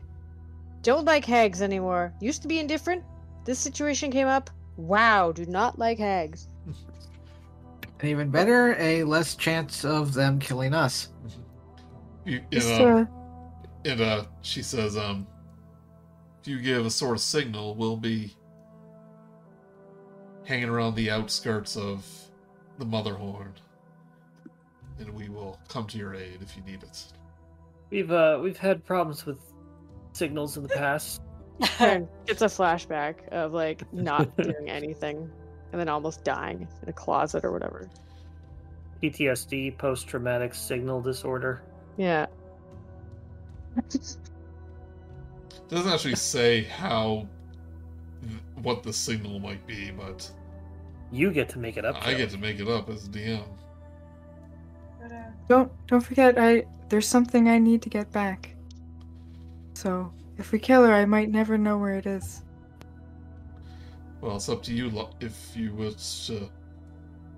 Don't 0.83 1.07
like 1.07 1.25
hags 1.25 1.63
anymore. 1.63 2.13
Used 2.21 2.43
to 2.43 2.49
be 2.49 2.59
indifferent. 2.59 3.03
This 3.47 3.59
situation 3.59 4.11
came 4.11 4.27
up. 4.27 4.51
Wow, 4.77 5.33
do 5.33 5.47
not 5.47 5.79
like 5.79 5.99
hags. 5.99 6.49
And 6.67 8.11
even 8.11 8.29
better, 8.29 8.77
a 8.79 9.03
less 9.05 9.35
chance 9.35 9.83
of 9.83 10.13
them 10.13 10.39
killing 10.39 10.75
us. 10.75 11.09
You, 12.27 12.43
Just, 12.53 12.69
and, 12.69 12.83
uh, 12.85 13.07
and 13.87 14.01
uh, 14.03 14.25
she 14.43 14.63
says, 14.63 14.99
um, 14.99 15.27
if 16.43 16.49
you 16.49 16.61
give 16.61 16.85
a 16.85 16.91
sort 16.91 17.17
of 17.17 17.23
signal, 17.23 17.77
we'll 17.77 17.97
be 17.97 18.37
hanging 20.45 20.69
around 20.69 20.97
the 20.97 21.11
outskirts 21.11 21.79
of 21.79 22.05
the 22.79 22.85
Motherhorn, 22.85 23.53
and 25.01 25.11
we 25.15 25.29
will 25.29 25.59
come 25.69 25.87
to 25.89 25.99
your 25.99 26.15
aid 26.15 26.39
if 26.41 26.57
you 26.57 26.63
need 26.63 26.83
it. 26.83 27.05
We've 27.91 28.11
uh 28.13 28.39
we've 28.43 28.59
had 28.59 28.85
problems 28.85 29.27
with 29.27 29.39
signals 30.13 30.57
in 30.57 30.63
the 30.63 30.69
past. 30.69 31.23
It's 32.27 32.41
a 32.43 32.47
flashback 32.47 33.29
of 33.29 33.53
like 33.53 33.91
not 33.93 34.35
doing 34.43 34.71
anything 34.71 35.31
and 35.73 35.81
then 35.81 35.89
almost 35.89 36.25
dying 36.25 36.67
in 36.83 36.89
a 36.89 36.93
closet 36.93 37.45
or 37.45 37.53
whatever. 37.53 37.89
PTSD, 39.03 39.77
post 39.79 40.07
traumatic 40.09 40.55
signal 40.55 41.01
disorder. 41.03 41.63
Yeah. 41.97 42.27
It 43.93 44.17
doesn't 45.69 45.93
actually 45.93 46.17
say 46.17 46.65
how, 46.65 47.27
what 48.63 48.83
the 48.83 48.93
signal 48.93 49.39
might 49.39 49.65
be, 49.67 49.91
but 49.91 50.31
You 51.13 51.31
get 51.33 51.49
to 51.51 51.59
make 51.59 51.77
it 51.77 51.85
up. 51.85 51.97
I 52.01 52.13
Joe. 52.13 52.19
get 52.19 52.31
to 52.31 52.39
make 52.39 52.59
it 52.61 52.69
up 52.69 52.89
as 52.91 53.09
DM. 53.09 53.45
Uh, 55.11 55.15
don't 55.49 55.73
don't 55.87 56.01
forget 56.01 56.39
I 56.39 56.65
there's 56.89 57.07
something 57.07 57.49
I 57.49 57.59
need 57.59 57.83
to 57.83 57.89
get 57.89 58.11
back. 58.13 58.55
So 59.75 60.13
if 60.39 60.53
we 60.53 60.59
kill 60.59 60.85
her 60.85 60.95
I 60.95 61.05
might 61.05 61.31
never 61.31 61.59
know 61.59 61.79
where 61.79 61.95
it 61.97 62.07
is. 62.07 62.43
Well, 64.21 64.37
it's 64.37 64.49
up 64.49 64.63
to 64.65 64.73
you 64.73 64.91
lo- 64.91 65.15
if 65.21 65.57
you 65.57 65.73
wish 65.73 66.27
to 66.27 66.51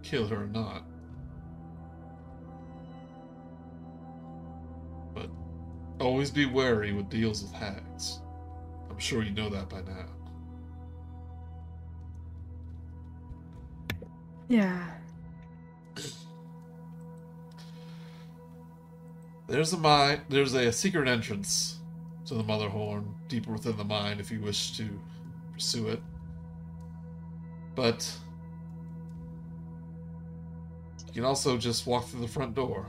kill 0.03 0.27
her 0.27 0.45
or 0.45 0.47
not. 0.47 0.83
But 5.15 5.31
always 6.01 6.31
be 6.31 6.47
wary 6.47 6.93
with 6.93 7.09
deals 7.09 7.43
with 7.43 7.53
hags. 7.53 8.21
I'm 8.91 8.99
sure 8.99 9.23
you 9.23 9.31
know 9.31 9.49
that 9.49 9.69
by 9.69 9.83
now. 9.83 10.07
Yeah. 14.49 14.91
There's 19.49 19.73
a 19.73 19.79
mine. 19.79 20.23
There's 20.29 20.55
a 20.55 20.73
secret 20.73 21.09
entrance 21.09 21.81
to 22.27 22.35
the 22.35 22.43
Motherhorn 22.43 23.15
deeper 23.29 23.53
within 23.53 23.77
the 23.77 23.85
mine 23.85 24.21
if 24.21 24.31
you 24.31 24.41
wish 24.41 24.77
to 24.77 24.89
pursue 25.53 25.89
it. 25.89 26.01
But 27.75 28.11
you 31.09 31.13
can 31.13 31.25
also 31.25 31.57
just 31.57 31.87
walk 31.87 32.09
through 32.09 32.21
the 32.21 32.29
front 32.29 32.55
door. 32.55 32.87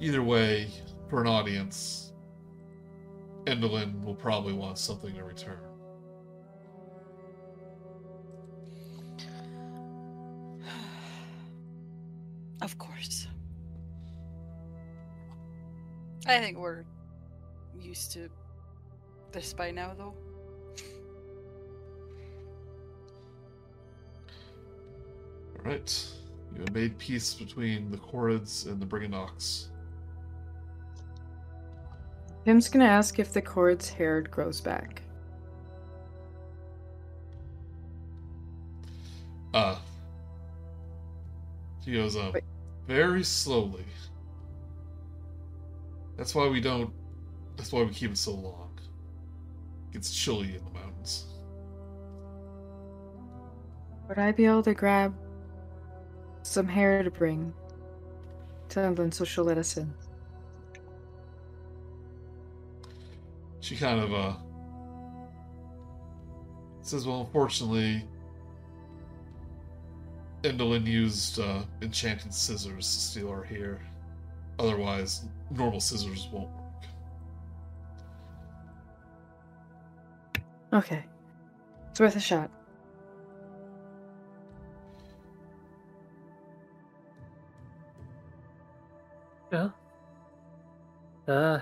Either 0.00 0.22
way, 0.22 0.70
for 1.08 1.20
an 1.20 1.26
audience, 1.26 2.12
Endelyn 3.44 4.02
will 4.04 4.14
probably 4.14 4.52
want 4.52 4.78
something 4.78 5.14
in 5.14 5.24
return. 5.24 5.69
Of 12.62 12.76
course. 12.78 13.26
I 16.26 16.38
think 16.38 16.58
we're 16.58 16.84
used 17.78 18.12
to 18.12 18.28
this 19.32 19.52
by 19.52 19.70
now, 19.70 19.94
though. 19.96 20.14
Alright. 25.58 26.06
You 26.54 26.60
have 26.60 26.74
made 26.74 26.98
peace 26.98 27.34
between 27.34 27.90
the 27.90 27.96
Korreds 27.96 28.66
and 28.66 28.80
the 28.80 28.86
Brigganocks. 28.86 29.66
Tim's 32.44 32.68
gonna 32.68 32.84
ask 32.86 33.18
if 33.18 33.32
the 33.32 33.42
Korred's 33.42 33.88
hair 33.88 34.22
grows 34.22 34.60
back. 34.60 35.02
Uh. 39.52 39.76
He 41.84 41.92
goes, 41.92 42.16
um, 42.16 42.32
Wait. 42.32 42.44
Very 42.90 43.22
slowly. 43.22 43.84
That's 46.16 46.34
why 46.34 46.48
we 46.48 46.60
don't. 46.60 46.92
That's 47.56 47.70
why 47.70 47.84
we 47.84 47.90
keep 47.90 48.10
it 48.10 48.18
so 48.18 48.34
long. 48.34 48.76
It 49.88 49.92
gets 49.92 50.12
chilly 50.12 50.56
in 50.56 50.64
the 50.64 50.70
mountains. 50.72 51.26
Would 54.08 54.18
I 54.18 54.32
be 54.32 54.44
able 54.44 54.64
to 54.64 54.74
grab 54.74 55.14
some 56.42 56.66
hair 56.66 57.04
to 57.04 57.12
bring 57.12 57.54
to 58.70 58.80
Emblem 58.80 59.12
so 59.12 59.24
she'll 59.24 59.44
let 59.44 59.56
us 59.56 59.76
in? 59.76 59.94
She 63.60 63.76
kind 63.76 64.00
of, 64.00 64.12
uh. 64.12 64.34
Says, 66.82 67.06
well, 67.06 67.20
unfortunately. 67.20 68.04
Endelyn 70.42 70.86
used 70.86 71.38
uh, 71.38 71.62
enchanted 71.82 72.32
scissors 72.32 72.86
to 72.86 73.00
steal 73.00 73.28
our 73.30 73.42
hair. 73.44 73.80
Otherwise, 74.58 75.24
normal 75.50 75.80
scissors 75.80 76.28
won't 76.32 76.48
work. 76.50 76.84
Okay. 80.72 81.04
It's 81.90 82.00
worth 82.00 82.16
a 82.16 82.20
shot. 82.20 82.50
Yeah. 89.52 89.70
Uh, 91.26 91.60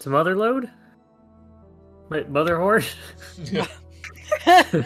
to 0.00 0.10
mother 0.10 0.36
load. 0.36 0.68
Wait, 2.08 2.28
Motherhorn. 2.30 2.84
Yeah. 3.50 3.66
So 4.44 4.80
the 4.80 4.84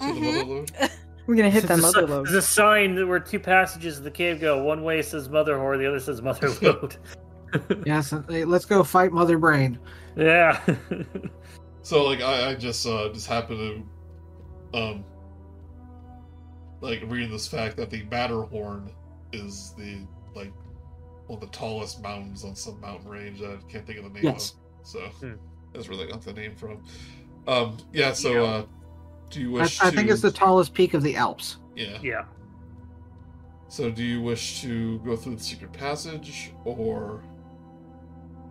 Mhm. 0.00 0.90
Mother 1.28 1.34
load? 1.34 1.36
We're 1.36 1.36
gonna 1.36 1.50
hit 1.50 1.62
that 1.62 1.68
There's 1.68 1.82
mother 1.82 2.06
si- 2.06 2.12
load. 2.12 2.26
There's 2.26 2.34
a 2.36 2.42
sign 2.42 2.94
that 2.96 3.06
where 3.06 3.20
two 3.20 3.38
passages 3.40 3.98
of 3.98 4.04
the 4.04 4.10
cave 4.10 4.40
go. 4.40 4.62
One 4.62 4.82
way 4.82 5.02
says 5.02 5.28
mother 5.28 5.56
whore, 5.56 5.78
the 5.78 5.86
other 5.86 6.00
says 6.00 6.22
mother 6.22 6.48
load. 6.62 6.96
Yes, 7.86 8.12
hey, 8.28 8.44
let's 8.44 8.64
go 8.66 8.82
fight 8.84 9.12
Mother 9.12 9.38
Brain. 9.38 9.78
yeah. 10.16 10.60
So 11.82 12.04
like 12.04 12.20
I, 12.20 12.50
I 12.50 12.54
just 12.54 12.86
uh 12.86 13.08
just 13.12 13.26
happen 13.26 13.86
to 14.72 14.78
um 14.78 15.04
like 16.80 17.02
reading 17.06 17.30
this 17.30 17.48
fact 17.48 17.76
that 17.78 17.90
the 17.90 18.02
Matterhorn 18.10 18.92
is 19.32 19.74
the 19.78 20.06
like 20.34 20.52
one 21.26 21.36
of 21.36 21.40
the 21.40 21.56
tallest 21.56 22.02
mountains 22.02 22.44
on 22.44 22.54
some 22.54 22.80
mountain 22.80 23.08
range 23.08 23.40
that 23.40 23.50
I 23.50 23.72
can't 23.72 23.86
think 23.86 23.98
of 23.98 24.04
the 24.04 24.10
name 24.10 24.24
Yes. 24.24 24.52
of. 24.82 24.86
So 24.86 24.98
Hmm. 25.00 25.32
that's 25.72 25.88
where 25.88 25.96
they 25.96 26.06
got 26.06 26.22
the 26.22 26.32
name 26.34 26.54
from. 26.54 26.82
Um 27.46 27.78
yeah, 27.92 28.12
so 28.12 28.32
Yeah. 28.32 28.42
uh 28.42 28.62
do 29.30 29.40
you 29.40 29.58
I, 29.58 29.62
wish 29.62 29.80
I 29.80 29.90
to 29.90 29.96
think 29.96 30.10
it's 30.10 30.22
the 30.22 30.30
tallest 30.32 30.74
peak 30.74 30.94
of 30.94 31.02
the 31.02 31.16
Alps. 31.16 31.58
Yeah. 31.76 31.98
yeah. 32.02 32.24
So 33.68 33.90
do 33.90 34.02
you 34.02 34.22
wish 34.22 34.62
to 34.62 34.98
go 35.00 35.14
through 35.16 35.36
the 35.36 35.42
secret 35.42 35.72
passage 35.72 36.52
or 36.64 37.22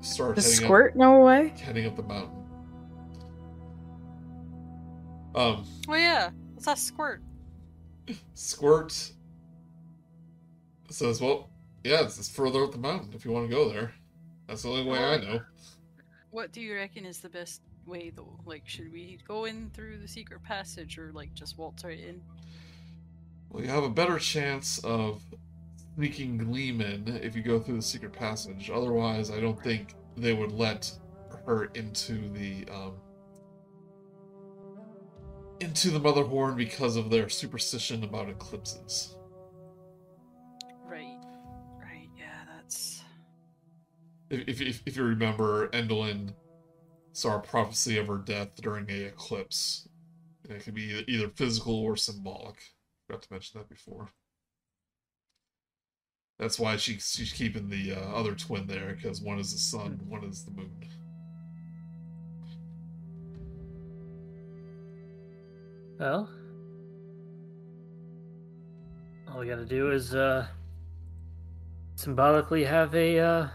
start 0.02 0.36
The 0.36 0.42
heading 0.42 0.56
squirt? 0.56 0.96
No 0.96 1.22
way. 1.22 1.54
heading 1.60 1.88
up 1.88 1.96
the 1.96 2.04
mountain? 2.04 2.44
Um 5.36 5.66
Oh 5.88 5.96
yeah, 5.96 6.30
what's 6.54 6.66
that 6.66 6.78
squirt? 6.78 7.22
Squirt 8.36 9.12
says, 10.90 11.20
"Well, 11.22 11.50
yeah, 11.84 12.04
it's, 12.04 12.18
it's 12.18 12.30
further 12.30 12.64
up 12.64 12.72
the 12.72 12.78
mountain 12.78 13.12
if 13.14 13.26
you 13.26 13.32
want 13.32 13.50
to 13.50 13.54
go 13.56 13.70
there. 13.70 13.94
That's 14.48 14.64
the 14.64 14.70
only 14.70 14.90
way 14.90 14.98
I 14.98 15.18
know." 15.18 15.42
What 16.32 16.54
do 16.54 16.62
you 16.62 16.74
reckon 16.76 17.06
is 17.06 17.20
the 17.20 17.30
best 17.30 17.62
way 17.88 18.12
though? 18.16 18.40
Like, 18.46 18.68
should 18.68 18.92
we 18.92 19.20
go 19.28 19.46
in 19.46 19.72
through 19.74 20.00
the 20.00 20.08
secret 20.08 20.44
passage 20.44 20.98
or 20.98 21.12
like 21.14 21.34
just 21.34 21.58
waltz 21.58 21.84
right 21.84 22.00
in? 22.00 22.22
Well, 23.50 23.64
you 23.64 23.70
have 23.70 23.84
a 23.84 23.90
better 23.90 24.20
chance 24.20 24.80
of 24.80 25.22
sneaking 25.96 26.38
Gleeman 26.38 27.20
if 27.24 27.36
you 27.36 27.42
go 27.42 27.60
through 27.60 27.78
the 27.78 27.82
secret 27.82 28.14
passage. 28.14 28.70
Otherwise, 28.70 29.32
I 29.32 29.40
don't 29.40 29.62
think 29.64 29.96
they 30.16 30.34
would 30.34 30.52
let 30.52 30.92
her 31.46 31.66
into 31.76 32.30
the 32.34 32.68
um, 32.72 32.94
into 35.60 35.90
the 35.90 36.00
Motherhorn 36.00 36.56
because 36.56 36.98
of 36.98 37.10
their 37.10 37.30
superstition 37.30 38.04
about 38.04 38.30
eclipses. 38.30 39.16
Right. 40.86 41.20
Right. 41.82 42.10
Yeah, 42.18 42.44
that's. 42.54 43.02
If, 44.30 44.48
if, 44.48 44.62
if, 44.62 44.84
if 44.86 44.98
you 44.98 45.04
remember, 45.04 45.70
Endelyn 45.70 46.34
saw 47.18 47.36
a 47.36 47.40
prophecy 47.40 47.98
of 47.98 48.06
her 48.06 48.20
death 48.20 48.50
during 48.62 48.88
a 48.92 49.06
eclipse. 49.06 49.90
And 50.44 50.56
it 50.56 50.64
could 50.64 50.76
be 50.76 51.04
either, 51.08 51.30
physical 51.30 51.74
or 51.74 51.96
symbolic. 51.96 52.62
Forgot 53.08 53.24
to 53.24 53.34
mention 53.34 53.60
that 53.60 53.68
before. 53.68 54.10
That's 56.38 56.60
why 56.60 56.78
she, 56.78 57.00
she's 57.00 57.34
keeping 57.34 57.70
the 57.70 57.94
uh, 57.94 58.16
other 58.16 58.36
twin 58.36 58.68
there, 58.68 58.94
because 58.94 59.20
one 59.20 59.40
is 59.40 59.52
the 59.52 59.58
sun, 59.58 60.00
one 60.08 60.24
is 60.26 60.46
the 60.46 60.52
moon. 60.52 60.72
Well, 66.00 66.30
all 69.28 69.40
we 69.40 69.48
gotta 69.48 69.66
do 69.66 69.90
is 69.90 70.14
uh 70.14 70.46
symbolically 71.96 72.64
have 72.64 72.94
a 72.94 73.18
uh 73.20 73.48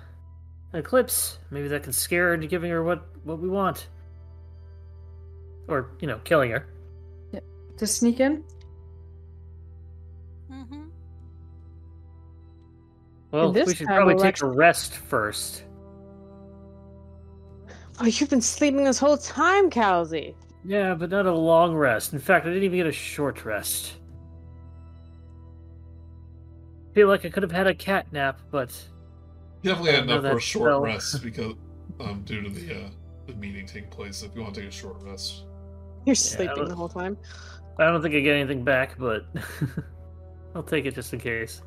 an 0.72 0.80
eclipse. 0.80 1.38
Maybe 1.50 1.68
that 1.68 1.82
can 1.82 1.92
scare 1.92 2.28
her 2.28 2.34
into 2.34 2.46
giving 2.46 2.70
her 2.70 2.82
what 2.82 3.06
what 3.24 3.38
we 3.38 3.48
want. 3.48 3.88
Or, 5.68 5.90
you 6.00 6.08
know, 6.08 6.18
killing 6.24 6.50
her. 6.50 6.66
To 7.78 7.86
sneak 7.86 8.20
in? 8.20 8.44
Mm-hmm. 10.50 10.82
Well, 13.30 13.50
this 13.50 13.66
we 13.66 13.74
should 13.74 13.86
probably 13.86 14.14
we'll 14.14 14.22
take 14.22 14.42
a 14.42 14.46
rest 14.46 14.94
first. 14.94 15.64
Oh, 18.00 18.04
you've 18.04 18.28
been 18.28 18.42
sleeping 18.42 18.84
this 18.84 18.98
whole 18.98 19.16
time, 19.16 19.70
Kal'zi. 19.70 20.34
Yeah, 20.64 20.94
but 20.94 21.10
not 21.10 21.26
a 21.26 21.32
long 21.32 21.74
rest. 21.74 22.12
In 22.12 22.18
fact, 22.18 22.44
I 22.44 22.50
didn't 22.50 22.64
even 22.64 22.78
get 22.78 22.86
a 22.86 22.92
short 22.92 23.44
rest. 23.44 23.94
Feel 26.92 27.08
like 27.08 27.24
I 27.24 27.30
could 27.30 27.42
have 27.42 27.52
had 27.52 27.66
a 27.66 27.74
cat 27.74 28.12
nap, 28.12 28.40
but 28.50 28.70
You 28.70 28.91
definitely 29.62 29.92
had 29.92 30.04
enough 30.04 30.22
for 30.22 30.36
a 30.36 30.40
short 30.40 30.70
spell. 30.70 30.80
rest 30.82 31.22
because 31.22 31.54
um 32.00 32.22
due 32.24 32.42
to 32.42 32.50
the 32.50 32.74
uh, 32.84 32.88
the 33.26 33.34
meeting 33.34 33.66
taking 33.66 33.88
place. 33.90 34.22
If 34.22 34.34
you 34.34 34.42
want 34.42 34.54
to 34.54 34.60
take 34.62 34.70
a 34.70 34.72
short 34.72 34.96
rest, 35.02 35.44
You're 36.06 36.12
I 36.12 36.14
sleeping 36.14 36.56
don't- 36.56 36.68
the 36.68 36.74
whole 36.74 36.88
time. 36.88 37.16
I 37.78 37.84
don't 37.86 38.02
think 38.02 38.14
I 38.14 38.20
get 38.20 38.34
anything 38.36 38.64
back, 38.64 38.98
but 38.98 39.24
I'll 40.54 40.62
take 40.62 40.84
it 40.84 40.94
just 40.94 41.12
in 41.12 41.20
case. 41.20 41.62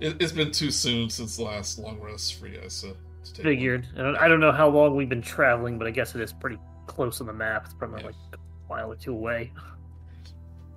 it, 0.00 0.20
it's 0.20 0.32
been 0.32 0.50
too 0.52 0.70
soon 0.70 1.08
since 1.08 1.36
the 1.38 1.44
last 1.44 1.78
long 1.78 1.98
rest 2.00 2.34
for 2.38 2.46
you 2.46 2.58
guys 2.60 2.80
to 2.82 2.88
to 3.24 3.32
take. 3.32 3.42
Figured. 3.42 3.86
I 3.96 4.02
don't, 4.02 4.16
I 4.16 4.28
don't 4.28 4.40
know 4.40 4.52
how 4.52 4.68
long 4.68 4.94
we've 4.94 5.08
been 5.08 5.22
traveling, 5.22 5.78
but 5.78 5.86
I 5.88 5.90
guess 5.90 6.14
it 6.14 6.20
is 6.20 6.32
pretty 6.32 6.58
close 6.86 7.20
on 7.20 7.26
the 7.26 7.32
map. 7.32 7.62
It's 7.64 7.74
probably 7.74 8.00
Yeah. 8.02 8.06
like 8.08 8.14
a 8.34 8.38
mile 8.68 8.92
or 8.92 8.96
two 8.96 9.12
away. 9.12 9.52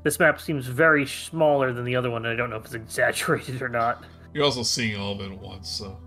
This 0.03 0.17
map 0.19 0.39
seems 0.39 0.65
very 0.65 1.05
smaller 1.05 1.73
than 1.73 1.83
the 1.83 1.95
other 1.95 2.09
one. 2.09 2.25
and 2.25 2.33
I 2.33 2.37
don't 2.37 2.49
know 2.49 2.55
if 2.55 2.65
it's 2.65 2.73
exaggerated 2.73 3.61
or 3.61 3.69
not. 3.69 4.05
You're 4.33 4.45
also 4.45 4.63
seeing 4.63 4.99
all 4.99 5.11
of 5.13 5.19
it 5.19 5.31
at 5.31 5.37
once, 5.39 5.69
so. 5.69 5.99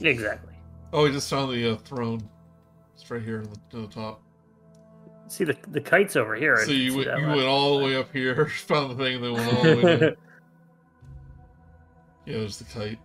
Exactly. 0.00 0.54
Oh, 0.92 1.04
we 1.04 1.12
just 1.12 1.28
found 1.28 1.52
the 1.52 1.72
uh, 1.72 1.76
throne. 1.76 2.20
It's 2.94 3.10
right 3.10 3.22
here 3.22 3.42
in 3.42 3.50
the, 3.70 3.80
the 3.82 3.86
top. 3.88 4.22
See 5.28 5.44
the 5.44 5.56
the 5.68 5.80
kites 5.80 6.16
over 6.16 6.34
here. 6.34 6.56
So 6.64 6.72
you 6.72 6.90
see 6.90 6.96
went, 6.96 7.20
you 7.20 7.26
went 7.26 7.42
all 7.42 7.78
the 7.78 7.84
way 7.84 7.96
up 7.96 8.10
here, 8.12 8.46
found 8.66 8.90
the 8.90 9.04
thing, 9.04 9.16
and 9.16 9.24
then 9.24 9.32
went 9.34 9.54
all 9.54 9.62
the 9.62 9.76
way 9.76 9.96
down. 9.98 10.16
Yeah, 12.26 12.38
there's 12.40 12.58
the 12.58 12.64
kite. 12.64 12.98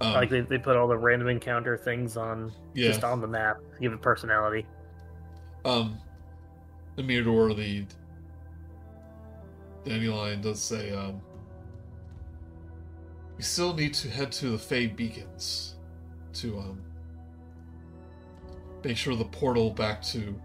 Um, 0.00 0.12
like 0.14 0.30
they, 0.30 0.42
they 0.42 0.58
put 0.58 0.76
all 0.76 0.86
the 0.86 0.96
random 0.96 1.26
encounter 1.28 1.76
things 1.76 2.16
on 2.16 2.52
yeah, 2.72 2.86
just 2.86 3.02
on 3.02 3.20
the 3.20 3.26
map, 3.26 3.58
give 3.80 3.92
it 3.92 4.00
personality. 4.00 4.64
um, 5.64 5.98
the 6.94 7.02
Mirador, 7.02 7.52
the 7.52 7.84
dandelion 9.84 10.40
does 10.40 10.60
say, 10.60 10.92
um, 10.92 11.20
we 13.40 13.44
still 13.44 13.72
need 13.72 13.94
to 13.94 14.06
head 14.10 14.30
to 14.30 14.50
the 14.50 14.58
Fey 14.58 14.86
Beacons 14.86 15.76
to 16.34 16.58
um 16.58 16.82
make 18.84 18.98
sure 18.98 19.16
the 19.16 19.24
portal 19.24 19.70
back 19.70 20.02
to 20.02 20.38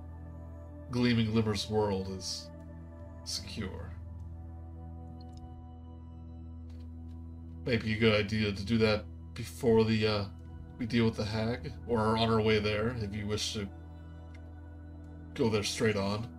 Gleaming 0.91 1.29
Glimmer's 1.31 1.69
world 1.69 2.07
is 2.17 2.49
secure. 3.25 3.91
Maybe 7.65 7.95
a 7.95 7.97
good 7.97 8.15
idea 8.15 8.53
to 8.53 8.65
do 8.65 8.77
that 8.77 9.03
before 9.33 9.83
the 9.83 10.07
uh, 10.07 10.25
we 10.79 10.85
deal 10.85 11.03
with 11.03 11.17
the 11.17 11.25
hag, 11.25 11.73
or 11.89 11.99
on 11.99 12.31
our 12.31 12.39
way 12.39 12.59
there, 12.59 12.95
if 13.01 13.13
you 13.13 13.27
wish 13.27 13.55
to 13.55 13.67
go 15.33 15.49
there 15.49 15.63
straight 15.63 15.97
on. 15.97 16.29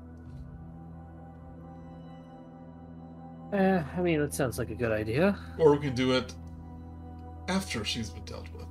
Eh, 3.53 3.83
I 3.95 4.01
mean, 4.01 4.21
that 4.21 4.33
sounds 4.33 4.59
like 4.59 4.71
a 4.71 4.75
good 4.75 4.93
idea. 4.93 5.39
Or 5.59 5.73
we 5.73 5.79
can 5.81 5.95
do 5.95 6.13
it 6.13 6.35
after 7.49 7.85
she's 7.85 8.11
been 8.11 8.25
dealt 8.25 8.49
with. 8.53 8.67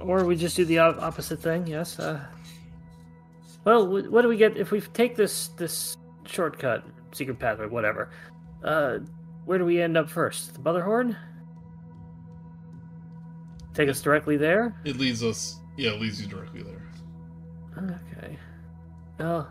Or 0.00 0.24
we 0.24 0.36
just 0.36 0.56
do 0.56 0.64
the 0.64 0.78
opposite 0.78 1.40
thing. 1.40 1.66
Yes. 1.66 1.98
Uh, 1.98 2.24
well, 3.64 3.86
what 3.86 4.22
do 4.22 4.28
we 4.28 4.36
get 4.36 4.56
if 4.56 4.70
we 4.70 4.80
take 4.80 5.16
this 5.16 5.48
this 5.48 5.96
shortcut, 6.24 6.84
secret 7.12 7.38
pathway, 7.38 7.66
whatever? 7.66 8.10
Uh, 8.62 8.98
where 9.44 9.58
do 9.58 9.64
we 9.64 9.80
end 9.80 9.96
up 9.96 10.08
first? 10.08 10.54
The 10.54 10.60
Motherhorn? 10.60 11.16
Take 13.74 13.88
us 13.88 14.00
directly 14.00 14.36
there. 14.36 14.74
It 14.84 14.96
leads 14.96 15.22
us, 15.22 15.60
yeah, 15.76 15.90
it 15.90 16.00
leads 16.00 16.20
you 16.20 16.28
directly 16.28 16.62
there. 16.62 16.82
Okay. 17.78 18.36
Well, 19.18 19.50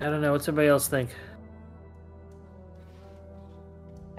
I 0.00 0.04
don't 0.04 0.20
know. 0.20 0.32
What's 0.32 0.48
everybody 0.48 0.68
else 0.68 0.88
think? 0.88 1.10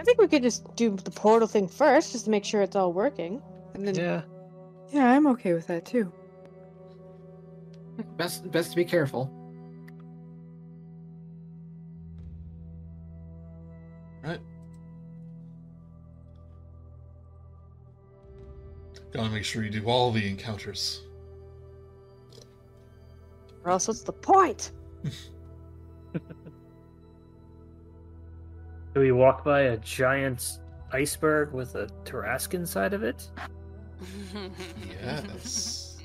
I 0.04 0.06
think 0.06 0.20
we 0.20 0.28
could 0.28 0.44
just 0.44 0.76
do 0.76 0.98
the 0.98 1.12
portal 1.12 1.48
thing 1.48 1.66
first, 1.66 2.12
just 2.12 2.26
to 2.26 2.30
make 2.30 2.44
sure 2.44 2.62
it's 2.62 2.76
all 2.76 2.92
working. 2.92 3.42
And 3.74 3.88
then 3.88 3.96
Yeah. 3.96 4.24
Yeah, 4.92 5.10
I'm 5.10 5.26
okay 5.28 5.54
with 5.54 5.66
that 5.68 5.86
too. 5.86 6.12
Best 8.18 8.52
best 8.52 8.72
to 8.72 8.76
be 8.76 8.84
careful. 8.84 9.32
Right? 14.22 14.42
Gotta 19.14 19.30
make 19.30 19.46
sure 19.46 19.64
you 19.64 19.70
do 19.70 19.86
all 19.86 20.12
the 20.12 20.28
encounters. 20.28 21.04
or 23.64 23.72
else 23.72 23.88
what's 23.88 24.04
the 24.04 24.12
point? 24.12 24.74
Do 28.94 29.00
we 29.00 29.12
walk 29.12 29.44
by 29.44 29.62
a 29.62 29.78
giant 29.78 30.60
iceberg 30.92 31.52
with 31.52 31.76
a 31.76 31.88
Tarrasque 32.06 32.54
inside 32.54 32.94
of 32.94 33.04
it? 33.04 33.28
Yes. 35.02 35.98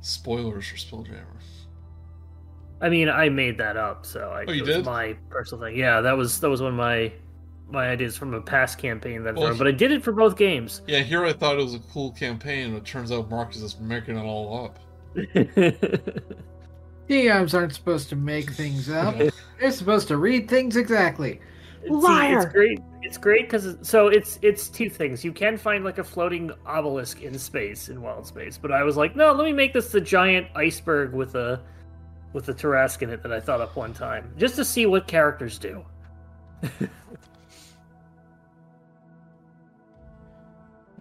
Spoilers 0.00 0.66
for 0.68 0.76
Spelljammer. 0.76 1.24
I 2.80 2.88
mean, 2.88 3.08
I 3.08 3.28
made 3.28 3.58
that 3.58 3.76
up, 3.76 4.06
so 4.06 4.30
I, 4.30 4.44
Oh, 4.46 4.52
you 4.52 4.64
did? 4.64 4.84
my 4.84 5.16
personal 5.30 5.64
thing. 5.64 5.76
Yeah, 5.76 6.00
that 6.00 6.16
was 6.16 6.38
that 6.40 6.48
was 6.48 6.62
one 6.62 6.70
of 6.72 6.76
my 6.76 7.12
my 7.70 7.88
ideas 7.88 8.16
from 8.16 8.32
a 8.34 8.40
past 8.40 8.78
campaign 8.78 9.22
that, 9.24 9.36
I 9.36 9.38
Well, 9.38 9.48
threw, 9.48 9.58
but 9.58 9.66
I 9.66 9.72
did 9.72 9.90
it 9.92 10.02
for 10.02 10.12
both 10.12 10.36
games. 10.36 10.80
Yeah, 10.86 11.00
here 11.00 11.24
I 11.24 11.32
thought 11.34 11.58
it 11.58 11.62
was 11.62 11.74
a 11.74 11.80
cool 11.80 12.12
campaign, 12.12 12.68
and 12.68 12.76
it 12.76 12.84
turns 12.84 13.12
out 13.12 13.28
Mark 13.28 13.54
is 13.54 13.60
just 13.62 13.80
making 13.80 14.16
it 14.16 14.22
all 14.22 14.64
up. 14.64 14.78
DMs 17.08 17.54
aren't 17.54 17.74
supposed 17.74 18.08
to 18.10 18.16
make 18.16 18.50
things 18.52 18.90
up. 18.90 19.16
They're 19.58 19.72
supposed 19.72 20.08
to 20.08 20.16
read 20.16 20.48
things 20.48 20.76
exactly. 20.76 21.40
See, 21.82 21.90
Liar. 21.90 22.38
it's 22.38 22.52
great. 22.52 22.80
It's 23.02 23.16
great 23.16 23.48
because 23.48 23.76
so 23.82 24.08
it's 24.08 24.38
it's 24.42 24.68
two 24.68 24.90
things. 24.90 25.24
You 25.24 25.32
can 25.32 25.56
find 25.56 25.84
like 25.84 25.98
a 25.98 26.04
floating 26.04 26.50
obelisk 26.66 27.22
in 27.22 27.38
space 27.38 27.88
in 27.88 28.02
wild 28.02 28.26
space, 28.26 28.58
but 28.58 28.72
I 28.72 28.82
was 28.82 28.96
like, 28.96 29.16
no, 29.16 29.32
let 29.32 29.44
me 29.44 29.52
make 29.52 29.72
this 29.72 29.90
the 29.90 30.00
giant 30.00 30.48
iceberg 30.54 31.14
with 31.14 31.34
a 31.34 31.62
with 32.32 32.48
a 32.48 32.54
Tarrasque 32.54 33.02
in 33.02 33.10
it 33.10 33.22
that 33.22 33.32
I 33.32 33.40
thought 33.40 33.60
up 33.60 33.76
one 33.76 33.94
time, 33.94 34.32
just 34.36 34.56
to 34.56 34.64
see 34.64 34.86
what 34.86 35.06
characters 35.06 35.58
do. 35.58 35.84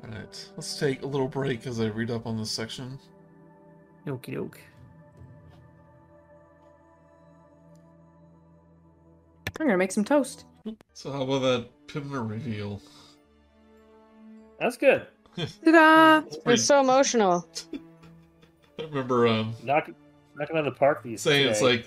Alright, 0.04 0.50
let's 0.56 0.80
take 0.80 1.02
a 1.04 1.06
little 1.08 1.28
break 1.28 1.68
as 1.68 1.82
I 1.82 1.88
read 1.88 2.12
up 2.12 2.28
on 2.28 2.38
this 2.38 2.52
section. 2.52 2.98
Okie 4.06 4.36
doke. 4.36 4.62
I'm 9.60 9.66
gonna 9.68 9.78
make 9.78 9.92
some 9.92 10.04
toast. 10.04 10.46
So 10.94 11.12
how 11.12 11.22
about 11.24 11.40
that 11.40 11.70
Pimner 11.88 12.28
reveal? 12.30 12.82
That's 14.60 14.78
good. 14.78 15.08
Ta-da! 15.38 16.20
It's 16.26 16.36
It's 16.36 16.44
pretty- 16.44 16.62
so 16.62 16.80
emotional. 16.82 17.48
I 18.80 18.84
remember 18.84 19.28
um, 19.28 19.54
Knock 19.64 19.90
knocking 20.36 20.56
out 20.58 20.68
of 20.68 20.74
the 20.74 20.78
park 20.80 21.02
these. 21.04 21.22
saying 21.22 21.48
it's 21.48 21.62
like 21.62 21.86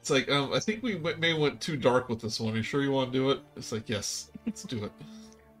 it's 0.00 0.08
like 0.10 0.30
um, 0.30 0.52
I 0.54 0.60
think 0.60 0.82
we 0.82 0.94
w- 0.94 1.16
may 1.18 1.34
went 1.34 1.60
too 1.60 1.76
dark 1.76 2.08
with 2.08 2.20
this 2.20 2.40
one. 2.40 2.54
Are 2.54 2.56
you 2.56 2.62
sure 2.62 2.82
you 2.82 2.90
want 2.92 3.12
to 3.12 3.18
do 3.18 3.30
it? 3.30 3.40
It's 3.56 3.70
like 3.72 3.88
yes, 3.88 4.30
let's 4.46 4.62
do 4.64 4.84
it. 4.84 4.92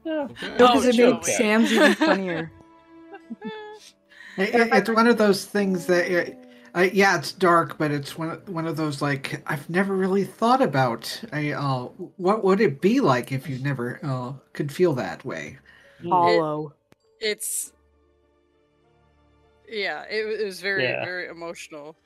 Yeah. 0.02 0.28
Okay. 0.30 0.48
No, 0.48 0.54
Oh, 0.54 0.66
because 0.80 0.86
it 0.86 0.94
Joey. 0.94 1.12
makes 1.12 1.36
Sam's 1.36 1.70
even 1.72 1.94
funnier. 1.94 2.50
It- 4.38 4.54
it- 4.54 4.72
it's 4.72 4.88
one 4.88 5.06
of 5.06 5.18
those 5.18 5.44
things 5.44 5.84
that, 5.86 6.10
uh, 6.74 6.88
yeah, 6.92 7.18
it's 7.18 7.32
dark, 7.32 7.78
but 7.78 7.90
it's 7.90 8.16
one 8.18 8.30
of, 8.30 8.48
one 8.48 8.66
of 8.66 8.76
those 8.76 9.00
like 9.02 9.42
I've 9.46 9.68
never 9.70 9.94
really 9.96 10.24
thought 10.24 10.62
about. 10.62 11.20
I, 11.32 11.52
uh, 11.52 11.84
what 12.16 12.44
would 12.44 12.60
it 12.60 12.80
be 12.80 13.00
like 13.00 13.32
if 13.32 13.48
you 13.48 13.58
never 13.58 13.98
uh, 14.02 14.32
could 14.52 14.72
feel 14.72 14.94
that 14.94 15.24
way? 15.24 15.58
Hollow. 16.08 16.72
it's 17.20 17.72
yeah, 19.68 20.04
it, 20.10 20.40
it 20.40 20.44
was 20.44 20.60
very 20.60 20.84
Yeah. 20.84 21.04
very 21.04 21.28
emotional. 21.28 21.96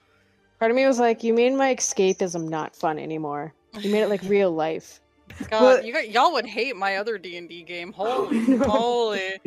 Part 0.59 0.71
of 0.71 0.77
me 0.77 0.87
was 0.87 0.99
like, 0.99 1.23
you 1.25 1.35
made 1.35 1.53
my 1.55 1.75
escapism 1.75 2.49
not 2.49 2.77
fun 2.77 2.99
anymore. 2.99 3.55
You 3.81 3.91
made 3.91 4.03
it 4.03 4.09
like 4.09 4.23
real 4.25 4.53
life. 4.53 5.01
God, 5.51 5.61
But- 5.61 5.85
you 5.87 5.93
got, 5.93 6.11
y'all 6.11 6.33
would 6.33 6.47
hate 6.47 6.77
my 6.77 6.97
other 6.97 7.19
D 7.19 7.37
and 7.37 7.49
D 7.49 7.63
game. 7.63 7.93
Holy, 7.97 8.57
holy, 8.59 9.41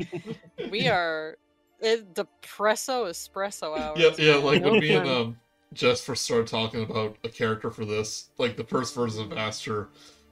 we 0.71 0.87
are 0.87 1.37
it, 1.79 2.13
depresso 2.13 3.05
espresso 3.09 3.77
hours. 3.77 4.19
Yeah, 4.19 4.33
yeah. 4.35 4.35
Like 4.35 4.63
when 4.63 4.73
No 4.73 4.79
me 4.79 4.93
and 4.95 5.05
fun. 5.05 5.15
um, 5.15 5.37
Jesper 5.73 6.15
started 6.15 6.47
talking 6.47 6.83
about 6.83 7.17
a 7.23 7.29
character 7.29 7.69
for 7.71 7.85
this, 7.85 8.29
like 8.37 8.57
the 8.57 8.63
first 8.63 8.95
version 8.95 9.31
of 9.31 9.37
Aster 9.37 9.89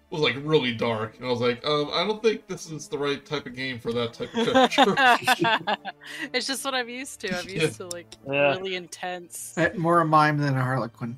was 0.10 0.22
like 0.22 0.36
really 0.44 0.74
dark, 0.74 1.18
and 1.18 1.26
I 1.26 1.30
was 1.30 1.42
like, 1.42 1.66
um, 1.66 1.90
I 1.92 2.06
don't 2.06 2.22
think 2.24 2.48
this 2.48 2.70
is 2.70 2.88
the 2.88 2.98
right 2.98 3.26
type 3.26 3.46
of 3.46 3.56
game 3.56 3.80
for 3.80 3.92
that 3.94 4.14
type 4.14 4.34
of 4.34 4.46
character. 4.46 4.96
it's 6.34 6.48
just 6.48 6.64
what 6.64 6.74
I'm 6.76 6.88
used 6.90 7.20
to. 7.22 7.38
I'm 7.38 7.50
Yeah. 7.50 7.64
used 7.64 7.78
to 7.78 7.88
like 7.88 8.08
Yeah. 8.26 8.56
really 8.56 8.76
intense. 8.76 9.54
Uh, 9.58 9.70
More 9.78 10.02
a 10.02 10.06
mime 10.06 10.38
than 10.38 10.56
a 10.56 10.62
harlequin. 10.64 11.18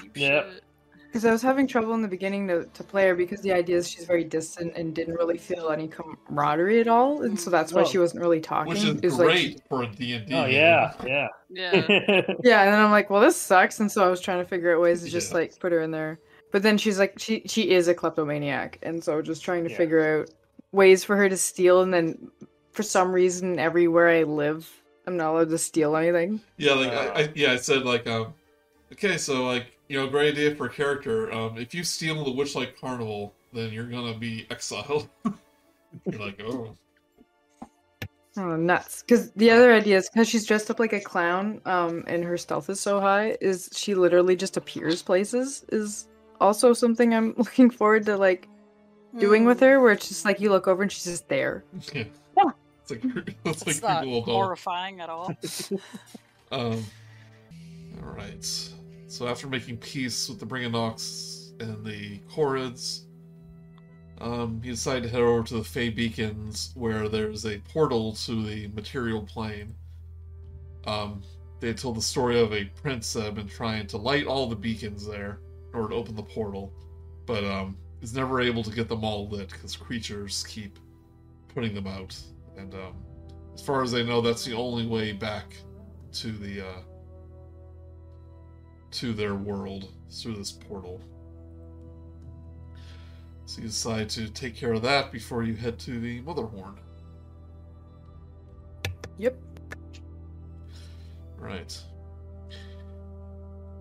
deep 0.00 0.12
Yeah. 0.16 0.44
Shit. 1.12 1.22
Because 1.22 1.24
I 1.26 1.30
was 1.32 1.42
having 1.42 1.66
trouble 1.66 1.94
in 1.94 2.02
the 2.02 2.08
beginning 2.08 2.48
to, 2.48 2.64
to 2.64 2.82
play 2.84 3.06
her 3.08 3.14
because 3.14 3.40
the 3.42 3.52
idea 3.52 3.76
is 3.76 3.88
she's 3.88 4.04
very 4.04 4.24
distant 4.24 4.74
and 4.76 4.94
didn't 4.94 5.14
really 5.14 5.38
feel 5.38 5.70
any 5.70 5.88
camaraderie 5.88 6.80
at 6.80 6.88
all, 6.88 7.22
and 7.22 7.38
so 7.38 7.50
that's 7.50 7.72
why 7.72 7.82
Oh. 7.82 7.84
she 7.84 7.98
wasn't 7.98 8.22
really 8.22 8.40
talking. 8.40 8.72
Which 8.72 8.84
is 8.84 8.96
It 8.96 9.04
was 9.04 9.18
like 9.18 9.26
great 9.28 9.40
she- 9.52 9.58
for 9.68 9.82
a 9.82 9.86
D&D 9.86 10.34
Oh 10.34 10.46
yeah, 10.46 10.92
yeah. 11.04 11.28
Yeah. 11.50 11.72
yeah, 12.42 12.62
and 12.62 12.72
then 12.72 12.80
I'm 12.80 12.90
like, 12.90 13.10
well, 13.10 13.20
this 13.20 13.36
sucks, 13.36 13.80
and 13.80 13.90
so 13.92 14.04
I 14.04 14.08
was 14.08 14.20
trying 14.20 14.38
to 14.38 14.48
figure 14.48 14.74
out 14.74 14.80
ways 14.80 15.02
to 15.02 15.08
just 15.10 15.30
Yeah. 15.32 15.38
like 15.38 15.58
put 15.58 15.72
her 15.72 15.80
in 15.82 15.90
there. 15.90 16.18
But 16.50 16.62
then 16.62 16.76
she's 16.78 16.98
like, 16.98 17.18
she 17.18 17.42
she 17.46 17.70
is 17.70 17.88
a 17.88 17.94
kleptomaniac, 17.94 18.78
and 18.82 19.02
so 19.02 19.20
just 19.22 19.42
trying 19.44 19.64
to 19.64 19.70
Yeah. 19.70 19.76
figure 19.76 20.20
out 20.20 20.30
ways 20.72 21.04
for 21.04 21.16
her 21.16 21.28
to 21.28 21.36
steal, 21.36 21.82
and 21.82 21.92
then 21.92 22.30
for 22.72 22.82
some 22.82 23.12
reason, 23.12 23.58
everywhere 23.58 24.08
I 24.08 24.22
live, 24.22 24.70
I'm 25.06 25.16
not 25.18 25.32
allowed 25.32 25.50
to 25.50 25.58
steal 25.58 25.94
anything. 25.96 26.40
Yeah, 26.56 26.72
like 26.72 26.92
I, 26.92 27.22
I, 27.22 27.28
yeah, 27.34 27.52
I 27.52 27.56
said 27.56 27.84
like 27.84 28.06
um, 28.06 28.32
Okay, 28.92 29.16
so 29.18 29.44
like 29.44 29.78
you 29.92 29.98
know, 29.98 30.06
great 30.06 30.32
idea 30.32 30.54
for 30.54 30.64
a 30.64 30.70
character. 30.70 31.30
Um, 31.30 31.58
if 31.58 31.74
you 31.74 31.84
steal 31.84 32.24
the 32.24 32.30
Witchlight 32.30 32.80
Carnival, 32.80 33.34
then 33.52 33.70
you're 33.74 33.84
gonna 33.90 34.16
be 34.16 34.46
exiled. 34.50 35.06
you're 35.26 36.18
like, 36.18 36.40
oh, 36.42 36.74
Oh, 38.38 38.56
nuts! 38.56 39.02
Because 39.02 39.30
the 39.32 39.50
other 39.50 39.74
idea 39.74 39.98
is 39.98 40.08
because 40.08 40.26
she's 40.26 40.46
dressed 40.46 40.70
up 40.70 40.80
like 40.80 40.94
a 40.94 41.00
clown, 41.00 41.60
um, 41.66 42.04
and 42.06 42.24
her 42.24 42.38
stealth 42.38 42.70
is 42.70 42.80
so 42.80 42.98
high, 42.98 43.36
is 43.42 43.68
she 43.74 43.94
literally 43.94 44.34
just 44.34 44.56
appears 44.56 45.02
places? 45.02 45.66
Is 45.68 46.08
also 46.40 46.72
something 46.72 47.12
I'm 47.12 47.34
looking 47.36 47.68
forward 47.68 48.06
to 48.06 48.16
like 48.16 48.48
doing 49.18 49.44
with 49.44 49.58
Hmm. 49.58 49.66
her, 49.66 49.80
where 49.82 49.92
it's 49.92 50.08
just 50.08 50.24
like 50.24 50.40
you 50.40 50.48
look 50.48 50.66
over 50.66 50.82
and 50.82 50.90
she's 50.90 51.04
just 51.04 51.28
there. 51.28 51.64
yeah. 51.92 52.04
Yeah. 52.38 52.50
It's 52.80 52.90
like 52.90 53.04
it's 53.44 53.62
It's 53.66 53.82
not 53.82 54.04
don't. 54.04 54.22
horrifying 54.22 55.02
at 55.02 55.10
all. 55.10 55.36
Um, 56.50 56.82
all 58.02 58.12
right. 58.14 58.70
So 59.12 59.28
after 59.28 59.46
making 59.46 59.76
peace 59.76 60.26
with 60.30 60.40
the 60.40 60.46
Brigganocks 60.46 61.60
and 61.60 61.84
the 61.84 62.20
Korreds, 62.34 63.02
um, 64.22 64.58
he 64.64 64.70
decided 64.70 65.02
to 65.02 65.08
head 65.10 65.20
over 65.20 65.42
to 65.42 65.54
the 65.58 65.64
Fey 65.64 65.90
Beacons, 65.90 66.72
where 66.76 67.10
there's 67.10 67.44
a 67.44 67.58
portal 67.58 68.14
to 68.14 68.42
the 68.42 68.68
material 68.68 69.20
plane. 69.20 69.74
Um, 70.86 71.22
they 71.60 71.74
told 71.74 71.98
the 71.98 72.00
story 72.00 72.40
of 72.40 72.54
a 72.54 72.64
prince 72.64 73.12
that 73.12 73.24
had 73.24 73.34
been 73.34 73.48
trying 73.48 73.86
to 73.88 73.98
light 73.98 74.26
all 74.26 74.48
the 74.48 74.56
beacons 74.56 75.06
there 75.06 75.40
in 75.68 75.78
order 75.78 75.90
to 75.90 75.96
open 75.96 76.16
the 76.16 76.22
portal, 76.22 76.72
but 77.26 77.44
um, 77.44 77.76
is 78.00 78.14
never 78.14 78.40
able 78.40 78.62
to 78.62 78.70
get 78.70 78.88
them 78.88 79.04
all 79.04 79.28
lit 79.28 79.50
because 79.50 79.76
creatures 79.76 80.42
keep 80.48 80.78
putting 81.52 81.74
them 81.74 81.86
out. 81.86 82.18
And 82.56 82.72
um, 82.72 82.94
as 83.52 83.60
far 83.60 83.82
as 83.82 83.92
they 83.92 84.06
know, 84.06 84.22
that's 84.22 84.46
the 84.46 84.54
only 84.54 84.86
way 84.86 85.12
back 85.12 85.54
to 86.12 86.32
the 86.32 86.66
uh 86.66 86.80
to 88.92 89.12
their 89.12 89.34
world 89.34 89.88
through 90.10 90.36
this 90.36 90.52
portal. 90.52 91.00
So 93.46 93.60
you 93.60 93.68
decide 93.68 94.08
to 94.10 94.28
take 94.28 94.56
care 94.56 94.72
of 94.72 94.82
that 94.82 95.12
before 95.12 95.42
you 95.42 95.54
head 95.54 95.78
to 95.80 96.00
the 96.00 96.20
Motherhorn. 96.22 96.76
Yep. 99.18 99.36
Right. 101.38 101.82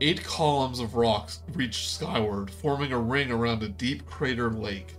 Eight 0.01 0.23
columns 0.23 0.79
of 0.79 0.95
rocks 0.95 1.43
reach 1.53 1.89
skyward, 1.89 2.49
forming 2.49 2.91
a 2.91 2.99
ring 2.99 3.31
around 3.31 3.61
a 3.61 3.69
deep 3.69 4.05
crater 4.07 4.49
lake. 4.49 4.95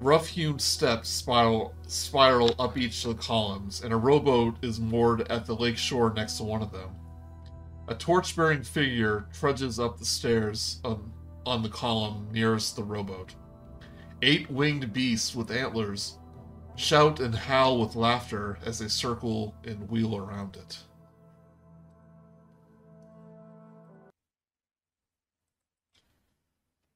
Rough 0.00 0.28
hewn 0.28 0.58
steps 0.58 1.08
spiral 1.08 1.74
spiral 1.86 2.54
up 2.58 2.78
each 2.78 3.04
of 3.04 3.16
the 3.16 3.22
columns, 3.22 3.82
and 3.82 3.92
a 3.92 3.96
rowboat 3.96 4.54
is 4.62 4.80
moored 4.80 5.30
at 5.30 5.44
the 5.44 5.54
lake 5.54 5.76
shore 5.76 6.12
next 6.14 6.38
to 6.38 6.44
one 6.44 6.62
of 6.62 6.72
them. 6.72 6.88
A 7.88 7.94
torch 7.94 8.36
bearing 8.36 8.62
figure 8.62 9.26
trudges 9.32 9.80
up 9.80 9.98
the 9.98 10.04
stairs 10.04 10.80
on, 10.84 11.10
on 11.46 11.62
the 11.62 11.70
column 11.70 12.28
nearest 12.30 12.76
the 12.76 12.82
rowboat. 12.84 13.34
Eight 14.20 14.50
winged 14.50 14.92
beasts 14.92 15.34
with 15.34 15.50
antlers 15.50 16.18
shout 16.76 17.18
and 17.18 17.34
howl 17.34 17.80
with 17.80 17.96
laughter 17.96 18.58
as 18.64 18.78
they 18.78 18.88
circle 18.88 19.54
and 19.64 19.88
wheel 19.90 20.16
around 20.16 20.56
it. 20.56 20.78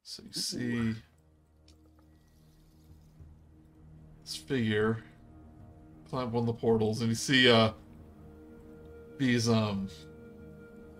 So 0.03 0.23
you 0.27 0.33
see 0.33 0.95
this 4.23 4.37
figure 4.37 5.03
climb 6.11 6.31
one 6.33 6.43
of 6.43 6.47
the 6.47 6.53
portals, 6.53 7.01
and 7.01 7.09
you 7.09 7.15
see 7.15 7.51
uh 7.51 7.73
these 9.19 9.49
um 9.49 9.89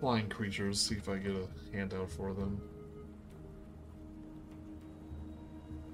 flying 0.03 0.27
creatures. 0.27 0.81
See 0.81 0.95
if 0.95 1.07
I 1.07 1.15
get 1.15 1.31
a 1.31 1.47
handout 1.73 2.11
for 2.11 2.33
them. 2.33 2.59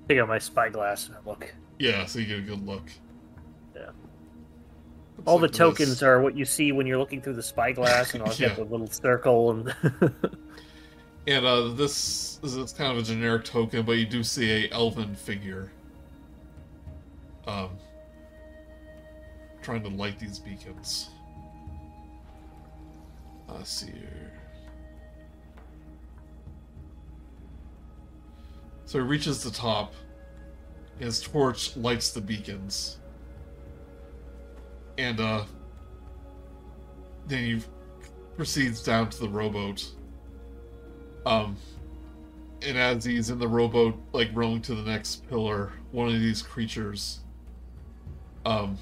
Take 0.08 0.18
out 0.18 0.28
my 0.28 0.40
spyglass 0.40 1.08
and 1.10 1.16
look. 1.28 1.54
Yeah, 1.78 2.08
so 2.08 2.18
you 2.18 2.26
get 2.26 2.40
a 2.40 2.42
good 2.42 2.66
look. 2.66 2.90
Yeah. 3.76 3.82
Looks 5.18 5.28
All 5.28 5.38
the 5.38 5.44
like 5.44 5.52
this. 5.52 5.58
tokens 5.60 6.02
are 6.02 6.22
what 6.22 6.36
you 6.36 6.44
see 6.44 6.72
when 6.72 6.88
you're 6.88 6.98
looking 6.98 7.22
through 7.22 7.36
the 7.36 7.44
spyglass, 7.44 8.16
and 8.16 8.24
I'll 8.24 8.34
Yeah. 8.40 8.48
get 8.48 8.56
the 8.56 8.64
little 8.64 8.88
circle 8.88 9.52
and. 9.52 9.76
And 11.28 11.46
uh, 11.46 11.68
this 11.74 12.40
is 12.42 12.56
it's 12.58 12.74
kind 12.74 12.92
of 12.92 12.98
a 12.98 13.04
generic 13.04 13.44
token, 13.46 13.86
but 13.86 13.92
you 14.00 14.06
do 14.08 14.24
see 14.24 14.66
a 14.66 14.72
elven 14.74 15.14
figure. 15.14 15.72
Um, 17.46 17.70
trying 19.62 19.84
to 19.84 19.90
light 19.90 20.18
these 20.18 20.40
beacons. 20.40 21.10
Here. 23.58 24.32
So 28.86 29.00
he 29.00 29.06
reaches 29.06 29.44
the 29.44 29.52
top. 29.52 29.94
His 30.98 31.22
torch 31.22 31.76
lights 31.78 32.12
the 32.12 32.22
beacons. 32.22 32.98
And 34.98 35.20
uh, 35.20 35.46
then 37.28 37.44
he 37.44 37.62
proceeds 38.36 38.82
down 38.82 39.10
to 39.12 39.20
the 39.20 39.30
rowboat. 39.30 39.86
Um, 41.26 41.56
and 42.62 42.78
as 42.78 43.06
he's 43.06 43.30
in 43.30 43.40
the 43.40 43.48
rowboat, 43.48 43.96
like 44.12 44.30
rowing 44.34 44.62
to 44.64 44.76
the 44.76 44.90
next 44.90 45.28
pillar, 45.30 45.72
one 45.92 46.08
of 46.08 46.20
these 46.20 46.42
creatures, 46.42 47.20
um, 48.46 48.78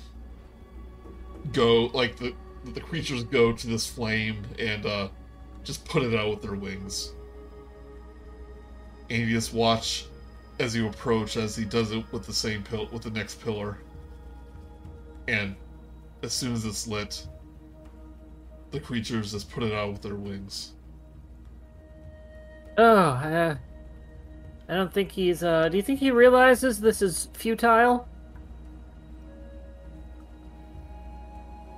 go 1.52 1.88
like 1.88 2.16
the 2.16 2.34
the 2.74 2.82
creatures 2.82 3.24
go 3.24 3.54
to 3.54 3.68
this 3.68 3.88
flame 3.88 4.44
and 4.60 4.86
uh, 4.86 5.10
just 5.64 5.86
put 5.86 6.04
it 6.04 6.14
out 6.14 6.30
with 6.30 6.42
their 6.42 6.56
wings. 6.56 7.14
And 9.10 9.20
you 9.20 9.30
just 9.30 9.54
watch 9.54 10.06
as 10.60 10.76
you 10.76 10.88
approach, 10.88 11.38
as 11.38 11.56
he 11.56 11.66
does 11.66 11.92
it 11.92 12.04
with 12.12 12.26
the 12.26 12.34
same 12.34 12.64
pill 12.64 12.88
with 12.92 13.04
the 13.04 13.12
next 13.12 13.42
pillar. 13.42 13.78
And 15.28 15.56
as 16.24 16.34
soon 16.34 16.54
as 16.54 16.66
it's 16.66 16.88
lit, 16.88 17.26
the 18.72 18.80
creatures 18.80 19.32
just 19.32 19.50
put 19.50 19.64
it 19.64 19.74
out 19.74 19.92
with 19.94 20.02
their 20.02 20.16
wings. 20.16 20.74
oh, 22.78 22.84
uh, 22.84 23.56
I 24.70 24.74
don't 24.74 24.92
think 24.92 25.12
he's. 25.12 25.44
uh 25.44 25.70
Do 25.70 25.78
you 25.78 25.84
think 25.84 26.00
he 26.00 26.12
realizes 26.12 26.80
this 26.80 27.02
is 27.02 27.30
futile? 27.34 28.08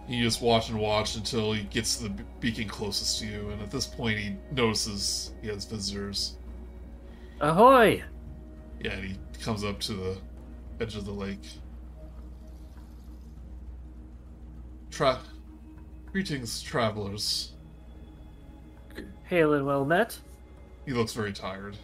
You 0.10 0.23
just 0.23 0.41
watch 0.41 0.69
and 0.69 0.80
watch 0.80 1.15
until 1.15 1.53
he 1.53 1.61
gets 1.65 1.98
to 1.98 2.06
the 2.06 2.23
beacon 2.40 2.68
closest 2.68 3.19
to 3.19 3.27
you, 3.27 3.52
and 3.52 3.61
at 3.61 3.69
this 3.69 3.86
point 3.86 4.18
he 4.18 4.36
notices 4.52 5.34
he 5.40 5.49
has 5.49 5.65
visitors. 5.65 6.36
Ahoy! 7.40 8.03
Yeah, 8.84 8.94
and 8.94 9.06
he 9.06 9.18
comes 9.44 9.64
up 9.64 9.80
to 9.81 9.94
the 9.94 10.18
edge 10.80 10.95
of 10.95 11.06
the 11.06 11.11
lake. 11.11 11.48
Tra- 14.90 15.19
Greetings, 16.11 16.64
travelers. 16.64 17.52
Hail 19.26 19.53
and 19.53 19.68
well 19.68 19.86
met. 19.86 20.18
He 20.88 20.91
looks 20.91 21.14
very 21.14 21.34
tired. 21.34 21.77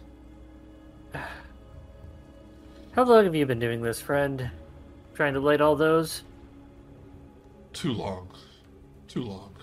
How 1.14 3.04
long 3.04 3.22
have 3.22 3.36
you 3.36 3.46
been 3.46 3.60
doing 3.60 3.82
this, 3.82 4.00
friend? 4.00 4.50
Trying 5.14 5.34
to 5.34 5.40
light 5.40 5.60
all 5.60 5.76
those? 5.76 6.24
Too 7.76 7.92
long. 7.92 8.30
Too 9.06 9.22
long. 9.22 9.54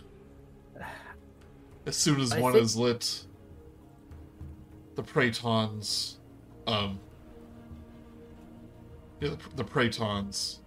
As 1.87 1.95
soon 1.97 2.21
as 2.21 2.31
I 2.31 2.39
one 2.39 2.53
think- 2.53 2.63
is 2.63 2.77
lit, 2.77 3.25
the 4.93 5.01
perytons, 5.01 6.17
um, 6.67 6.99
yeah, 9.19 9.29
the, 9.29 9.55
the 9.55 9.63
perytons 9.63 10.59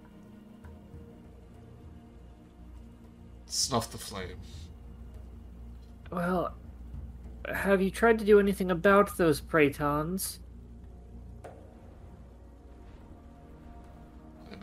snuff 3.46 3.92
the 3.92 3.98
flame. 3.98 4.40
Well, 6.10 6.52
have 7.48 7.80
you 7.80 7.92
tried 7.92 8.18
to 8.18 8.24
do 8.24 8.40
anything 8.40 8.72
about 8.72 9.16
those 9.16 9.40
perytons? 9.40 10.40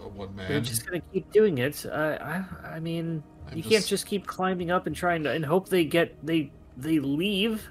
A 0.04 0.08
one 0.08 0.38
You're 0.50 0.60
just 0.60 0.86
gonna 0.86 1.02
keep 1.14 1.32
doing 1.32 1.60
it. 1.60 1.86
I, 1.86 2.16
I, 2.16 2.76
I 2.76 2.80
mean, 2.80 3.24
I'm 3.50 3.58
you 3.58 3.64
can't 3.64 3.86
just 3.86 4.06
keep 4.06 4.28
climbing 4.28 4.70
up 4.70 4.86
and 4.86 4.96
trying 4.96 5.24
to 5.24 5.32
and 5.32 5.46
hope 5.46 5.70
they 5.70 5.86
get 5.86 6.16
they 6.26 6.52
they 6.76 7.00
leave. 7.00 7.70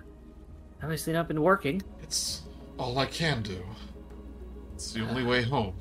Obviously, 0.82 1.12
not 1.12 1.28
been 1.28 1.42
working. 1.42 1.82
It's 2.02 2.42
all 2.78 2.98
I 2.98 3.06
can 3.06 3.42
do. 3.42 3.62
It's 4.74 4.92
the 4.92 5.02
only 5.06 5.24
way 5.24 5.42
home. 5.42 5.74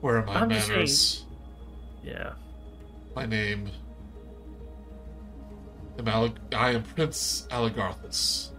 Where 0.00 0.18
are 0.18 0.26
my 0.26 0.34
I'm 0.34 0.50
just 0.50 0.68
manners? 0.68 1.24
Yeah. 2.04 2.32
My 3.14 3.26
name. 3.26 3.70
am 5.98 6.34
I 6.52 6.70
am 6.72 6.82
Prince 6.82 7.46
Alagarthas. 7.50 8.50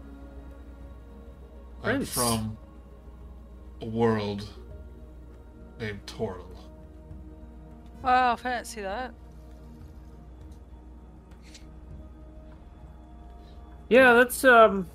I'm 1.84 1.98
Prince. 1.98 2.10
from 2.10 2.58
a 3.82 3.86
world 3.86 4.48
named 5.84 6.06
Toril. 6.06 6.46
Wow, 8.04 8.36
fancy 8.38 8.82
that. 8.82 9.14
Yeah, 13.90 14.14
that's 14.14 14.44
um, 14.46 14.88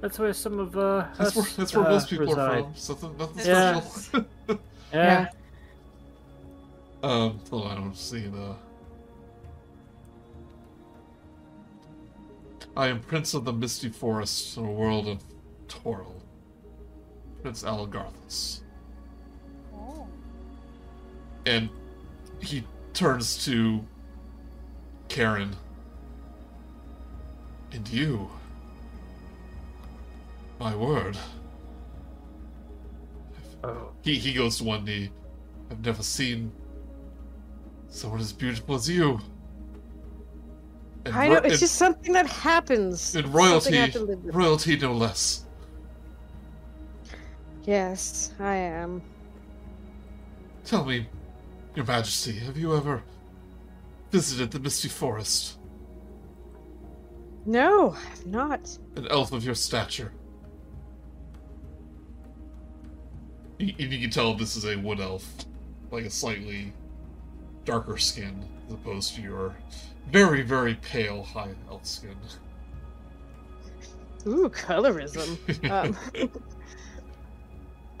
that's 0.00 0.18
where 0.18 0.32
some 0.32 0.58
of 0.58 0.76
uh, 0.76 1.06
That's 1.16 1.36
where, 1.36 1.46
that's 1.56 1.74
where 1.74 1.86
uh, 1.86 1.90
most 1.90 2.10
people 2.10 2.26
reside. 2.26 2.38
are 2.58 2.62
from. 2.64 2.74
Something, 2.76 3.16
nothing 3.16 3.46
Yeah. 3.46 3.80
special. 3.80 4.26
Yeah. 4.92 5.28
um, 7.02 7.40
hold 7.50 7.66
on, 7.66 7.76
I'm 7.76 7.94
seeing. 7.94 8.34
Uh, 8.34 8.54
I 12.76 12.86
am 12.88 13.00
Prince 13.00 13.34
of 13.34 13.44
the 13.44 13.52
Misty 13.52 13.88
Forest, 13.88 14.56
in 14.56 14.64
a 14.64 14.70
world 14.70 15.08
of 15.08 15.22
Toril. 15.68 16.20
Prince 17.42 17.62
Alagarthas. 17.64 18.60
And 21.46 21.70
he 22.40 22.64
turns 22.92 23.44
to 23.46 23.84
Kar'yn. 25.08 25.54
And 27.72 27.88
you. 27.88 28.28
My 30.58 30.74
word. 30.74 31.16
Oh. 33.62 33.90
He 34.02 34.16
he 34.16 34.32
goes 34.32 34.58
to 34.58 34.64
one 34.64 34.84
knee. 34.84 35.10
I've 35.70 35.84
never 35.84 36.02
seen 36.02 36.52
someone 37.88 38.20
as 38.20 38.32
beautiful 38.32 38.74
as 38.74 38.88
you. 38.88 39.20
And 41.04 41.14
I 41.14 41.28
know 41.28 41.34
ro- 41.34 41.40
it's 41.40 41.52
and- 41.54 41.60
just 41.60 41.74
something 41.76 42.12
that 42.12 42.26
happens. 42.26 43.14
and 43.14 43.32
royalty, 43.32 43.76
have 43.76 43.92
to 43.92 44.00
live 44.00 44.24
with. 44.24 44.34
royalty 44.34 44.76
no 44.78 44.92
less. 44.92 45.44
Yes, 47.64 48.32
I 48.38 48.54
am. 48.54 49.02
Tell 50.64 50.84
me, 50.84 51.06
Your 51.76 51.84
Majesty, 51.84 52.32
have 52.38 52.56
you 52.56 52.74
ever 52.74 53.02
visited 54.10 54.50
the 54.50 54.58
Misty 54.58 54.88
Forest? 54.88 55.58
No, 57.44 57.94
I've 57.94 58.26
not. 58.26 58.78
An 58.96 59.06
elf 59.10 59.30
of 59.32 59.44
your 59.44 59.54
stature. 59.54 60.10
You, 63.58 63.74
you 63.76 64.00
can 64.00 64.10
tell 64.10 64.32
this 64.32 64.56
is 64.56 64.64
a 64.64 64.76
wood 64.76 65.00
elf, 65.00 65.30
like 65.90 66.06
a 66.06 66.10
slightly 66.10 66.72
darker 67.66 67.98
skin 67.98 68.42
as 68.68 68.72
opposed 68.72 69.14
to 69.16 69.20
your 69.20 69.54
very, 70.10 70.40
very 70.40 70.76
pale 70.76 71.22
high 71.22 71.54
elf 71.68 71.84
skin. 71.84 72.16
Ooh, 74.26 74.48
colorism. 74.48 75.36
um, 76.18 76.30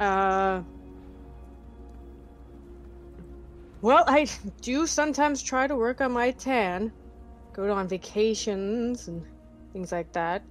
uh. 0.00 0.62
Well, 3.86 4.02
I 4.08 4.26
do 4.62 4.84
sometimes 4.84 5.40
try 5.44 5.68
to 5.68 5.76
work 5.76 6.00
on 6.00 6.10
my 6.10 6.32
tan, 6.32 6.90
go 7.52 7.72
on 7.72 7.86
vacations 7.86 9.06
and 9.06 9.24
things 9.72 9.92
like 9.92 10.10
that. 10.10 10.42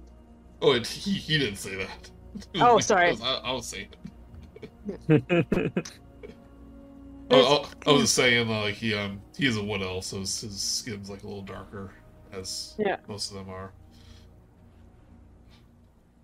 oh, 0.62 0.72
and 0.72 0.86
he, 0.86 1.10
he 1.10 1.36
didn't 1.36 1.58
say 1.58 1.74
that. 1.76 2.10
Oh, 2.54 2.78
sorry. 2.78 3.08
I 3.08 3.10
was, 3.10 3.20
I, 3.20 3.34
I 3.34 3.52
was 3.52 3.66
saying 3.66 3.88
it. 5.08 5.88
Oh, 7.30 7.68
I, 7.86 7.90
I 7.90 7.92
was 7.92 8.10
saying 8.10 8.48
like 8.48 8.74
he 8.74 8.94
um 8.94 9.20
he 9.36 9.46
is 9.46 9.58
a 9.58 9.62
wood 9.62 9.82
elf, 9.82 10.04
so 10.04 10.20
his, 10.20 10.40
his 10.40 10.58
skin's 10.58 11.10
like 11.10 11.22
a 11.22 11.26
little 11.26 11.42
darker, 11.42 11.92
as 12.32 12.74
Yeah. 12.78 12.96
most 13.06 13.30
of 13.30 13.36
them 13.36 13.50
are. 13.50 13.70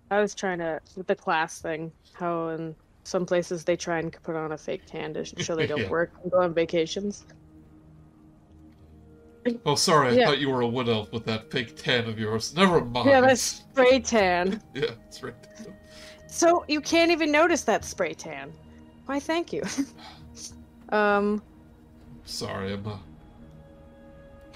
I 0.09 0.19
was 0.19 0.33
trying 0.33 0.57
to 0.59 0.79
with 0.95 1.05
the 1.05 1.15
class 1.15 1.61
thing. 1.61 1.91
How 2.13 2.49
in 2.49 2.75
some 3.03 3.25
places 3.25 3.63
they 3.63 3.75
try 3.75 3.99
and 3.99 4.15
put 4.23 4.35
on 4.35 4.53
a 4.53 4.57
fake 4.57 4.85
tan 4.87 5.13
to 5.13 5.25
show 5.25 5.55
they 5.55 5.67
don't 5.67 5.81
Yeah. 5.83 5.89
work 5.89 6.13
and 6.23 6.31
go 6.31 6.41
on 6.41 6.53
vacations. 6.53 7.25
Oh, 9.65 9.75
sorry, 9.75 10.09
I 10.09 10.11
Yeah. 10.11 10.25
thought 10.27 10.39
you 10.39 10.49
were 10.49 10.61
a 10.61 10.67
wood 10.67 10.87
elf 10.87 11.11
with 11.11 11.25
that 11.25 11.51
fake 11.51 11.75
tan 11.75 12.07
of 12.07 12.17
yours. 12.17 12.55
Never 12.55 12.83
mind. 12.83 13.09
Yeah, 13.09 13.21
that's 13.21 13.41
spray 13.41 13.99
tan. 13.99 14.61
yeah, 14.73 14.85
that's 14.87 15.21
right. 15.21 15.33
So 16.27 16.63
you 16.67 16.81
can't 16.81 17.11
even 17.11 17.31
notice 17.31 17.63
that 17.63 17.83
spray 17.83 18.13
tan. 18.13 18.53
Why? 19.05 19.19
Thank 19.19 19.51
you. 19.51 19.63
um. 20.89 21.43
Sorry, 22.25 22.71
I'm 22.71 22.87
uh, 22.87 22.97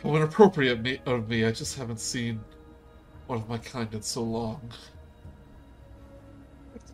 how 0.01 0.15
inappropriate 0.15 0.81
me, 0.81 0.99
of 1.05 1.27
me. 1.27 1.43
I 1.45 1.51
just 1.51 1.77
haven't 1.77 1.99
seen 1.99 2.39
one 3.27 3.39
of 3.39 3.49
my 3.49 3.57
kind 3.57 3.93
in 3.93 4.01
so 4.01 4.23
long. 4.23 4.61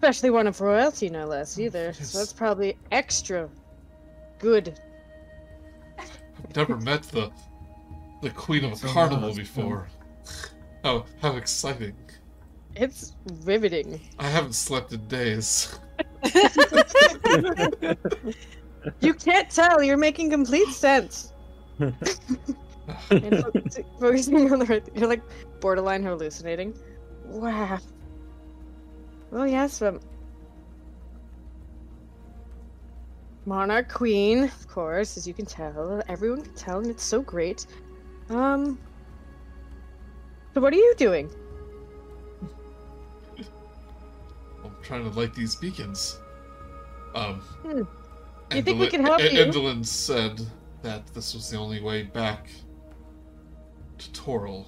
Especially 0.04 0.32
one 0.32 0.48
of 0.48 0.60
royalty, 0.60 1.10
no 1.10 1.26
less, 1.26 1.58
oh, 1.58 1.62
either. 1.62 1.86
Yes. 1.98 2.10
So 2.10 2.18
that's 2.18 2.34
probably 2.34 2.78
extra 2.92 3.48
good. 4.38 4.78
I've 5.98 6.56
never 6.58 6.76
met 6.76 7.04
the 7.04 7.32
the 8.22 8.30
queen 8.32 8.66
of 8.66 8.84
a 8.84 8.86
oh, 8.86 8.90
a 8.90 8.94
carnival 8.94 9.34
before. 9.34 9.88
How 10.84 11.06
how 11.22 11.38
exciting! 11.38 11.96
It's 12.76 13.14
riveting. 13.46 14.02
I 14.20 14.28
haven't 14.28 14.56
slept 14.56 14.92
in 14.92 15.08
days. 15.08 15.80
You 19.00 19.14
can't 19.14 19.50
tell. 19.50 19.82
You're 19.82 19.96
making 19.96 20.30
complete 20.30 20.68
sense. 20.68 21.32
And 21.80 23.42
fo- 23.42 23.84
focusing 23.98 24.52
on 24.52 24.60
the 24.60 24.66
right, 24.66 24.86
you're 24.94 25.08
like 25.08 25.22
borderline 25.62 26.04
hallucinating. 26.04 26.78
Wow. 27.24 27.80
Well, 29.34 29.48
yes, 29.48 29.80
but 29.80 30.00
Monarch 33.48 33.90
Queen, 33.92 34.44
of 34.44 34.68
course, 34.68 35.18
as 35.18 35.28
you 35.28 35.34
can 35.34 35.48
tell, 35.48 36.04
everyone 36.08 36.44
can 36.44 36.54
tell, 36.54 36.78
and 36.78 36.88
it's 36.88 37.04
so 37.04 37.24
great. 37.24 37.66
Um. 38.30 38.78
So 40.54 40.62
what 40.62 40.72
are 40.72 40.78
you 40.78 40.94
doing? 40.98 41.32
I'm 44.64 44.76
trying 44.84 45.10
to 45.12 45.20
light 45.20 45.34
these 45.34 45.56
beacons. 45.56 46.20
Um. 47.16 47.40
Hmm. 47.40 47.82
You 48.56 48.62
think 48.62 48.80
we 48.80 48.88
can 48.88 49.02
help 49.02 49.20
E- 49.20 49.36
you? 49.36 49.44
Endelyn 49.44 49.84
said 49.84 50.40
that 50.84 51.08
this 51.16 51.34
was 51.34 51.50
the 51.50 51.58
only 51.58 51.82
way 51.82 52.04
back 52.04 52.50
to 53.98 54.12
Toril. 54.12 54.68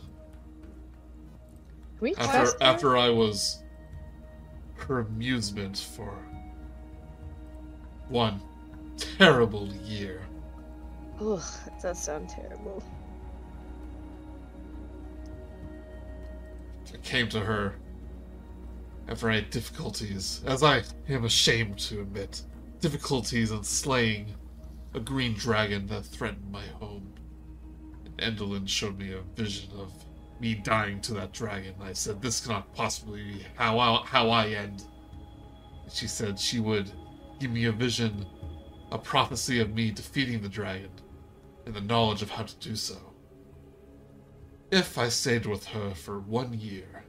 We 2.00 2.16
After 2.16 2.64
after 2.64 2.98
I 2.98 3.10
was 3.10 3.62
her 4.78 5.00
amusement 5.00 5.78
for 5.78 6.14
one 8.10 8.42
terrible 8.98 9.68
year. 9.84 10.22
Ugh, 11.20 11.42
that 11.66 11.82
does 11.82 12.04
sound 12.04 12.30
terrible. 12.30 12.84
I 16.94 16.98
came 16.98 17.28
to 17.30 17.40
her 17.40 17.76
after 19.08 19.30
I 19.30 19.36
had 19.36 19.50
difficulties, 19.50 20.42
as 20.46 20.64
I 20.64 20.84
am 21.10 21.26
ashamed 21.26 21.78
to 21.80 22.02
admit, 22.02 22.42
difficulties 22.80 23.52
in 23.52 23.64
slaying 23.64 24.34
a 24.94 25.00
green 25.00 25.34
dragon 25.34 25.88
that 25.88 26.06
threatened 26.06 26.52
my 26.52 26.66
home. 26.80 27.14
And 28.06 28.18
Endelyn 28.18 28.68
showed 28.68 28.98
me 28.98 29.14
a 29.14 29.22
vision 29.36 29.70
of 29.78 29.92
me 30.40 30.56
dying 30.56 31.02
to 31.02 31.14
that 31.14 31.32
dragon. 31.32 31.76
I 31.82 31.94
said, 31.94 32.22
"This 32.22 32.46
cannot 32.46 32.74
possibly 32.74 33.24
be 33.24 33.46
how 33.56 33.80
I, 33.80 34.06
how 34.06 34.30
I 34.30 34.50
end." 34.50 34.84
She 35.90 36.08
said 36.08 36.40
she 36.40 36.60
would 36.60 36.92
give 37.40 37.52
me 37.52 37.66
a 37.66 37.72
vision, 37.72 38.26
a 38.92 38.98
prophecy 38.98 39.60
of 39.60 39.74
me 39.74 39.92
defeating 39.92 40.42
the 40.42 40.50
dragon, 40.50 40.92
and 41.66 41.74
the 41.74 41.82
knowledge 41.82 42.22
of 42.22 42.32
how 42.32 42.44
to 42.44 42.56
do 42.56 42.76
so. 42.76 42.98
If 44.72 44.98
I 44.98 45.10
stayed 45.10 45.46
with 45.46 45.66
her 45.68 45.94
for 45.94 46.20
one 46.20 46.54
year, 46.60 47.06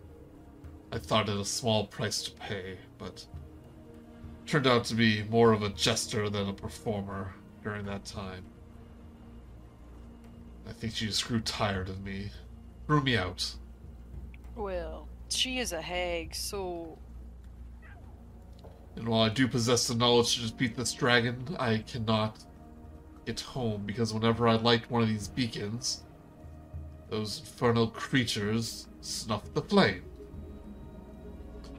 I 0.93 0.99
thought 0.99 1.29
it 1.29 1.37
a 1.37 1.45
small 1.45 1.87
price 1.87 2.23
to 2.23 2.31
pay, 2.31 2.79
but 2.99 3.27
turned 4.47 4.67
out 4.67 4.85
to 4.85 4.95
be 4.95 5.25
more 5.25 5.53
of 5.53 5.63
a 5.63 5.71
jester 5.71 6.31
than 6.31 6.49
a 6.49 6.53
performer 6.53 7.35
during 7.63 7.87
that 7.87 8.05
time. 8.05 8.45
I 10.69 10.73
think 10.73 10.95
she 10.95 11.07
just 11.07 11.27
grew 11.27 11.41
tired 11.41 11.89
of 11.89 12.05
me, 12.05 12.31
threw 12.87 13.03
me 13.03 13.17
out. 13.17 13.55
Well, 14.55 15.09
she 15.29 15.59
is 15.59 15.73
a 15.73 15.83
hag, 15.83 16.35
so 16.35 16.99
And 18.97 19.07
while 19.07 19.23
I 19.23 19.29
do 19.29 19.47
possess 19.47 19.87
the 19.87 19.95
knowledge 19.95 20.37
to 20.37 20.51
defeat 20.51 20.77
this 20.77 20.93
dragon, 20.93 21.57
I 21.59 21.79
cannot 21.79 22.39
get 23.27 23.41
home 23.41 23.83
because 23.85 24.15
whenever 24.15 24.49
I 24.49 24.55
light 24.55 24.91
one 24.91 25.03
of 25.03 25.09
these 25.09 25.29
beacons, 25.29 26.05
those 27.11 27.41
infernal 27.41 27.89
creatures 27.89 28.89
snuff 29.01 29.53
the 29.53 29.63
flame. 29.63 30.03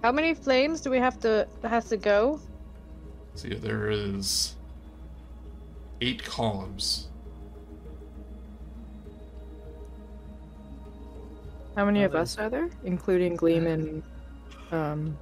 How 0.04 0.12
many 0.12 0.34
flames 0.34 0.82
do 0.82 0.92
we 0.92 1.00
have 1.00 1.20
to 1.22 1.48
has 1.64 1.90
to 1.90 1.98
go? 1.98 2.40
See, 3.34 3.56
there 3.56 3.90
is 3.90 4.56
eight 6.02 6.24
columns. 6.24 7.10
How 11.78 11.86
many 11.86 12.04
of 12.04 12.16
us 12.16 12.40
are 12.40 12.50
there, 12.50 12.72
including 12.86 13.36
Gleam 13.36 13.68
and 13.68 14.02
um, 14.72 15.16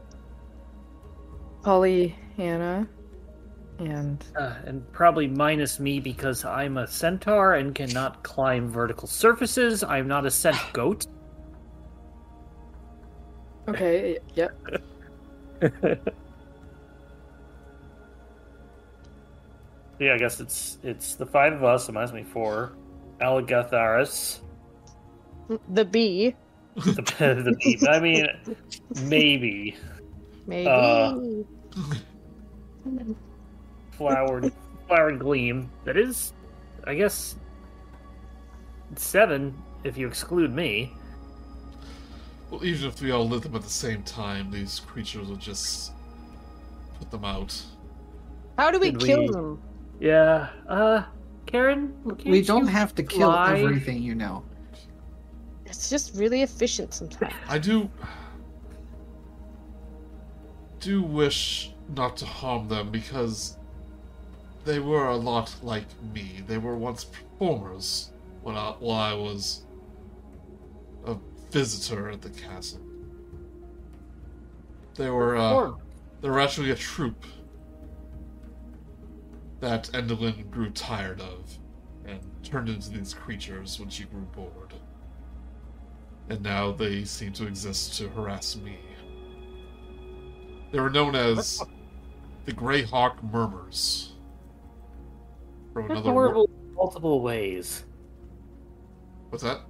Polly, 1.63 2.15
Hannah, 2.37 2.87
and 3.79 4.23
Uh, 4.39 4.55
and 4.63 4.89
probably 4.93 5.27
minus 5.27 5.81
me 5.81 5.99
because 5.99 6.45
I'm 6.45 6.77
a 6.77 6.87
centaur 6.87 7.55
and 7.55 7.75
cannot 7.75 8.23
climb 8.23 8.69
vertical 8.69 9.05
surfaces. 9.05 9.83
I'm 9.83 10.07
not 10.07 10.25
a 10.25 10.31
cent 10.31 10.55
goat. 10.73 11.07
Okay. 13.67 14.17
Yep. 14.35 14.57
yeah, 19.99 20.13
I 20.13 20.17
guess 20.17 20.39
it's 20.39 20.77
it's 20.83 21.15
the 21.15 21.25
five 21.25 21.51
of 21.51 21.65
us. 21.65 21.89
It 21.89 21.91
Reminds 21.91 22.13
me 22.13 22.23
four. 22.23 22.77
Aligatharis. 23.19 24.39
The 25.73 25.83
bee. 25.83 26.33
The, 26.83 27.41
the 27.43 27.55
beef. 27.63 27.87
I 27.87 27.99
mean, 27.99 28.27
maybe 29.03 29.75
Maybe. 30.47 30.67
Uh, 30.67 31.17
flowered 33.91 34.51
flowered 34.87 35.19
gleam. 35.19 35.69
That 35.85 35.97
is, 35.97 36.33
I 36.83 36.95
guess, 36.95 37.35
seven 38.95 39.55
if 39.83 39.97
you 39.97 40.07
exclude 40.07 40.53
me. 40.53 40.93
Well, 42.51 42.63
even 42.63 42.89
if 42.89 43.01
we 43.01 43.11
all 43.11 43.27
lit 43.27 43.41
them 43.43 43.55
at 43.55 43.63
the 43.63 43.69
same 43.69 44.03
time, 44.03 44.51
these 44.51 44.79
creatures 44.81 45.27
will 45.27 45.35
just 45.37 45.93
put 46.99 47.09
them 47.09 47.25
out. 47.25 47.59
How 48.57 48.69
do 48.69 48.79
we 48.79 48.91
Did 48.91 48.99
kill 49.01 49.19
we- 49.21 49.27
them? 49.29 49.61
Yeah. 49.99 50.49
Uh, 50.67 51.03
Kar'yn. 51.47 51.91
We 52.25 52.41
don't 52.41 52.67
have 52.67 52.93
to 52.95 53.03
kill 53.03 53.31
fly? 53.31 53.59
everything, 53.59 54.01
you 54.03 54.13
know. 54.15 54.43
It's 55.65 55.89
just 55.89 56.15
really 56.15 56.41
efficient 56.43 56.93
sometimes. 56.93 57.33
I 57.47 57.57
do 57.57 57.89
do 60.79 61.01
wish 61.01 61.71
not 61.95 62.15
to 62.17 62.25
harm 62.25 62.67
them 62.67 62.91
because 62.91 63.57
they 64.65 64.79
were 64.79 65.07
a 65.07 65.15
lot 65.15 65.55
like 65.63 65.85
me. 66.13 66.43
They 66.45 66.57
were 66.57 66.77
once 66.77 67.03
performers 67.03 68.11
when 68.43 68.55
I, 68.55 68.75
while 68.79 68.99
I 68.99 69.13
was 69.13 69.65
a 71.05 71.15
visitor 71.51 72.09
at 72.09 72.21
the 72.21 72.29
castle. 72.29 72.81
They 74.95 75.09
were 75.09 75.35
uh, 75.35 75.73
they 76.21 76.29
were 76.29 76.39
actually 76.39 76.71
a 76.71 76.75
troupe 76.75 77.25
that 79.59 79.85
Endelyn 79.93 80.49
grew 80.51 80.69
tired 80.69 81.21
of 81.21 81.57
and 82.05 82.19
turned 82.43 82.69
into 82.69 82.89
these 82.91 83.13
creatures 83.13 83.79
when 83.79 83.89
she 83.89 84.03
grew 84.05 84.21
bored. 84.21 84.64
And 86.29 86.41
now 86.41 86.71
they 86.71 87.03
seem 87.03 87.33
to 87.33 87.45
exist 87.45 87.97
to 87.97 88.09
harass 88.09 88.55
me. 88.55 88.79
They 90.71 90.79
were 90.79 90.89
known 90.89 91.15
as 91.15 91.61
the 92.45 92.51
Grey 92.53 92.81
Hawk 92.81 93.23
Murmurs. 93.23 94.13
From 95.73 95.87
That's 95.87 96.01
another 96.01 96.13
wor- 96.13 96.23
horrible 96.23 96.49
in 96.67 96.73
multiple 96.73 97.21
ways. 97.21 97.85
What's 99.29 99.43
that? 99.43 99.61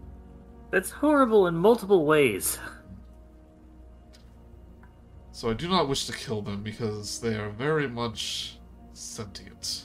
That's 0.72 0.91
horrible 0.91 1.48
in 1.48 1.56
multiple 1.56 2.06
ways. 2.06 2.57
So 5.32 5.49
I 5.49 5.53
do 5.53 5.68
not 5.68 5.90
wish 5.90 6.06
to 6.07 6.14
kill 6.14 6.41
them 6.41 6.64
because 6.64 7.19
they 7.19 7.36
are 7.36 7.49
very 7.49 7.88
much 7.88 8.57
sentient. 8.94 9.84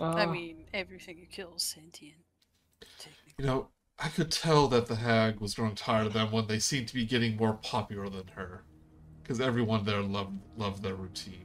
I 0.00 0.22
Uh, 0.22 0.26
mean, 0.32 0.57
everything 0.78 1.18
you 1.18 1.26
kill 1.26 1.54
is 1.56 1.62
sentient. 1.64 2.14
You 3.38 3.44
know, 3.44 3.68
I 3.98 4.08
could 4.08 4.30
tell 4.30 4.68
that 4.68 4.86
the 4.86 4.94
hag 4.96 5.40
was 5.40 5.54
growing 5.54 5.74
tired 5.74 6.06
of 6.06 6.12
them 6.12 6.30
when 6.30 6.46
they 6.46 6.58
seemed 6.60 6.88
to 6.88 6.94
be 6.94 7.04
getting 7.04 7.36
more 7.36 7.54
popular 7.54 8.08
than 8.08 8.28
her. 8.28 8.62
Because 9.22 9.40
everyone 9.40 9.84
there 9.84 10.00
loved 10.00 10.38
loved 10.56 10.82
their 10.82 10.94
routine. 10.94 11.44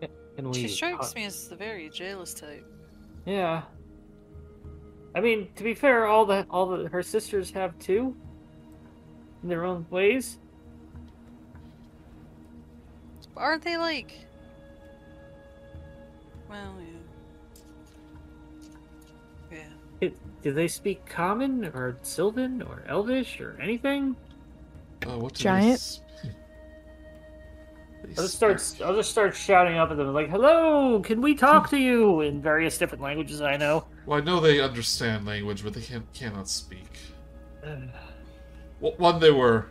can 0.00 0.52
She 0.52 0.62
we- 0.62 0.68
strikes 0.68 1.14
me 1.14 1.24
as 1.24 1.48
the 1.48 1.56
very 1.56 1.90
jealous 1.90 2.32
type. 2.32 2.64
Yeah. 3.26 3.62
I 5.14 5.20
mean, 5.20 5.48
to 5.56 5.64
be 5.64 5.74
fair, 5.74 6.06
all 6.06 6.24
the 6.24 6.46
all 6.50 6.66
the 6.66 6.88
her 6.88 7.02
sisters 7.02 7.50
have 7.50 7.78
too, 7.78 8.14
in 9.42 9.48
their 9.48 9.64
own 9.64 9.86
ways. 9.90 10.38
Aren't 13.36 13.62
they 13.62 13.76
like? 13.76 14.25
Well, 16.48 16.74
yeah. 19.50 19.58
Yeah. 19.58 19.68
It, 20.00 20.42
do 20.42 20.52
they 20.52 20.68
speak 20.68 21.04
Common 21.06 21.64
or 21.66 21.96
Sylvan 22.02 22.62
or 22.62 22.84
Elvish 22.86 23.40
or 23.40 23.58
anything? 23.60 24.16
Uh, 25.06 25.18
what 25.18 25.34
Giant? 25.34 26.00
They, 28.02 28.10
I'll 28.10 28.24
just 28.24 28.36
start. 28.36 28.62
I'll 28.84 28.94
just 28.94 29.10
start 29.10 29.34
shouting 29.34 29.76
up 29.78 29.90
at 29.90 29.96
them 29.96 30.12
like, 30.12 30.28
"Hello, 30.28 31.00
can 31.00 31.20
we 31.20 31.34
talk 31.34 31.70
to 31.70 31.78
you?" 31.78 32.20
in 32.20 32.40
various 32.40 32.78
different 32.78 33.02
languages 33.02 33.40
I 33.40 33.56
know. 33.56 33.86
Well, 34.04 34.20
I 34.20 34.22
know 34.22 34.38
they 34.38 34.60
understand 34.60 35.26
language, 35.26 35.64
but 35.64 35.72
they 35.72 35.80
can 35.80 36.06
cannot 36.14 36.48
speak. 36.48 36.98
Well, 38.78 38.92
one, 38.98 39.20
they 39.20 39.30
were 39.30 39.68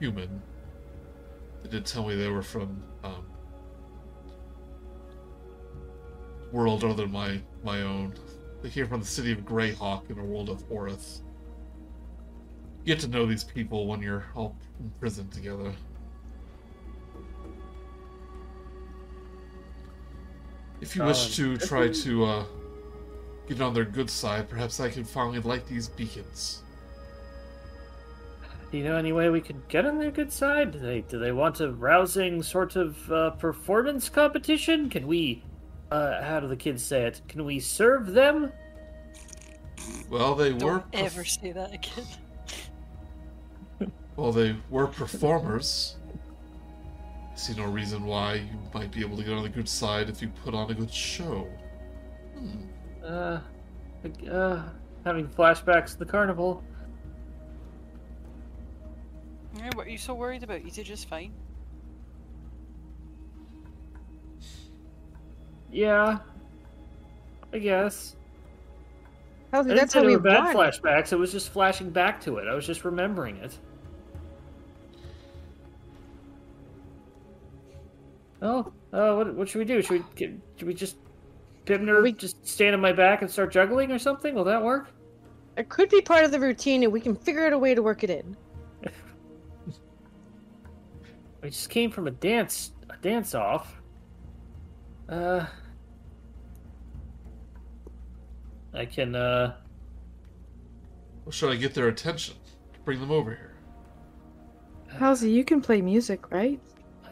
human. 0.00 0.42
They 1.62 1.68
did 1.68 1.86
tell 1.86 2.04
me 2.04 2.16
they 2.16 2.28
were 2.28 2.42
from 2.42 2.82
world 6.56 6.82
other 6.82 6.94
than 6.94 7.12
my 7.12 7.40
my 7.62 7.82
own. 7.82 8.14
They 8.62 8.70
came 8.70 8.88
from 8.88 9.00
the 9.00 9.06
city 9.06 9.32
of 9.32 9.40
Greyhawk 9.44 10.10
in 10.10 10.18
a 10.18 10.24
world 10.24 10.48
of 10.48 10.66
Oerth. 10.70 11.20
You 12.82 12.94
get 12.94 13.00
to 13.00 13.08
know 13.08 13.26
these 13.26 13.44
people 13.44 13.86
when 13.86 14.00
you're 14.00 14.24
all 14.34 14.56
in 14.80 14.90
prison 14.98 15.28
together. 15.28 15.72
If 20.80 20.96
you 20.96 21.04
wish 21.04 21.26
Um, 21.26 21.58
to 21.58 21.66
try 21.66 21.88
to 21.88 22.24
uh, 22.24 22.44
get 23.48 23.60
on 23.60 23.74
their 23.74 23.84
good 23.84 24.10
side, 24.10 24.48
perhaps 24.48 24.80
I 24.80 24.88
can 24.88 25.04
finally 25.04 25.40
light 25.40 25.66
these 25.66 25.88
beacons. 25.88 26.62
Do 28.70 28.78
you 28.78 28.84
know 28.84 28.96
any 28.96 29.12
way 29.12 29.28
we 29.28 29.40
could 29.40 29.68
get 29.68 29.86
on 29.86 29.98
their 29.98 30.10
good 30.10 30.32
side? 30.32 30.72
Do 30.72 30.78
they 30.78 31.02
do 31.02 31.18
they 31.18 31.32
want 31.32 31.60
a 31.60 31.70
rousing 31.72 32.42
sort 32.42 32.76
of 32.76 33.12
uh, 33.12 33.30
performance 33.30 34.08
competition? 34.08 34.90
Can 34.90 35.06
we? 35.06 35.42
Uh, 35.90 36.22
how 36.22 36.40
do 36.40 36.48
the 36.48 36.56
kids 36.56 36.82
say 36.82 37.02
it? 37.02 37.20
Can 37.28 37.44
we 37.44 37.60
serve 37.60 38.12
them? 38.12 38.52
Well, 40.10 40.34
they 40.34 40.52
were 40.52 40.58
Don't 40.58 40.92
perf- 40.92 41.04
ever 41.04 41.24
say 41.24 41.52
that 41.52 41.72
again. 41.72 42.06
well, 44.16 44.32
they 44.32 44.56
were 44.70 44.86
performers. 44.86 45.96
I 47.32 47.36
see 47.36 47.54
no 47.54 47.64
reason 47.66 48.04
why 48.04 48.34
you 48.34 48.58
might 48.74 48.90
be 48.90 49.00
able 49.00 49.16
to 49.16 49.22
get 49.22 49.34
on 49.34 49.42
the 49.42 49.48
good 49.48 49.68
side 49.68 50.08
if 50.08 50.20
you 50.22 50.28
put 50.44 50.54
on 50.54 50.70
a 50.70 50.74
good 50.74 50.92
show. 50.92 51.46
Hmm. 52.36 53.04
Uh, 53.04 53.40
uh, 54.30 54.62
having 55.04 55.28
flashbacks 55.28 55.92
to 55.92 55.98
the 55.98 56.04
carnival. 56.06 56.64
Yeah, 59.56 59.70
what 59.74 59.86
are 59.86 59.90
you 59.90 59.98
so 59.98 60.14
worried 60.14 60.42
about? 60.42 60.64
You 60.64 60.70
did 60.70 60.86
just 60.86 61.08
fine. 61.08 61.32
Yeah, 65.76 66.20
I 67.52 67.58
guess. 67.58 68.16
I 69.52 69.58
didn't 69.58 69.76
that's 69.76 69.92
say 69.92 70.00
how 70.00 70.06
we 70.06 70.16
bad 70.16 70.54
won. 70.54 70.56
flashbacks. 70.56 71.12
It 71.12 71.16
was 71.18 71.30
just 71.30 71.50
flashing 71.50 71.90
back 71.90 72.18
to 72.22 72.38
it. 72.38 72.48
I 72.48 72.54
was 72.54 72.66
just 72.66 72.82
remembering 72.86 73.36
it. 73.36 73.58
Oh, 78.40 78.72
uh, 78.94 79.16
what 79.16 79.34
what 79.34 79.48
should 79.50 79.58
we 79.58 79.66
do? 79.66 79.82
Should 79.82 79.90
we 79.90 80.04
get, 80.14 80.32
should 80.56 80.66
we 80.66 80.72
just 80.72 80.96
Pimner 81.66 82.02
We- 82.02 82.12
just 82.12 82.46
stand 82.48 82.74
on 82.74 82.80
my 82.80 82.92
back 82.92 83.20
and 83.20 83.30
start 83.30 83.52
juggling 83.52 83.92
or 83.92 83.98
something? 83.98 84.34
Will 84.34 84.44
that 84.44 84.62
work? 84.62 84.88
It 85.58 85.68
could 85.68 85.90
be 85.90 86.00
part 86.00 86.24
of 86.24 86.30
the 86.30 86.40
routine, 86.40 86.84
and 86.84 86.92
we 86.92 87.00
can 87.02 87.14
figure 87.14 87.44
out 87.46 87.52
a 87.52 87.58
way 87.58 87.74
to 87.74 87.82
work 87.82 88.02
it 88.02 88.08
in. 88.08 88.34
I 91.42 91.48
just 91.48 91.68
came 91.68 91.90
from 91.90 92.06
a 92.06 92.12
dance 92.12 92.72
a 92.88 92.96
dance 93.02 93.34
off. 93.34 93.74
Uh, 95.06 95.44
I 98.76 98.84
can 98.84 99.14
uh 99.14 99.54
Well, 101.24 101.32
should 101.32 101.50
I 101.52 101.56
get 101.56 101.74
their 101.74 101.88
attention? 101.88 102.34
Bring 102.84 103.00
them 103.00 103.10
over 103.10 103.30
here. 103.30 103.54
Halsey, 104.98 105.30
you 105.30 105.44
can 105.44 105.60
play 105.60 105.80
music, 105.82 106.30
right? 106.30 106.60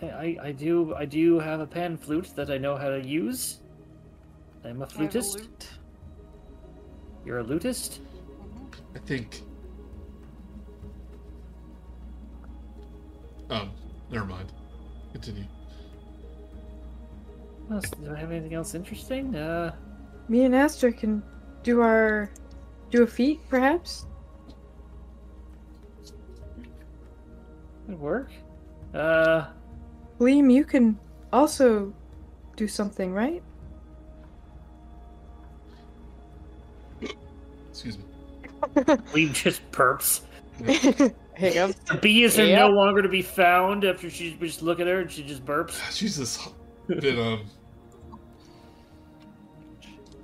I, 0.01 0.07
I, 0.07 0.36
I 0.45 0.53
do 0.53 0.95
I 0.95 1.05
do 1.05 1.39
have 1.39 1.61
a 1.61 1.66
pan 1.66 1.97
flute 1.97 2.32
that 2.36 2.51
I 2.51 2.59
know 2.59 2.77
how 2.77 2.89
to 2.91 3.01
use. 3.03 3.61
I'm 4.65 4.81
a 4.81 4.85
I 4.85 4.89
have 4.89 4.91
a 4.91 5.09
flutist. 5.09 5.69
You're 7.24 7.39
a 7.41 7.45
lutist? 7.45 7.99
I 8.95 8.99
think. 9.01 9.43
Um, 13.51 13.70
never 14.11 14.24
mind. 14.24 14.53
Continue. 15.12 15.45
What 17.66 17.77
else- 17.77 17.91
Do 17.91 18.12
I 18.15 18.19
have 18.19 18.31
anything 18.31 18.55
else 18.55 18.74
interesting? 18.74 19.35
Uh, 19.35 19.74
Me 20.28 20.45
and 20.45 20.55
Astra 20.55 20.93
can 20.93 21.23
do 21.65 21.81
our 21.81 22.31
do 22.91 23.03
a 23.03 23.07
feat, 23.07 23.41
perhaps. 23.49 24.07
could 27.95 28.01
work. 28.01 28.31
Uh, 28.93 29.47
Liam, 30.19 30.53
you 30.53 30.65
can 30.65 30.99
also 31.32 31.93
do 32.57 32.69
something, 32.69 33.12
right? 33.12 33.43
Excuse 37.70 37.99
me. 37.99 38.05
Gleam 39.12 39.32
just 39.32 39.69
burps. 39.73 40.23
Hiccup. 41.35 41.74
The 41.86 41.99
bees 42.01 42.39
are 42.39 42.47
no 42.47 42.69
longer 42.69 43.03
to 43.03 43.09
be 43.09 43.23
found 43.23 43.85
after 43.85 44.09
she 44.09 44.36
just 44.41 44.62
look 44.62 44.78
at 44.78 44.86
her 44.86 45.01
and 45.01 45.11
she 45.11 45.24
just 45.24 45.45
burps. 45.45 45.74
She's 45.91 46.16
just 46.16 46.41
been 46.86 47.19
um, 47.19 47.47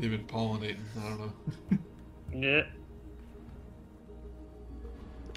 they've 0.01 0.11
been 0.11 0.27
pollinating. 0.27 0.79
I 0.99 1.09
don't 1.09 1.19
know. 1.21 1.33
Yeah. 2.33 2.63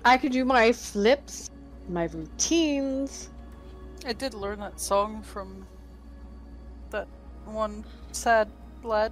I 0.06 0.18
could 0.18 0.32
do 0.32 0.46
my 0.46 0.72
flips, 0.72 1.50
my 1.90 2.04
routines. 2.04 3.32
I 4.06 4.14
did 4.14 4.34
learn 4.34 4.60
that 4.60 4.80
song 4.80 5.24
from 5.24 5.66
that 6.92 7.08
one 7.46 7.84
sad 8.12 8.52
lad. 8.84 9.12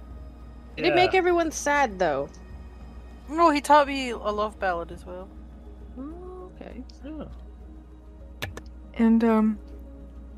Did 0.76 0.86
it 0.86 0.94
make 0.94 1.14
everyone 1.14 1.50
sad 1.50 1.98
though? 1.98 2.28
No, 3.28 3.50
he 3.50 3.60
taught 3.60 3.86
me 3.86 4.10
a 4.10 4.16
love 4.16 4.58
ballad 4.58 4.92
as 4.92 5.04
well. 5.04 5.28
Oh, 5.98 6.50
okay. 6.54 6.84
Yeah. 7.04 7.24
And 8.94 9.24
um, 9.24 9.58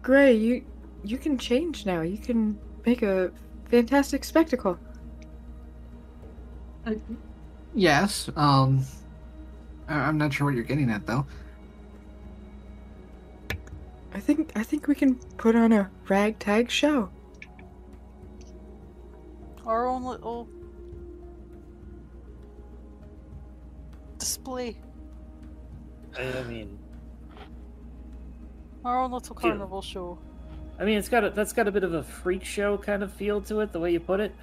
Gray, 0.03 0.35
you 0.35 0.65
you 1.03 1.19
can 1.19 1.37
change 1.37 1.85
now. 1.85 2.01
You 2.03 2.19
can 2.19 2.59
make 2.87 3.03
a 3.03 3.33
fantastic 3.69 4.25
spectacle. 4.25 4.79
Yes. 7.75 8.29
Um, 8.37 8.85
I- 9.89 10.01
I'm 10.01 10.19
not 10.19 10.33
sure 10.33 10.47
what 10.47 10.55
you're 10.55 10.65
getting 10.65 10.91
at 10.91 11.07
though. 11.07 11.27
I 14.13 14.21
think 14.21 14.53
I 14.55 14.63
think 14.63 14.87
we 14.87 14.95
can 14.95 15.17
put 15.37 15.57
on 15.57 15.73
a 15.73 15.91
ragtag 16.09 16.71
show. 16.71 17.11
Our 19.67 19.87
own 19.87 20.05
little 20.05 20.49
display. 24.19 24.77
I 26.19 26.43
mean, 26.45 26.79
Our 28.85 29.01
own 29.01 29.11
little 29.13 29.35
Yeah. 29.43 29.49
carnival 29.51 29.81
show. 29.83 30.19
I 30.79 30.85
mean, 30.85 30.99
it's 30.99 31.09
got 31.09 31.25
a, 31.25 31.31
that's 31.31 31.53
got 31.55 31.67
a 31.67 31.73
bit 31.73 31.85
of 31.85 31.95
a 31.95 32.03
freak 32.03 32.45
show 32.45 32.77
kind 32.77 33.03
of 33.03 33.11
feel 33.13 33.41
to 33.43 33.61
it, 33.61 33.73
the 33.73 33.81
way 33.81 33.93
you 33.93 34.01
put 34.01 34.21
it. 34.21 34.35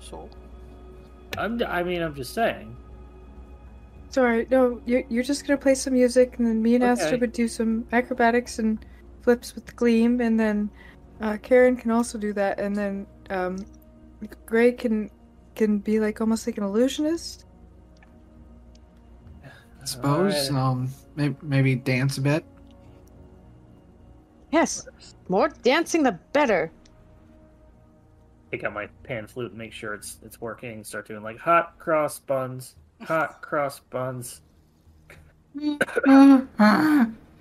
So 0.00 0.28
I'm, 1.36 1.62
I 1.66 1.82
mean, 1.82 2.02
I'm 2.02 2.14
just 2.14 2.34
saying. 2.34 2.76
Sorry. 4.10 4.46
No, 4.50 4.80
you're 4.86 5.04
you're 5.08 5.22
just 5.22 5.46
gonna 5.46 5.58
play 5.58 5.74
some 5.74 5.92
music, 5.92 6.38
and 6.38 6.46
then 6.46 6.62
me 6.62 6.74
and 6.74 6.84
Okay. 6.84 6.92
Aster 6.92 7.18
would 7.18 7.32
do 7.32 7.46
some 7.48 7.86
acrobatics 7.92 8.58
and 8.58 8.84
flips 9.22 9.54
with 9.54 9.66
the 9.66 9.72
gleam, 9.72 10.20
and 10.20 10.38
then 10.40 10.70
uh, 11.20 11.36
Kar'yn 11.42 11.78
can 11.78 11.90
also 11.90 12.18
do 12.18 12.32
that, 12.32 12.58
and 12.58 12.74
then 12.74 13.06
um, 13.30 13.58
Gray 14.46 14.72
can 14.72 15.10
can 15.54 15.78
be 15.78 16.00
like 16.00 16.20
almost 16.20 16.46
like 16.46 16.56
an 16.56 16.64
illusionist. 16.64 17.44
I 19.44 19.50
suppose. 19.84 20.50
Alright. 20.50 20.62
Um, 20.62 20.88
maybe, 21.16 21.36
maybe 21.42 21.74
dance 21.74 22.18
a 22.18 22.22
bit. 22.22 22.44
Yes. 24.50 24.88
More 25.28 25.50
dancing, 25.62 26.02
the 26.02 26.18
better. 26.32 26.72
Take 28.50 28.64
out 28.64 28.72
my 28.72 28.86
pan 29.02 29.26
flute 29.26 29.50
and 29.50 29.58
make 29.58 29.72
sure 29.72 29.94
it's 29.94 30.18
it's 30.24 30.40
working. 30.40 30.82
Start 30.84 31.06
doing 31.08 31.22
like 31.22 31.38
hot 31.38 31.78
cross 31.78 32.18
buns, 32.18 32.76
hot 33.02 33.42
cross 33.42 33.80
buns. 33.80 34.40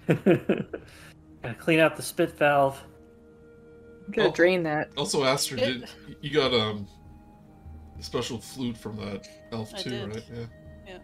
Gotta 0.08 1.56
clean 1.60 1.80
out 1.80 1.96
the 1.96 2.02
spit 2.02 2.38
valve. 2.38 2.82
I'm 4.06 4.12
gonna 4.14 4.30
Oh. 4.30 4.32
drain 4.34 4.64
that. 4.64 4.90
Also, 4.98 5.24
Aster, 5.24 5.56
did 5.56 5.90
you 6.22 6.30
got 6.32 6.54
um 6.54 6.88
a 8.00 8.04
special 8.04 8.40
flute 8.40 8.78
from 8.78 8.96
that 8.98 9.28
elf 9.52 9.74
I 9.74 9.78
too, 9.78 9.90
did. 9.90 10.10
right? 10.16 10.24
Yeah, 10.34 10.46
Yeah. 10.88 10.98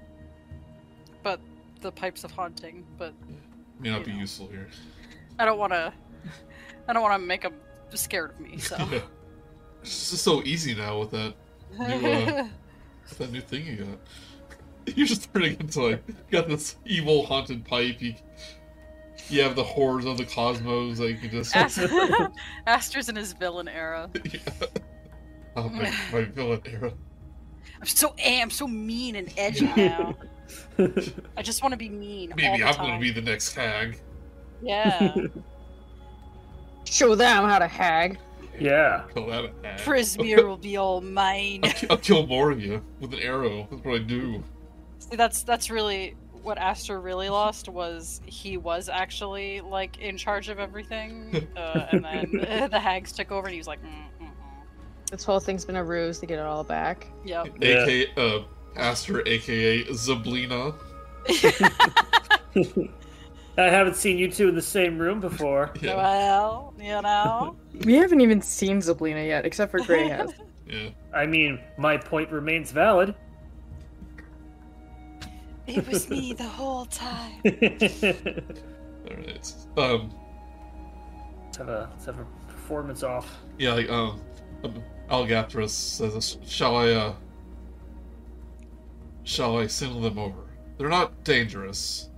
but 1.22 1.40
the 1.82 1.92
pipes 1.92 2.24
of 2.24 2.32
haunting, 2.32 2.86
but 2.98 3.14
may 3.80 3.90
not 3.92 4.00
You 4.00 4.06
be 4.06 4.12
know. 4.14 4.20
useful 4.20 4.48
here. 4.48 4.70
I 5.40 5.46
don't 5.46 5.58
wanna 5.58 5.94
I 6.88 6.94
don't 6.94 7.02
wanna 7.04 7.20
make 7.20 7.42
them 7.42 7.54
scared 7.94 8.32
of 8.32 8.40
me, 8.40 8.58
so 8.58 8.76
yeah, 8.92 9.02
it's 9.84 10.12
just 10.12 10.24
so 10.24 10.42
easy 10.44 10.74
now 10.74 11.00
with 11.00 11.12
that 11.12 11.34
New, 11.78 11.86
uh, 11.86 12.48
with 13.10 13.18
that 13.18 13.32
new 13.32 13.42
thing 13.42 13.66
you 13.66 13.76
got. 13.78 14.00
You're 14.98 15.08
just 15.08 15.34
turning 15.34 15.60
into 15.60 15.82
like 15.82 16.04
you 16.08 16.16
got 16.32 16.48
this 16.48 16.76
evil 16.86 17.26
haunted 17.26 17.66
pipe. 17.66 18.02
You, 18.02 18.16
you 19.30 19.42
have 19.42 19.56
the 19.56 19.64
horrors 19.64 20.06
of 20.06 20.18
the 20.18 20.26
cosmos. 20.26 21.00
Like 21.00 21.22
you 21.24 21.30
just 21.30 21.56
Ast- 21.56 21.80
Aster's 22.68 23.10
in 23.10 23.16
his 23.16 23.34
villain 23.34 23.68
era. 23.68 24.10
yeah. 24.24 24.40
Oh, 25.56 25.70
my, 25.70 25.94
my 26.12 26.24
villain 26.24 26.62
era. 26.66 26.92
I'm 27.80 27.88
so 27.88 28.16
am 28.18 28.50
so 28.50 28.68
mean 28.68 29.16
and 29.16 29.32
edgy 29.38 29.72
now. 29.78 30.16
I 31.38 31.42
just 31.42 31.62
want 31.62 31.74
to 31.74 31.78
be 31.78 31.90
mean. 31.90 32.32
all 32.32 32.38
Maybe 32.38 32.60
the 32.60 32.68
I'm 32.68 32.76
gonna 32.76 33.00
be 33.00 33.12
the 33.12 33.22
next 33.22 33.54
hag. 33.54 34.00
Yeah. 34.62 35.16
Show 36.86 37.16
them 37.16 37.48
how 37.48 37.60
to 37.60 37.68
hag. 37.68 38.18
Yeah. 38.60 39.04
Call 39.14 39.28
that 39.28 39.46
a 39.46 39.52
hag. 39.68 40.18
Will 40.20 40.58
be 40.58 40.78
all 40.78 41.02
mine. 41.02 41.62
I'll, 41.64 41.72
ki- 41.72 41.88
I'll 41.90 41.98
kill 41.98 42.28
more 42.28 42.52
of 42.52 42.62
you 42.62 42.82
with 43.00 43.14
an 43.14 43.20
arrow. 43.20 43.68
That's 43.72 43.84
what 43.84 43.96
I 43.96 44.00
do. 44.04 44.44
See, 45.00 45.16
that's 45.16 45.44
that's 45.44 45.70
really 45.70 46.16
what 46.44 46.58
Aster 46.58 47.00
really 47.00 47.30
lost 47.30 47.70
was 47.70 48.20
he 48.26 48.58
was 48.58 48.90
actually 48.90 49.62
like 49.62 50.00
in 50.00 50.18
charge 50.18 50.50
of 50.50 50.60
everything, 50.60 51.48
uh, 51.58 51.88
and 51.92 52.04
then 52.04 52.70
the 52.72 52.80
hags 52.80 53.12
took 53.12 53.32
over, 53.32 53.48
and 53.48 53.54
he 53.54 53.60
was 53.60 53.68
like, 53.68 53.82
mm, 53.84 53.90
mm, 54.22 54.30
This 55.10 55.24
whole 55.24 55.40
thing's 55.40 55.64
been 55.66 55.78
a 55.78 55.84
ruse 55.84 56.20
to 56.20 56.26
get 56.26 56.40
it 56.40 56.46
all 56.46 56.64
back. 56.64 57.08
"Yep." 57.26 57.48
Yeah. 57.62 57.84
AKA 57.86 58.08
uh, 58.18 58.44
Aster, 58.76 59.28
aka 59.28 59.84
Zybilna. 59.86 60.76
I 63.58 63.64
haven't 63.64 63.96
seen 63.96 64.18
you 64.18 64.32
two 64.32 64.50
in 64.50 64.56
the 64.56 64.62
same 64.62 64.98
room 64.98 65.20
before. 65.20 65.72
Yeah, 65.82 65.96
Well, 65.96 66.74
you 66.80 67.02
know. 67.02 67.56
We 67.86 67.96
haven't 67.96 68.22
even 68.22 68.42
seen 68.42 68.80
Zybilna 68.80 69.26
yet, 69.28 69.46
except 69.46 69.72
for 69.72 69.80
Gray 69.80 70.08
has. 70.08 70.32
yeah. 70.68 70.90
I 71.14 71.26
mean, 71.26 71.60
my 71.78 71.98
point 71.98 72.32
remains 72.32 72.72
valid. 72.72 73.16
It 75.66 75.88
was 75.88 76.10
me 76.10 76.34
the 76.34 76.44
whole 76.48 76.86
time. 76.86 77.42
let's 77.44 78.04
All 78.04 79.16
right. 79.16 79.56
Um, 79.78 80.14
have 81.58 81.70
a 81.70 81.90
let's 81.92 82.06
have 82.06 82.20
a 82.20 82.26
performance 82.48 83.02
off. 83.04 83.38
yeah, 83.58 83.74
like 83.74 83.90
um, 83.90 84.22
um, 84.64 84.84
Algathras 85.10 85.70
says, 85.70 86.38
"Shall 86.46 86.76
I 86.76 86.92
uh, 86.92 87.14
shall 89.24 89.58
I 89.58 89.68
send 89.68 90.04
them 90.04 90.18
over? 90.18 90.44
They're 90.78 90.90
not 90.90 91.24
dangerous. 91.24 92.10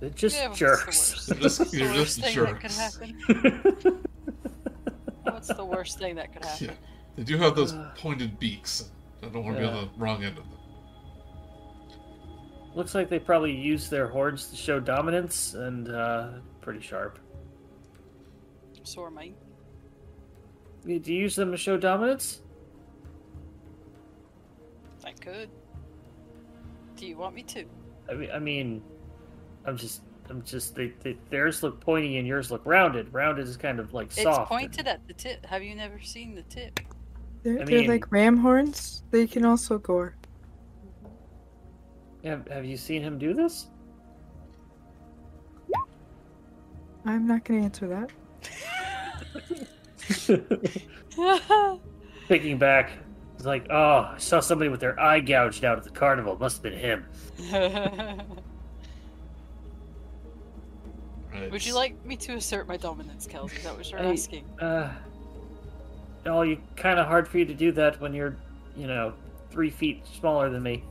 They're 0.00 0.10
just 0.10 0.36
Yeah, 0.36 0.52
jerks. 0.52 0.86
worst- 0.86 1.26
They're 1.28 1.38
just- 1.38 1.58
what's 1.58 1.70
the 1.70 1.78
they're 1.78 1.94
worst 1.94 2.18
just 2.20 2.34
thing 2.34 2.44
that 2.44 2.60
could 2.60 2.70
jerks. 2.70 2.76
happen? 2.76 4.02
What's 5.22 5.48
the 5.48 5.64
worst 5.64 5.98
thing 5.98 6.14
that 6.16 6.32
could 6.32 6.44
happen? 6.44 6.66
Yeah, 6.68 6.74
they 7.16 7.22
do 7.24 7.36
have 7.38 7.54
those 7.56 7.72
Uh. 7.74 7.92
pointed 7.98 8.38
beaks. 8.38 8.90
I 9.22 9.26
don't 9.28 9.44
want 9.44 9.56
to 9.56 9.62
be 9.62 9.68
on 9.68 9.74
the 9.74 9.90
wrong 9.98 10.22
end 10.24 10.38
of 10.38 10.44
them. 10.44 10.58
Looks 12.74 12.94
like 12.94 13.08
they 13.08 13.18
probably 13.18 13.52
use 13.52 13.88
their 13.90 14.06
horns 14.08 14.48
to 14.48 14.56
show 14.56 14.80
dominance, 14.80 15.54
and 15.54 15.88
uh, 15.90 16.28
pretty 16.60 16.80
sharp. 16.80 17.18
So 18.82 19.02
are 19.02 19.10
mine. 19.10 19.34
Do 20.84 20.92
you 20.92 21.00
use 21.22 21.34
them 21.36 21.50
to 21.50 21.56
show 21.56 21.76
dominance? 21.76 22.42
I 25.04 25.12
could. 25.12 25.48
Do 26.96 27.06
you 27.06 27.16
want 27.16 27.34
me 27.34 27.42
to? 27.44 27.64
I 28.10 28.14
mean, 28.14 28.30
I 28.30 28.38
mean, 28.38 28.82
I'm 29.66 29.76
just, 29.76 30.02
I'm 30.30 30.42
just. 30.44 30.74
They, 30.74 30.92
they, 31.02 31.16
theirs 31.30 31.62
look 31.62 31.80
pointy 31.80 32.18
and 32.18 32.26
yours 32.26 32.50
look 32.50 32.62
rounded. 32.64 33.12
Rounded 33.12 33.46
is 33.48 33.56
kind 33.56 33.78
of 33.80 33.92
like 33.92 34.06
It's 34.08 34.22
soft. 34.22 34.48
pointed 34.48 34.86
at 34.86 35.06
the 35.06 35.12
tip. 35.14 35.44
Have 35.46 35.62
you 35.62 35.74
never 35.74 36.00
seen 36.00 36.34
the 36.34 36.42
tip? 36.42 36.80
They're, 37.42 37.60
I 37.60 37.64
they're 37.64 37.80
mean- 37.80 37.88
like 37.88 38.10
ram 38.12 38.36
horns. 38.38 39.02
They 39.10 39.26
can 39.26 39.44
also 39.44 39.78
gore. 39.78 40.16
Have, 42.24 42.48
have 42.48 42.64
you 42.64 42.76
seen 42.76 43.02
him 43.02 43.18
do 43.18 43.34
this? 43.34 43.68
I'm 47.04 47.26
not 47.28 47.44
gonna 47.44 47.60
answer 47.62 47.86
that. 47.86 48.10
Thinking 52.28 52.58
back, 52.58 52.90
it's 53.36 53.44
like, 53.44 53.68
oh, 53.70 54.10
I 54.12 54.18
saw 54.18 54.40
somebody 54.40 54.68
with 54.70 54.80
their 54.80 54.98
eye 54.98 55.20
gouged 55.20 55.64
out 55.64 55.78
at 55.78 55.84
the 55.84 55.90
carnival. 55.90 56.36
Must 56.36 56.56
have 56.56 56.62
been 56.64 56.72
him. 56.78 57.06
Right. 61.40 61.50
Would 61.50 61.66
you 61.66 61.74
like 61.74 62.04
me 62.04 62.16
to 62.16 62.34
assert 62.34 62.66
my 62.66 62.76
dominance, 62.76 63.26
Kels? 63.26 63.54
Is 63.56 63.62
that 63.64 63.76
what 63.76 63.90
you're 63.90 64.00
Hey. 64.00 64.12
asking? 64.12 64.44
Uh, 64.60 64.92
oh, 66.26 66.42
you 66.42 66.58
kind 66.76 66.98
of 66.98 67.06
hard 67.06 67.28
for 67.28 67.38
you 67.38 67.44
to 67.44 67.54
do 67.54 67.72
that 67.72 68.00
when 68.00 68.14
you're, 68.14 68.36
you 68.76 68.86
know, 68.86 69.12
three 69.50 69.70
feet 69.70 70.06
smaller 70.06 70.48
than 70.50 70.62
me. 70.62 70.82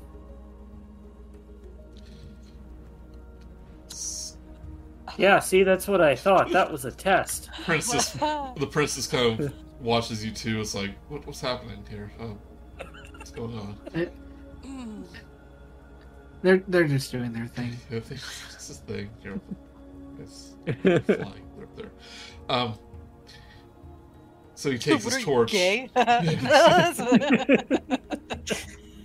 Yeah, 5.18 5.40
see, 5.40 5.64
that's 5.64 5.88
what 5.88 6.02
I 6.02 6.16
thought. 6.16 6.52
That 6.52 6.72
was 6.72 6.86
a 6.86 6.92
test. 6.92 7.50
Princess, 7.66 8.12
the 8.12 8.68
princess 8.70 9.08
kind 9.08 9.40
of 9.40 9.54
watches 9.80 10.26
you 10.26 10.32
too. 10.32 10.60
It's 10.60 10.76
like, 10.76 10.92
what, 11.10 11.26
what's 11.26 11.40
happening 11.42 11.84
here? 11.90 12.12
What's 13.16 13.32
going 13.32 13.58
on? 13.58 13.78
Mm. 14.66 15.04
They're 16.42 16.64
they're 16.68 16.88
just 16.88 17.12
doing 17.12 17.32
their 17.32 17.48
thing. 17.48 17.76
Yeah, 17.90 18.00
they- 18.00 18.16
This 18.16 18.70
is 18.70 18.78
thing. 18.86 19.10
Here. 19.24 19.40
It's 20.20 20.56
flying. 21.06 21.46
Up 21.62 21.76
there. 21.76 21.92
Um. 22.50 22.74
So 24.56 24.72
he 24.72 24.78
takes 24.78 25.04
What 25.06 25.14
his 25.16 25.24
torch. 25.24 25.52
Gay? 25.52 25.90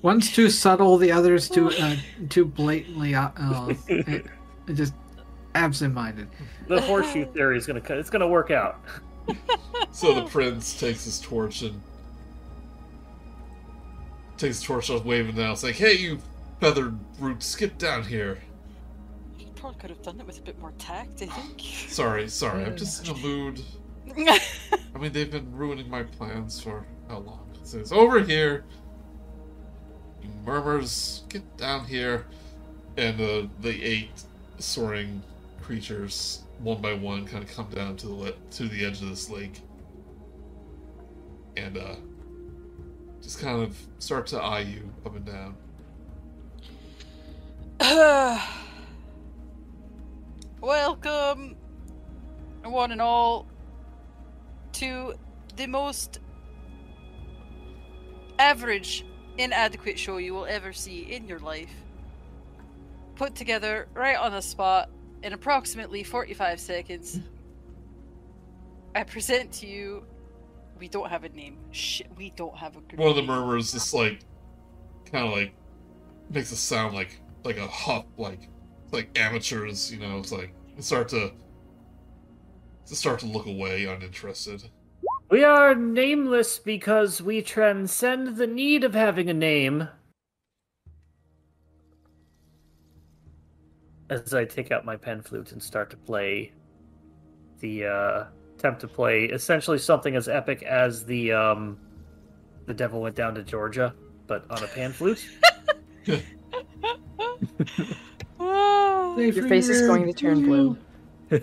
One's 0.02 0.32
too 0.32 0.48
subtle, 0.48 0.96
the 0.96 1.12
other's 1.12 1.48
too 1.48 1.70
uh, 1.70 1.96
too 2.30 2.46
blatantly 2.46 3.14
uh, 3.14 3.28
uh, 3.36 3.74
it- 3.88 4.26
it 4.66 4.74
just 4.74 4.94
absent-minded. 5.54 6.28
the 6.68 6.80
horseshoe 6.82 7.26
theory 7.32 7.58
is 7.58 7.66
gonna 7.66 7.80
co- 7.80 7.98
it's 7.98 8.08
gonna 8.10 8.28
work 8.28 8.50
out. 8.50 8.80
So 9.90 10.14
the 10.14 10.24
prince 10.24 10.78
takes 10.78 11.04
his 11.04 11.20
torch 11.20 11.62
and 11.62 11.80
takes 14.38 14.58
his 14.58 14.62
torch 14.62 14.88
off, 14.90 15.04
waving 15.04 15.34
down. 15.36 15.52
It's 15.52 15.62
like, 15.62 15.74
"Hey, 15.74 15.94
you 15.98 16.18
feathered 16.60 16.98
roots, 17.18 17.54
get 17.56 17.78
down 17.78 18.04
here." 18.04 18.38
Probably 19.60 19.78
could 19.78 19.90
have 19.90 20.00
done 20.00 20.18
it 20.18 20.26
with 20.26 20.38
a 20.38 20.42
bit 20.42 20.58
more 20.58 20.72
tact, 20.78 21.20
I 21.20 21.26
think. 21.26 21.60
Sorry, 21.60 22.28
sorry, 22.28 22.64
I'm 22.64 22.78
just 22.78 23.06
in 23.06 23.14
a 23.14 23.18
mood. 23.18 23.60
I 24.16 24.98
mean, 24.98 25.12
they've 25.12 25.30
been 25.30 25.54
ruining 25.54 25.90
my 25.90 26.02
plans 26.02 26.58
for 26.58 26.86
how 27.08 27.18
long? 27.18 27.46
It 27.54 27.68
says 27.68 27.92
over 27.92 28.20
here. 28.20 28.64
You 30.22 30.30
murmurs, 30.46 31.24
get 31.28 31.58
down 31.58 31.84
here, 31.84 32.24
and 32.96 33.20
uh, 33.20 33.48
the 33.60 33.84
eight 33.84 34.10
soaring 34.58 35.22
creatures, 35.60 36.44
one 36.60 36.80
by 36.80 36.94
one, 36.94 37.26
kind 37.26 37.44
of 37.44 37.54
come 37.54 37.68
down 37.68 37.96
to 37.98 38.06
the 38.06 38.14
le- 38.14 38.32
to 38.52 38.66
the 38.66 38.86
edge 38.86 39.02
of 39.02 39.10
this 39.10 39.28
lake, 39.28 39.60
and 41.58 41.76
uh, 41.76 41.96
just 43.20 43.40
kind 43.40 43.62
of 43.62 43.76
start 43.98 44.26
to 44.28 44.40
eye 44.40 44.60
you 44.60 44.90
up 45.04 45.16
and 45.16 45.26
down. 45.26 45.54
Welcome, 50.60 51.56
one 52.62 52.92
and 52.92 53.00
all, 53.00 53.46
to 54.72 55.14
the 55.56 55.66
most 55.66 56.20
average, 58.38 59.06
inadequate 59.38 59.98
show 59.98 60.18
you 60.18 60.34
will 60.34 60.44
ever 60.44 60.74
see 60.74 61.00
in 61.12 61.26
your 61.26 61.38
life. 61.38 61.72
Put 63.14 63.34
together 63.34 63.88
right 63.94 64.16
on 64.16 64.32
the 64.32 64.42
spot 64.42 64.90
in 65.22 65.32
approximately 65.32 66.02
45 66.02 66.60
seconds. 66.60 67.20
I 68.94 69.04
present 69.04 69.52
to 69.52 69.66
you. 69.66 70.04
We 70.78 70.88
don't 70.88 71.08
have 71.08 71.24
a 71.24 71.30
name. 71.30 71.56
Shit, 71.70 72.08
we 72.18 72.30
don't 72.36 72.56
have 72.56 72.76
a 72.76 72.96
One 72.96 73.08
of 73.08 73.16
the 73.16 73.22
murmurs 73.22 73.72
just 73.72 73.94
like, 73.94 74.20
kind 75.10 75.26
of 75.26 75.32
like, 75.32 75.54
makes 76.28 76.52
a 76.52 76.56
sound 76.56 76.94
like 76.94 77.18
like 77.44 77.56
a 77.56 77.66
huff, 77.66 78.04
like 78.18 78.50
like 78.92 79.16
amateurs, 79.18 79.92
you 79.92 79.98
know. 79.98 80.18
It's 80.18 80.32
like 80.32 80.52
start 80.78 81.08
to 81.10 81.32
to 82.86 82.96
start 82.96 83.20
to 83.20 83.26
look 83.26 83.46
away, 83.46 83.84
uninterested. 83.84 84.64
We 85.30 85.44
are 85.44 85.74
nameless 85.74 86.58
because 86.58 87.22
we 87.22 87.40
transcend 87.40 88.36
the 88.36 88.48
need 88.48 88.82
of 88.82 88.94
having 88.94 89.30
a 89.30 89.34
name. 89.34 89.88
As 94.08 94.34
I 94.34 94.44
take 94.44 94.72
out 94.72 94.84
my 94.84 94.96
pen 94.96 95.22
flute 95.22 95.52
and 95.52 95.62
start 95.62 95.88
to 95.90 95.96
play 95.96 96.52
the 97.60 97.86
uh 97.86 98.24
attempt 98.56 98.80
to 98.80 98.88
play 98.88 99.26
essentially 99.26 99.78
something 99.78 100.16
as 100.16 100.28
epic 100.28 100.64
as 100.64 101.04
the 101.04 101.32
um 101.32 101.78
the 102.66 102.74
devil 102.74 103.00
went 103.00 103.14
down 103.14 103.34
to 103.36 103.42
Georgia, 103.42 103.94
but 104.26 104.44
on 104.50 104.62
a 104.62 104.66
pan 104.66 104.92
flute. 104.92 105.26
Ah. 108.40 109.16
Your 109.16 109.46
face 109.48 109.68
is 109.68 109.86
going 109.86 110.06
to 110.06 110.12
turn 110.12 110.42
blue. 110.42 110.76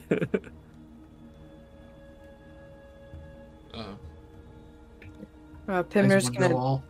Uh, 3.73 3.95
Uh, 5.67 5.83
Pimner's 5.83 6.29
gonna 6.29 6.55
wall. 6.55 6.81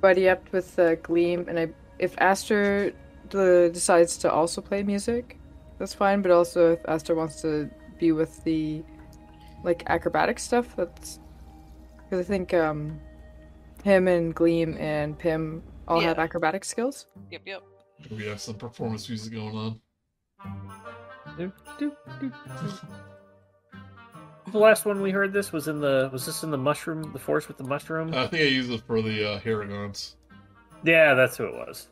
buddy 0.00 0.28
up 0.28 0.50
with 0.52 0.78
uh, 0.78 0.94
Gleam, 0.96 1.44
and 1.48 1.58
I, 1.58 1.68
if 1.98 2.14
Aster 2.18 2.92
uh, 3.34 3.68
decides 3.68 4.16
to 4.18 4.32
also 4.32 4.60
play 4.62 4.82
music, 4.82 5.38
that's 5.78 5.92
fine. 5.92 6.22
But 6.22 6.30
also, 6.32 6.72
if 6.72 6.80
Aster 6.88 7.14
wants 7.14 7.42
to 7.42 7.70
be 7.98 8.10
with 8.12 8.42
the 8.44 8.82
like 9.64 9.82
acrobatic 9.88 10.38
stuff, 10.38 10.74
that's 10.74 11.20
because 11.98 12.24
I 12.24 12.28
think 12.28 12.54
um, 12.54 12.98
him 13.84 14.08
and 14.08 14.34
Gleam 14.34 14.76
and 14.78 15.16
Pim 15.18 15.62
all 15.86 16.00
have 16.00 16.18
acrobatic 16.18 16.64
skills. 16.64 17.06
Yep, 17.30 17.42
yep. 17.44 17.62
We 18.10 18.26
have 18.26 18.40
some 18.40 18.54
performance 18.54 19.08
music 19.08 19.32
going 19.32 19.56
on. 19.56 19.80
the 24.52 24.58
last 24.58 24.84
one 24.84 25.00
we 25.00 25.10
heard 25.10 25.32
this 25.32 25.52
was 25.52 25.68
in 25.68 25.80
the 25.80 26.10
was 26.12 26.26
this 26.26 26.42
in 26.42 26.50
the 26.50 26.58
mushroom 26.58 27.12
the 27.12 27.18
forest 27.18 27.48
with 27.48 27.56
the 27.56 27.64
mushroom? 27.64 28.12
I 28.14 28.26
think 28.26 28.42
I 28.42 28.46
used 28.46 28.70
it 28.70 28.82
for 28.86 29.00
the 29.02 29.32
uh, 29.34 29.40
Harengons. 29.40 30.14
yeah, 30.84 31.14
that's 31.14 31.36
who 31.36 31.44
it 31.44 31.54
was. 31.54 31.88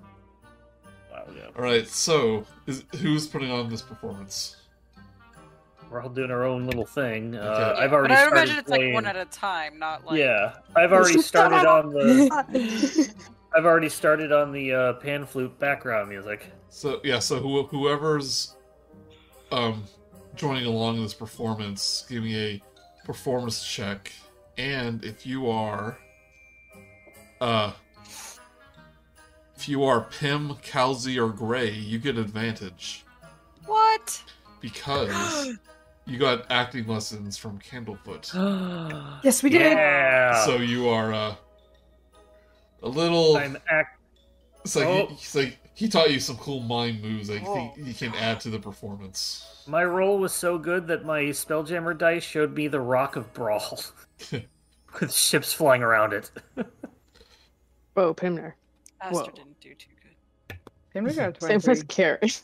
Wow, 1.10 1.24
yeah. 1.36 1.46
All 1.56 1.62
right, 1.62 1.86
so 1.86 2.44
is, 2.66 2.84
who's 2.96 3.26
putting 3.26 3.50
on 3.50 3.68
this 3.68 3.82
performance? 3.82 4.56
We're 5.90 6.02
all 6.02 6.08
doing 6.08 6.30
our 6.30 6.44
own 6.44 6.66
little 6.66 6.86
thing. 6.86 7.34
Uh, 7.34 7.40
Okay. 7.40 7.82
I've 7.82 7.92
already 7.92 8.14
but 8.14 8.18
I 8.18 8.28
imagine 8.28 8.58
it's 8.58 8.68
like 8.68 8.92
one 8.92 9.06
at 9.06 9.16
a 9.16 9.24
time, 9.24 9.76
not 9.78 10.04
like 10.04 10.18
Yeah, 10.18 10.52
I've 10.76 10.92
already 10.92 11.20
started 11.22 11.66
on 11.66 11.90
the. 11.90 13.14
I've 13.54 13.64
already 13.64 13.88
started 13.88 14.32
on 14.32 14.52
the 14.52 14.72
uh, 14.72 14.92
pan 14.94 15.26
flute 15.26 15.58
background 15.58 16.08
music. 16.08 16.46
So 16.68 17.00
yeah, 17.02 17.18
so 17.18 17.38
who, 17.38 17.64
whoever's 17.64 18.56
um 19.50 19.84
joining 20.36 20.66
along 20.66 20.96
in 20.96 21.02
this 21.02 21.14
performance, 21.14 22.04
give 22.08 22.22
me 22.22 22.36
a 22.36 22.62
performance 23.04 23.66
check, 23.66 24.12
and 24.56 25.04
if 25.04 25.26
you 25.26 25.50
are 25.50 25.98
uh 27.40 27.72
if 29.56 29.68
you 29.68 29.84
are 29.84 30.02
Pim, 30.02 30.54
Kal'zi, 30.62 31.18
or 31.18 31.28
Gray, 31.28 31.70
you 31.70 31.98
get 31.98 32.16
advantage 32.16 33.04
what? 33.66 34.22
because 34.60 35.58
you 36.06 36.18
got 36.18 36.46
acting 36.50 36.86
lessons 36.86 37.36
from 37.36 37.58
Candlefoot. 37.58 38.32
Yes, 39.24 39.42
we 39.42 39.50
did. 39.50 39.72
Yeah. 39.72 40.44
So 40.44 40.56
you 40.56 40.88
are 40.88 41.12
uh 41.12 41.34
a 42.82 42.88
little 42.88 43.36
I'm 43.36 43.56
act. 43.70 43.98
it's 44.64 44.76
like, 44.76 44.86
Oh. 44.86 45.06
he, 45.06 45.14
it's 45.14 45.34
like 45.34 45.58
he 45.74 45.88
taught 45.88 46.10
you 46.10 46.20
some 46.20 46.36
cool 46.36 46.60
mind 46.60 47.00
moves 47.02 47.30
I 47.30 47.34
you 47.34 47.42
Oh. 47.46 47.54
think 47.54 47.86
you 47.86 47.94
can 47.94 48.14
add 48.16 48.40
to 48.40 48.50
the 48.50 48.58
performance. 48.58 49.64
My 49.66 49.84
roll 49.84 50.18
was 50.18 50.32
so 50.34 50.58
good 50.58 50.86
that 50.88 51.04
my 51.04 51.22
spelljammer 51.24 51.96
dice 51.96 52.22
showed 52.24 52.54
me 52.54 52.68
the 52.68 52.80
Rock 52.80 53.16
of 53.16 53.32
Bral, 53.32 53.90
with 55.00 55.12
ships 55.14 55.52
flying 55.52 55.82
around 55.82 56.12
it. 56.12 56.30
Whoa, 57.94 58.14
Pimner. 58.14 58.54
Aster 59.00 59.14
Whoa. 59.14 59.26
didn't 59.30 59.60
do 59.60 59.74
too 59.74 59.90
good. 60.02 60.56
Pimner 60.94 61.14
got 61.16 61.36
a 61.36 61.40
Same 61.40 61.60
23. 61.60 61.72
with 61.74 61.88
Carrie. 61.88 62.20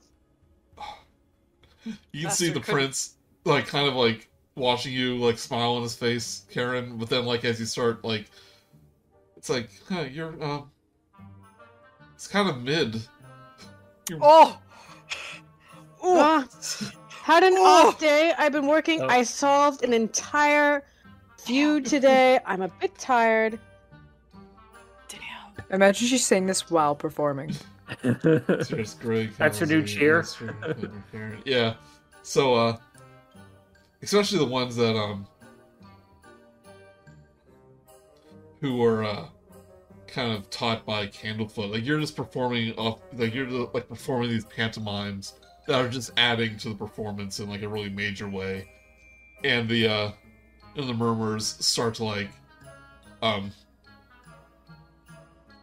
You 1.84 1.92
can 2.22 2.22
Master 2.24 2.44
see 2.46 2.50
the 2.50 2.58
couldn't- 2.60 2.74
prince, 2.74 3.14
like, 3.44 3.66
kind 3.68 3.86
of 3.86 3.94
like 3.94 4.28
watching 4.56 4.92
you, 4.92 5.16
like, 5.18 5.38
smile 5.38 5.74
on 5.74 5.82
his 5.84 5.94
face, 5.94 6.44
Kar'yn. 6.52 6.98
But 6.98 7.08
then, 7.08 7.24
like, 7.26 7.44
as 7.44 7.60
you 7.60 7.66
start, 7.66 8.04
like, 8.04 8.26
it's 9.46 9.50
like, 9.50 9.70
huh, 9.88 10.06
you're, 10.10 10.42
um, 10.42 10.68
it's 12.16 12.26
kind 12.26 12.48
of 12.48 12.62
mid. 12.62 13.00
You're, 14.10 14.18
Oh! 14.20 14.58
Ooh. 16.04 16.18
Ah, 16.18 16.44
had 17.22 17.44
an 17.44 17.54
Oh. 17.56 17.88
off 17.88 18.00
day. 18.00 18.32
I've 18.36 18.50
been 18.50 18.66
working. 18.66 19.02
Oh. 19.02 19.06
I 19.06 19.22
solved 19.22 19.84
an 19.84 19.92
entire 19.92 20.82
feud 21.38 21.86
today. 21.86 22.40
I'm 22.44 22.62
a 22.62 22.68
bit 22.68 22.98
tired. 22.98 23.60
Damn. 25.08 25.20
Imagine 25.70 26.08
she's 26.08 26.26
saying 26.26 26.46
this 26.46 26.68
while 26.68 26.96
performing. 26.96 27.54
There's 28.02 28.94
Greg. 28.94 29.30
That's 29.38 29.60
her 29.60 29.66
new 29.66 29.84
cheer. 29.84 30.18
Aster, 30.20 30.56
Kar'yn, 30.60 31.02
Kar'yn. 31.12 31.42
Yeah. 31.44 31.74
So, 32.22 32.54
uh, 32.54 32.76
especially 34.02 34.38
the 34.38 34.44
ones 34.46 34.74
that, 34.74 34.96
um, 34.96 35.24
who 38.60 38.82
are, 38.82 39.04
uh, 39.04 39.26
kind 40.06 40.32
of 40.32 40.48
taught 40.50 40.84
by 40.84 41.06
Candlefoot. 41.06 41.72
Like, 41.72 41.84
you're 41.84 42.00
just 42.00 42.16
performing 42.16 42.74
off, 42.74 43.00
like, 43.14 43.34
you're 43.34 43.46
just, 43.46 43.74
like 43.74 43.88
performing 43.88 44.30
these 44.30 44.44
pantomimes 44.44 45.34
that 45.66 45.74
are 45.74 45.88
just 45.88 46.12
adding 46.16 46.56
to 46.58 46.68
the 46.70 46.74
performance 46.74 47.40
in, 47.40 47.48
like, 47.48 47.62
a 47.62 47.68
really 47.68 47.90
major 47.90 48.28
way. 48.28 48.68
And 49.44 49.68
the, 49.68 49.88
uh, 49.88 50.10
and 50.76 50.88
the 50.88 50.94
murmurs 50.94 51.46
start 51.46 51.94
to, 51.96 52.04
like, 52.04 52.30
um, 53.22 53.52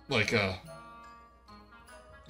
like, 0.10 0.34
uh, 0.34 0.54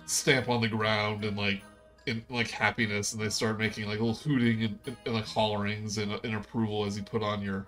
stamp 0.06 0.50
on 0.50 0.62
the 0.62 0.68
ground 0.68 1.24
and 1.24 1.38
like 1.38 1.62
in 2.06 2.24
like 2.30 2.50
happiness 2.50 3.14
and 3.14 3.22
they 3.22 3.30
start 3.30 3.58
making 3.58 3.86
like 3.86 4.00
little 4.00 4.14
hooting 4.14 4.64
and, 4.64 4.80
and, 4.86 4.98
and, 5.06 5.16
like 5.16 5.26
hollerings 5.26 5.98
and, 5.98 6.12
and 6.24 6.36
approval 6.36 6.86
as 6.86 6.98
you 6.98 7.04
put 7.04 7.24
on 7.24 7.42
your 7.42 7.66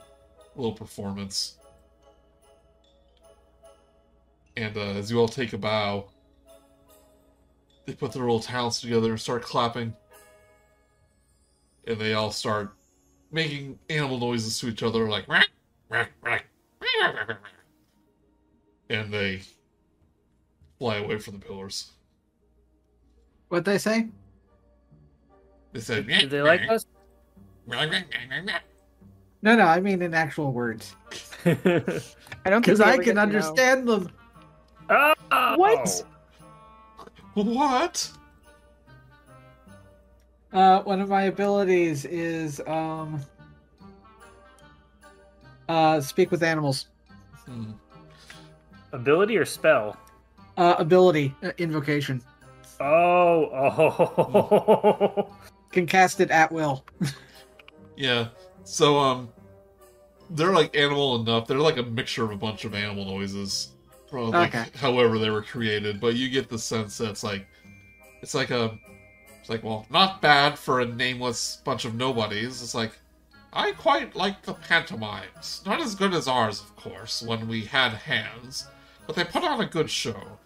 little 0.56 0.74
performance 0.74 1.58
And 4.58 4.78
uh, 4.78 4.82
as 4.82 5.12
you 5.12 5.20
all 5.20 5.28
take 5.28 5.54
a 5.54 5.58
bow, 5.58 6.06
they 7.86 7.94
put 7.94 8.14
their 8.14 8.22
little 8.24 8.40
talents 8.40 8.82
together 8.82 9.12
and 9.12 9.20
start 9.20 9.44
clapping. 9.44 9.94
And 11.88 12.00
they 12.00 12.14
all 12.14 12.32
start 12.32 12.74
making 13.32 13.78
animal 13.90 14.18
noises 14.20 14.58
to 14.60 14.70
each 14.70 14.82
other, 14.82 15.08
like. 15.10 15.26
And 18.90 19.14
they 19.14 19.42
fly 20.80 20.98
away 20.98 21.20
from 21.20 21.40
the 21.40 21.46
pillars. 21.46 21.92
What'd 23.50 23.66
they 23.66 23.78
say? 23.78 24.08
They 25.74 25.80
said, 25.82 26.08
Did 26.08 26.30
they 26.30 26.42
like 26.42 26.62
us? 26.70 26.86
No, 27.68 29.56
no, 29.56 29.64
I 29.64 29.80
mean 29.80 30.02
in 30.02 30.14
actual 30.14 30.52
words. 30.52 30.96
I 31.46 31.54
don't 31.54 32.64
think 32.64 32.66
Because 32.66 32.82
I 32.82 32.96
can 32.98 33.06
to 33.06 33.14
know. 33.14 33.22
understand 33.22 33.88
them. 33.88 34.10
Oh! 34.90 35.56
What? 35.58 36.04
What? 37.34 38.12
Uh, 40.54 40.82
one 40.84 41.02
of 41.02 41.10
my 41.10 41.24
abilities 41.24 42.06
is 42.06 42.62
um, 42.66 43.22
uh, 45.68 46.00
speak 46.00 46.32
with 46.32 46.44
animals. 46.44 46.88
Hmm. 47.46 47.72
Ability 48.94 49.38
or 49.38 49.46
spell? 49.46 49.98
Uh, 50.58 50.76
ability, 50.78 51.36
uh, 51.44 51.52
invocation. 51.58 52.22
Oh, 52.80 53.50
oh. 53.54 55.36
Can 55.72 55.86
cast 55.86 56.22
it 56.22 56.32
at 56.32 56.52
will. 56.52 56.86
Yeah. 57.98 58.28
So 58.64 58.98
um 58.98 59.30
they're 60.30 60.52
like 60.52 60.76
animal 60.76 61.22
enough. 61.22 61.48
They're 61.48 61.58
like 61.58 61.78
a 61.78 61.84
mixture 61.84 62.24
of 62.24 62.32
a 62.32 62.36
bunch 62.36 62.66
of 62.66 62.74
animal 62.74 63.06
noises. 63.06 63.75
From 64.16 64.32
like 64.32 64.56
Okay. 64.56 64.70
however 64.78 65.20
they 65.20 65.30
were 65.30 65.42
created, 65.42 66.00
but 66.00 66.16
you 66.16 66.30
get 66.30 66.48
the 66.48 66.58
sense 66.58 66.98
that 67.00 67.10
it's 67.10 67.22
like 67.22 67.46
it's 68.22 68.34
like 68.34 68.50
a 68.50 68.80
it's 69.42 69.50
like, 69.50 69.62
well, 69.62 69.86
not 69.90 70.22
bad 70.22 70.58
for 70.58 70.80
a 70.80 70.86
nameless 70.86 71.58
bunch 71.66 71.84
of 71.84 71.96
nobodies. 71.96 72.64
It's 72.64 72.74
like 72.74 72.98
I 73.52 73.74
quite 73.74 74.16
like 74.16 74.42
the 74.42 74.54
pantomimes. 74.54 75.62
Not 75.66 75.82
as 75.82 75.96
good 75.96 76.14
as 76.14 76.30
ours, 76.30 76.62
of 76.62 76.74
course, 76.78 77.24
when 77.24 77.50
we 77.50 77.66
had 77.66 77.92
hands, 77.92 78.66
but 79.06 79.18
they 79.18 79.26
put 79.26 79.44
on 79.44 79.60
a 79.60 79.66
good 79.66 79.90
show. 79.90 80.40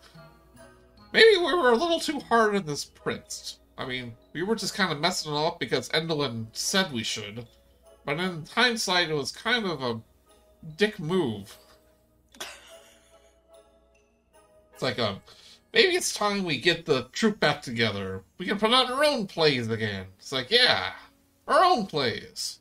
Maybe 1.13 1.37
we 1.37 1.53
were 1.53 1.71
a 1.71 1.77
little 1.77 1.99
too 1.99 2.19
hard 2.21 2.55
on 2.55 2.65
this 2.65 2.85
prince. 2.85 3.59
I 3.77 3.85
mean, 3.85 4.13
we 4.33 4.41
were 4.41 4.55
just 4.55 4.73
kind 4.73 4.91
of 4.91 4.99
messing 4.99 5.31
it 5.31 5.37
up 5.37 5.59
because 5.59 5.89
Endelyn 5.89 6.47
said 6.53 6.91
we 6.91 7.03
should. 7.03 7.45
But 8.03 8.19
in 8.19 8.47
hindsight, 8.47 9.11
it 9.11 9.13
was 9.13 9.31
kind 9.31 9.67
of 9.67 9.83
a 9.83 10.01
dick 10.75 10.99
move. 10.99 11.55
It's 14.79 14.83
like, 14.83 14.97
um, 14.97 15.19
maybe 15.73 15.93
it's 15.97 16.13
time 16.13 16.45
we 16.45 16.57
get 16.57 16.85
the 16.85 17.09
troop 17.11 17.37
back 17.41 17.61
together. 17.61 18.23
We 18.37 18.45
can 18.45 18.57
put 18.57 18.71
on 18.71 18.89
our 18.89 19.03
own 19.03 19.27
plays 19.27 19.67
again. 19.67 20.05
It's 20.17 20.31
like, 20.31 20.49
yeah, 20.49 20.93
our 21.49 21.65
own 21.65 21.85
plays. 21.85 22.59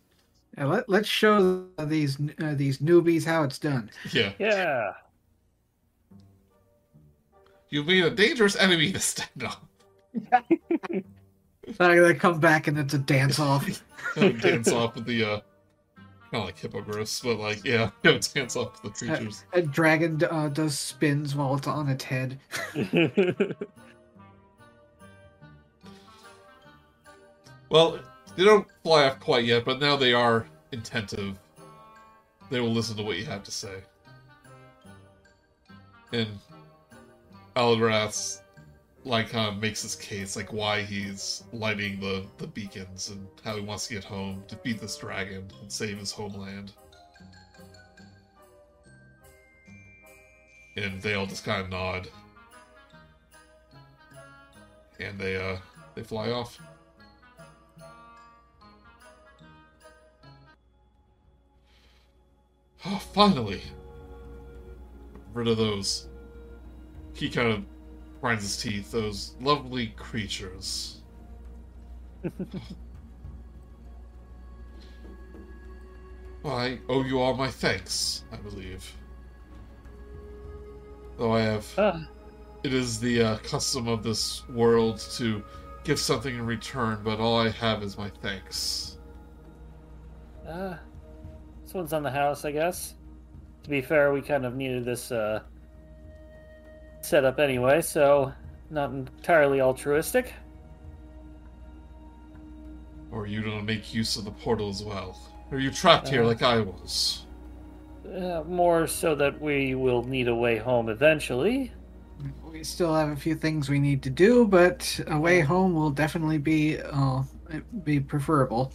Yeah, 0.57 0.65
let, 0.65 0.89
let's 0.89 1.07
show 1.07 1.65
these 1.79 2.19
uh, 2.43 2.55
these 2.55 2.79
newbies 2.79 3.25
how 3.25 3.45
it's 3.45 3.61
done. 3.61 3.89
Yeah, 4.11 4.33
yeah. 4.41 4.95
you've 7.71 7.87
made 7.87 8.03
a 8.03 8.11
dangerous 8.11 8.57
enemy 8.57 8.91
to 8.91 8.99
stand 8.99 9.45
up. 9.45 9.65
Then 11.79 12.03
they 12.03 12.15
come 12.15 12.41
back 12.41 12.67
and 12.67 12.77
it's 12.81 12.95
a 12.95 12.99
dance 12.99 13.39
off. 13.39 13.81
Dance 14.17 14.73
off 14.73 14.97
with 14.97 15.05
the, 15.05 15.23
uh, 15.23 15.41
kind 16.31 16.43
of 16.43 16.47
like 16.47 16.59
hippogriffs, 16.59 17.21
but 17.21 17.39
like, 17.39 17.65
yeah, 17.65 17.91
it's 18.05 18.29
dance 18.29 18.57
off 18.57 18.83
the 18.83 18.91
creatures. 18.91 19.45
A 19.53 19.63
dragon 19.63 20.23
uh, 20.31 20.49
does 20.49 20.79
spins 20.79 21.35
while 21.35 21.57
it's 21.57 21.67
on 21.67 21.89
its 21.89 22.05
head. 22.05 22.39
Well, 27.71 27.99
they 28.37 28.45
don't 28.45 28.67
fly 28.83 29.05
off 29.05 29.21
quite 29.21 29.45
yet, 29.45 29.65
but 29.65 29.81
now 29.81 29.97
they 29.97 30.13
are 30.13 30.47
intentive. 30.73 31.37
They 32.51 32.61
will 32.61 32.73
listen 32.73 32.97
to 32.97 33.03
what 33.03 33.19
you 33.19 33.27
have 33.27 33.43
to 33.45 33.51
say. 33.51 33.83
And 36.13 36.29
Alagarthas, 37.57 38.41
like, 39.05 39.35
of 39.35 39.59
makes 39.59 39.83
his 39.83 39.95
case, 39.95 40.37
like, 40.37 40.53
why 40.53 40.83
he's 40.83 41.45
lighting 41.53 42.01
the, 42.01 42.25
the 42.39 42.47
beacons 42.47 43.11
and 43.11 43.27
how 43.45 43.57
he 43.57 43.63
wants 43.63 43.87
to 43.89 43.95
get 43.95 44.05
home, 44.05 44.43
defeat 44.49 44.81
this 44.81 44.97
dragon, 44.97 45.51
and 45.61 45.73
save 45.73 45.99
his 45.99 46.13
homeland. 46.13 46.73
And 50.77 51.01
they 51.01 51.15
all 51.15 51.27
just 51.27 51.45
kind 51.45 51.63
of 51.63 51.71
nod. 51.71 52.09
And 55.01 55.19
they, 55.19 55.37
uh, 55.37 55.59
they 55.95 56.03
fly 56.03 56.31
off. 56.31 56.59
Oh, 62.87 62.99
finally! 63.13 63.63
Rid 65.35 65.49
of 65.49 65.57
those. 65.57 66.09
He 67.13 67.29
kind 67.29 67.49
of 67.49 67.65
grinds 68.21 68.43
his 68.43 68.57
teeth. 68.57 68.91
Those 68.91 69.35
lovely 69.41 69.89
creatures. 69.89 71.01
well, 76.43 76.57
I 76.57 76.79
owe 76.89 77.05
you 77.05 77.21
all 77.21 77.35
my 77.35 77.49
thanks, 77.49 78.25
I 78.33 78.37
believe. 78.37 78.91
Though 81.17 81.33
I 81.33 81.41
have. 81.43 81.67
Ah, 81.79 82.09
It 82.63 82.73
is 82.73 83.01
the 83.01 83.23
uh, 83.23 83.37
custom 83.39 83.89
of 83.89 84.03
this 84.03 84.49
world 84.49 84.99
to 85.17 85.43
give 85.85 85.99
something 85.99 86.35
in 86.35 86.45
return, 86.47 87.01
but 87.03 87.19
all 87.21 87.39
I 87.39 87.49
have 87.51 87.83
is 87.83 87.97
my 87.99 88.11
thanks. 88.23 88.99
uh, 90.49 90.77
this 91.63 91.75
one's 91.75 91.93
on 91.93 92.03
the 92.03 92.11
house, 92.11 92.45
I 92.45 92.53
guess. 92.53 92.95
To 93.65 93.71
be 93.71 93.83
fair, 93.83 94.13
we 94.13 94.23
kind 94.23 94.47
of 94.47 94.55
needed 94.57 94.85
this 94.85 95.13
uh, 95.13 95.41
setup 97.01 97.39
anyway, 97.39 97.81
so 97.83 98.33
not 98.71 98.91
entirely 98.91 99.61
altruistic. 99.61 100.35
Or 103.11 103.27
you 103.27 103.43
don't 103.43 103.65
make 103.65 103.95
use 103.95 104.17
of 104.17 104.25
the 104.25 104.31
portal 104.31 104.69
as 104.69 104.83
well. 104.83 105.19
Are 105.51 105.59
you 105.59 105.71
trapped 105.71 106.09
here 106.09 106.23
Uh. 106.23 106.27
like 106.27 106.43
I 106.43 106.61
was? 106.61 107.25
Uh, 108.07 108.43
more 108.47 108.87
so 108.87 109.15
that 109.15 109.39
we 109.41 109.75
will 109.75 110.03
need 110.03 110.29
a 110.29 110.35
way 110.35 110.57
home 110.57 110.89
eventually. 110.89 111.73
We 112.51 112.65
still 112.65 112.95
have 112.95 113.11
a 113.11 113.17
few 113.17 113.35
things 113.35 113.69
we 113.69 113.79
need 113.79 114.03
to 114.03 114.11
do, 114.11 114.47
but 114.47 114.99
a 115.07 115.19
way 115.19 115.41
home 115.41 115.75
will 115.75 115.91
definitely 115.91 116.39
be 116.39 116.79
uh, 116.81 117.23
be 117.85 118.01
preferable. 118.01 118.73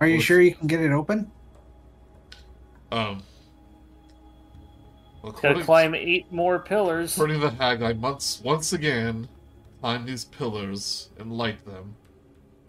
Are 0.00 0.06
you 0.06 0.14
Well, 0.14 0.22
sure 0.22 0.40
you 0.40 0.54
can 0.54 0.68
get 0.68 0.80
it 0.80 0.92
open? 0.92 1.30
Um. 2.90 3.22
Gotta 5.22 5.36
according, 5.36 5.62
climb 5.64 5.94
eight 5.94 6.32
more 6.32 6.58
pillars. 6.58 7.14
according 7.14 7.40
to 7.40 7.50
the 7.50 7.54
hag, 7.56 7.82
I 7.82 7.92
must 7.92 8.42
once 8.44 8.72
again 8.72 9.28
climb 9.80 10.06
these 10.06 10.24
pillars 10.24 11.10
and 11.18 11.32
light 11.32 11.64
them, 11.66 11.96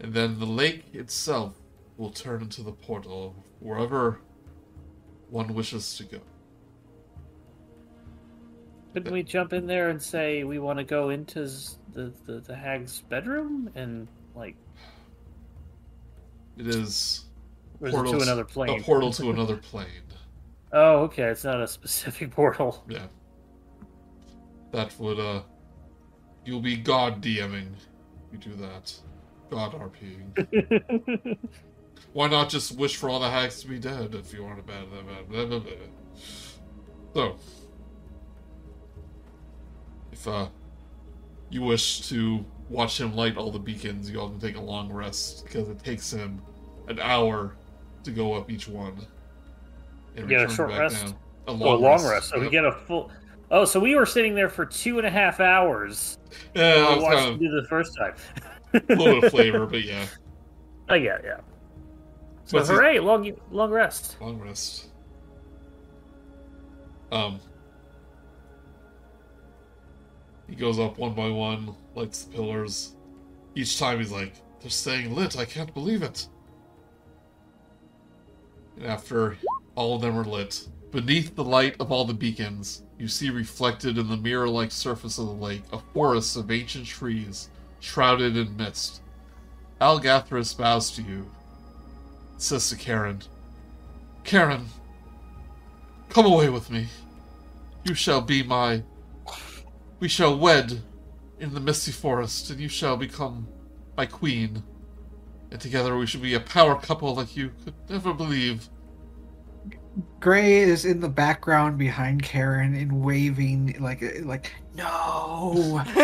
and 0.00 0.12
then 0.12 0.38
the 0.38 0.46
lake 0.46 0.84
itself 0.92 1.54
will 1.96 2.10
turn 2.10 2.42
into 2.42 2.62
the 2.62 2.72
portal 2.72 3.34
wherever 3.60 4.20
one 5.30 5.54
wishes 5.54 5.96
to 5.96 6.04
go. 6.04 6.20
Couldn't 8.92 9.12
we 9.12 9.22
jump 9.22 9.52
in 9.52 9.66
there 9.66 9.90
and 9.90 10.02
say 10.02 10.42
we 10.42 10.58
want 10.58 10.78
to 10.78 10.84
go 10.84 11.10
into 11.10 11.42
the, 11.92 12.12
the, 12.26 12.40
the 12.44 12.56
hag's 12.56 13.02
bedroom 13.02 13.70
and 13.76 14.08
like 14.34 14.56
It 16.58 16.66
is 16.66 17.26
or 17.80 17.88
is 17.88 17.94
it 17.94 18.18
to 18.18 18.20
another 18.20 18.44
plane? 18.44 18.80
a 18.80 18.82
portal 18.82 19.12
to 19.12 19.30
another 19.30 19.56
plane. 19.56 19.86
Oh, 20.72 21.00
okay. 21.02 21.24
It's 21.24 21.44
not 21.44 21.60
a 21.60 21.66
specific 21.68 22.30
portal. 22.36 22.84
Yeah. 22.88 23.06
That 24.72 24.94
would, 24.98 25.18
uh. 25.18 25.42
You'll 26.44 26.60
be 26.60 26.76
God 26.76 27.22
DMing. 27.22 27.72
You 28.32 28.38
do 28.38 28.54
that. 28.56 28.94
God 29.50 29.74
RPing. 29.74 31.36
Why 32.12 32.28
not 32.28 32.48
just 32.48 32.76
wish 32.76 32.96
for 32.96 33.10
all 33.10 33.20
the 33.20 33.30
hags 33.30 33.60
to 33.62 33.68
be 33.68 33.78
dead 33.78 34.14
if 34.14 34.32
you 34.32 34.44
aren't 34.44 34.60
a 34.60 34.62
bad, 34.62 34.90
bad, 34.90 35.06
bad, 35.06 35.28
blah, 35.28 35.44
blah, 35.46 35.58
blah. 35.58 35.72
So. 37.14 37.36
If, 40.12 40.26
uh. 40.26 40.48
You 41.50 41.62
wish 41.62 42.08
to 42.08 42.44
watch 42.68 43.00
him 43.00 43.16
light 43.16 43.36
all 43.36 43.50
the 43.50 43.58
beacons, 43.58 44.08
you 44.08 44.20
all 44.20 44.30
can 44.30 44.38
take 44.38 44.56
a 44.56 44.60
long 44.60 44.92
rest 44.92 45.44
because 45.44 45.68
it 45.68 45.82
takes 45.82 46.12
him 46.12 46.40
an 46.86 47.00
hour 47.00 47.56
to 48.04 48.12
go 48.12 48.34
up 48.34 48.50
each 48.50 48.68
one. 48.68 48.96
And 50.16 50.28
Get 50.28 50.42
a 50.42 50.54
short 50.54 50.70
rest? 50.70 51.06
down. 51.06 51.14
A 51.46 51.50
oh, 51.50 51.54
long, 51.54 51.74
a 51.74 51.76
long 51.76 52.06
rest. 52.06 52.30
So 52.30 52.40
we 52.40 52.50
get 52.50 52.64
a 52.64 52.72
full. 52.72 53.10
Oh, 53.50 53.64
so 53.64 53.80
we 53.80 53.94
were 53.94 54.06
sitting 54.06 54.34
there 54.34 54.48
for 54.48 54.64
two 54.64 54.98
and 54.98 55.06
a 55.06 55.10
half 55.10 55.40
hours. 55.40 56.18
Yeah, 56.54 56.86
I 56.88 56.94
was 56.94 57.02
watched 57.02 57.16
kind 57.16 57.34
of 57.34 57.40
do 57.40 57.50
the 57.50 57.66
first 57.68 57.96
time. 57.96 58.14
a 58.74 58.94
little 58.94 59.20
bit 59.20 59.24
of 59.24 59.30
flavor, 59.32 59.66
but 59.70 59.84
yeah. 59.84 60.06
Oh 60.88 60.94
yeah, 60.94 61.18
yeah. 61.24 61.40
So 62.44 62.58
What's 62.58 62.68
hooray, 62.68 62.98
long 62.98 63.32
long 63.50 63.70
rest. 63.70 64.16
Long 64.20 64.38
rest. 64.38 64.88
Um. 67.12 67.40
He 70.48 70.56
goes 70.56 70.80
up 70.80 70.98
one 70.98 71.14
by 71.14 71.28
one, 71.28 71.76
lights 71.94 72.24
the 72.24 72.34
pillars. 72.34 72.96
Each 73.54 73.78
time 73.78 73.98
he's 73.98 74.10
like, 74.10 74.34
"They're 74.60 74.70
staying 74.70 75.14
lit. 75.14 75.38
I 75.38 75.44
can't 75.44 75.72
believe 75.72 76.02
it." 76.02 76.26
And 78.76 78.86
after 78.86 79.36
all 79.80 79.94
of 79.94 80.02
them 80.02 80.18
are 80.18 80.24
lit, 80.24 80.68
beneath 80.92 81.34
the 81.34 81.42
light 81.42 81.74
of 81.80 81.90
all 81.90 82.04
the 82.04 82.12
beacons, 82.12 82.82
you 82.98 83.08
see 83.08 83.30
reflected 83.30 83.96
in 83.96 84.10
the 84.10 84.16
mirror-like 84.18 84.70
surface 84.70 85.16
of 85.16 85.24
the 85.24 85.32
lake 85.32 85.62
a 85.72 85.78
forest 85.94 86.36
of 86.36 86.50
ancient 86.50 86.86
trees, 86.86 87.48
shrouded 87.80 88.36
in 88.36 88.54
mist. 88.58 89.00
Alagarthas 89.80 90.54
bows 90.54 90.90
to 90.90 91.02
you. 91.02 91.30
Says 92.36 92.68
to 92.68 92.76
Kar'yn, 92.76 93.22
Kar'yn, 94.22 94.66
come 96.10 96.26
away 96.26 96.50
with 96.50 96.70
me. 96.70 96.88
You 97.84 97.94
shall 97.94 98.20
be 98.20 98.42
my. 98.42 98.82
We 99.98 100.08
shall 100.08 100.36
wed 100.36 100.82
in 101.38 101.54
the 101.54 101.60
misty 101.60 101.92
forest, 101.92 102.50
and 102.50 102.60
you 102.60 102.68
shall 102.68 102.98
become 102.98 103.48
my 103.96 104.04
queen. 104.04 104.62
And 105.50 105.58
together 105.58 105.96
we 105.96 106.06
shall 106.06 106.20
be 106.20 106.34
a 106.34 106.40
power 106.40 106.78
couple 106.78 107.14
like 107.14 107.34
you 107.34 107.52
could 107.64 107.72
never 107.88 108.12
believe. 108.12 108.68
Gray 110.20 110.58
is 110.58 110.84
in 110.84 111.00
the 111.00 111.08
background 111.08 111.78
behind 111.78 112.22
Kar'yn 112.22 112.80
and 112.80 113.02
waving 113.02 113.76
like 113.80 114.02
like 114.22 114.52
no. 114.74 115.82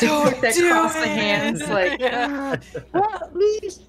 Don't 0.00 0.40
do 0.40 0.70
cross 0.70 0.94
the 0.94 1.06
hands 1.06 1.68
like 1.68 2.00
Well, 2.92 3.14
at 3.14 3.34
least 3.34 3.82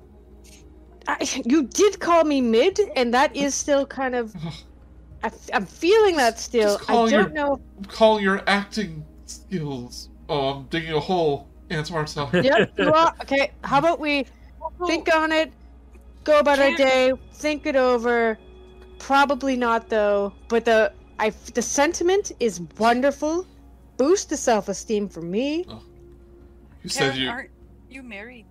I, 1.07 1.41
you 1.45 1.63
did 1.63 1.99
call 1.99 2.23
me 2.23 2.41
mid, 2.41 2.79
and 2.95 3.13
that 3.13 3.35
is 3.35 3.53
still 3.53 3.85
kind 3.85 4.15
of. 4.15 4.35
I, 5.23 5.31
am 5.53 5.65
feeling 5.65 6.17
that 6.17 6.39
still. 6.39 6.77
Just 6.77 6.89
I 6.89 6.93
don't 6.93 7.11
your- 7.11 7.29
know. 7.29 7.61
I'm 7.99 8.19
your 8.21 8.41
acting 8.47 9.05
skills. 9.25 10.09
Oh, 10.29 10.49
I'm 10.49 10.63
digging 10.65 10.93
a 10.93 10.99
hole, 10.99 11.47
Aunt 11.69 11.91
Marta. 11.91 12.29
Yep, 12.33 12.79
you 12.79 12.91
are. 12.91 13.13
Okay, 13.21 13.51
how 13.63 13.77
about 13.79 13.99
we 13.99 14.25
think 14.87 15.13
on 15.13 15.31
it, 15.31 15.51
go 16.25 16.39
about 16.39 16.59
our 16.59 16.65
Can't- 16.75 16.77
day, 16.77 17.13
think 17.33 17.65
it 17.65 17.75
over. 17.77 18.37
Probably 18.99 19.55
not 19.55 19.87
though, 19.89 20.33
but 20.49 20.65
the 20.65 20.91
I 21.19 21.29
the 21.53 21.61
sentiment 21.61 22.31
is 22.39 22.59
wonderful. 22.77 23.47
Boost 23.97 24.29
the 24.29 24.37
self 24.37 24.67
esteem 24.67 25.07
for 25.07 25.21
me. 25.21 25.65
You 26.83 26.89
said 26.89 27.15
you. 27.15 27.29
aren't 27.29 27.49
you 27.89 28.03
married? 28.03 28.45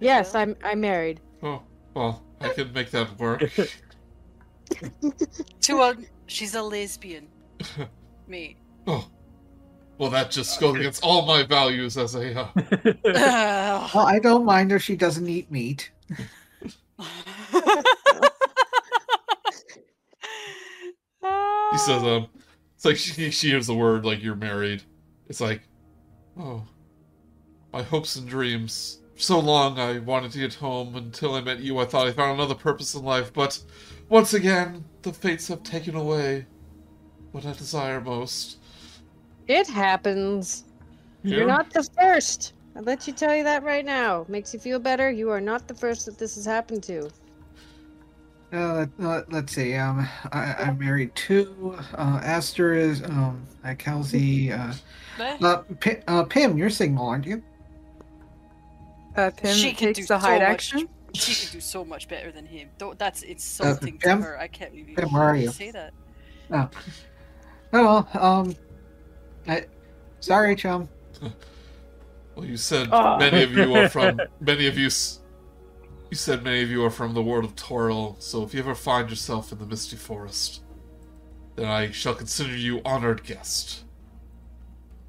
Yes, 0.00 0.34
I'm 0.34 0.56
I'm 0.62 0.80
married. 0.80 1.20
Oh, 1.42 1.62
well, 1.94 2.22
I 2.40 2.48
can 2.50 2.72
make 2.72 2.90
that 2.90 3.18
work. 3.18 3.50
To 5.60 5.80
a, 5.82 5.96
she's 6.26 6.54
a 6.54 6.62
lesbian. 6.62 7.28
Me. 8.26 8.56
Oh, 8.86 9.06
well, 9.98 10.10
that 10.10 10.30
just 10.30 10.58
goes 10.58 10.76
against 10.76 11.04
all 11.04 11.26
my 11.26 11.42
values 11.42 11.96
as 11.98 12.14
a. 12.14 12.40
Uh, 12.40 12.48
Well, 13.94 14.06
I 14.06 14.18
don't 14.20 14.44
mind 14.44 14.72
if 14.72 14.82
she 14.82 14.96
doesn't 14.96 15.28
eat 15.28 15.50
meat. 15.50 15.90
He 16.98 17.04
says, 21.78 22.02
um, 22.02 22.28
it's 22.76 22.84
like 22.84 22.96
she, 22.96 23.30
she 23.30 23.50
hears 23.50 23.66
the 23.66 23.74
word 23.74 24.04
like 24.04 24.22
you're 24.22 24.36
married. 24.36 24.82
It's 25.28 25.40
like, 25.40 25.62
oh, 26.38 26.62
my 27.72 27.82
hopes 27.82 28.16
and 28.16 28.28
dreams. 28.28 29.00
So 29.16 29.38
long 29.38 29.78
I 29.78 30.00
wanted 30.00 30.32
to 30.32 30.38
get 30.38 30.54
home 30.54 30.96
until 30.96 31.34
I 31.34 31.40
met 31.40 31.60
you. 31.60 31.78
I 31.78 31.84
thought 31.84 32.08
I 32.08 32.12
found 32.12 32.38
another 32.38 32.54
purpose 32.54 32.94
in 32.94 33.04
life, 33.04 33.32
but 33.32 33.58
once 34.08 34.34
again, 34.34 34.84
the 35.02 35.12
fates 35.12 35.48
have 35.48 35.62
taken 35.62 35.94
away 35.94 36.46
what 37.32 37.46
I 37.46 37.52
desire 37.52 38.00
most. 38.00 38.58
It 39.46 39.66
happens. 39.66 40.64
You're 41.22 41.46
not 41.46 41.70
the 41.70 41.82
first. 41.98 42.52
I'll 42.76 42.82
let 42.82 43.06
you 43.06 43.12
tell 43.12 43.34
you 43.36 43.44
that 43.44 43.62
right 43.62 43.84
now. 43.84 44.24
Makes 44.28 44.52
you 44.52 44.60
feel 44.60 44.78
better. 44.78 45.10
You 45.10 45.30
are 45.30 45.40
not 45.40 45.68
the 45.68 45.74
first 45.74 46.06
that 46.06 46.18
this 46.18 46.34
has 46.34 46.44
happened 46.44 46.82
to. 46.84 47.08
Uh, 48.52 48.86
let, 48.98 49.32
let's 49.32 49.52
see. 49.52 49.74
Um, 49.74 50.08
I, 50.32 50.54
I'm 50.58 50.78
married 50.78 51.14
to 51.16 51.76
Uh, 51.94 52.20
Aster 52.22 52.74
is 52.74 53.02
um, 53.02 53.44
uh, 53.64 53.68
Kal'zi. 53.70 54.50
Uh, 54.52 55.22
uh, 55.44 55.62
P- 55.80 55.96
uh, 56.08 56.24
Pim, 56.24 56.56
you're 56.58 56.70
single, 56.70 57.06
aren't 57.06 57.26
you? 57.26 57.42
uh, 59.16 59.30
Pim 59.36 59.54
She 59.54 59.72
can 59.72 59.88
takes 59.94 60.00
do 60.00 60.06
the 60.06 60.18
hide 60.18 60.38
so 60.40 60.42
much- 60.42 60.50
action. 60.52 60.88
She 61.14 61.34
can 61.46 61.52
do 61.52 61.60
so 61.60 61.84
much 61.84 62.08
better 62.08 62.32
than 62.32 62.44
him. 62.44 62.68
Don't, 62.76 62.98
that's 62.98 63.22
insulting 63.22 63.98
Pam? 63.98 64.18
to 64.20 64.26
her. 64.26 64.38
I 64.40 64.48
can't 64.48 64.72
believe 64.72 64.88
you 64.88 64.96
Pam, 64.96 65.12
where 65.12 65.22
are 65.22 65.36
you? 65.36 65.50
say 65.52 65.70
that. 65.70 65.94
Oh, 66.50 66.68
well, 67.70 68.08
um, 68.14 68.56
I, 69.46 69.66
sorry, 70.20 70.56
chum. 70.56 70.88
Well, 72.34 72.44
you 72.44 72.56
said 72.56 72.88
Oh. 72.90 73.16
many 73.18 73.42
of 73.42 73.52
you 73.52 73.74
are 73.74 73.88
from 73.88 74.20
many 74.40 74.66
of 74.66 74.76
you. 74.76 74.84
You 76.10 76.16
said 76.16 76.42
many 76.42 76.62
of 76.62 76.70
you 76.70 76.84
are 76.84 76.90
from 76.90 77.14
the 77.14 77.22
world 77.22 77.44
of 77.44 77.56
Toril. 77.56 78.20
So 78.20 78.42
if 78.42 78.54
you 78.54 78.60
ever 78.60 78.74
find 78.74 79.08
yourself 79.10 79.52
in 79.52 79.58
the 79.58 79.66
misty 79.66 79.96
forest, 79.96 80.62
then 81.56 81.66
I 81.66 81.90
shall 81.90 82.14
consider 82.14 82.56
you 82.56 82.80
honored 82.84 83.24
guest. 83.24 83.84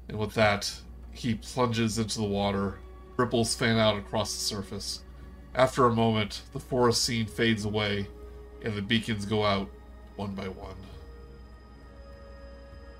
And 0.08 0.18
with 0.18 0.34
that, 0.34 0.72
he 1.12 1.34
plunges 1.34 1.98
into 1.98 2.18
the 2.18 2.24
water. 2.26 2.78
Ripples 3.16 3.54
fan 3.54 3.78
out 3.78 3.96
across 3.96 4.32
the 4.34 4.40
surface. 4.40 5.02
After 5.54 5.86
a 5.86 5.94
moment, 5.94 6.42
the 6.52 6.60
forest 6.60 7.02
scene 7.02 7.26
fades 7.26 7.64
away, 7.64 8.06
and 8.62 8.74
the 8.74 8.82
beacons 8.82 9.24
go 9.24 9.42
out 9.44 9.68
one 10.16 10.34
by 10.34 10.48
one. 10.48 10.76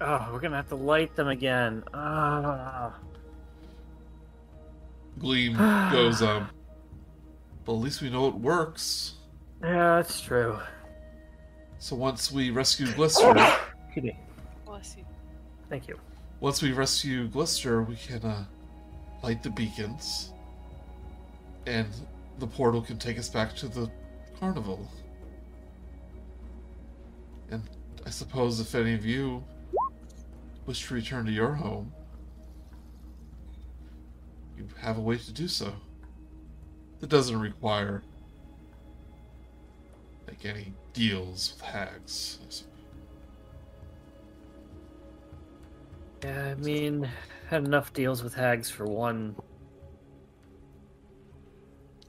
Oh, 0.01 0.29
we're 0.33 0.41
gonna 0.41 0.57
have 0.57 0.69
to 0.69 0.75
light 0.77 1.15
them 1.17 1.29
again. 1.29 1.83
Ah. 1.95 2.95
Gleam 5.19 5.57
goes, 5.93 6.23
um. 6.23 6.49
But 7.65 7.73
at 7.73 7.79
least 7.79 8.01
we 8.01 8.11
know 8.11 8.29
it 8.29 8.35
works. 8.35 9.15
Yeah, 9.63 9.97
that's 9.97 10.21
true. 10.21 10.59
So 11.79 11.97
once 11.97 12.31
we 12.31 12.51
rescue 12.51 12.91
Glister, 12.93 13.35
Bless 14.65 14.97
you. 14.97 15.05
Thank 15.69 15.89
you. 15.89 15.99
once 16.41 16.63
we 16.63 16.73
rescue 16.73 17.29
Glister, 17.29 17.83
we 17.83 17.97
can 17.97 18.23
uh, 18.23 18.45
light 19.23 19.43
the 19.43 19.51
beacons, 19.51 20.33
and 21.67 21.89
the 22.39 22.47
portal 22.47 22.83
can 22.83 22.99
take 22.99 23.19
us 23.19 23.29
back 23.29 23.55
to 23.57 23.69
the 23.69 23.91
carnival. 24.39 24.89
And 27.51 27.63
I 28.05 28.11
suppose 28.11 28.61
if 28.61 28.75
any 28.75 28.95
of 28.95 29.05
you 29.05 29.43
wish 30.67 30.87
to 30.89 30.95
return 30.95 31.27
to 31.27 31.33
your 31.33 31.53
home, 31.53 31.93
you 34.57 34.67
have 34.81 34.99
a 34.99 35.01
way 35.01 35.19
to 35.19 35.33
do 35.33 35.49
so. 35.49 35.73
That 37.01 37.09
doesn't 37.11 37.39
require 37.39 38.03
like 40.27 40.45
any 40.45 40.73
deals 40.93 41.53
with 41.53 41.61
hags. 41.63 42.39
I. 42.47 42.65
Yeah, 46.25 46.47
I 46.47 46.55
mean, 46.55 47.09
had 47.49 47.65
enough 47.65 47.93
deals 47.93 48.23
with 48.23 48.35
hags 48.35 48.71
for 48.71 48.85
one 48.85 49.37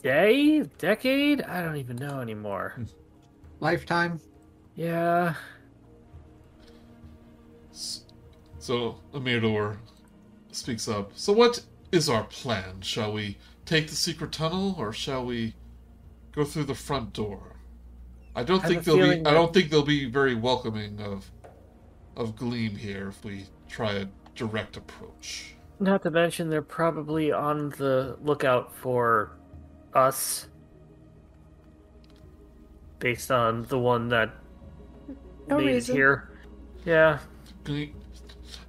day, 0.02 0.62
decade. 0.78 1.42
I 1.44 1.62
don't 1.62 1.76
even 1.78 1.98
know 1.98 2.22
anymore. 2.22 2.74
Hmm. 2.76 2.84
Lifetime. 3.60 4.22
Yeah. 4.76 5.34
S- 7.72 8.06
So 8.60 9.00
Amirdor 9.14 9.78
speaks 10.52 10.88
up. 10.88 11.12
So 11.16 11.34
what 11.34 11.62
is 11.92 12.10
our 12.10 12.24
plan? 12.24 12.82
Shall 12.82 13.14
we 13.14 13.38
take 13.66 13.88
the 13.88 13.96
secret 13.96 14.32
tunnel 14.32 14.76
or 14.78 14.94
shall 14.94 15.26
we 15.26 15.56
go 16.34 16.44
through 16.44 16.66
the 16.66 16.76
front 16.76 17.14
door? 17.14 17.56
I 18.36 18.44
don't 18.44 18.64
I 18.64 18.68
think 18.68 18.84
they'll 18.84 18.96
be 18.98 19.02
feeling 19.02 19.28
I 19.28 19.34
don't 19.34 19.54
think 19.54 19.70
they'll 19.70 19.84
be 19.84 20.06
very 20.06 20.36
welcoming 20.36 21.00
of 21.02 21.32
of 22.16 22.36
Gleam 22.36 22.76
here 22.76 23.10
if 23.10 23.24
we 23.24 23.46
try 23.68 23.94
a 23.94 24.08
direct 24.36 24.78
approach. 24.78 25.56
Not 25.80 26.02
to 26.04 26.12
mention, 26.12 26.50
they're 26.50 26.62
probably 26.64 27.32
on 27.32 27.70
the 27.72 28.18
lookout 28.24 28.76
for 28.76 29.38
us. 29.94 30.48
Based 33.00 33.30
on 33.30 33.64
the 33.66 33.78
one 33.78 34.10
that 34.10 34.32
No 35.48 35.58
made 35.58 35.68
reason. 35.68 35.96
it 35.96 35.98
here. 35.98 36.30
Yeah. 36.86 37.20
Gleam, 37.64 37.94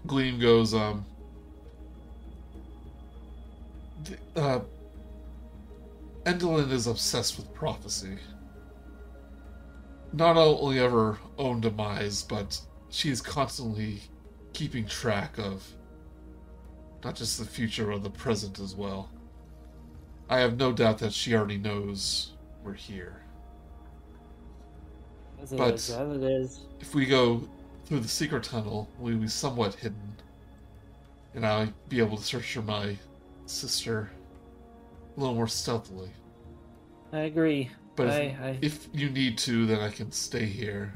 Gleam 0.06 0.38
goes, 0.38 0.74
um. 0.74 1.06
Uh. 4.36 4.60
Endelyn 6.24 6.70
is 6.72 6.86
obsessed 6.86 7.38
with 7.38 7.54
prophecy. 7.54 8.18
Not 10.12 10.36
only 10.36 10.78
of 10.78 10.92
her 10.92 11.18
own 11.38 11.60
demise, 11.60 12.22
but 12.22 12.60
she 12.90 13.08
is 13.10 13.22
constantly 13.22 14.02
keeping 14.52 14.84
track 14.86 15.38
of 15.38 15.66
not 17.02 17.14
just 17.14 17.38
the 17.38 17.46
future, 17.46 17.86
but 17.86 18.02
the 18.02 18.10
present 18.10 18.58
as 18.58 18.74
well. 18.74 19.08
I 20.28 20.40
have 20.40 20.58
no 20.58 20.72
doubt 20.72 20.98
that 20.98 21.12
she 21.12 21.34
already 21.34 21.56
knows 21.56 22.32
we're 22.62 22.74
here. 22.74 23.22
As 25.40 25.50
But- 25.50 25.74
is, 25.74 25.90
as 25.90 26.16
it 26.16 26.22
is. 26.22 26.66
If 26.80 26.94
we 26.94 27.06
go 27.06 27.48
through 27.86 28.00
the 28.00 28.08
secret 28.08 28.44
tunnel, 28.44 28.88
we'll 28.98 29.16
be 29.16 29.28
somewhat 29.28 29.74
hidden. 29.74 30.16
And 31.34 31.46
I'll 31.46 31.72
be 31.88 32.00
able 32.00 32.16
to 32.16 32.22
search 32.22 32.52
for 32.52 32.62
my 32.62 32.98
sister 33.50 34.10
a 35.16 35.20
little 35.20 35.34
more 35.34 35.48
stealthily. 35.48 36.10
I 37.12 37.20
agree. 37.20 37.70
But 37.96 38.10
I, 38.10 38.12
if, 38.20 38.40
I 38.40 38.58
if 38.62 38.88
you 38.92 39.10
need 39.10 39.38
to, 39.38 39.66
then 39.66 39.80
I 39.80 39.90
can 39.90 40.12
stay 40.12 40.44
here. 40.44 40.92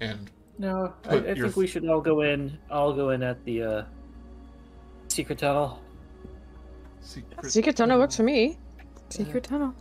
And 0.00 0.30
no, 0.58 0.92
I, 1.04 1.08
put 1.08 1.26
I 1.28 1.32
your- 1.32 1.46
think 1.46 1.56
we 1.56 1.66
should 1.66 1.88
all 1.88 2.00
go 2.00 2.22
in. 2.22 2.58
I'll 2.70 2.92
go 2.92 3.10
in 3.10 3.22
at 3.22 3.44
the 3.44 3.62
uh, 3.62 3.84
secret 5.08 5.38
tunnel. 5.38 5.80
secret. 7.00 7.50
Secret 7.50 7.76
tunnel 7.76 7.98
works 7.98 8.16
for 8.16 8.24
me. 8.24 8.58
Secret 9.10 9.44
tunnel. 9.44 9.74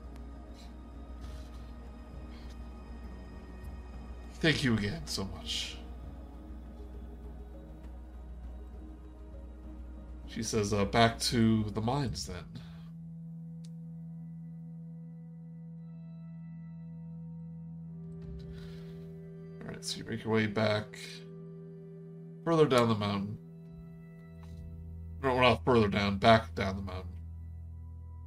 Thank 4.40 4.64
you 4.64 4.76
again 4.76 5.02
so 5.06 5.26
much. 5.36 5.77
She 10.28 10.44
says, 10.44 10.74
uh, 10.74 10.86
back 10.86 11.20
to 11.20 11.64
the 11.74 11.82
mines 11.82 12.28
then. 12.28 12.44
Alright, 19.62 19.84
so 19.84 19.98
you 19.98 20.06
make 20.06 20.24
your 20.24 20.34
way 20.34 20.46
back 20.46 21.00
further 22.46 22.66
down 22.66 22.90
the 22.90 22.96
mountain. 22.96 23.38
No, 25.24 25.40
not 25.42 25.66
further 25.66 25.88
down, 25.88 26.18
back 26.18 26.54
down 26.56 26.76
the 26.76 26.82
mountain. 26.82 27.12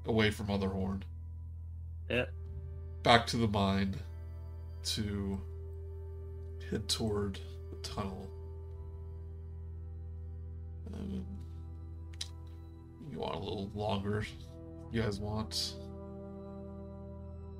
Away 0.06 0.30
from 0.30 0.46
Motherhorn. 0.48 1.02
Yeah. 2.08 2.24
Back 3.02 3.26
to 3.28 3.36
the 3.36 3.46
mine 3.46 3.94
to 4.82 5.40
head 6.70 6.88
toward 6.88 7.38
the 7.70 7.76
tunnel. 7.88 8.28
Um, 10.92 11.24
you 13.10 13.18
want 13.18 13.34
a 13.34 13.38
little 13.38 13.70
longer? 13.74 14.24
You 14.92 15.02
guys 15.02 15.20
want? 15.20 15.74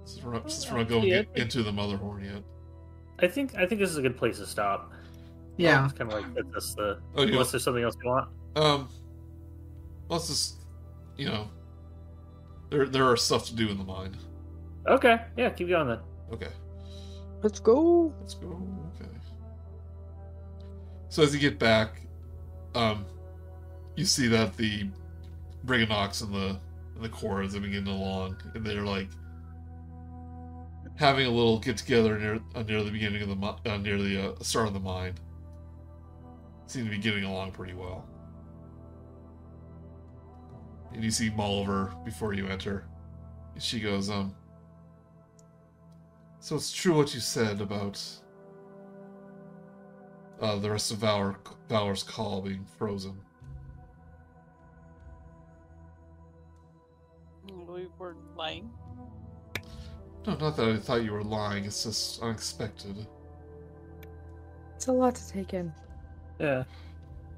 Since 0.05 0.25
we're 0.25 0.33
not, 0.33 0.51
since 0.51 0.71
we're 0.71 0.79
not 0.79 0.89
going 0.89 1.05
Yeah. 1.09 1.23
get 1.23 1.37
into 1.37 1.63
the 1.63 1.73
Motherhorn 1.73 2.25
yet. 2.25 2.43
I 3.21 3.29
think 3.29 3.55
I 3.57 3.67
think 3.67 3.81
this 3.81 3.91
is 3.91 3.97
a 3.99 4.03
good 4.03 4.17
place 4.17 4.39
to 4.39 4.47
stop. 4.47 4.93
Yeah. 5.57 5.85
It's 5.85 5.93
kind 5.95 6.11
of 6.13 6.19
like 6.23 6.35
get 6.35 6.53
this 6.53 6.75
the. 6.75 7.01
Oh, 7.15 7.23
you 7.23 7.33
unless 7.33 7.51
there's 7.51 7.65
something 7.65 7.85
else 7.85 7.97
you 8.03 8.09
want. 8.09 8.29
Um, 8.57 8.89
let's 10.09 10.29
just, 10.29 10.65
you 11.17 11.27
know, 11.27 11.49
there 12.71 12.87
there 12.87 13.05
are 13.05 13.17
stuff 13.17 13.47
to 13.47 13.55
do 13.55 13.69
in 13.69 13.79
the 13.79 13.85
mine. 13.85 14.17
Okay, 14.87 15.21
yeah, 15.37 15.51
keep 15.51 15.69
going 15.69 15.89
then. 15.89 15.99
Okay. 16.33 16.49
Let's 17.43 17.61
go. 17.61 18.13
Let's 18.21 18.35
go. 18.35 18.61
Okay. 18.97 19.11
So 21.09 21.23
as 21.23 21.35
you 21.35 21.41
get 21.41 21.59
back, 21.59 22.01
um, 22.75 23.05
you 23.97 24.05
see 24.05 24.27
that 24.29 24.57
the 24.57 24.89
Brigganocks 25.65 26.23
and 26.23 26.35
the 26.35 26.59
and 26.95 27.05
the 27.05 27.09
Korreds 27.09 27.53
have 27.55 27.63
been 27.63 27.73
getting 27.73 27.89
along, 27.89 28.37
and 28.55 28.65
they're 28.65 28.83
like 28.83 29.09
having 30.97 31.27
a 31.27 31.31
little 31.31 31.59
get 31.59 31.77
together 31.77 32.19
near 32.19 32.41
uh, 32.55 32.63
near 32.63 32.83
the 32.83 32.91
beginning 32.91 33.23
of 33.23 33.29
the 33.29 33.71
uh, 33.71 33.77
near 33.79 33.99
the 33.99 34.33
uh, 34.33 34.35
start 34.43 34.69
of 34.69 34.75
the 34.75 34.81
mine. 34.81 35.15
Seem 36.67 36.85
to 36.85 36.91
be 36.91 36.99
getting 36.99 37.25
along 37.25 37.53
pretty 37.53 37.75
well. 37.75 38.07
And 40.93 41.03
you 41.03 41.11
see 41.11 41.31
Molliver 41.31 41.93
before 42.05 42.33
you 42.33 42.47
enter. 42.47 42.85
She 43.59 43.81
goes, 43.81 44.11
um. 44.11 44.35
So 46.39 46.57
it's 46.57 46.73
true 46.73 46.95
what 46.95 47.13
you 47.13 47.21
said 47.21 47.61
about 47.61 48.03
uh, 50.41 50.57
the 50.57 50.71
rest 50.71 50.91
of 50.91 50.99
Valor, 50.99 51.37
Valor's 51.69 52.03
call 52.03 52.41
being 52.41 52.65
frozen. 52.79 53.21
Were 57.99 58.17
lying. 58.37 58.71
No, 60.27 60.35
not 60.37 60.57
that 60.57 60.69
I 60.69 60.77
thought 60.77 61.03
you 61.05 61.13
were 61.13 61.25
lying. 61.25 61.65
It's 61.65 61.85
just 61.85 62.23
unexpected. 62.23 63.07
It's 64.77 64.87
a 64.89 64.93
lot 64.93 65.15
to 65.15 65.29
take 65.29 65.55
in. 65.55 65.73
Yeah, 66.39 66.65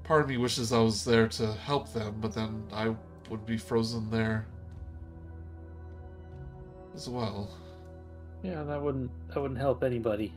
Part 0.05 0.21
of 0.21 0.29
me 0.29 0.37
wishes 0.37 0.71
I 0.73 0.79
was 0.79 1.03
there 1.05 1.27
to 1.29 1.53
help 1.53 1.91
them, 1.93 2.15
but 2.21 2.33
then 2.33 2.63
I 2.73 2.95
would 3.29 3.45
be 3.45 3.57
frozen 3.57 4.09
there 4.09 4.45
as 6.95 7.09
well. 7.09 7.49
yeah, 8.43 8.63
that 8.63 8.81
wouldn't 8.81 9.11
that 9.29 9.41
wouldn't 9.41 9.59
help 9.59 9.83
anybody. 9.83 10.33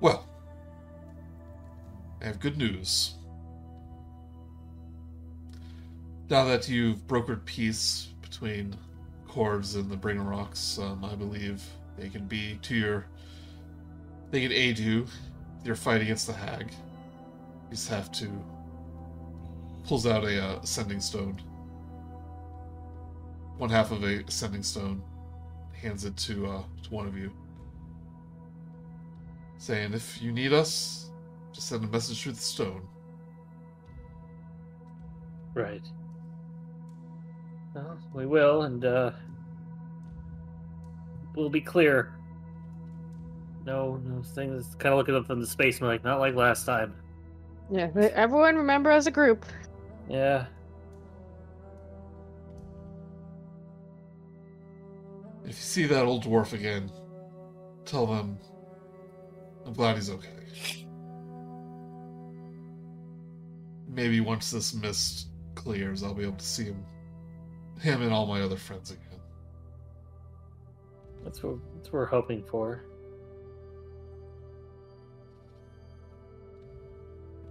Well, 0.00 0.26
I 2.20 2.26
have 2.26 2.38
good 2.40 2.56
news. 2.58 3.15
Now 6.28 6.44
that 6.44 6.68
you've 6.68 7.06
brokered 7.06 7.44
peace 7.44 8.08
between 8.20 8.76
Korreds 9.28 9.76
and 9.76 9.90
the 9.90 9.96
Brigganocks, 9.96 10.82
um, 10.82 11.04
I 11.04 11.14
believe 11.14 11.62
they 11.96 12.08
can 12.08 12.26
be 12.26 12.58
to 12.62 12.74
your. 12.74 13.06
They 14.30 14.40
can 14.40 14.52
aid 14.52 14.78
you 14.78 15.06
your 15.64 15.76
fight 15.76 16.02
against 16.02 16.26
the 16.26 16.32
Hag. 16.32 16.70
You 16.70 17.70
just 17.70 17.88
have 17.88 18.10
to. 18.12 18.30
Pulls 19.86 20.06
out 20.06 20.24
a 20.24 20.42
uh, 20.42 20.62
stone. 20.62 21.40
One 23.56 23.70
half 23.70 23.92
of 23.92 24.02
a 24.02 24.28
sending 24.30 24.64
stone. 24.64 25.02
Hands 25.80 26.04
it 26.04 26.16
to 26.16 26.46
uh, 26.46 26.62
to 26.82 26.90
one 26.90 27.06
of 27.06 27.16
you 27.16 27.30
saying 29.58 29.94
if 29.94 30.20
you 30.22 30.32
need 30.32 30.52
us, 30.52 31.10
just 31.52 31.68
send 31.68 31.84
a 31.84 31.88
message 31.88 32.22
through 32.22 32.32
the 32.32 32.38
stone. 32.38 32.86
Right. 35.54 35.82
Well, 37.76 37.98
we 38.14 38.24
will, 38.24 38.62
and 38.62 38.82
uh, 38.86 39.10
we'll 41.34 41.50
be 41.50 41.60
clear. 41.60 42.14
No, 43.66 43.96
no 43.96 44.22
things. 44.22 44.74
Kind 44.78 44.94
of 44.94 44.98
looking 44.98 45.14
up 45.14 45.28
in 45.28 45.40
the 45.40 45.46
space, 45.46 45.82
like 45.82 46.02
not 46.02 46.18
like 46.18 46.34
last 46.34 46.64
time. 46.64 46.94
Yeah, 47.70 47.88
but 47.88 48.12
everyone 48.12 48.56
remember 48.56 48.90
as 48.90 49.06
a 49.06 49.10
group. 49.10 49.44
Yeah. 50.08 50.46
If 55.42 55.48
you 55.48 55.52
see 55.52 55.84
that 55.84 56.06
old 56.06 56.24
dwarf 56.24 56.54
again, 56.54 56.90
tell 57.84 58.06
them 58.06 58.38
I'm 59.66 59.74
glad 59.74 59.96
he's 59.96 60.08
okay. 60.08 60.30
Maybe 63.86 64.20
once 64.20 64.50
this 64.50 64.72
mist 64.72 65.28
clears, 65.54 66.02
I'll 66.02 66.14
be 66.14 66.22
able 66.22 66.36
to 66.36 66.44
see 66.44 66.64
him, 66.64 66.82
him 67.80 68.02
and 68.02 68.12
all 68.12 68.26
my 68.26 68.40
other 68.40 68.56
friends 68.56 68.90
again. 68.90 69.20
That's 71.24 71.42
what, 71.42 71.56
that's 71.74 71.88
what 71.88 71.94
we're 71.94 72.06
hoping 72.06 72.42
for. 72.44 72.84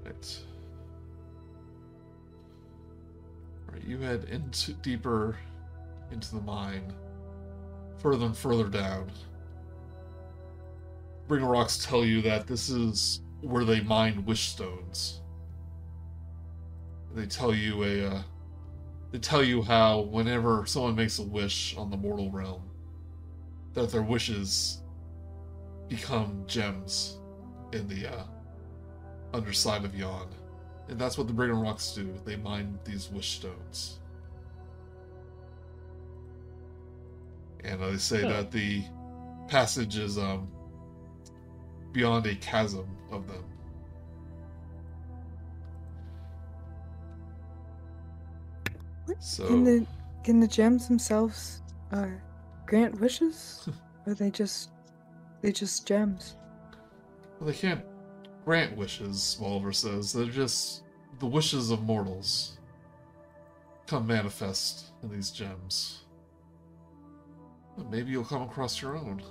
Right. 0.03 0.39
Right, 3.71 3.83
you 3.83 3.99
head 3.99 4.25
into 4.29 4.73
deeper 4.73 5.37
into 6.11 6.35
the 6.35 6.41
mine, 6.41 6.93
further 7.97 8.25
and 8.25 8.37
further 8.37 8.69
down. 8.69 9.11
Brigganocks 11.27 11.87
tell 11.87 12.05
you 12.05 12.21
that 12.21 12.45
this 12.45 12.69
is 12.69 13.21
where 13.41 13.65
they 13.65 13.81
mine 13.81 14.23
wish 14.25 14.49
stones. 14.49 15.21
They 17.15 17.25
tell 17.25 17.53
you 17.53 17.83
a, 17.83 18.07
uh, 18.07 18.21
they 19.15 19.19
tell 19.19 19.41
you 19.41 19.61
how 19.61 20.01
whenever 20.01 20.65
someone 20.65 20.93
makes 20.93 21.19
a 21.19 21.23
wish 21.23 21.73
on 21.77 21.89
the 21.89 21.95
mortal 21.95 22.29
realm, 22.29 22.61
that 23.73 23.89
their 23.89 24.01
wishes 24.01 24.81
become 25.87 26.43
gems 26.47 27.17
in 27.71 27.87
the 27.87 28.07
uh, 28.13 28.23
underside 29.33 29.85
of 29.85 29.95
Yon. 29.95 30.27
And 30.89 30.99
that's 30.99 31.17
what 31.17 31.27
the 31.27 31.33
Brigganocks 31.33 31.95
do. 31.95 32.13
They 32.25 32.35
mine 32.35 32.77
these 32.83 33.09
wish 33.09 33.37
stones. 33.37 33.99
And 37.63 37.81
uh, 37.81 37.91
they 37.91 37.97
say 37.97 38.21
Huh. 38.23 38.27
that 38.27 38.51
the 38.51 38.83
passage 39.47 39.97
is 39.97 40.17
um, 40.17 40.49
beyond 41.93 42.25
a 42.25 42.35
chasm 42.35 42.85
of 43.11 43.29
them. 43.29 43.45
So 49.19 49.47
Can 49.47 49.63
the 49.63 49.85
can 50.23 50.39
the 50.39 50.47
gems 50.47 50.87
themselves 50.87 51.61
uh, 51.91 52.07
grant 52.65 52.99
wishes? 52.99 53.67
or 54.07 54.13
they 54.13 54.31
just 54.31 54.69
they 55.41 55.51
just 55.51 55.87
gems? 55.87 56.37
well, 57.39 57.49
they 57.49 57.55
can't 57.57 57.83
grant 58.45 58.75
wishes, 58.77 59.37
Molliver 59.41 59.73
says. 59.73 60.13
They're 60.13 60.25
just 60.25 60.83
the 61.19 61.25
wishes 61.25 61.71
of 61.71 61.83
mortals. 61.83 62.57
come 63.87 64.07
manifest 64.07 64.85
in 65.03 65.09
these 65.11 65.31
gems. 65.31 66.05
But 67.77 67.91
maybe 67.91 68.11
you'll 68.11 68.23
come 68.23 68.41
across 68.41 68.81
your 68.81 68.95
own. 68.97 69.21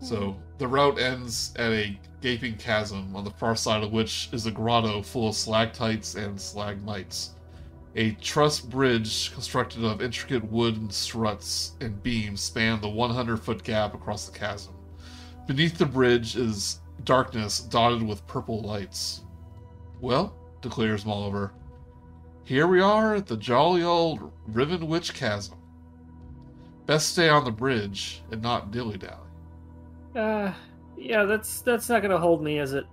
So 0.00 0.36
the 0.58 0.68
route 0.68 0.98
ends 1.00 1.52
at 1.56 1.72
a 1.72 1.98
gaping 2.20 2.56
chasm 2.56 3.14
on 3.14 3.24
the 3.24 3.30
far 3.30 3.54
side 3.54 3.82
of 3.82 3.92
which 3.92 4.28
is 4.32 4.46
a 4.46 4.50
grotto 4.50 5.02
full 5.02 5.28
of 5.28 5.34
stalactites 5.34 6.14
and 6.14 6.40
stalagmites. 6.40 7.34
A 7.96 8.12
truss 8.12 8.60
bridge 8.60 9.32
constructed 9.32 9.84
of 9.84 10.02
intricate 10.02 10.44
wooden 10.50 10.90
struts 10.90 11.72
and 11.80 12.02
beams 12.02 12.40
span 12.40 12.80
the 12.80 12.88
100 12.88 13.38
foot 13.38 13.62
gap 13.64 13.94
across 13.94 14.26
the 14.28 14.38
chasm. 14.38 14.74
Beneath 15.46 15.78
the 15.78 15.86
bridge 15.86 16.36
is 16.36 16.80
darkness 17.04 17.60
dotted 17.60 18.02
with 18.02 18.26
purple 18.26 18.60
lights. 18.60 19.22
Well, 20.00 20.36
declares 20.60 21.04
Molliver, 21.04 21.52
here 22.44 22.66
we 22.66 22.80
are 22.80 23.14
at 23.14 23.26
the 23.26 23.36
jolly 23.36 23.82
old 23.82 24.32
Riven 24.46 24.86
Witch 24.86 25.14
Chasm. 25.14 25.56
Best 26.86 27.10
stay 27.10 27.28
on 27.28 27.44
the 27.44 27.50
bridge 27.50 28.22
and 28.30 28.40
not 28.40 28.70
dilly 28.70 28.96
dally. 28.96 29.28
Uh, 30.14 30.52
yeah, 30.98 31.24
that's 31.24 31.62
that's 31.62 31.88
not 31.88 32.02
gonna 32.02 32.18
hold 32.18 32.42
me, 32.42 32.58
is 32.58 32.72
it? 32.74 32.84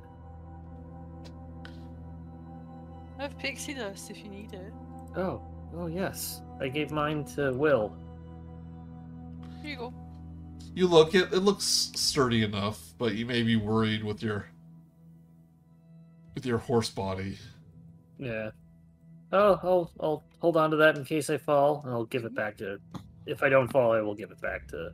I 3.18 3.24
have 3.24 3.38
pixie 3.38 3.74
dust 3.74 4.12
if 4.12 4.20
you 4.20 4.30
need 4.30 4.54
it. 4.54 4.74
Oh, 5.16 5.42
oh 5.76 5.88
yes. 5.88 6.42
I 6.60 6.68
gave 6.68 6.92
mine 6.92 7.26
to 7.36 7.54
Will. 7.54 7.96
Here 9.62 9.72
you 9.72 9.78
go. 9.78 9.94
You 10.74 10.88
look 10.88 11.16
it 11.16 11.34
it 11.34 11.40
looks 11.40 11.64
sturdy 11.64 12.44
enough, 12.44 12.94
but 12.98 13.16
you 13.16 13.26
may 13.26 13.44
be 13.44 13.56
worried 13.56 14.04
with 14.04 14.22
your 14.22 14.48
with 16.34 16.46
your 16.46 16.58
horse 16.58 16.90
body. 16.90 17.38
Yeah. 18.18 18.52
Oh, 19.32 19.60
I'll 19.64 19.92
I'll 20.00 20.24
hold 20.40 20.58
on 20.58 20.72
to 20.72 20.78
that 20.78 20.98
in 20.98 21.06
case 21.06 21.30
I 21.30 21.38
fall, 21.38 21.82
and 21.84 21.94
I'll 21.94 22.06
give 22.06 22.26
it 22.26 22.36
back 22.36 22.58
to. 22.58 22.78
If 23.26 23.42
I 23.42 23.50
don't 23.50 23.72
fall, 23.72 23.92
I 23.92 24.02
will 24.02 24.14
give 24.14 24.32
it 24.32 24.40
back 24.40 24.68
to 24.68 24.92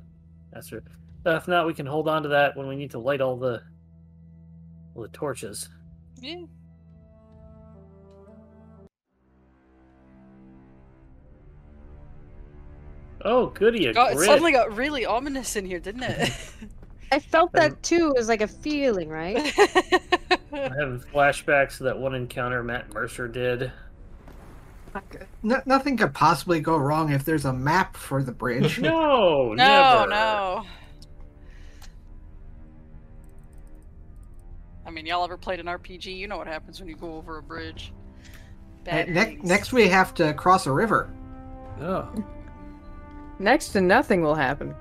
Aster. 0.56 0.84
Uh, 1.26 1.36
if 1.36 1.48
not, 1.48 1.68
we 1.68 1.74
can 1.74 1.86
hold 1.86 2.08
on 2.08 2.24
to 2.24 2.30
that 2.30 2.58
when 2.58 2.68
we 2.68 2.76
need 2.76 2.92
to 2.92 3.00
light 3.00 3.22
all 3.22 3.38
the 3.38 3.62
all 4.96 5.04
the 5.04 5.08
torches. 5.10 5.70
Yeah. 6.20 6.42
Oh, 13.24 13.48
goody! 13.48 13.86
A 13.86 13.94
God, 13.94 14.14
it 14.14 14.16
grit. 14.18 14.26
suddenly 14.28 14.52
got 14.52 14.76
really 14.76 15.06
ominous 15.06 15.56
in 15.56 15.66
here, 15.66 15.80
didn't 15.80 16.04
it? 16.04 16.32
I 17.12 17.20
felt 17.20 17.52
Um, 17.56 17.60
that 17.62 17.84
too. 17.84 18.08
It 18.16 18.18
was 18.18 18.28
like 18.30 18.42
a 18.42 18.48
feeling, 18.48 19.10
right? 19.10 19.38
I'm 20.54 20.72
having 20.72 21.00
flashbacks 21.14 21.78
to 21.78 21.84
that 21.84 22.00
one 22.00 22.16
encounter 22.16 22.64
Matt 22.64 22.94
Mercer 22.94 23.28
did. 23.28 23.72
No, 25.44 25.62
nothing 25.66 25.98
could 25.98 26.14
possibly 26.14 26.60
go 26.60 26.78
wrong 26.78 27.12
if 27.12 27.24
there's 27.24 27.46
a 27.46 27.54
map 27.54 27.96
for 27.96 28.24
the 28.24 28.32
bridge. 28.32 28.80
No, 28.80 29.54
no, 29.54 30.06
never. 30.06 30.10
no. 30.10 30.66
I 34.92 34.94
mean, 34.94 35.06
y'all 35.06 35.24
ever 35.24 35.38
played 35.38 35.62
an 35.62 35.68
RPG? 35.68 36.18
You 36.18 36.28
know 36.28 36.38
what 36.38 36.48
happens 36.48 36.82
when 36.82 36.90
you 36.90 36.98
go 36.98 37.16
over 37.16 37.38
a 37.38 37.42
bridge. 37.42 37.94
Bad 38.84 39.08
Ne- 39.08 39.40
next, 39.42 39.72
we 39.72 39.88
have 39.88 40.14
to 40.16 40.34
cross 40.34 40.66
a 40.68 40.72
river. 40.72 41.10
Oh, 41.80 42.14
Next 43.40 43.70
to 43.70 43.80
nothing 43.80 44.22
will 44.22 44.36
happen. 44.36 44.76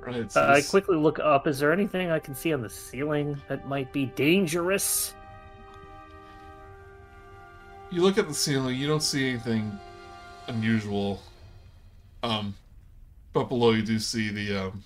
Right. 0.00 0.30
So 0.30 0.40
Uh, 0.42 0.54
I 0.56 0.62
quickly 0.62 0.96
look 0.96 1.20
up. 1.20 1.46
Is 1.46 1.60
there 1.60 1.72
anything 1.72 2.10
I 2.10 2.18
can 2.18 2.34
see 2.34 2.52
on 2.52 2.60
the 2.60 2.68
ceiling 2.68 3.40
that 3.46 3.68
might 3.68 3.92
be 3.92 4.06
dangerous? 4.06 5.14
You 7.92 8.02
look 8.02 8.18
at 8.18 8.26
the 8.26 8.34
ceiling, 8.34 8.76
you 8.76 8.88
don't 8.88 9.04
see 9.04 9.30
anything 9.30 9.78
unusual. 10.48 11.22
Um 12.24 12.56
but 13.32 13.48
below 13.48 13.70
you 13.70 13.82
do 13.82 14.00
see 14.00 14.30
the 14.30 14.56
um 14.66 14.84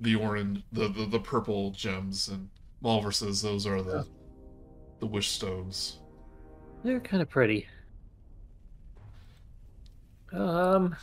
the 0.00 0.16
orange 0.16 0.62
the 0.72 0.88
the, 0.88 1.06
the 1.06 1.20
purple 1.20 1.70
gems 1.70 2.28
and 2.28 2.48
Molliver 2.82 3.12
says 3.12 3.42
those 3.42 3.66
are 3.66 3.82
the 3.82 4.06
the 5.00 5.06
wish 5.06 5.28
stones. 5.28 5.98
They're 6.82 7.00
kind 7.00 7.22
of 7.22 7.28
pretty. 7.28 7.66
Um, 10.32 10.96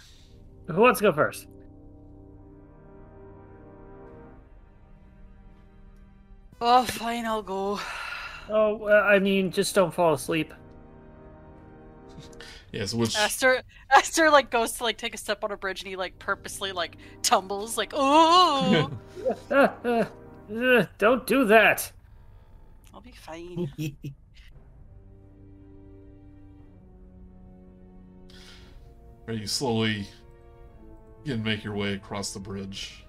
who 0.67 0.81
wants 0.81 0.99
to 0.99 1.03
go 1.03 1.11
first? 1.11 1.47
Oh, 6.59 6.83
fine, 6.85 7.25
I'll 7.25 7.43
go. 7.43 7.79
Oh, 8.49 8.75
well, 8.77 9.03
I 9.03 9.19
mean, 9.19 9.51
just 9.51 9.75
don't 9.75 9.93
fall 9.93 10.13
asleep. 10.13 10.53
Yes, 12.71 12.93
which 12.93 13.15
Aster, 13.15 13.61
Aster, 13.91 14.29
like 14.29 14.49
goes 14.49 14.73
to 14.73 14.83
like 14.83 14.97
take 14.97 15.15
a 15.15 15.17
step 15.17 15.43
on 15.43 15.51
a 15.51 15.57
bridge, 15.57 15.81
and 15.81 15.87
he 15.87 15.95
like 15.95 16.19
purposely 16.19 16.71
like 16.71 16.97
tumbles, 17.21 17.77
like 17.77 17.93
oh, 17.95 18.91
uh, 19.49 20.05
don't 20.97 21.27
do 21.27 21.45
that. 21.45 21.91
I'll 22.93 23.01
be 23.01 23.11
fine. 23.11 23.71
Right, 29.27 29.39
you 29.39 29.47
slowly 29.47 30.07
begin 31.23 31.39
to 31.39 31.43
make 31.43 31.63
your 31.63 31.75
way 31.75 31.93
across 31.93 32.33
the 32.33 32.39
bridge. 32.39 33.03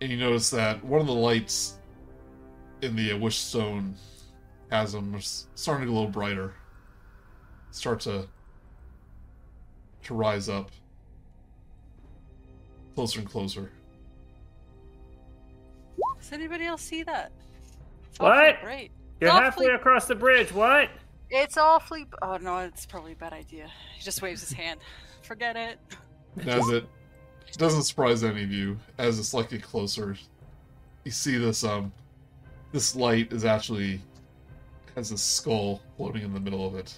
And 0.00 0.10
you 0.10 0.16
notice 0.16 0.50
that 0.50 0.82
one 0.82 1.00
of 1.02 1.06
the 1.06 1.14
lights 1.14 1.78
in 2.80 2.96
the 2.96 3.12
uh, 3.12 3.18
Wishstone 3.18 3.94
chasm 4.70 5.14
is 5.14 5.46
starting 5.54 5.86
to 5.86 5.92
get 5.92 5.94
a 5.94 5.98
little 5.98 6.10
brighter. 6.10 6.54
Start 7.74 7.98
to 8.02 8.28
to 10.04 10.14
rise 10.14 10.48
up. 10.48 10.70
Closer 12.94 13.18
and 13.18 13.28
closer. 13.28 13.72
Does 16.20 16.32
anybody 16.32 16.66
else 16.66 16.82
see 16.82 17.02
that? 17.02 17.32
It's 18.10 18.20
What? 18.20 18.54
awfully 18.54 18.64
Great. 18.64 18.90
You're 19.20 19.30
Awfully- 19.32 19.66
halfway 19.66 19.74
across 19.74 20.06
the 20.06 20.14
bridge. 20.14 20.52
What? 20.52 20.88
It's 21.30 21.56
awfully. 21.56 22.06
Oh 22.22 22.36
no, 22.36 22.58
it's 22.58 22.86
probably 22.86 23.12
a 23.12 23.16
bad 23.16 23.32
idea. 23.32 23.68
He 23.96 24.02
just 24.04 24.22
waves 24.22 24.40
his 24.40 24.52
hand. 24.52 24.78
Forget 25.22 25.56
it. 25.56 25.80
As 26.46 26.68
it 26.68 26.86
doesn't 27.58 27.82
surprise 27.82 28.22
any 28.22 28.44
of 28.44 28.52
you, 28.52 28.78
as 28.98 29.18
it's 29.18 29.34
like 29.34 29.50
get 29.50 29.64
closer, 29.64 30.16
you 31.02 31.10
see 31.10 31.38
this 31.38 31.64
um 31.64 31.92
this 32.70 32.94
light 32.94 33.32
is 33.32 33.44
actually 33.44 34.00
has 34.94 35.10
a 35.10 35.18
skull 35.18 35.80
floating 35.96 36.22
in 36.22 36.32
the 36.32 36.40
middle 36.40 36.64
of 36.64 36.76
it. 36.76 36.96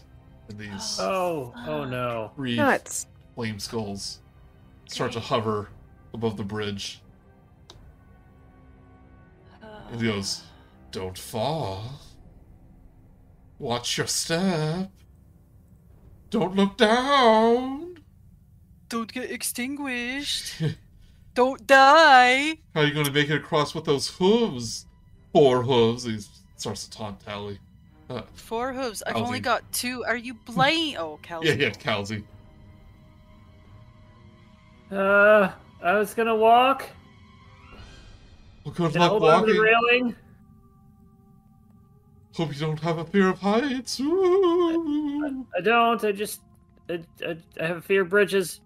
And 0.49 0.59
these 0.59 0.99
Oh, 1.01 1.53
oh, 1.57 1.65
oh 1.67 1.85
no. 1.85 2.33
three 2.37 2.57
Nuts. 2.57 3.07
flame 3.35 3.59
skulls 3.59 4.21
start 4.89 5.13
to 5.13 5.21
hover 5.21 5.69
above 6.15 6.37
the 6.37 6.45
bridge. 6.45 7.01
Uh, 9.63 9.67
and 9.91 10.01
he 10.01 10.07
goes, 10.09 10.43
Don't 10.93 11.19
fall. 11.19 11.85
Watch 13.59 13.97
your 13.99 14.07
step. 14.07 14.91
Don't 16.31 16.55
look 16.55 16.77
down. 16.77 17.99
Don't 18.89 19.13
get 19.13 19.31
extinguished. 19.31 20.63
Don't 21.35 21.67
die. 21.67 22.59
How 22.75 22.81
are 22.83 22.87
you 22.87 22.95
going 22.95 23.07
to 23.07 23.13
make 23.13 23.29
it 23.31 23.37
across 23.37 23.75
with 23.75 23.85
those 23.85 24.09
hooves? 24.09 24.87
Four 25.33 25.63
hooves. 25.63 26.05
He 26.05 26.19
starts 26.57 26.87
to 26.87 26.91
taunt 26.97 27.21
Tally. 27.21 27.59
Uh, 28.09 28.23
Four 28.35 28.73
hooves. 28.73 29.03
I've 29.07 29.15
Kal'zi. 29.15 29.27
only 29.27 29.41
got 29.41 29.71
two. 29.73 30.05
Are 30.05 30.17
you 30.17 30.35
blind? 30.35 30.97
Oh, 30.99 31.19
Kal'zi. 31.23 31.45
yeah, 31.47 31.53
yeah, 31.55 31.71
Kal'zi. 31.71 32.23
Uh, 34.91 35.51
I 35.83 35.93
was 35.99 36.15
gonna 36.15 36.37
walk. 36.37 36.89
Well, 38.65 38.75
good 38.75 38.93
Can 38.93 39.03
I 39.03 39.05
luck 39.05 39.11
hold 39.11 39.25
on 39.25 39.47
the 39.47 39.59
railing? 39.59 40.15
Hope 42.37 42.53
you 42.55 42.61
don't 42.61 42.79
have 42.81 42.99
a 42.99 43.05
fear 43.05 43.31
of 43.31 43.39
heights. 43.41 43.99
Ooh. 43.99 45.47
I 45.57 45.61
don't. 45.61 46.05
I 46.05 46.13
just, 46.13 46.41
I, 46.89 47.01
I, 47.27 47.37
I 47.61 47.67
have 47.67 47.79
a 47.79 47.81
fear 47.81 48.03
of 48.03 48.11
bridges. 48.11 48.61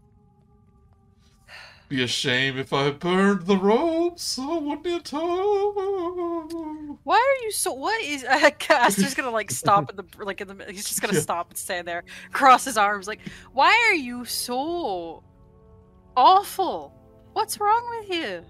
Be 1.90 2.02
a 2.04 2.06
shame 2.06 2.56
if 2.56 2.72
I 2.72 2.90
burned 2.92 3.46
the 3.46 3.56
ropes. 3.56 4.38
Oh, 4.40 4.60
wouldn't 4.60 4.86
it? 4.86 5.10
Oh. 5.12 6.96
Why 7.02 7.16
are 7.16 7.38
you 7.44 7.50
so? 7.50 7.72
What 7.72 8.00
is? 8.04 8.24
Uh, 8.30 8.50
Aster's 8.70 9.14
gonna 9.14 9.30
like 9.32 9.50
stop 9.50 9.90
in 9.90 9.96
the 9.96 10.04
like 10.24 10.40
in 10.40 10.46
the. 10.46 10.64
He's 10.70 10.88
just 10.88 11.00
gonna 11.02 11.14
Yeah. 11.14 11.20
stop 11.20 11.48
and 11.50 11.58
stand 11.58 11.88
there, 11.88 12.04
cross 12.30 12.64
his 12.64 12.76
arms. 12.78 13.08
Like, 13.08 13.18
why 13.52 13.72
are 13.88 13.94
you 13.94 14.24
so 14.24 15.24
awful? 16.16 16.94
What's 17.32 17.58
wrong 17.58 17.84
with 17.98 18.08
you? 18.08 18.44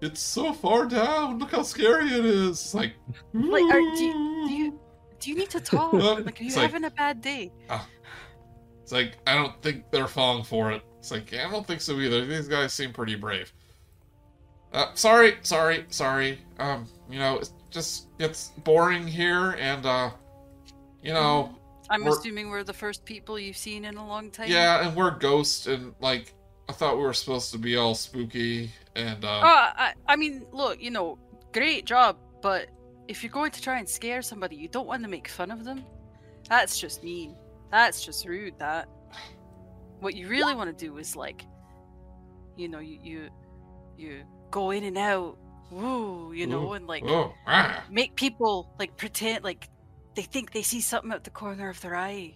It's 0.00 0.20
so 0.22 0.54
far 0.54 0.86
down. 0.86 1.38
Look 1.40 1.50
how 1.50 1.62
scary 1.62 2.06
it 2.08 2.24
is. 2.24 2.50
It's 2.52 2.74
like, 2.74 2.94
Like, 3.34 3.64
are, 3.64 3.80
do 3.80 4.02
you 4.04 4.12
do 4.48 4.54
you 4.54 4.80
do 5.20 5.30
you 5.30 5.36
need 5.36 5.50
to 5.50 5.60
talk? 5.60 5.92
Like, 6.24 6.40
are 6.40 6.44
you 6.44 6.54
like- 6.54 6.62
having 6.70 6.84
a 6.84 6.90
bad 6.90 7.20
day? 7.20 7.52
It's 8.88 8.92
like 8.94 9.18
I 9.26 9.34
don't 9.34 9.60
think 9.60 9.90
they're 9.90 10.06
falling 10.08 10.44
for 10.44 10.72
it. 10.72 10.80
It's 10.98 11.10
like 11.10 11.34
I 11.34 11.50
don't 11.50 11.66
think 11.66 11.82
so 11.82 12.00
either. 12.00 12.24
These 12.24 12.48
guys 12.48 12.72
seem 12.72 12.90
pretty 12.90 13.16
brave. 13.16 13.52
Uh, 14.72 14.94
sorry, 14.94 15.36
sorry, 15.42 15.84
sorry. 15.90 16.38
Um, 16.58 16.86
you 17.10 17.18
know, 17.18 17.36
it's 17.36 17.52
just 17.70 18.06
it's 18.18 18.52
boring 18.64 19.06
here, 19.06 19.50
and 19.60 19.84
uh, 19.84 20.08
you 21.02 21.12
know, 21.12 21.54
I'm 21.90 22.02
We're- 22.02 22.16
assuming 22.16 22.48
we're 22.48 22.64
the 22.64 22.72
first 22.72 23.04
people 23.04 23.38
you've 23.38 23.58
seen 23.58 23.84
in 23.84 23.98
a 23.98 24.06
long 24.08 24.30
time. 24.30 24.48
yeah, 24.50 24.86
and 24.88 24.96
we're 24.96 25.10
ghosts, 25.10 25.66
and 25.66 25.94
like 26.00 26.32
I 26.70 26.72
thought 26.72 26.96
we 26.96 27.02
were 27.02 27.12
supposed 27.12 27.52
to 27.52 27.58
be 27.58 27.76
all 27.76 27.94
spooky, 27.94 28.70
and 28.96 29.22
uh, 29.22 29.28
Uh, 29.40 29.42
I, 29.76 29.92
I 30.08 30.16
mean, 30.16 30.46
look, 30.50 30.80
you 30.82 30.90
know, 30.90 31.18
great 31.52 31.84
job, 31.84 32.16
but 32.40 32.68
if 33.06 33.22
you're 33.22 33.32
going 33.32 33.50
to 33.50 33.60
try 33.60 33.80
and 33.80 33.86
scare 33.88 34.22
somebody, 34.22 34.56
you 34.56 34.68
don't 34.68 34.86
want 34.86 35.02
to 35.02 35.10
make 35.10 35.28
fun 35.28 35.50
of 35.50 35.64
them. 35.64 35.84
That's 36.48 36.80
just 36.80 37.04
mean. 37.04 37.36
That's 37.70 38.04
just 38.04 38.26
rude. 38.26 38.58
That. 38.58 38.88
What 40.00 40.14
you 40.14 40.28
really 40.28 40.54
want 40.54 40.76
to 40.76 40.86
do 40.86 40.98
is 40.98 41.16
like, 41.16 41.44
you 42.56 42.68
know, 42.68 42.78
you 42.78 42.98
you 43.02 43.28
you 43.96 44.22
go 44.50 44.70
in 44.70 44.84
and 44.84 44.96
out, 44.96 45.38
woo, 45.70 46.32
you 46.32 46.46
know, 46.46 46.70
Ooh, 46.70 46.72
and 46.74 46.86
like 46.86 47.02
oh, 47.06 47.32
ah, 47.46 47.84
make 47.90 48.14
people 48.14 48.72
like 48.78 48.96
pretend 48.96 49.44
like 49.44 49.68
they 50.14 50.22
think 50.22 50.52
they 50.52 50.62
see 50.62 50.80
something 50.80 51.12
out 51.12 51.24
the 51.24 51.30
corner 51.30 51.68
of 51.68 51.80
their 51.80 51.96
eye. 51.96 52.34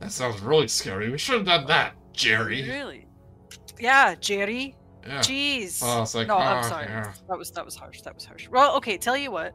that 0.00 0.12
sounds 0.12 0.40
really 0.40 0.68
scary. 0.68 1.10
We 1.10 1.18
should 1.18 1.36
have 1.36 1.46
done 1.46 1.66
that, 1.66 1.94
Jerry. 2.12 2.62
Really? 2.68 3.06
Yeah, 3.78 4.14
Jerry. 4.14 4.76
Yeah. 5.06 5.18
Jeez. 5.18 5.80
Oh, 5.82 6.02
it's 6.02 6.14
like, 6.14 6.28
no, 6.28 6.36
I'm 6.36 6.58
ah, 6.58 6.62
sorry. 6.62 6.86
yeah. 6.86 7.12
That 7.28 7.38
was 7.38 7.50
that 7.52 7.64
was 7.64 7.76
harsh. 7.76 8.02
That 8.02 8.14
was 8.14 8.24
harsh. 8.24 8.48
Well, 8.48 8.76
okay. 8.76 8.96
Tell 8.98 9.16
you 9.16 9.30
what. 9.30 9.54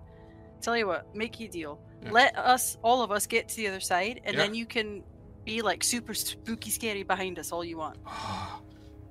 Tell 0.61 0.76
you 0.76 0.88
what. 0.88 1.16
Make 1.16 1.40
you 1.40 1.48
a 1.48 1.52
deal. 1.52 1.80
Yeah. 2.03 2.11
Let 2.11 2.38
us, 2.38 2.77
all 2.84 3.01
of 3.01 3.11
us, 3.11 3.26
get 3.26 3.50
to 3.50 3.56
the 3.56 3.67
other 3.67 3.80
side, 3.80 4.22
and 4.24 4.35
Yeah. 4.35 4.43
then 4.43 4.53
you 4.53 4.66
can 4.66 5.03
be 5.45 5.61
like 5.61 5.84
super 5.84 6.14
spooky, 6.14 6.69
scary 6.69 7.03
behind 7.03 7.40
us 7.40 7.51
all 7.51 7.64
you 7.64 7.77
want. 7.77 7.98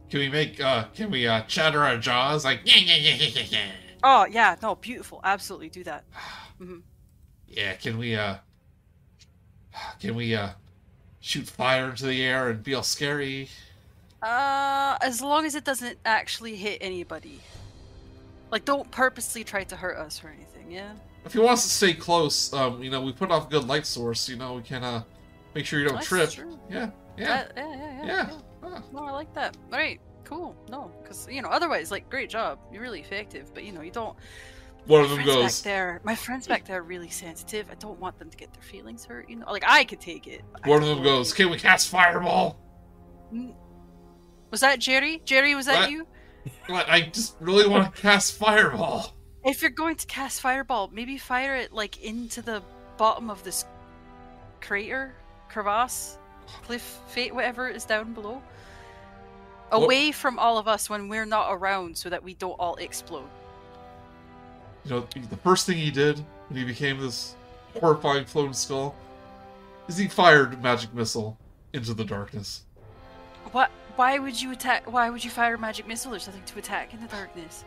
Can 0.09 0.21
we 0.21 0.29
make? 0.29 0.61
uh 0.61 0.85
Can 0.95 1.11
we 1.11 1.27
uh 1.27 1.43
chatter 1.49 1.83
our 1.83 1.97
jaws 1.99 2.45
like? 2.45 2.61
Yeah, 2.65 2.77
yeah, 2.77 2.97
yeah, 2.97 3.15
yeah, 3.15 3.43
yeah. 3.49 3.67
Oh 4.05 4.25
yeah, 4.27 4.55
no, 4.63 4.77
beautiful. 4.77 5.21
Absolutely 5.25 5.69
do 5.71 5.83
that. 5.85 6.05
Mhm. 6.61 6.83
Yeah, 7.49 7.75
can 7.75 7.99
we 7.99 8.15
uh 8.15 8.37
can 10.01 10.15
we 10.15 10.35
uh 10.35 10.51
shoot 11.21 11.47
fire 11.49 11.91
into 11.91 12.07
the 12.07 12.23
air 12.23 12.51
and 12.51 12.63
be 12.63 12.73
all 12.75 12.83
scary? 12.85 13.49
Uh, 14.23 14.97
as 15.03 15.21
long 15.21 15.45
as 15.45 15.55
it 15.55 15.65
doesn't 15.65 15.99
actually 16.05 16.57
hit 16.57 16.79
anybody. 16.81 17.41
Like, 18.51 18.65
don't 18.65 18.91
purposely 18.91 19.45
try 19.45 19.65
to 19.65 19.77
hurt 19.77 19.97
us 19.99 20.23
or 20.25 20.29
anything. 20.29 20.71
Yeah. 20.71 20.93
If 21.27 21.33
he 21.33 21.41
wants 21.41 21.65
to 21.65 21.71
stay 21.71 21.93
close, 21.93 22.53
um, 22.53 22.83
you 22.83 22.91
know, 22.91 23.01
we 23.03 23.13
put 23.13 23.31
off 23.31 23.49
a 23.49 23.51
good 23.51 23.67
light 23.67 23.85
source, 23.85 24.29
you 24.29 24.37
know, 24.37 24.55
we 24.55 24.63
can 24.63 24.83
uh 24.85 25.03
make 25.55 25.67
sure 25.67 25.81
you 25.81 25.87
don't 25.87 25.97
That's 25.97 26.07
trip. 26.07 26.31
true. 26.31 26.59
Yeah, 26.71 26.91
yeah, 27.19 27.27
That- 27.27 27.53
yeah, 27.57 27.67
yeah, 27.67 27.77
yeah, 27.77 28.07
yeah. 28.07 28.31
yeah. 28.31 28.39
Ah, 28.63 28.83
No, 28.93 29.01
I 29.05 29.11
like 29.11 29.33
that. 29.35 29.57
All 29.73 29.79
right, 29.79 30.01
cool. 30.25 30.57
No, 30.71 30.93
because 31.03 31.29
you 31.31 31.43
know, 31.43 31.49
otherwise, 31.49 31.91
like, 31.91 32.09
great 32.09 32.31
job. 32.31 32.59
You're 32.73 32.83
really 32.83 33.01
effective, 33.01 33.53
but 33.53 33.65
you 33.65 33.73
know, 33.73 33.81
you 33.83 33.91
don't. 33.91 34.17
One 34.87 35.01
of 35.03 35.11
my 35.11 35.17
them 35.17 35.25
friends 35.25 35.37
goes, 35.43 35.61
back 35.61 35.65
there. 35.65 36.01
My 36.05 36.15
friends 36.15 36.47
back 36.47 36.65
there 36.65 36.79
are 36.79 36.83
really 36.85 37.11
sensitive. 37.11 37.67
I 37.73 37.75
don't 37.75 37.99
want 37.99 38.19
them 38.21 38.31
to 38.31 38.37
get 38.37 38.53
their 38.55 38.63
feelings 38.63 39.05
hurt. 39.05 39.29
You 39.29 39.35
know, 39.37 39.51
like 39.51 39.65
I 39.67 39.83
could 39.83 40.01
take 40.01 40.29
it. 40.29 40.43
one 40.65 40.81
of 40.81 40.89
them 40.89 41.03
goes, 41.03 41.33
can 41.33 41.51
we 41.51 41.59
cast 41.59 41.89
fireball? 41.89 42.61
Was 44.53 44.61
that 44.61 44.79
Jerry? 44.79 45.23
Jerry, 45.25 45.57
was 45.57 45.67
that 45.67 45.81
What? 45.81 45.91
you? 45.91 46.07
What? 46.69 46.89
I 46.89 47.01
just 47.01 47.35
really 47.41 47.69
want 47.69 47.93
to 47.93 48.01
cast 48.01 48.35
fireball. 48.39 49.16
If 49.47 49.63
you're 49.63 49.71
going 49.71 49.95
to 49.95 50.07
cast 50.09 50.41
fireball, 50.41 50.91
maybe 50.93 51.17
fire 51.19 51.55
it 51.55 51.73
like 51.73 52.03
into 52.03 52.43
the 52.43 52.65
bottom 52.97 53.31
of 53.31 53.45
this 53.45 53.65
crater, 54.61 55.15
crevasse, 55.49 56.19
cliff, 56.65 57.01
fate, 57.07 57.33
whatever 57.33 57.69
is 57.69 57.85
down 57.85 58.13
below. 58.13 58.43
Away 59.71 60.11
from 60.11 60.41
all 60.41 60.59
of 60.59 60.67
us 60.67 60.91
when 60.91 61.09
we're 61.09 61.25
not 61.25 61.53
around, 61.53 61.97
so 61.97 62.09
that 62.09 62.25
we 62.25 62.35
don't 62.35 62.59
all 62.59 62.75
explode. 62.77 63.29
You 64.85 64.91
know, 64.91 65.07
the 65.31 65.37
first 65.37 65.65
thing 65.65 65.77
he 65.77 65.93
did 65.93 66.19
when 66.49 66.59
he 66.59 66.65
became 66.65 66.99
this 66.99 67.37
horrifying 67.81 68.25
floating 68.25 68.53
skull 68.53 68.97
is 69.87 69.97
he 69.97 70.09
fired 70.09 70.55
a 70.55 70.57
magic 70.57 70.93
missile 70.93 71.39
into 71.73 71.95
the 71.95 72.05
darkness. 72.05 72.65
What? 73.53 73.71
Why 73.95 74.19
would 74.19 74.41
you 74.41 74.51
attack? 74.51 74.91
Why 74.91 75.09
would 75.09 75.25
you 75.25 75.31
fire 75.31 75.55
a 75.55 75.59
magic 75.59 75.87
missile? 75.87 76.11
There's 76.11 76.27
nothing 76.27 76.45
to 76.45 76.59
attack 76.59 76.93
in 76.95 77.01
the 77.01 77.09
darkness. 77.09 77.65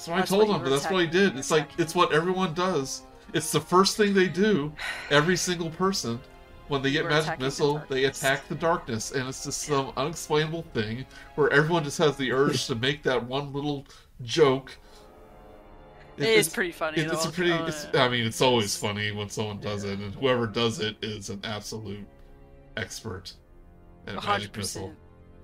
That's 0.00 0.08
what 0.08 0.16
That's 0.16 0.32
I 0.32 0.36
told 0.36 0.48
what 0.48 0.56
him, 0.56 0.62
but 0.64 0.70
that's 0.70 0.90
what 0.90 1.00
he 1.02 1.06
did. 1.06 1.36
It's 1.36 1.50
like 1.50 1.68
it's 1.78 1.94
what 1.94 2.12
everyone 2.12 2.54
does. 2.54 3.02
It's 3.34 3.52
the 3.52 3.60
first 3.60 3.98
thing 3.98 4.14
they 4.14 4.28
do. 4.28 4.72
Every 5.10 5.36
single 5.36 5.68
person, 5.70 6.18
when 6.68 6.80
they 6.80 6.90
get 6.90 7.04
magic 7.04 7.24
attacking 7.24 7.40
the 7.40 7.44
missile, 7.46 7.82
they 7.90 8.04
attack 8.04 8.48
the 8.48 8.54
darkness, 8.54 9.12
and 9.12 9.28
it's 9.28 9.44
just 9.44 9.62
some 9.62 9.92
unexplainable 9.98 10.62
thing 10.72 11.04
where 11.34 11.52
everyone 11.52 11.84
just 11.84 11.98
has 11.98 12.16
the 12.16 12.32
urge 12.32 12.66
to 12.68 12.74
make 12.76 13.02
that 13.02 13.22
one 13.26 13.52
little 13.52 13.84
joke. 14.22 14.74
It 16.16 16.24
is 16.24 16.28
it's- 16.46 16.48
pretty 16.54 16.72
funny. 16.72 16.98
it- 16.98 17.12
it's 17.12 17.26
a 17.26 17.30
pretty. 17.30 17.52
It's. 17.52 17.86
I 17.94 18.08
mean, 18.08 18.24
it's 18.26 18.40
always 18.40 18.74
funny 18.76 19.12
when 19.12 19.28
someone 19.28 19.60
does 19.60 19.84
it, 19.84 19.98
and 19.98 20.14
whoever 20.14 20.46
does 20.46 20.80
it 20.80 20.96
is 21.02 21.28
an 21.28 21.40
absolute 21.44 22.06
expert 22.78 23.34
at 24.06 24.12
A 24.12 24.16
magic 24.16 24.24
hundred 24.28 24.56
missile. 24.56 24.94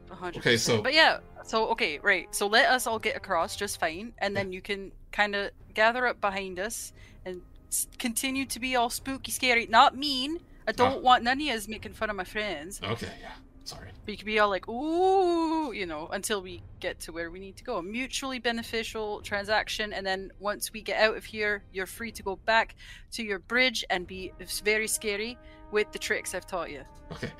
percent. 0.09 0.37
Okay, 0.39 0.57
so- 0.57 0.81
but 0.81 0.95
yeah, 0.95 1.19
so 1.47 1.69
okay, 1.69 1.99
right. 2.03 2.33
So 2.35 2.47
let 2.47 2.69
us 2.69 2.87
all 2.87 2.99
get 2.99 3.17
across 3.17 3.57
just 3.57 3.79
fine, 3.79 4.13
and 4.19 4.37
then 4.37 4.53
you 4.53 4.61
can 4.61 4.93
kind 5.13 5.35
of 5.35 5.51
gather 5.75 6.07
up 6.07 6.21
behind 6.21 6.59
us 6.59 6.93
and 7.25 7.41
s- 7.69 7.87
continue 7.99 8.45
to 8.47 8.59
be 8.59 8.75
all 8.77 8.91
spooky, 8.91 9.31
scary. 9.31 9.67
Not 9.67 9.97
mean. 9.97 10.41
I 10.67 10.73
oh. 10.73 10.73
don't 10.73 11.03
want 11.03 11.23
none 11.23 11.41
of 11.49 11.69
making 11.69 11.93
fun 11.93 12.11
of 12.11 12.17
my 12.17 12.25
friends. 12.25 12.81
Okay, 12.83 13.13
yeah. 13.21 13.33
Sorry. 13.63 13.91
But 14.05 14.13
you 14.13 14.19
can 14.19 14.27
be 14.27 14.39
all 14.39 14.49
like, 14.49 14.69
ooh, 14.69 15.73
you 15.73 15.87
know, 15.87 16.09
until 16.13 16.41
we 16.41 16.63
get 16.79 17.01
to 17.01 17.13
where 17.13 17.31
we 17.31 17.41
need 17.41 17.57
to 17.57 17.65
go. 17.65 17.79
A 17.79 17.83
Mutually 17.83 18.39
beneficial 18.39 19.21
transaction, 19.23 19.93
and 19.93 20.07
then 20.07 20.31
once 20.39 20.73
we 20.73 20.83
get 20.83 21.01
out 21.01 21.17
of 21.17 21.25
here, 21.25 21.65
you're 21.73 21.87
free 21.87 22.13
to 22.13 22.23
go 22.23 22.37
back 22.37 22.77
to 23.13 23.25
your 23.25 23.39
bridge 23.41 23.85
and 23.91 24.07
be 24.07 24.33
s- 24.41 24.61
very 24.61 24.87
scary 24.87 25.39
with 25.73 25.91
the 25.93 25.99
tricks 25.99 26.35
I've 26.35 26.47
taught 26.47 26.71
you. 26.71 26.83
Okay. 27.13 27.31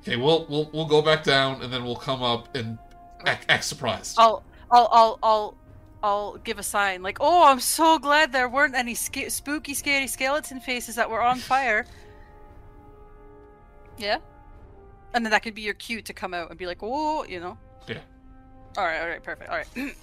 Okay, 0.00 0.16
we'll 0.16 0.46
we'll 0.48 0.70
we'll 0.72 0.86
go 0.86 1.02
back 1.02 1.24
down, 1.24 1.60
and 1.60 1.70
then 1.70 1.84
we'll 1.84 1.96
come 1.96 2.22
up 2.22 2.54
and 2.54 2.78
act, 3.26 3.46
act 3.48 3.64
surprised. 3.64 4.16
I'll, 4.18 4.42
I'll, 4.70 4.88
I'll, 4.90 5.18
I'll, 5.22 5.54
I'll 6.02 6.36
give 6.38 6.58
a 6.58 6.62
sign 6.62 7.02
like, 7.02 7.18
"Oh, 7.20 7.44
I'm 7.44 7.60
so 7.60 7.98
glad 7.98 8.32
there 8.32 8.48
weren't 8.48 8.74
any 8.74 8.94
sca- 8.94 9.30
spooky, 9.30 9.74
scary 9.74 10.06
skeleton 10.06 10.60
faces 10.60 10.94
that 10.96 11.10
were 11.10 11.22
on 11.22 11.38
fire." 11.52 11.84
yeah, 13.98 14.16
and 15.12 15.24
then 15.24 15.30
that 15.30 15.42
could 15.42 15.54
be 15.54 15.60
your 15.62 15.74
cue 15.74 16.00
to 16.02 16.12
come 16.14 16.32
out 16.32 16.48
and 16.50 16.58
be 16.58 16.66
like, 16.66 16.78
"Oh," 16.82 17.24
you 17.24 17.38
know. 17.40 17.58
Yeah. 17.86 17.98
All 18.78 18.84
right. 18.84 19.00
All 19.00 19.08
right. 19.08 19.22
Perfect. 19.22 19.50
All 19.50 19.56
right. 19.56 19.66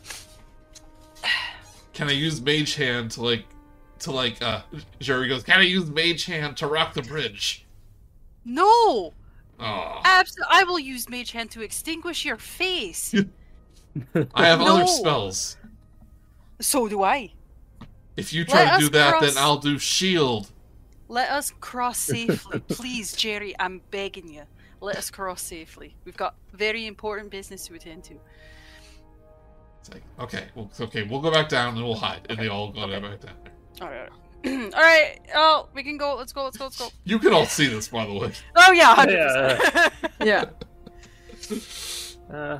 Can 1.93 2.09
I 2.09 2.11
use 2.11 2.41
Mage 2.41 2.75
Hand 2.75 3.11
to 3.11 3.23
like 3.23 3.45
to 3.99 4.11
like 4.11 4.41
uh 4.41 4.61
Jerry 4.99 5.27
goes, 5.27 5.43
Can 5.43 5.59
I 5.59 5.63
use 5.63 5.89
Mage 5.89 6.25
Hand 6.25 6.57
to 6.57 6.67
rock 6.67 6.93
the 6.93 7.01
bridge? 7.01 7.65
no, 8.45 9.13
Oh 9.59 10.01
absolutely. 10.05 10.55
I 10.55 10.63
will 10.63 10.79
use 10.79 11.09
Mage 11.09 11.31
Hand 11.31 11.51
to 11.51 11.61
extinguish 11.61 12.25
your 12.25 12.37
face. 12.37 13.13
I 14.35 14.45
have 14.45 14.61
other 14.61 14.85
spells. 14.87 15.57
so 16.61 16.87
do 16.87 17.01
I. 17.03 17.31
If 18.15 18.33
you 18.33 18.41
Let 18.41 18.49
try 18.49 18.77
to 18.77 18.83
do 18.85 18.89
that, 18.91 19.11
cross- 19.17 19.33
then 19.33 19.43
I'll 19.43 19.57
do 19.57 19.77
shield. 19.79 20.51
Let 21.07 21.29
us 21.31 21.51
cross 21.59 21.97
safely, 22.13 22.59
please, 22.61 23.13
Jerry. 23.15 23.55
I'm 23.59 23.81
begging 23.91 24.27
you. 24.31 24.43
Let 24.81 24.97
us 24.97 25.09
cross 25.09 25.41
safely. 25.41 25.95
We've 26.05 26.17
got 26.17 26.35
very 26.53 26.85
important 26.85 27.31
business 27.31 27.65
to 27.67 27.73
attend 27.75 28.03
to. 28.05 28.15
It's 29.79 29.91
like, 29.91 30.03
okay, 30.19 30.45
well, 30.53 30.69
okay, 30.81 31.03
we'll 31.03 31.21
go 31.21 31.31
back 31.31 31.49
down 31.49 31.75
and 31.75 31.83
we'll 31.83 31.95
hide. 31.95 32.25
And 32.29 32.37
they 32.37 32.47
all 32.47 32.71
go 32.71 32.81
Okay. 32.81 32.99
back 32.99 33.21
down 33.21 33.35
there. 33.43 33.53
All 33.81 33.89
right. 33.93 34.09
all 34.75 34.81
right. 34.81 35.19
Oh, 35.35 35.69
we 35.73 35.83
can 35.83 35.97
go. 35.97 36.15
Let's 36.15 36.31
go. 36.33 36.43
Let's 36.43 36.57
go. 36.57 36.65
Let's 36.65 36.77
go. 36.79 36.89
You 37.03 37.19
can 37.19 37.33
all 37.33 37.45
see 37.45 37.67
this, 37.67 37.87
by 37.87 38.05
the 38.05 38.13
way. 38.13 38.31
Oh 38.55 38.71
yeah, 38.71 38.95
hundred 38.95 39.17
Yeah. 39.17 39.57
percent. 39.57 39.93
Yeah. 40.23 40.45
Uh, 42.33 42.59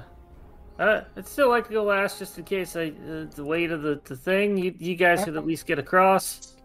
uh, 0.80 1.02
I'd 1.18 1.28
still 1.28 1.50
like 1.50 1.68
to 1.68 1.74
go 1.74 1.84
last, 1.84 2.20
just 2.20 2.38
in 2.38 2.46
case 2.46 2.78
I 2.78 2.94
uh, 3.10 3.26
the 3.36 3.44
weight 3.44 3.70
of 3.70 3.82
the, 3.82 4.00
the 4.06 4.16
thing. 4.16 4.56
You, 4.58 4.74
you 4.80 4.96
guys 4.96 5.26
could 5.26 5.36
at 5.36 5.46
least 5.46 5.66
get 5.66 5.78
across. 5.78 6.56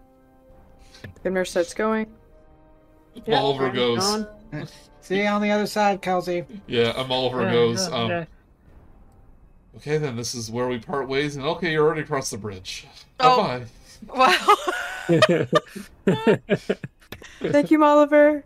Pimner 1.25 1.45
starts 1.45 1.75
going. 1.75 2.07
Yeah, 3.27 3.41
Molliver 3.41 3.71
I'm 3.71 3.75
goes, 3.75 3.99
gone. 3.99 4.69
See 5.01 5.21
you 5.21 5.27
on 5.27 5.43
the 5.43 5.51
other 5.51 5.67
side, 5.67 6.01
Kal'zi. 6.01 6.47
yeah, 6.69 6.91
um, 6.91 7.09
Molliver 7.09 7.43
Yeah, 7.43 7.53
goes, 7.53 7.89
yeah, 7.89 7.95
um, 7.97 8.11
yeah. 8.11 8.25
okay, 9.79 9.99
then 9.99 10.15
this 10.15 10.33
is 10.37 10.49
where 10.49 10.69
we 10.69 10.79
part 10.79 11.09
ways, 11.09 11.35
and 11.35 11.45
okay, 11.45 11.73
you're 11.73 11.85
already 11.85 12.03
across 12.03 12.31
the 12.31 12.39
bridge. 12.39 12.87
Oh. 13.19 13.37
Bye-bye. 13.37 13.67
Wow. 14.17 14.57
Thank 17.41 17.71
you, 17.71 17.79
Molliver. 17.79 18.45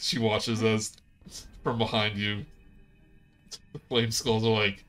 She 0.00 0.18
watches 0.18 0.62
us 0.62 0.96
from 1.62 1.78
behind 1.78 2.16
you, 2.16 2.44
the 3.72 3.78
flame 3.88 4.10
skulls 4.12 4.44
are 4.44 4.50
like, 4.50 4.84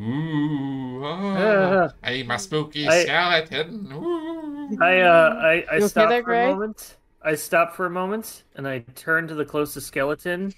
"Ooh, 0.00 1.02
ah, 1.04 1.34
Uh, 1.36 1.88
I'm 2.02 2.30
a 2.30 2.38
spooky 2.38 2.88
I- 2.88 3.02
skeleton." 3.02 3.92
Ooh. 3.92 4.78
I 4.80 5.00
uh 5.00 5.34
I, 5.36 5.64
I 5.70 5.76
You 5.76 5.84
okay 5.84 6.06
there, 6.08 6.22
for 6.22 6.32
a 6.34 6.46
moment. 6.46 6.96
I 7.22 7.34
stop 7.34 7.74
for 7.74 7.84
a 7.86 7.90
moment 7.90 8.44
and 8.56 8.66
I 8.66 8.78
turn 8.94 9.28
to 9.28 9.34
the 9.34 9.44
closest 9.44 9.86
skeleton, 9.86 10.52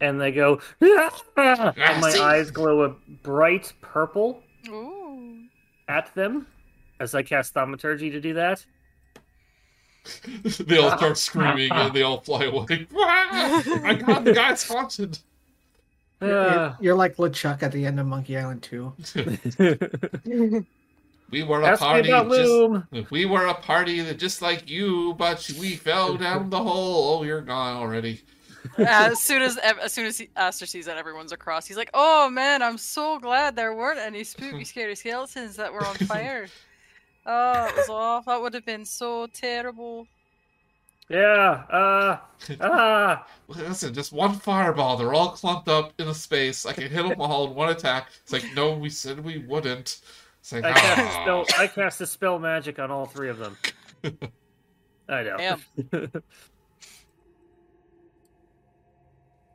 and 0.00 0.18
they 0.18 0.32
go, 0.32 0.60
"Ah!" 0.82 1.22
and 1.76 2.00
my 2.00 2.18
eyes 2.18 2.50
glow 2.50 2.82
a 2.84 2.88
bright 3.22 3.72
purple 3.82 4.42
Ooh. 4.68 5.42
at 5.88 6.14
them 6.14 6.46
as 7.00 7.14
I 7.14 7.22
cast 7.22 7.54
thaumaturgy 7.54 8.10
to 8.10 8.20
do 8.20 8.34
that. 8.34 8.64
they 10.60 10.78
all 10.78 10.96
start 10.96 11.18
screaming 11.28 11.72
and 11.72 11.92
they 11.92 12.02
all 12.02 12.20
fly 12.20 12.44
away. 12.44 12.86
I 12.96 14.00
got 14.06 14.24
the 14.24 14.32
guy's 14.34 14.62
haunted. 14.66 15.18
Ah. 16.22 16.76
You're 16.80 16.94
like 16.94 17.16
LeChuck 17.16 17.62
at 17.62 17.72
the 17.72 17.86
end 17.86 17.98
of 17.98 18.06
Monkey 18.06 18.36
Island 18.36 18.62
2. 18.62 18.92
We 21.30 21.42
were 21.44 21.62
a 21.62 21.66
Ask 21.68 21.80
me 21.80 21.86
party 21.86 22.08
about 22.10 22.28
just 22.28 22.50
Loom. 22.50 22.88
we 23.10 23.24
were 23.24 23.46
a 23.46 23.54
party 23.54 24.00
that 24.00 24.18
just 24.18 24.42
like 24.42 24.68
you, 24.68 25.14
but 25.14 25.48
we 25.58 25.76
fell 25.76 26.16
down 26.16 26.50
the 26.50 26.62
hole. 26.62 27.20
Oh, 27.20 27.22
you're 27.22 27.40
gone 27.40 27.76
already. 27.76 28.20
as 28.76 29.20
soon 29.22 29.40
as 29.40 29.56
as 29.56 29.92
soon 29.92 30.06
as 30.06 30.18
he, 30.18 30.28
Aster 30.36 30.66
sees 30.66 30.84
that 30.86 30.98
everyone's 30.98 31.32
across, 31.32 31.66
he's 31.66 31.76
like, 31.76 31.90
"Oh 31.94 32.28
man, 32.28 32.62
I'm 32.62 32.76
so 32.76 33.18
glad 33.18 33.56
there 33.56 33.72
weren't 33.74 34.00
any 34.00 34.24
spooky, 34.24 34.64
scary 34.64 34.94
skeletons 34.96 35.56
that 35.56 35.72
were 35.72 35.86
on 35.86 35.94
fire. 35.94 36.48
Oh, 37.26 37.66
it 37.66 37.76
was 37.76 37.88
awful. 37.88 38.32
That 38.32 38.42
would 38.42 38.54
have 38.54 38.66
been 38.66 38.84
so 38.84 39.26
terrible." 39.26 40.06
Yeah. 41.10 41.64
Uh. 41.68 42.18
Ah. 42.60 43.26
Listen, 43.48 43.92
just 43.92 44.12
one 44.12 44.32
fireball. 44.32 44.96
They're 44.96 45.12
all 45.12 45.30
clumped 45.30 45.68
up 45.68 45.92
in 45.98 46.08
a 46.08 46.14
space. 46.14 46.64
I 46.64 46.72
can 46.72 46.88
hit 46.88 47.06
them 47.06 47.20
all 47.20 47.48
in 47.48 47.54
one 47.54 47.68
attack. 47.68 48.08
It's 48.22 48.32
like, 48.32 48.46
no, 48.54 48.72
we 48.72 48.88
said 48.88 49.22
we 49.22 49.38
wouldn't. 49.38 50.00
It's 50.40 50.52
like, 50.52 50.64
I 50.64 50.72
cast 50.72 50.98
a 50.98 51.04
ah. 51.04 51.22
spell. 51.22 51.44
I 51.58 51.66
cast 51.66 52.00
a 52.00 52.06
spell 52.06 52.38
magic 52.38 52.78
on 52.78 52.90
all 52.90 53.04
three 53.04 53.28
of 53.28 53.36
them. 53.38 53.58
I 55.08 55.22
know. 55.22 55.36
Damn. 55.36 55.60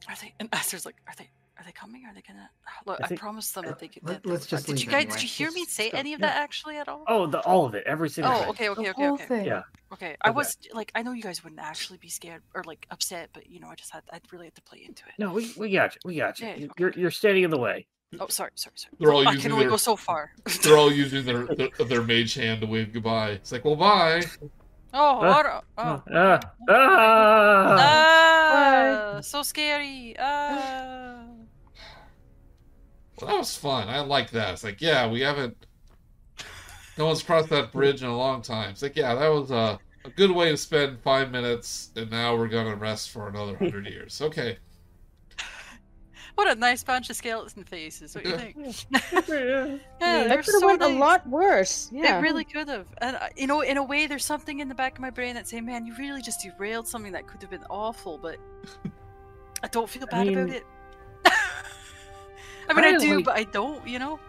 Are 0.07 0.15
they? 0.21 0.33
And 0.39 0.49
Aster's 0.53 0.85
like, 0.85 0.97
"Are 1.07 1.15
they? 1.17 1.29
Are 1.57 1.63
they 1.63 1.71
coming? 1.71 2.05
Are 2.05 2.13
they 2.13 2.21
gonna?" 2.21 2.49
Look, 2.85 2.99
I 3.01 3.07
I, 3.13 3.15
promised 3.15 3.55
them 3.55 3.65
that 3.65 3.79
they 3.79 3.87
could. 3.87 4.03
Let- 4.07 4.25
let's 4.25 4.45
just 4.45 4.67
Did 4.67 4.81
you 4.81 4.87
guys? 4.89 5.03
anyway. 5.03 5.13
Did 5.13 5.23
you 5.23 5.29
hear 5.29 5.51
me 5.51 5.65
say 5.65 5.89
any 5.91 6.13
of 6.13 6.19
Yeah. 6.19 6.27
that 6.27 6.37
actually 6.41 6.77
at 6.77 6.87
all? 6.87 7.03
Oh, 7.07 7.27
the 7.27 7.39
all 7.41 7.65
of 7.65 7.75
it, 7.75 7.83
every 7.85 8.09
single 8.09 8.33
Oh, 8.33 8.39
thing. 8.39 8.49
okay, 8.49 8.69
okay, 8.69 8.83
The 8.83 8.89
okay, 8.91 9.03
whole 9.05 9.13
okay. 9.15 9.25
thing. 9.25 9.45
Yeah. 9.45 9.63
Okay, 9.93 10.15
I 10.21 10.29
Okay. 10.29 10.35
was 10.35 10.57
like, 10.73 10.91
I 10.95 11.01
know 11.03 11.11
you 11.13 11.21
guys 11.23 11.43
wouldn't 11.43 11.61
actually 11.61 11.97
be 11.99 12.09
scared 12.09 12.41
or 12.53 12.63
like 12.65 12.85
upset, 12.91 13.29
but 13.33 13.49
you 13.49 13.59
know, 13.59 13.67
I 13.69 13.75
just 13.75 13.91
had, 13.91 14.03
I 14.11 14.19
really 14.31 14.47
had 14.47 14.55
to 14.55 14.61
play 14.63 14.83
into 14.85 15.03
it. 15.07 15.13
No, 15.17 15.31
we 15.33 15.53
we 15.57 15.71
got 15.71 15.95
you. 15.95 16.01
We 16.05 16.15
got 16.17 16.39
you. 16.39 16.47
Yeah, 16.47 16.55
You- 16.55 16.65
okay. 16.65 16.73
You're 16.79 16.93
you're 16.97 17.11
standing 17.11 17.43
in 17.43 17.49
the 17.51 17.57
way. 17.59 17.87
Oh, 18.19 18.27
sorry, 18.27 18.51
sorry, 18.55 18.73
sorry. 18.77 18.93
They're 18.99 19.11
all 19.13 19.27
I 19.27 19.31
using 19.31 19.41
can 19.41 19.51
only 19.53 19.63
their- 19.65 19.71
go 19.71 19.77
so 19.77 19.95
far. 19.95 20.31
They're 20.63 20.77
all 20.77 20.91
using 21.03 21.25
their, 21.25 21.45
their 21.47 21.69
their 21.85 22.01
mage 22.03 22.33
hand 22.35 22.61
to 22.61 22.67
wave 22.67 22.93
goodbye. 22.93 23.31
It's 23.31 23.51
like, 23.51 23.65
well, 23.65 23.75
bye. 23.75 24.23
oh, 24.93 25.19
Uh, 25.19 25.33
what 25.33 25.45
a- 25.45 25.61
oh. 25.77 26.03
Ah. 26.13 26.39
Ah. 26.69 27.75
Ah, 29.17 29.21
so 29.21 29.41
scary. 29.43 30.15
Ah. 30.19 31.14
Well, 33.19 33.29
that 33.29 33.37
was 33.37 33.55
fun. 33.55 33.87
I 33.87 33.99
like 34.01 34.31
that. 34.31 34.53
It's 34.53 34.63
like, 34.63 34.81
yeah, 34.81 35.09
we 35.09 35.21
haven't. 35.21 35.55
No 36.97 37.07
one's 37.07 37.23
crossed 37.23 37.49
that 37.49 37.71
bridge 37.71 38.03
in 38.03 38.09
a 38.09 38.17
long 38.17 38.41
time. 38.41 38.71
It's 38.71 38.81
like, 38.81 38.95
yeah, 38.95 39.15
that 39.15 39.27
was 39.27 39.51
a, 39.51 39.79
a 40.05 40.09
good 40.09 40.31
way 40.31 40.49
to 40.49 40.57
spend 40.57 40.99
five 41.01 41.31
minutes, 41.31 41.91
and 41.95 42.09
now 42.09 42.35
we're 42.35 42.47
gonna 42.47 42.75
rest 42.75 43.11
for 43.11 43.27
another 43.27 43.57
hundred 43.57 43.87
years. 43.87 44.21
Okay. 44.21 44.57
What 46.35 46.51
a 46.51 46.59
nice 46.59 46.83
bunch 46.83 47.09
of 47.09 47.15
skeleton 47.15 47.63
faces. 47.63 48.13
What 48.13 48.25
do 48.25 48.31
you 48.31 48.37
think? 48.37 48.57
Yeah. 48.91 48.97
Yeah, 49.29 49.77
that 49.99 50.27
they're 50.27 50.43
could 50.43 50.53
have 50.53 50.59
so 50.59 50.67
went 50.67 50.81
a 50.81 50.87
lot 50.87 51.25
worse. 51.29 51.89
Yeah. 51.93 52.17
It 52.17 52.21
really 52.21 52.43
could 52.43 52.67
have. 52.67 52.87
And, 52.97 53.15
uh, 53.15 53.29
you 53.37 53.47
know, 53.47 53.61
in 53.61 53.77
a 53.77 53.83
way, 53.83 54.05
there's 54.05 54.25
something 54.25 54.59
in 54.59 54.67
the 54.67 54.75
back 54.75 54.95
of 54.95 54.99
my 54.99 55.11
brain 55.11 55.33
that's 55.33 55.49
saying, 55.49 55.65
man, 55.65 55.85
you 55.85 55.95
really 55.97 56.21
just 56.21 56.41
derailed 56.41 56.89
something 56.89 57.13
that 57.13 57.25
could 57.25 57.41
have 57.41 57.51
been 57.51 57.63
awful, 57.69 58.17
but 58.17 58.35
I 59.63 59.69
don't 59.69 59.89
feel 59.89 60.07
bad 60.07 60.27
about 60.27 60.47
mean, 60.47 60.55
it. 60.55 60.65
I 62.69 62.73
mean, 62.73 62.83
I 62.85 62.91
kinda 62.91 63.05
do, 63.05 63.15
like- 63.17 63.25
but 63.25 63.35
I 63.37 63.43
don't, 63.43 63.85
you 63.87 63.99
know? 63.99 64.19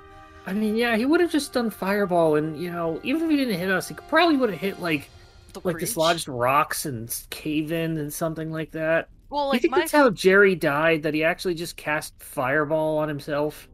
I 0.46 0.52
mean, 0.52 0.76
yeah, 0.76 0.96
he 0.96 1.04
would 1.04 1.20
have 1.20 1.32
just 1.32 1.52
done 1.52 1.70
fireball, 1.70 2.36
and 2.36 2.60
you 2.60 2.70
know, 2.70 3.00
even 3.02 3.22
if 3.24 3.30
he 3.30 3.36
didn't 3.36 3.58
hit 3.58 3.70
us, 3.70 3.88
he 3.88 3.94
probably 3.94 4.36
would 4.36 4.50
have 4.50 4.60
hit 4.60 4.80
like 4.80 5.08
The 5.54 5.60
like 5.64 5.74
breach. 5.74 5.86
dislodged 5.86 6.28
rocks 6.28 6.86
and 6.86 7.12
cave 7.30 7.72
in 7.72 7.96
and 7.98 8.12
something 8.12 8.52
like 8.52 8.70
that. 8.72 9.08
Well, 9.28 9.52
you 9.52 9.58
think 9.58 9.72
my 9.72 9.80
that's 9.80 9.90
how 9.92 10.10
Jerry 10.10 10.54
died? 10.54 11.02
That 11.02 11.14
he 11.14 11.24
actually 11.24 11.54
just 11.54 11.76
cast 11.76 12.14
fireball 12.22 12.98
on 12.98 13.08
himself 13.08 13.68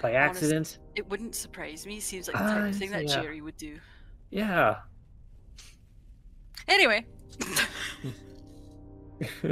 by 0.00 0.12
accident? 0.12 0.78
it 0.96 1.08
wouldn't 1.08 1.34
surprise 1.34 1.86
me. 1.86 1.98
Seems 1.98 2.28
like 2.28 2.36
the 2.36 2.42
type 2.44 2.64
Uh, 2.64 2.68
of 2.68 2.76
thing 2.76 2.90
that 2.90 3.08
yeah. 3.08 3.22
Jerry 3.22 3.40
would 3.40 3.56
do. 3.56 3.78
Yeah. 4.30 4.76
Anyway, 6.68 7.04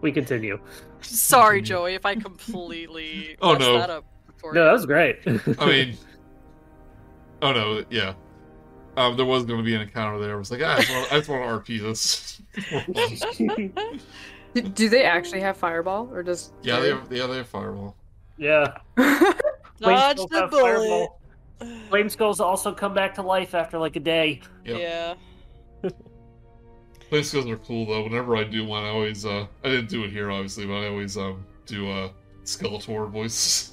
we 0.00 0.12
continue. 0.12 0.58
Sorry, 1.06 1.62
Joey, 1.62 1.94
if 1.94 2.04
I 2.06 2.14
completely 2.14 3.36
Oh, 3.42 3.52
messed 3.52 3.60
no. 3.60 3.78
that 3.78 3.90
up 3.90 4.04
for 4.36 4.52
No, 4.52 4.60
you. 4.60 4.66
that 4.66 4.72
was 4.72 4.86
great. 4.86 5.18
I 5.58 5.66
mean, 5.66 5.96
oh 7.42 7.52
no, 7.52 7.84
yeah. 7.90 8.14
Um, 8.96 9.16
there 9.16 9.26
was 9.26 9.44
going 9.44 9.58
to 9.58 9.64
be 9.64 9.74
an 9.74 9.82
encounter 9.82 10.18
there. 10.18 10.34
I 10.34 10.38
was 10.38 10.50
like, 10.50 10.62
ah, 10.64 10.74
I 10.76 10.80
just 10.80 10.90
want, 10.90 11.12
I 11.12 11.16
just 11.18 11.28
want 11.28 11.66
to 11.66 11.72
RP 11.74 11.82
this. 11.82 12.40
Do, 14.54 14.62
do 14.62 14.88
they 14.88 15.04
actually 15.04 15.40
have 15.40 15.56
fireball 15.58 16.08
or 16.12 16.22
does? 16.22 16.50
yeah, 16.62 16.80
they 16.80 16.88
have, 16.88 17.12
yeah, 17.12 17.26
they 17.26 17.36
have 17.36 17.46
fireball. 17.48 17.94
yeah. 18.38 18.78
Dodge 18.96 20.16
the 20.16 20.26
skulls 20.28 20.50
bullet. 20.50 20.78
fireball. 20.78 21.20
Flame 21.90 22.08
skulls 22.08 22.40
also 22.40 22.72
come 22.72 22.94
back 22.94 23.14
to 23.16 23.22
life 23.22 23.54
after 23.54 23.78
like 23.78 23.96
a 23.96 24.00
day. 24.00 24.40
Yep. 24.64 24.78
Yeah. 24.80 25.14
Flame 27.08 27.22
skills 27.22 27.46
are 27.46 27.56
cool 27.58 27.86
though. 27.86 28.02
Whenever 28.04 28.36
I 28.36 28.44
do 28.44 28.64
one, 28.66 28.82
I 28.84 28.88
always 28.88 29.24
uh, 29.24 29.46
I 29.64 29.68
didn't 29.68 29.88
do 29.88 30.04
it 30.04 30.10
here 30.10 30.30
obviously, 30.30 30.66
but 30.66 30.74
I 30.74 30.88
always 30.88 31.16
um 31.16 31.44
do 31.66 31.88
uh 31.90 32.10
Skeletor 32.44 33.10
voice. 33.10 33.72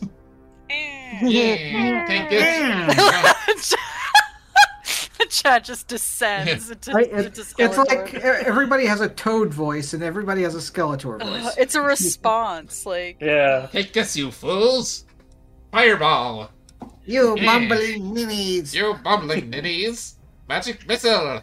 yeah, 0.70 2.06
take 2.08 2.30
this. 2.30 3.76
Chad 5.30 5.64
just 5.66 5.88
descends 5.88 6.70
into, 6.70 6.92
Right, 6.92 7.08
it- 7.12 7.26
into 7.26 7.42
It's 7.58 7.78
like 7.78 8.14
e- 8.14 8.18
everybody 8.18 8.86
has 8.86 9.02
a 9.02 9.10
toad 9.10 9.52
voice 9.54 9.94
and 9.94 10.04
everybody 10.04 10.44
has 10.44 10.54
a 10.54 10.60
Skeletor 10.60 11.20
Uh, 11.22 11.26
voice. 11.26 11.56
it's 11.58 11.76
a 11.76 11.82
response. 11.82 12.86
Like, 12.86 13.18
Yeah. 13.20 13.68
Take 13.72 13.94
this, 13.94 14.16
you 14.16 14.30
fools! 14.32 15.06
Fireball! 15.72 16.52
You 17.06 17.36
Yeah. 17.38 17.46
mumbling 17.46 18.14
ninnies! 18.14 18.76
You 18.76 18.96
bumbling 19.04 19.50
ninnies! 19.50 20.18
Magic 20.48 20.88
missile! 20.88 21.42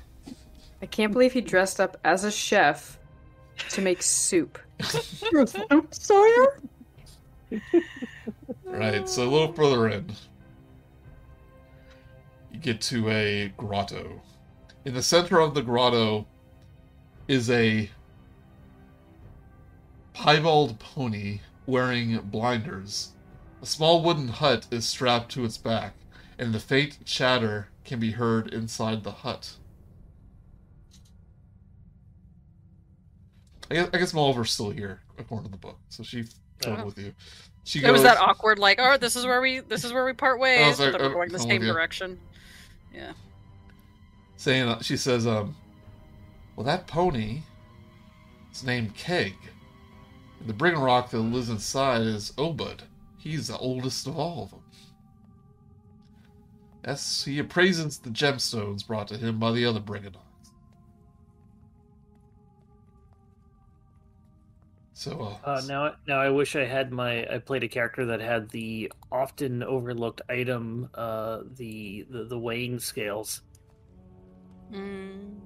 I 0.83 0.87
can't 0.87 1.13
believe 1.13 1.33
he 1.33 1.41
dressed 1.41 1.81
up 1.81 1.99
as 2.05 2.25
a 2.25 2.31
chef 2.31 2.99
to 3.71 3.83
make 3.83 4.03
soup. 4.03 4.59
Sawyer? 5.91 6.61
Right, 8.65 9.09
so 9.09 9.25
a 9.25 9.29
little 9.29 9.53
further 9.53 9.89
in, 9.89 10.13
you 12.53 12.59
get 12.61 12.81
to 12.83 13.11
a 13.11 13.53
grotto. 13.57 14.23
In 14.85 14.95
the 14.95 15.03
center 15.03 15.41
of 15.41 15.55
the 15.55 15.63
grotto 15.63 16.27
is 17.29 17.51
a 17.51 17.91
piebald 20.15 20.79
pony 20.79 21.41
wearing 21.67 22.19
blinders. 22.23 23.13
A 23.63 23.67
small 23.67 24.03
wooden 24.03 24.29
hut 24.29 24.67
is 24.71 24.89
strapped 24.89 25.31
to 25.33 25.45
its 25.45 25.59
back, 25.59 25.95
and 26.39 26.55
the 26.55 26.61
faint 26.61 27.05
chatter 27.05 27.69
can 27.85 28.01
be 28.01 28.13
heard 28.13 28.55
inside 28.55 29.05
the 29.05 29.11
hut. 29.11 29.57
I 33.71 33.75
guess, 33.75 33.91
I 33.93 33.99
guess 33.99 34.13
Molliver's 34.15 34.51
still 34.51 34.71
here, 34.71 35.01
according 35.19 35.47
to 35.47 35.51
the 35.53 35.59
book, 35.59 35.79
so 35.89 36.03
she 36.03 36.25
told 36.61 36.81
Oh. 36.81 36.85
with 36.87 36.99
you. 36.99 37.15
She 37.65 37.85
it 37.85 37.91
was 37.91 38.03
that 38.03 38.19
awkward. 38.19 38.59
Like, 38.59 38.79
oh, 38.81 38.97
this 38.97 39.17
is 39.17 39.25
where 39.27 39.41
we, 39.41 39.61
this 39.61 39.85
is 39.85 39.93
where 39.93 40.05
we 40.05 40.13
part 40.13 40.41
ways. 40.41 40.81
like, 40.81 40.93
but 40.93 41.01
we're 41.01 41.09
oh, 41.09 41.13
going 41.13 41.29
the 41.31 41.39
same 41.39 41.61
direction. 41.61 42.19
Yeah. 42.93 43.13
saying 44.37 44.69
uh, 44.69 44.81
she 44.83 44.97
says 44.97 45.27
um 45.27 45.55
well 46.57 46.65
that 46.65 46.87
pony 46.89 47.43
is 48.53 48.65
named 48.65 48.95
keg 48.97 49.35
and 50.41 50.49
the 50.49 50.53
Brigganock 50.53 51.11
that 51.11 51.19
lives 51.21 51.51
inside 51.51 52.01
is 52.01 52.33
obud 52.33 52.81
he's 53.19 53.47
the 53.47 53.57
oldest 53.59 54.09
of 54.09 54.17
all 54.19 54.43
of 54.45 54.51
them 54.51 54.63
yes 56.85 57.25
he 57.25 57.39
appraises 57.39 57.99
the 57.99 58.11
gemstones 58.11 58.85
brought 58.85 59.07
to 59.07 59.17
him 59.17 59.39
by 59.39 59.53
the 59.53 59.65
other 59.65 59.79
brigands 59.81 60.17
so 65.01 65.39
uh, 65.47 65.51
Uh, 65.51 65.63
now, 65.67 65.95
now 66.07 66.21
I 66.21 66.29
wish 66.29 66.57
I 66.57 66.67
had 66.67 66.93
my. 66.93 67.27
I 67.33 67.39
played 67.39 67.65
a 67.65 67.69
character 67.69 68.05
that 68.05 68.21
had 68.21 68.51
the 68.51 68.93
often 69.11 69.63
overlooked 69.63 70.21
item, 70.29 70.91
uh, 70.95 71.39
the 71.57 72.07
the, 72.11 72.25
the 72.25 72.39
weighing 72.39 72.79
scales. 72.79 73.41
Mm, 74.71 75.39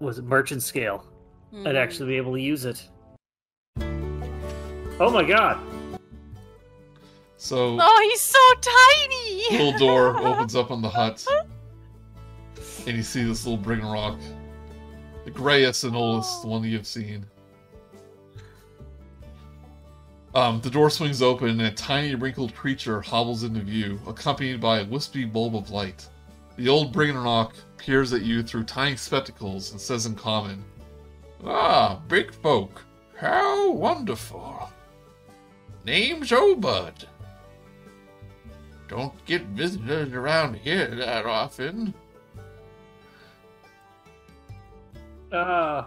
Was 0.00 0.18
it 0.18 0.24
merchant 0.24 0.64
scale? 0.64 1.06
I'd 1.52 1.58
mm. 1.58 1.76
actually 1.76 2.08
be 2.08 2.16
able 2.16 2.34
to 2.34 2.40
use 2.40 2.64
it. 2.64 2.88
Oh 5.00 5.10
my 5.12 5.22
god! 5.22 5.60
so 7.36 7.78
Oh, 7.80 8.08
he's 8.10 8.20
so 8.20 8.38
tiny. 8.60 9.64
little 9.64 9.78
door 9.78 10.18
opens 10.26 10.56
up 10.56 10.72
on 10.72 10.82
the 10.82 10.90
hut 10.90 11.24
and 12.84 12.96
you 12.96 13.04
see 13.04 13.22
this 13.22 13.46
little 13.46 13.62
Brigganock 13.62 14.20
the 15.24 15.30
grayest 15.30 15.84
and 15.84 15.94
oldest 15.94 16.44
one 16.44 16.64
you've 16.64 16.86
seen. 16.86 17.24
Um, 20.34 20.60
the 20.60 20.70
door 20.70 20.90
swings 20.90 21.22
open 21.22 21.48
and 21.48 21.62
a 21.62 21.70
tiny 21.70 22.14
wrinkled 22.14 22.54
creature 22.54 23.00
hobbles 23.00 23.44
into 23.44 23.60
view, 23.60 23.98
accompanied 24.06 24.60
by 24.60 24.80
a 24.80 24.84
wispy 24.84 25.24
bulb 25.24 25.56
of 25.56 25.70
light. 25.70 26.06
The 26.56 26.68
old 26.68 26.92
Brigganock 26.94 27.52
peers 27.76 28.12
at 28.12 28.22
you 28.22 28.42
through 28.42 28.64
tiny 28.64 28.96
spectacles 28.96 29.72
and 29.72 29.80
says 29.80 30.06
in 30.06 30.14
common, 30.14 30.64
Ah, 31.44 32.00
big 32.08 32.32
folk, 32.34 32.84
how 33.16 33.70
wonderful. 33.70 34.70
Name's 35.84 36.30
Obud. 36.30 37.04
Don't 38.88 39.24
get 39.24 39.42
visitors 39.42 40.12
around 40.12 40.54
here 40.56 40.94
that 40.96 41.26
often. 41.26 41.94
Uh, 45.30 45.84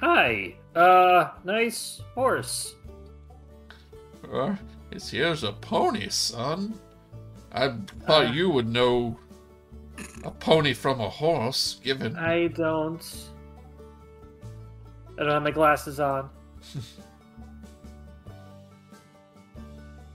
hi. 0.00 0.54
Uh, 0.74 1.30
nice 1.44 2.00
horse. 2.14 2.75
Uh, 4.32 4.56
this 4.90 5.10
here's 5.10 5.44
a 5.44 5.52
pony, 5.52 6.08
son. 6.08 6.78
I 7.52 7.74
thought 8.06 8.26
Uh. 8.26 8.32
you 8.32 8.50
would 8.50 8.68
know 8.68 9.18
a 10.24 10.30
pony 10.30 10.74
from 10.74 11.00
a 11.00 11.08
horse, 11.08 11.80
given. 11.82 12.16
I 12.16 12.48
don't. 12.48 13.04
I 15.18 15.22
don't 15.22 15.30
have 15.32 15.42
my 15.42 15.50
glasses 15.50 15.98
on. 16.00 16.28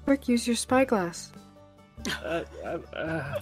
Quick, 0.06 0.28
use 0.28 0.46
your 0.48 0.56
spyglass. 0.56 1.32
Uh, 2.24 2.44
uh, 2.64 2.78
uh, 2.96 3.40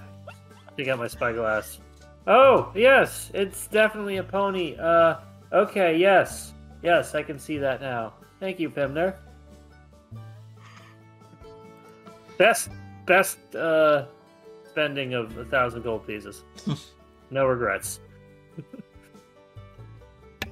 I 0.78 0.84
got 0.84 1.00
my 1.00 1.08
spyglass. 1.08 1.80
Oh, 2.28 2.72
yes, 2.76 3.32
it's 3.34 3.68
definitely 3.68 4.18
a 4.18 4.24
pony. 4.24 4.76
Uh, 4.78 5.16
okay, 5.52 5.98
yes. 5.98 6.54
Yes, 6.84 7.16
I 7.16 7.24
can 7.24 7.40
see 7.40 7.58
that 7.58 7.82
now. 7.82 8.14
Thank 8.40 8.60
you, 8.60 8.70
Pimner. 8.70 9.16
Best, 12.40 12.72
best, 13.06 13.38
uh, 13.54 14.06
spending 14.70 15.14
of 15.14 15.38
a 15.38 15.44
thousand 15.44 15.84
gold 15.84 16.08
pieces. 16.08 16.44
no 17.32 17.46
regrets. 17.46 18.00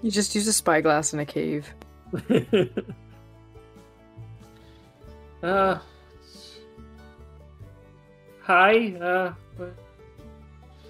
You 0.01 0.11
just 0.11 0.35
use 0.35 0.45
a 0.47 0.53
spyglass 0.53 1.13
in 1.13 1.21
a 1.21 1.25
cave. 1.25 1.73
uh, 5.41 5.79
hi, 8.41 8.93
uh, 9.01 9.33
what, 9.55 9.73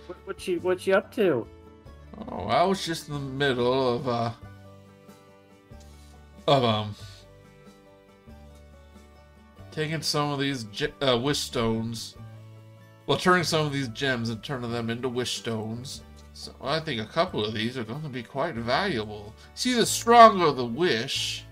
what, 0.08 0.18
what 0.26 0.48
you, 0.48 0.60
what 0.62 0.88
you 0.88 0.96
up 0.96 1.14
to? 1.14 1.46
Oh, 2.28 2.48
I 2.48 2.64
was 2.64 2.84
just 2.84 3.08
in 3.08 3.14
the 3.14 3.20
middle 3.20 3.98
of, 3.98 4.08
uh. 4.08 4.32
Of, 6.48 6.64
um. 6.64 6.96
Taking 9.78 10.02
some 10.02 10.32
of 10.32 10.40
these 10.40 10.66
uh, 11.08 11.20
wish 11.20 11.38
stones. 11.38 12.16
Well, 13.06 13.20
turning 13.20 13.44
some 13.44 13.64
of 13.64 13.72
these 13.72 13.90
gems 13.90 14.32
and 14.32 14.44
turning 14.44 14.72
them 14.72 14.90
into 14.90 15.08
wish 15.08 15.38
stones. 15.38 16.02
So 16.34 16.52
I 16.64 16.80
think 16.80 17.00
a 17.00 17.06
couple 17.06 17.46
of 17.46 17.54
these 17.54 17.78
are 17.78 17.84
going 17.84 18.02
to 18.02 18.10
be 18.10 18.24
quite 18.24 18.56
valuable. 18.56 19.36
See, 19.54 19.76
the 19.76 19.86
stronger 19.86 20.52
the 20.52 20.66
wish, 20.66 21.46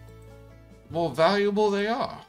the 0.88 0.94
more 0.94 1.12
valuable 1.12 1.70
they 1.70 1.86
are. 1.86 2.20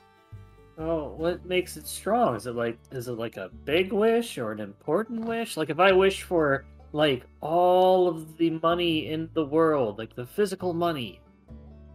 Oh, 0.77 1.15
what 1.17 1.47
makes 1.47 1.79
it 1.79 1.87
strong? 1.87 2.37
Is 2.37 2.47
it 2.47 2.55
like 2.55 2.79
is 2.91 3.09
it 3.09 3.13
like 3.13 3.39
a 3.39 3.49
big 3.65 3.91
wish 3.91 4.37
or 4.37 4.53
an 4.53 4.61
important 4.61 5.25
wish? 5.25 5.57
Like 5.57 5.71
if 5.71 5.81
I 5.81 5.93
wish 5.93 6.25
for 6.25 6.67
like 6.93 7.25
all 7.41 8.07
of 8.07 8.37
the 8.37 8.51
money 8.63 9.09
in 9.09 9.31
the 9.33 9.47
world, 9.47 9.97
like 9.97 10.15
the 10.15 10.27
physical 10.27 10.75
money, 10.75 11.23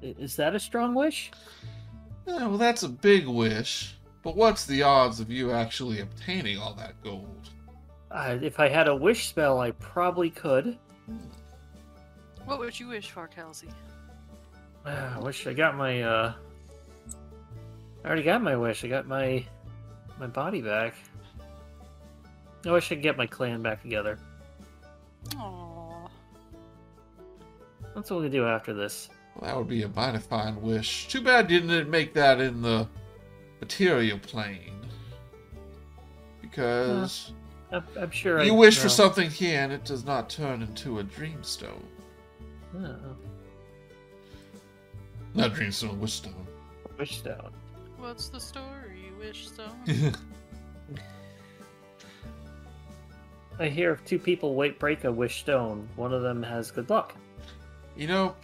is 0.01 0.35
that 0.37 0.55
a 0.55 0.59
strong 0.59 0.95
wish? 0.95 1.29
Yeah, 2.31 2.47
well, 2.47 2.57
that's 2.57 2.83
a 2.83 2.89
big 2.89 3.27
wish. 3.27 3.95
But 4.23 4.37
what's 4.37 4.65
the 4.65 4.83
odds 4.83 5.19
of 5.19 5.29
you 5.29 5.51
actually 5.51 5.99
obtaining 5.99 6.57
all 6.57 6.73
that 6.75 7.01
gold? 7.03 7.49
Uh, 8.09 8.37
if 8.41 8.59
I 8.59 8.69
had 8.69 8.87
a 8.87 8.95
wish 8.95 9.27
spell, 9.27 9.59
I 9.59 9.71
probably 9.71 10.29
could. 10.29 10.77
What 12.45 12.59
would 12.59 12.79
you 12.79 12.87
wish 12.87 13.11
for, 13.11 13.27
Kal'zi? 13.27 13.69
Ah, 14.85 15.17
I 15.17 15.19
wish 15.19 15.45
I 15.45 15.53
got 15.53 15.75
my 15.75 16.01
uh 16.01 16.33
I 18.03 18.07
already 18.07 18.23
got 18.23 18.41
my 18.41 18.55
wish. 18.55 18.83
I 18.83 18.87
got 18.87 19.07
my 19.07 19.45
my 20.19 20.27
body 20.27 20.61
back. 20.61 20.95
I 22.65 22.71
wish 22.71 22.91
I 22.91 22.95
could 22.95 23.03
get 23.03 23.17
my 23.17 23.27
clan 23.27 23.61
back 23.61 23.81
together. 23.81 24.17
Aww. 25.29 26.09
That's 27.93 28.09
what 28.09 28.21
we 28.21 28.29
do 28.29 28.45
after 28.45 28.73
this. 28.73 29.09
Well, 29.41 29.49
that 29.49 29.57
would 29.57 29.67
be 29.67 29.81
a 29.83 29.89
mighty 29.89 30.19
fine 30.19 30.61
wish. 30.61 31.07
Too 31.07 31.19
bad 31.21 31.49
you 31.51 31.59
didn't 31.61 31.89
make 31.89 32.13
that 32.13 32.39
in 32.39 32.61
the 32.61 32.87
material 33.59 34.19
plane. 34.19 34.85
Because 36.41 37.31
I'm, 37.71 37.83
I'm 37.99 38.11
sure 38.11 38.41
you 38.43 38.53
I, 38.53 38.55
wish 38.57 38.77
for 38.77 38.89
something 38.89 39.29
here 39.31 39.59
and 39.61 39.71
it 39.73 39.83
does 39.83 40.05
not 40.05 40.29
turn 40.29 40.61
into 40.61 40.99
a 40.99 41.03
dreamstone. 41.03 41.81
Oh, 42.77 42.95
Not 45.33 45.51
dreamstone, 45.53 45.97
wish 45.97 46.13
stone. 46.13 46.47
wish 46.99 47.17
stone. 47.19 47.51
What's 47.97 48.29
the 48.29 48.39
story, 48.39 49.11
Wish 49.19 49.47
Stone? 49.49 50.13
I 53.59 53.67
hear 53.67 53.91
if 53.91 54.03
two 54.05 54.17
people 54.17 54.55
wait 54.55 54.79
break 54.79 55.03
a 55.03 55.11
wish 55.11 55.41
stone, 55.41 55.87
one 55.95 56.13
of 56.13 56.21
them 56.23 56.41
has 56.41 56.71
good 56.71 56.89
luck. 56.89 57.13
you 57.95 58.07
know, 58.07 58.35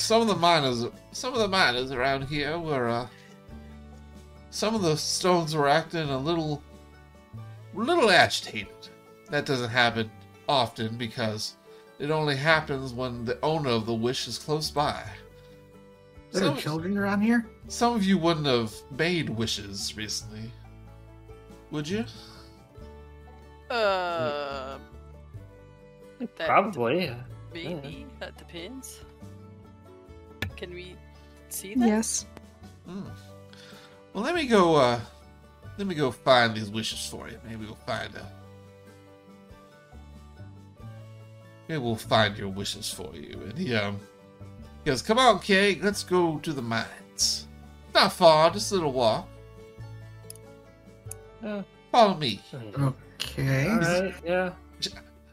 some 0.00 0.22
of 0.22 0.28
the 0.28 0.36
miners, 0.36 0.84
some 1.12 1.32
of 1.34 1.40
the 1.40 1.48
miners 1.48 1.90
around 1.92 2.22
here 2.22 2.58
were, 2.58 2.88
uh, 2.88 3.06
some 4.50 4.74
of 4.74 4.82
the 4.82 4.96
stones 4.96 5.54
were 5.54 5.68
acting 5.68 6.08
a 6.08 6.18
little, 6.18 6.62
little 7.74 8.10
agitated. 8.10 8.68
That 9.30 9.44
doesn't 9.46 9.70
happen 9.70 10.10
often 10.48 10.96
because 10.96 11.56
it 11.98 12.10
only 12.10 12.36
happens 12.36 12.92
when 12.92 13.24
the 13.24 13.38
owner 13.42 13.70
of 13.70 13.86
the 13.86 13.94
wish 13.94 14.26
is 14.28 14.38
close 14.38 14.70
by. 14.70 15.02
There 16.32 16.42
are 16.42 16.46
Some, 16.46 16.56
children 16.58 16.96
around 16.98 17.22
here? 17.22 17.46
some 17.68 17.94
of 17.94 18.04
you 18.04 18.18
wouldn't 18.18 18.46
have 18.46 18.72
made 18.96 19.28
wishes 19.30 19.96
recently, 19.96 20.50
would 21.70 21.88
you? 21.88 22.04
uh, 23.70 24.78
that 26.36 26.46
Probably. 26.46 27.14
maybe. 27.52 28.06
That 28.20 28.36
depends. 28.36 29.00
Can 30.58 30.74
we 30.74 30.96
see 31.48 31.74
that? 31.76 31.86
Yes. 31.86 32.26
Hmm. 32.84 33.02
Well, 34.12 34.24
let 34.24 34.34
me 34.34 34.46
go. 34.46 34.74
uh 34.74 35.00
Let 35.78 35.86
me 35.86 35.94
go 35.94 36.10
find 36.10 36.54
these 36.54 36.68
wishes 36.70 37.06
for 37.06 37.28
you. 37.28 37.38
Maybe 37.48 37.64
we'll 37.64 37.76
find 37.86 38.12
a. 38.16 38.26
Maybe 41.68 41.78
we'll 41.80 41.96
find 41.96 42.36
your 42.36 42.48
wishes 42.48 42.90
for 42.90 43.14
you. 43.14 43.40
And 43.44 43.56
he 43.56 43.74
um 43.76 44.00
he 44.84 44.90
goes, 44.90 45.00
"Come 45.00 45.18
on, 45.18 45.38
Kay, 45.38 45.78
let's 45.80 46.02
go 46.02 46.38
to 46.38 46.52
the 46.52 46.62
mines. 46.62 47.46
Not 47.94 48.12
far, 48.12 48.50
just 48.50 48.72
a 48.72 48.74
little 48.74 48.92
walk. 48.92 49.28
Uh, 51.44 51.62
Follow 51.92 52.14
me." 52.16 52.40
Okay. 53.22 53.68
Alright, 53.68 54.14
yeah. 54.24 54.50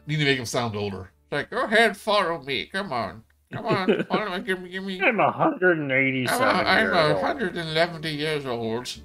Need 0.06 0.18
to 0.18 0.24
make 0.24 0.38
him 0.38 0.46
sound 0.46 0.76
older. 0.76 1.10
Like, 1.32 1.50
go 1.50 1.64
ahead, 1.64 1.96
follow 1.96 2.40
me. 2.42 2.66
Come 2.66 2.92
on, 2.92 3.24
come 3.52 3.66
on, 3.66 4.04
follow 4.04 4.36
me. 4.36 4.44
Give 4.44 4.60
me, 4.60 4.70
give 4.70 4.84
me. 4.84 5.00
I'm 5.00 5.16
187 5.18 6.42
I'm, 6.42 6.66
a, 6.66 6.68
I'm 6.68 6.86
years 6.86 6.96
a 6.96 7.14
old. 7.14 7.22
170 7.22 8.10
years 8.10 8.46
old. 8.46 8.96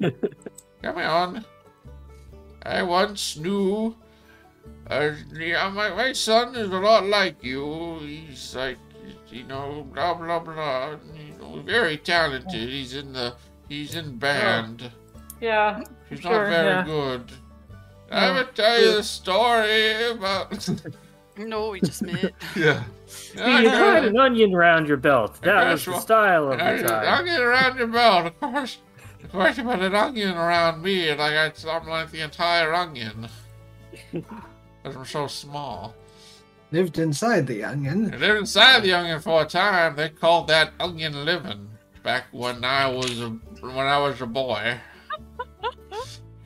Come 0.82 0.98
on. 0.98 1.44
I 2.62 2.82
once 2.82 3.36
knew. 3.36 3.96
Uh, 4.88 5.10
yeah, 5.34 5.68
my, 5.68 5.90
my 5.90 6.12
son 6.12 6.54
is 6.54 6.70
a 6.70 6.78
lot 6.78 7.04
like 7.04 7.42
you. 7.42 7.98
He's 8.00 8.54
like, 8.54 8.78
you 9.28 9.44
know, 9.44 9.86
blah 9.92 10.14
blah 10.14 10.38
blah. 10.38 10.96
You 11.14 11.38
know, 11.38 11.62
very 11.62 11.96
talented. 11.96 12.68
He's 12.68 12.94
in 12.94 13.12
the 13.12 13.34
he's 13.68 13.94
in 13.94 14.16
band. 14.16 14.90
Yeah. 15.40 15.82
He's 16.08 16.20
sure, 16.20 16.30
not 16.30 16.50
very 16.50 16.68
yeah. 16.68 16.84
good. 16.84 17.32
I'm 18.10 18.34
gonna 18.34 18.48
tell 18.54 18.80
you 18.80 18.92
the 18.96 19.02
story 19.02 20.10
about. 20.10 20.68
No, 21.38 21.70
we 21.70 21.80
just 21.80 22.02
met. 22.02 22.32
yeah. 22.56 22.82
You 23.34 23.42
had 23.42 24.04
an 24.04 24.18
onion 24.18 24.54
around 24.54 24.88
your 24.88 24.96
belt. 24.96 25.40
That 25.42 25.70
was 25.70 25.84
the 25.84 25.98
style 25.98 26.52
of 26.52 26.58
the 26.58 26.88
time. 26.88 27.04
I'll 27.06 27.24
get 27.24 27.40
around 27.40 27.78
your 27.78 27.86
belt, 27.86 28.26
of 28.26 28.40
course. 28.40 28.78
Of 29.22 29.32
course, 29.32 29.58
you 29.58 29.64
put 29.64 29.80
an 29.80 29.94
onion 29.94 30.36
around 30.36 30.82
me, 30.82 31.08
and 31.08 31.20
I 31.20 31.32
got 31.32 31.56
something 31.56 31.90
like 31.90 32.10
the 32.10 32.20
entire 32.20 32.72
onion. 32.72 33.28
Because 34.12 34.96
I'm 34.96 35.04
so 35.04 35.26
small. 35.26 35.94
Lived 36.70 36.98
inside 36.98 37.46
the 37.46 37.64
onion. 37.64 38.12
I 38.14 38.18
lived 38.18 38.38
inside 38.40 38.82
the 38.82 38.92
onion 38.92 39.20
for 39.20 39.42
a 39.42 39.44
time. 39.46 39.96
They 39.96 40.10
called 40.10 40.48
that 40.48 40.72
onion 40.78 41.24
living 41.24 41.68
back 42.02 42.24
when 42.30 42.64
I 42.64 42.86
was 42.88 43.20
a 43.20 43.30
when 43.60 43.86
I 43.86 43.98
was 43.98 44.20
a 44.20 44.26
boy. 44.26 44.78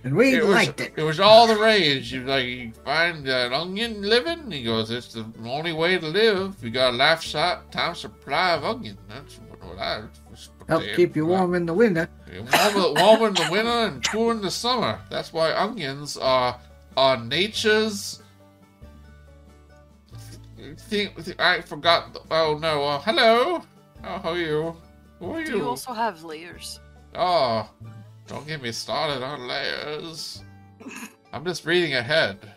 And 0.04 0.14
we 0.16 0.34
it 0.34 0.44
was, 0.46 0.68
it. 0.68 0.92
It 0.96 1.02
was 1.02 1.20
all 1.20 1.46
the 1.46 1.56
rage. 1.56 2.12
You 2.12 2.24
like 2.24 2.44
you 2.44 2.72
find 2.84 3.26
an 3.28 3.52
onion 3.52 4.02
living. 4.02 4.50
He 4.50 4.64
goes, 4.64 4.90
it's 4.90 5.12
the 5.14 5.24
only 5.44 5.72
way 5.72 5.98
to 5.98 6.06
live. 6.06 6.56
You 6.62 6.70
got 6.70 6.94
a 6.94 6.96
life 6.96 7.22
shot 7.22 7.70
time 7.70 7.94
supply 7.94 8.54
of 8.54 8.64
onion. 8.64 8.98
That's 9.08 9.38
what, 9.48 9.62
what 9.64 9.78
I 9.78 10.02
was 10.30 10.50
Help 10.68 10.82
saying. 10.82 10.96
keep 10.96 11.16
you 11.16 11.26
warm 11.26 11.54
in 11.54 11.66
the 11.66 11.74
winter. 11.74 12.08
Warm, 12.52 12.94
warm 12.94 13.22
in 13.28 13.34
the 13.34 13.48
winter 13.50 13.70
and 13.70 14.08
cool 14.08 14.30
in 14.30 14.40
the 14.42 14.50
summer. 14.50 15.00
That's 15.10 15.32
why 15.32 15.52
onions 15.54 16.16
are 16.16 16.58
are 16.96 17.16
nature's. 17.16 18.18
Think, 20.78 21.12
I 21.40 21.60
forgot. 21.60 22.16
Oh 22.30 22.56
no! 22.60 22.84
Uh, 22.84 22.98
hello. 23.00 23.62
Oh, 24.04 24.18
how 24.18 24.30
are 24.30 24.38
you? 24.38 24.76
Who 25.18 25.32
are 25.34 25.44
Do 25.44 25.52
you? 25.52 25.58
you 25.58 25.68
also 25.68 25.92
have 25.92 26.22
layers? 26.22 26.80
Oh, 27.14 27.68
don't 28.26 28.46
get 28.46 28.62
me 28.62 28.72
started 28.72 29.22
on 29.22 29.46
layers. 29.46 30.42
I'm 31.32 31.44
just 31.44 31.64
reading 31.64 31.94
ahead. 31.94 32.38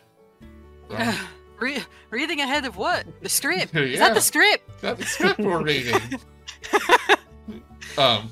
Um, 0.92 1.16
Re- 1.60 1.84
reading 2.12 2.42
ahead 2.42 2.66
of 2.66 2.78
what? 2.78 3.08
The 3.24 3.30
script? 3.30 3.74
Is 3.76 3.98
that 3.98 4.14
the 4.14 4.22
script? 4.22 4.70
that's 4.82 5.00
the 5.00 5.06
script 5.06 5.40
we're 5.40 5.64
reading. 5.64 6.00
um. 7.98 8.30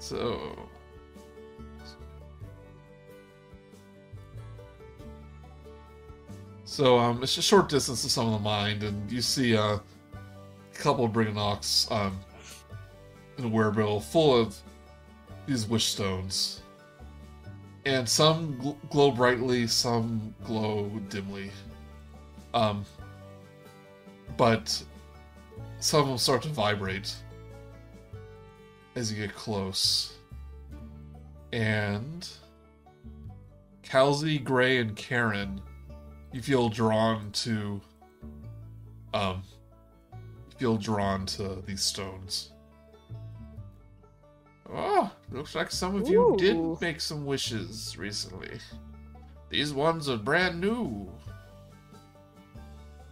So. 0.00 0.56
So 6.64 6.98
um, 6.98 7.22
it's 7.22 7.36
a 7.36 7.42
short 7.42 7.68
distance 7.68 8.02
to 8.02 8.08
some 8.08 8.26
of 8.26 8.32
the 8.32 8.38
mind, 8.38 8.82
and 8.82 9.10
you 9.12 9.20
see 9.20 9.56
uh, 9.56 9.76
a 9.76 9.80
couple 10.74 11.04
of 11.04 11.12
Brigganocks 11.12 11.90
um, 11.92 12.18
in 13.36 13.44
a 13.44 13.48
werebill 13.48 14.00
full 14.00 14.34
of 14.36 14.56
these 15.46 15.66
wish 15.66 15.86
stones, 15.86 16.62
and 17.84 18.08
some 18.08 18.58
gl- 18.60 18.76
glow 18.90 19.10
brightly, 19.10 19.66
some 19.66 20.34
glow 20.44 20.88
dimly. 21.08 21.50
Um, 22.54 22.84
but 24.36 24.82
some 25.78 26.08
them 26.08 26.18
start 26.18 26.42
to 26.42 26.48
vibrate 26.48 27.14
as 28.94 29.12
you 29.12 29.18
get 29.26 29.34
close. 29.34 30.14
And 31.52 32.28
Kal'zi, 33.82 34.42
Gray, 34.42 34.78
and 34.78 34.96
Kar'yn, 34.96 35.60
you 36.32 36.40
feel 36.40 36.68
drawn 36.68 37.30
to 37.32 37.80
um 39.12 39.42
feel 40.56 40.76
drawn 40.76 41.26
to 41.26 41.62
these 41.66 41.82
stones. 41.82 42.51
Oh, 44.74 45.10
looks 45.30 45.54
like 45.54 45.70
some 45.70 45.96
of 45.96 46.08
you 46.08 46.34
did 46.38 46.56
make 46.80 47.00
some 47.00 47.26
wishes 47.26 47.96
recently. 47.98 48.58
These 49.50 49.72
ones 49.74 50.08
are 50.08 50.16
brand 50.16 50.60
new. 50.60 51.10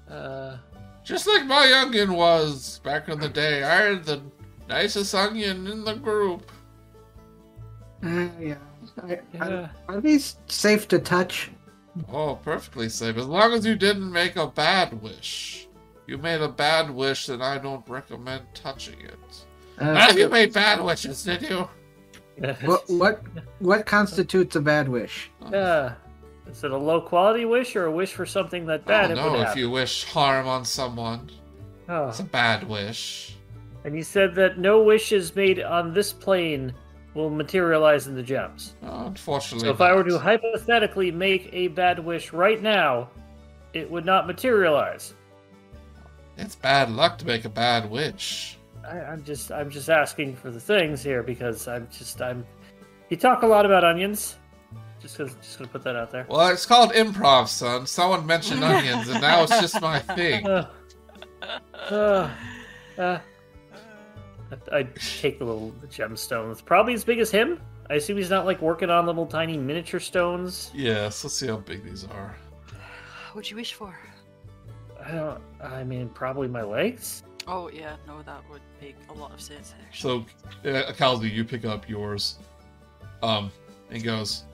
Uh, 0.08 0.56
Just 1.05 1.26
like 1.26 1.44
my 1.44 1.70
onion 1.84 2.14
was 2.14 2.78
back 2.80 3.08
in 3.08 3.20
the 3.20 3.28
day. 3.28 3.62
I 3.62 3.90
had 3.90 4.05
the 4.05 4.22
nicest 4.68 5.14
onion 5.14 5.66
in 5.66 5.84
the 5.84 5.94
group. 5.94 6.50
Uh, 8.02 8.28
yeah. 8.40 8.55
I, 9.02 9.20
yeah. 9.34 9.44
Are, 9.44 9.70
are 9.97 10.00
these 10.00 10.36
safe 10.47 10.89
to 10.89 10.98
touch? 10.98 11.50
Oh, 12.10 12.36
perfectly 12.36 12.89
safe. 12.89 13.18
As 13.18 13.26
long 13.26 13.52
as 13.52 13.66
you 13.66 13.74
didn't 13.74 14.10
make 14.10 14.36
a 14.36 14.47
bad 14.47 15.02
wish. 15.02 15.68
You 16.06 16.16
made 16.16 16.40
a 16.40 16.48
bad 16.48 16.90
wish, 16.90 17.26
then 17.26 17.42
I 17.42 17.58
don't 17.58 17.86
recommend 17.89 18.44
touching 18.55 19.00
it. 19.02 19.44
Uh, 19.81 19.92
None 19.94 20.18
you 20.18 20.28
made 20.28 20.52
bad 20.52 20.83
wishes, 20.84 21.25
did 21.25 21.42
you? 21.42 21.68
what 22.65 22.84
what 22.89 23.23
what 23.59 23.86
constitutes 23.86 24.57
a 24.57 24.60
bad 24.60 24.89
wish? 24.89 25.31
Yeah. 25.50 25.94
Is 26.47 26.65
it 26.65 26.70
a 26.70 26.76
low 26.76 27.00
quality 27.00 27.44
wish 27.44 27.76
or 27.76 27.86
a 27.86 27.91
wish 27.91 28.12
for 28.12 28.26
something 28.26 28.67
that 28.67 28.83
I 28.86 28.89
bad 28.89 29.09
don't 29.09 29.17
know 29.17 29.39
would 29.39 29.49
if 29.49 29.57
you 29.57 29.70
wish 29.70 30.05
harm 30.05 30.49
on 30.49 30.65
someone. 30.65 31.31
Oh. 31.89 32.09
It's 32.09 32.20
a 32.20 32.25
bad 32.25 32.68
wish. 32.68 33.36
And 33.84 33.97
you 33.97 34.02
said 34.02 34.34
that 34.34 34.59
no 34.59 34.83
wishes 34.83 35.34
made 35.34 35.60
on 35.62 35.94
this 35.94 36.12
plane 36.12 36.75
will 37.15 37.31
materialize 37.31 38.07
in 38.07 38.15
the 38.15 38.23
gems. 38.23 38.75
Oh, 38.83 39.07
unfortunately. 39.07 39.67
So 39.67 39.73
if 39.73 39.81
I 39.81 39.94
were 39.94 40.05
to 40.05 40.18
hypothetically 40.18 41.10
make 41.10 41.49
a 41.52 41.68
bad 41.68 41.99
wish 41.99 42.33
right 42.33 42.60
now, 42.60 43.10
it 43.73 43.91
would 43.91 44.05
not 44.05 44.26
materialize. 44.26 45.15
It's 46.36 46.55
bad 46.55 46.91
luck 46.91 47.18
to 47.18 47.26
make 47.26 47.44
a 47.44 47.49
bad 47.49 47.91
wish. 47.91 48.59
I, 48.90 49.04
I'm 49.04 49.22
just 49.22 49.52
I'm 49.52 49.70
just 49.70 49.88
asking 49.88 50.34
for 50.36 50.50
the 50.50 50.60
things 50.60 51.02
here 51.02 51.22
because 51.22 51.68
I'm 51.68 51.88
just 51.90 52.20
I'm. 52.20 52.44
You 53.08 53.16
talk 53.16 53.42
a 53.42 53.46
lot 53.46 53.64
about 53.64 53.84
onions. 53.84 54.36
Just 55.00 55.16
gonna 55.16 55.30
just 55.40 55.58
gonna 55.58 55.70
put 55.70 55.82
that 55.84 55.96
out 55.96 56.10
there. 56.10 56.26
Well, 56.28 56.48
it's 56.48 56.66
called 56.66 56.92
improv, 56.92 57.48
son. 57.48 57.86
Someone 57.86 58.26
mentioned 58.26 58.64
onions, 58.64 59.08
and 59.08 59.20
now 59.20 59.44
it's 59.44 59.60
just 59.60 59.80
my 59.80 59.98
thing. 59.98 60.46
Uh, 61.90 61.90
uh, 62.98 63.00
uh, 63.00 63.18
I, 64.52 64.78
I 64.78 64.82
take 64.82 65.38
the 65.38 65.44
little 65.46 65.72
gemstone. 65.88 66.52
It's 66.52 66.60
Probably 66.60 66.92
as 66.92 67.02
big 67.02 67.18
as 67.18 67.30
him. 67.30 67.58
I 67.88 67.94
assume 67.94 68.18
he's 68.18 68.28
not 68.28 68.44
like 68.44 68.60
working 68.60 68.90
on 68.90 69.06
little 69.06 69.24
tiny 69.24 69.56
miniature 69.56 70.00
stones. 70.00 70.70
Yes, 70.74 71.24
let's 71.24 71.34
see 71.34 71.46
how 71.46 71.56
big 71.56 71.82
these 71.82 72.04
are. 72.04 72.36
What'd 73.32 73.50
you 73.50 73.56
wish 73.56 73.72
for? 73.72 73.98
I 75.02 75.12
don't. 75.12 75.40
I 75.62 75.82
mean, 75.82 76.10
probably 76.10 76.46
my 76.46 76.62
legs. 76.62 77.22
Oh 77.46 77.70
yeah, 77.70 77.96
no, 78.06 78.22
that 78.22 78.42
would 78.50 78.60
make 78.81 78.97
a 79.09 79.12
lot 79.12 79.33
of 79.33 79.41
sense 79.41 79.75
actually. 79.81 80.26
So, 80.62 80.70
uh, 80.70 80.92
Kal'zi, 80.92 81.31
you 81.31 81.44
pick 81.44 81.65
up 81.65 81.89
yours, 81.89 82.39
um, 83.23 83.50
and 83.91 84.02
goes, 84.02 84.44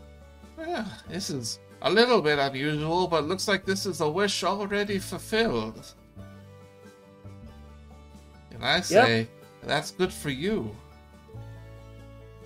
"Yeah, 0.58 0.86
this 1.08 1.30
is 1.30 1.58
a 1.82 1.90
little 1.90 2.22
bit 2.22 2.38
unusual, 2.38 3.06
but 3.06 3.24
looks 3.24 3.46
like 3.48 3.64
this 3.64 3.86
is 3.86 4.00
a 4.00 4.08
wish 4.08 4.44
already 4.44 4.98
fulfilled." 4.98 5.94
And 8.52 8.64
I 8.64 8.80
say, 8.80 9.28
"That's 9.62 9.90
good 9.90 10.12
for 10.12 10.30
you." 10.30 10.74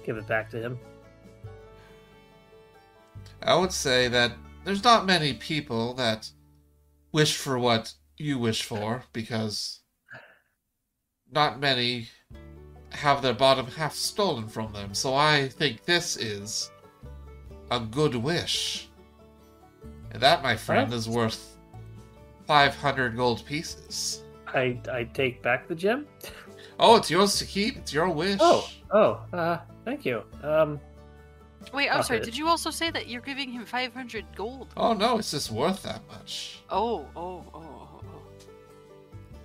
Give 0.05 0.17
it 0.17 0.26
back 0.26 0.50
to 0.50 0.60
him. 0.60 0.78
I 3.42 3.55
would 3.55 3.73
say 3.73 4.09
that 4.09 4.33
there's 4.65 4.84
not 4.84 5.07
many 5.07 5.34
people 5.34 5.94
that 5.94 6.31
wish 7.12 7.36
for 7.36 7.59
what 7.59 7.94
you 8.18 8.39
wish 8.39 8.62
for 8.62 9.05
because 9.12 9.80
not 11.33 11.60
many 11.60 12.09
have 12.91 13.23
their 13.23 13.34
bottom 13.34 13.67
half 13.67 13.94
stolen 13.94 14.49
from 14.49 14.73
them. 14.73 14.94
So 14.94 15.15
I 15.15 15.49
think 15.49 15.84
this 15.84 16.17
is 16.17 16.70
a 17.70 17.81
good 17.81 18.15
wish. 18.15 18.89
And 20.10 20.20
that, 20.20 20.42
my 20.42 20.57
friend, 20.57 20.92
is 20.92 21.09
worth 21.09 21.57
500 22.47 23.17
gold 23.17 23.44
pieces. 23.47 24.25
I 24.49 24.81
I 24.92 25.05
take 25.05 25.41
back 25.42 25.68
the 25.68 25.75
gem. 25.75 26.07
Oh, 26.81 26.97
it's 26.97 27.10
yours 27.10 27.39
to 27.39 27.44
keep. 27.44 27.76
It's 27.76 27.92
your 27.92 28.09
wish. 28.09 28.39
Oh, 28.41 28.68
oh, 28.91 29.20
uh, 29.33 29.59
thank 29.84 30.05
you. 30.05 30.23
Um, 30.42 30.81
Wait, 31.73 31.91
I'm 31.91 32.02
sorry. 32.02 32.20
Okay. 32.20 32.25
Did 32.25 32.36
you 32.36 32.49
also 32.49 32.70
say 32.70 32.91
that 32.91 33.07
you're 33.07 33.20
giving 33.20 33.52
him 33.52 33.65
500 33.65 34.25
gold? 34.34 34.73
Oh, 34.76 34.94
no, 34.94 35.18
it's 35.18 35.31
just 35.31 35.50
worth 35.50 35.83
that 35.83 36.00
much. 36.09 36.60
Oh, 36.70 37.07
oh, 37.15 37.44
oh. 37.55 37.69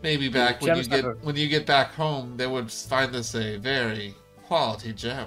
Maybe 0.06 0.30
back 0.30 0.62
when 0.62 0.78
you 0.78 0.84
get 0.84 1.04
have 1.04 1.18
when 1.24 1.36
you 1.36 1.48
get 1.48 1.66
back 1.66 1.96
home, 1.96 2.38
they 2.38 2.46
would 2.46 2.72
find 2.72 3.12
this 3.12 3.34
a 3.34 3.58
very 3.58 4.14
quality 4.46 4.94
gem. 4.94 5.26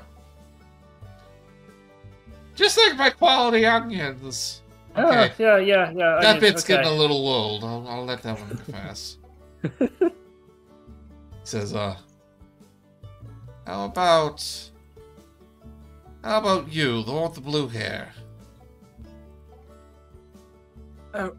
Just 2.55 2.79
like 2.79 2.97
my 2.97 3.11
quality 3.11 3.67
onions. 3.67 4.63
oh, 4.95 5.05
Okay, 5.05 5.33
yeah, 5.37 5.57
yeah, 5.59 5.91
yeah. 5.91 6.19
that 6.21 6.37
onions, 6.37 6.41
bit's 6.41 6.65
okay. 6.65 6.77
getting 6.77 6.93
a 6.93 6.95
little 6.95 7.27
old. 7.27 7.65
I'll, 7.65 7.89
I'll 7.89 8.05
let 8.05 8.23
that 8.23 8.39
one 8.39 8.57
pass. 8.71 9.19
Says, 11.43 11.75
uh, 11.75 11.97
how 13.67 13.87
about 13.87 14.71
how 16.23 16.39
about 16.39 16.73
you, 16.73 17.03
the 17.03 17.13
one 17.13 17.25
with 17.25 17.35
the 17.35 17.41
blue 17.41 17.67
hair? 17.67 18.13
Oh, 21.15 21.35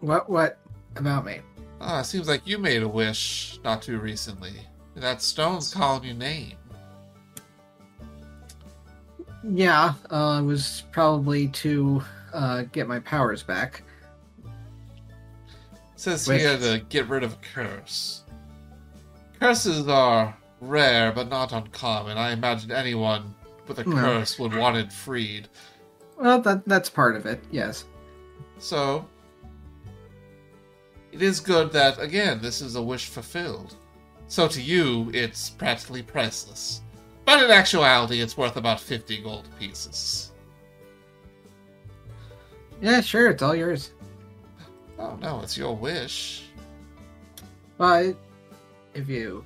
what 0.00 0.28
what 0.28 0.58
about 0.96 1.24
me? 1.24 1.42
Ah, 1.80 2.00
it 2.00 2.04
seems 2.04 2.28
like 2.28 2.46
you 2.46 2.58
made 2.58 2.82
a 2.82 2.88
wish 2.88 3.60
not 3.64 3.82
too 3.82 3.98
recently. 3.98 4.52
That 4.94 5.22
stone's 5.22 5.72
calling 5.72 6.04
your 6.04 6.14
name. 6.14 6.56
Yeah, 9.44 9.94
uh, 10.10 10.40
it 10.42 10.44
was 10.44 10.84
probably 10.90 11.48
to 11.48 12.02
uh, 12.32 12.62
get 12.72 12.88
my 12.88 12.98
powers 13.00 13.42
back. 13.42 13.82
says 15.94 16.26
Wish. 16.26 16.40
here 16.40 16.58
to 16.58 16.84
get 16.88 17.08
rid 17.08 17.22
of 17.22 17.34
a 17.34 17.38
curse. 17.54 18.22
Curses 19.38 19.86
are 19.86 20.36
rare 20.60 21.12
but 21.12 21.28
not 21.28 21.52
uncommon. 21.52 22.18
I 22.18 22.32
imagine 22.32 22.72
anyone 22.72 23.34
with 23.68 23.78
a 23.78 23.84
curse 23.84 24.38
would 24.38 24.54
want 24.54 24.76
it 24.76 24.92
freed. 24.92 25.48
Well, 26.18 26.40
that 26.40 26.66
that's 26.66 26.90
part 26.90 27.14
of 27.14 27.26
it. 27.26 27.42
Yes. 27.52 27.84
So, 28.58 29.06
it 31.18 31.24
is 31.24 31.40
good 31.40 31.72
that, 31.72 31.98
again, 31.98 32.38
this 32.40 32.60
is 32.60 32.76
a 32.76 32.82
wish 32.82 33.06
fulfilled. 33.06 33.74
So 34.28 34.46
to 34.46 34.62
you, 34.62 35.10
it's 35.12 35.50
practically 35.50 36.00
priceless. 36.00 36.82
But 37.24 37.42
in 37.42 37.50
actuality, 37.50 38.20
it's 38.20 38.36
worth 38.36 38.56
about 38.56 38.78
50 38.78 39.20
gold 39.22 39.48
pieces. 39.58 40.30
Yeah, 42.80 43.00
sure, 43.00 43.30
it's 43.30 43.42
all 43.42 43.56
yours. 43.56 43.90
Oh 44.96 45.16
no, 45.16 45.40
it's 45.40 45.58
your 45.58 45.74
wish. 45.74 46.44
But 47.78 48.14
if 48.94 49.08
you, 49.08 49.44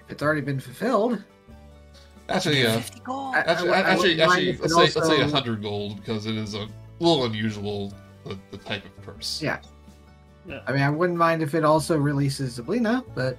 if 0.00 0.12
it's 0.12 0.22
already 0.22 0.40
been 0.40 0.60
fulfilled, 0.60 1.22
Actually, 2.30 2.66
uh, 2.66 2.76
50 2.78 3.00
gold. 3.00 3.34
Actually, 3.34 3.70
I 3.70 3.80
actually, 3.80 4.08
wouldn't 4.16 4.20
actually 4.20 4.56
let's 4.56 4.74
say 4.94 5.00
let's 5.00 5.08
say 5.08 5.20
100 5.20 5.62
gold 5.62 5.96
because 5.96 6.24
it 6.24 6.36
is 6.36 6.54
a 6.54 6.66
little 7.00 7.26
unusual 7.26 7.92
the, 8.24 8.38
the 8.50 8.56
type 8.56 8.84
of 8.84 9.02
purse. 9.02 9.42
Yeah. 10.48 10.60
I 10.66 10.72
mean, 10.72 10.82
I 10.82 10.90
wouldn't 10.90 11.18
mind 11.18 11.42
if 11.42 11.54
it 11.54 11.64
also 11.64 11.96
releases 11.98 12.58
Zybilna, 12.58 13.04
but 13.14 13.36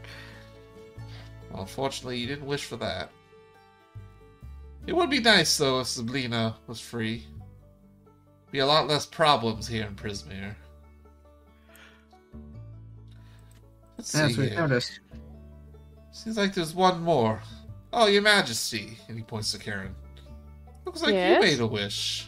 Well, 1.52 1.62
unfortunately, 1.62 2.18
you 2.18 2.28
didn't 2.28 2.46
wish 2.46 2.66
for 2.66 2.76
that. 2.78 3.10
It 4.86 4.96
would 4.96 5.10
be 5.10 5.20
nice 5.20 5.58
though 5.58 5.80
if 5.82 5.88
Zybilna 5.88 6.56
was 6.68 6.80
free. 6.80 7.26
Be 8.52 8.60
a 8.60 8.66
lot 8.66 8.88
less 8.88 9.06
problems 9.06 9.68
here 9.68 9.86
in 9.86 9.96
Prismeer. 9.96 10.56
Let's 13.98 14.12
see 14.12 14.20
as 14.22 14.38
we 14.38 14.50
here. 14.50 14.60
noticed. 14.60 15.00
Seems 16.12 16.38
like 16.38 16.54
there's 16.54 16.74
one 16.74 17.02
more. 17.02 17.42
Oh, 17.94 18.08
Your 18.08 18.22
Majesty. 18.22 18.98
And 19.08 19.18
he 19.18 19.24
points 19.24 19.52
to 19.52 19.58
Kar'yn. 19.60 19.94
Looks 20.86 21.02
like 21.02 21.14
Yes? 21.14 21.44
you 21.44 21.50
made 21.50 21.60
a 21.60 21.68
wish. 21.68 22.28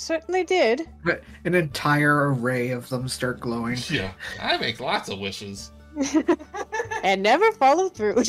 Certainly 0.00 0.44
did. 0.44 0.88
But 1.04 1.22
an 1.44 1.54
entire 1.54 2.32
array 2.32 2.70
of 2.70 2.88
them 2.88 3.06
start 3.06 3.38
glowing. 3.38 3.76
Yeah, 3.90 4.12
I 4.40 4.56
make 4.56 4.80
lots 4.80 5.10
of 5.10 5.18
wishes. 5.18 5.72
and 7.02 7.22
never 7.22 7.52
follow 7.52 7.90
through. 7.90 8.24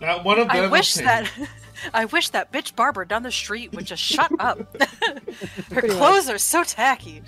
Not 0.00 0.24
one 0.24 0.40
of 0.40 0.48
them. 0.48 0.56
I 0.56 0.66
wish 0.66 0.96
obtained. 0.96 1.28
that 1.28 1.48
I 1.94 2.04
wish 2.06 2.30
that 2.30 2.52
bitch 2.52 2.74
barber 2.74 3.04
down 3.04 3.22
the 3.22 3.30
street 3.30 3.72
would 3.74 3.84
just 3.84 4.02
shut 4.02 4.32
up. 4.40 4.58
Her 4.82 5.20
Pretty 5.70 5.90
clothes 5.90 6.28
are 6.28 6.38
so 6.38 6.64
tacky. 6.64 7.22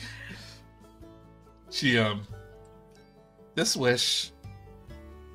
She 1.71 1.97
um. 1.97 2.27
This 3.55 3.77
wish 3.77 4.33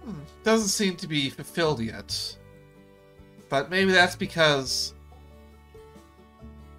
hmm, 0.03 0.19
doesn't 0.43 0.67
seem 0.67 0.97
to 0.97 1.07
be 1.07 1.29
fulfilled 1.29 1.79
yet. 1.79 2.37
But 3.47 3.69
maybe 3.69 3.93
that's 3.93 4.17
because. 4.17 4.93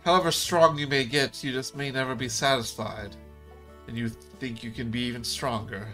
However 0.04 0.30
strong 0.30 0.78
you 0.78 0.86
may 0.86 1.04
get, 1.04 1.42
you 1.42 1.50
just 1.52 1.74
may 1.74 1.90
never 1.90 2.14
be 2.14 2.28
satisfied. 2.28 3.16
And 3.88 3.96
you 3.96 4.08
think 4.08 4.62
you 4.62 4.70
can 4.70 4.90
be 4.90 5.00
even 5.00 5.24
stronger. 5.24 5.88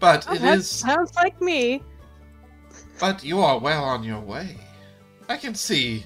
But 0.00 0.26
Oh, 0.28 0.34
it 0.34 0.42
is. 0.42 0.68
sounds 0.68 1.14
like 1.14 1.40
me. 1.40 1.82
But 2.98 3.22
you 3.22 3.40
are 3.40 3.58
well 3.58 3.84
on 3.84 4.02
your 4.02 4.20
way. 4.20 4.56
I 5.28 5.36
can 5.36 5.54
see 5.54 6.04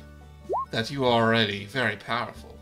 that 0.71 0.91
you 0.91 1.05
are 1.05 1.23
already 1.23 1.65
very 1.65 1.97
powerful. 1.97 2.59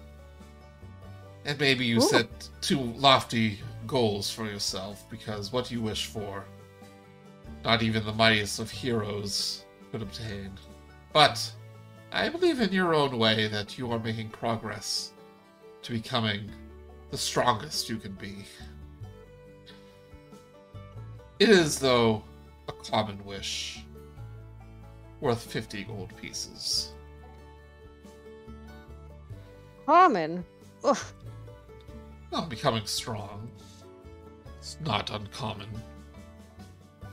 And 1.44 1.58
maybe 1.58 1.84
you 1.84 1.96
Ooh. 1.96 2.00
set 2.00 2.48
too 2.60 2.80
lofty 2.80 3.58
goals 3.86 4.30
for 4.30 4.44
yourself 4.44 5.04
because 5.10 5.52
what 5.52 5.70
you 5.70 5.80
wish 5.80 6.06
for, 6.06 6.44
not 7.64 7.82
even 7.82 8.04
the 8.04 8.12
mightiest 8.12 8.60
of 8.60 8.70
heroes 8.70 9.64
could 9.90 10.02
obtain. 10.02 10.52
But 11.12 11.52
I 12.14 12.28
believe 12.28 12.60
in 12.60 12.72
your 12.72 12.94
own 12.94 13.18
way 13.18 13.48
that 13.48 13.78
you 13.78 13.90
are 13.90 13.98
making 13.98 14.28
progress 14.28 15.12
to 15.82 15.92
becoming 15.92 16.50
the 17.10 17.16
strongest 17.16 17.88
you 17.88 17.96
can 17.96 18.12
be. 18.12 18.44
It 21.38 21.48
is, 21.48 21.78
though, 21.78 22.22
a 22.68 22.72
common 22.72 23.24
wish 23.24 23.82
worth 25.20 25.42
50 25.42 25.84
gold 25.84 26.12
pieces. 26.20 26.92
Common. 29.86 30.44
Ugh. 30.84 30.98
Not 32.30 32.50
becoming 32.50 32.84
strong. 32.84 33.50
It's 34.58 34.76
not 34.84 35.10
uncommon. 35.10 35.68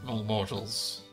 Among 0.03 0.27
mortals. 0.27 1.03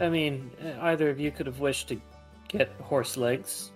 I 0.00 0.08
mean, 0.08 0.50
uh, 0.64 0.80
either 0.82 1.10
of 1.10 1.20
you 1.20 1.30
could 1.30 1.46
have 1.46 1.60
wished 1.60 1.88
to 1.88 2.00
get 2.48 2.70
horse 2.82 3.16
legs. 3.16 3.72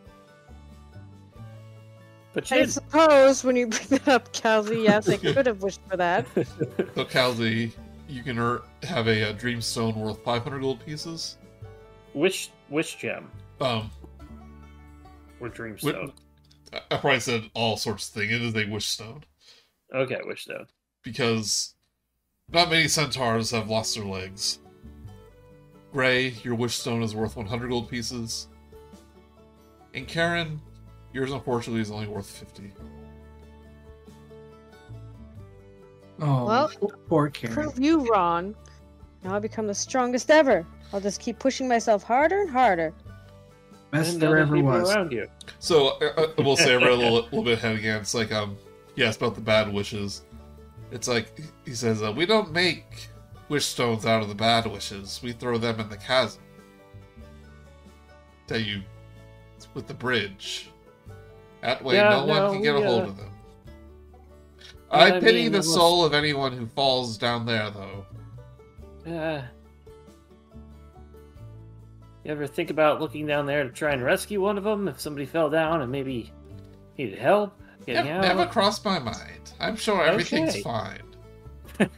But 2.32 2.50
you 2.50 2.56
I 2.56 2.60
didn't. 2.60 2.72
suppose 2.72 3.44
when 3.44 3.56
you 3.56 3.66
bring 3.66 3.86
that 3.88 4.08
up, 4.08 4.32
Kal'zi, 4.32 4.84
yes, 4.84 5.08
I 5.08 5.18
could 5.18 5.46
have 5.46 5.62
wished 5.62 5.80
for 5.88 5.96
that. 5.98 6.26
So, 6.94 7.04
Kal'zi, 7.04 7.72
you 8.08 8.22
can 8.22 8.38
er- 8.38 8.62
have 8.84 9.06
a, 9.06 9.32
dream 9.34 9.60
stone 9.60 9.94
worth 9.94 10.22
500 10.24 10.60
gold 10.60 10.84
pieces. 10.84 11.36
Which 12.14 12.50
which 12.68 12.98
gem 12.98 13.30
Um, 13.60 13.90
or 15.40 15.48
dreamstone? 15.48 16.12
I 16.72 16.80
I 16.90 16.96
probably 16.96 17.20
said 17.20 17.50
all 17.54 17.76
sorts 17.76 18.08
of 18.08 18.14
things. 18.14 18.32
It 18.32 18.42
is 18.42 18.54
a 18.56 18.70
wish 18.70 18.86
stone. 18.86 19.24
Okay, 19.94 20.18
wish 20.24 20.44
stone? 20.44 20.66
because 21.02 21.74
not 22.50 22.70
many 22.70 22.86
centaurs 22.88 23.50
have 23.50 23.68
lost 23.68 23.94
their 23.96 24.04
legs. 24.04 24.58
Gray, 25.92 26.28
your 26.44 26.54
wish 26.54 26.74
stone 26.76 27.02
is 27.02 27.14
worth 27.14 27.36
100 27.36 27.68
gold 27.68 27.90
pieces. 27.90 28.48
And 29.94 30.08
Kar'yn, 30.08 30.58
yours 31.12 31.32
unfortunately 31.32 31.80
is 31.82 31.90
only 31.90 32.06
worth 32.06 32.28
50. 32.28 32.72
Oh, 36.20 36.44
Well, 36.46 36.70
poor 37.08 37.30
Kar'yn. 37.30 37.52
Prove 37.52 37.78
you 37.78 38.06
wrong. 38.10 38.54
Now 39.24 39.34
I 39.34 39.38
become 39.38 39.66
the 39.66 39.74
strongest 39.74 40.30
ever. 40.30 40.66
I'll 40.92 41.00
just 41.00 41.20
keep 41.20 41.38
pushing 41.38 41.68
myself 41.68 42.02
harder 42.02 42.40
and 42.40 42.50
harder. 42.50 42.92
Best 43.90 44.14
And 44.14 44.22
there 44.22 44.38
ever 44.38 44.58
was. 44.58 44.90
around 44.94 45.12
you. 45.12 45.28
So 45.58 45.98
uh, 46.00 46.12
uh, 46.16 46.26
we'll 46.38 46.56
say 46.56 46.76
we're 46.76 46.90
a 46.90 46.94
little, 46.96 47.14
little 47.24 47.44
bit 47.44 47.58
ahead 47.58 47.76
again. 47.76 48.00
It's 48.00 48.14
like 48.14 48.32
um, 48.32 48.56
yeah, 48.96 49.08
it's 49.08 49.16
about 49.16 49.34
the 49.34 49.40
bad 49.40 49.72
wishes. 49.72 50.22
It's 50.90 51.08
like 51.08 51.40
he 51.64 51.74
says, 51.74 52.02
uh, 52.02 52.12
we 52.12 52.26
don't 52.26 52.52
make 52.52 53.08
wish 53.48 53.64
stones 53.66 54.06
out 54.06 54.22
of 54.22 54.28
the 54.28 54.34
bad 54.34 54.66
wishes. 54.66 55.20
We 55.22 55.32
throw 55.32 55.58
them 55.58 55.78
in 55.80 55.88
the 55.88 55.96
chasm. 55.96 56.42
Tell 58.46 58.60
you, 58.60 58.82
with 59.74 59.86
the 59.86 59.94
bridge. 59.94 60.70
That 61.60 61.82
way, 61.84 61.96
Yeah, 61.96 62.10
no 62.10 62.24
one 62.26 62.52
can 62.54 62.62
get 62.62 62.74
a 62.74 62.80
hold 62.82 63.02
uh, 63.02 63.06
of 63.08 63.16
them. 63.16 63.30
Yeah, 64.14 64.60
I 64.90 65.16
I 65.16 65.20
pity 65.20 65.42
mean, 65.44 65.52
the 65.52 65.58
it 65.58 65.60
was- 65.60 65.74
soul 65.74 66.04
of 66.04 66.12
anyone 66.14 66.52
who 66.52 66.66
falls 66.66 67.16
down 67.18 67.46
there, 67.46 67.70
though. 67.70 68.06
Uh, 69.10 69.42
you 72.24 72.30
ever 72.30 72.46
think 72.46 72.70
about 72.70 73.00
looking 73.00 73.26
down 73.26 73.46
there 73.46 73.64
to 73.64 73.70
try 73.70 73.92
and 73.92 74.02
rescue 74.02 74.40
one 74.40 74.56
of 74.58 74.64
them 74.64 74.86
if 74.88 75.00
somebody 75.00 75.26
fell 75.26 75.50
down 75.50 75.80
and 75.82 75.90
maybe 75.90 76.30
needed 76.96 77.18
help 77.18 77.52
getting 77.86 78.04
Never, 78.04 78.26
out? 78.26 78.36
never 78.36 78.46
crossed 78.50 78.84
my 78.84 78.98
mind. 79.00 79.52
I'm 79.58 79.74
sure 79.76 80.04
everything's 80.04 80.50
Okay. 80.50 80.62
fine. 80.62 81.02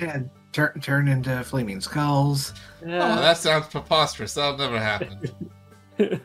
And 0.00 0.30
turn 0.52 0.80
turn 0.80 1.08
into 1.08 1.42
flaming 1.44 1.80
skulls. 1.80 2.54
Oh, 2.82 2.86
that 2.86 3.38
sounds 3.38 3.66
preposterous. 3.66 4.34
That'll 4.34 4.58
never 4.58 4.78
happen. 4.78 5.30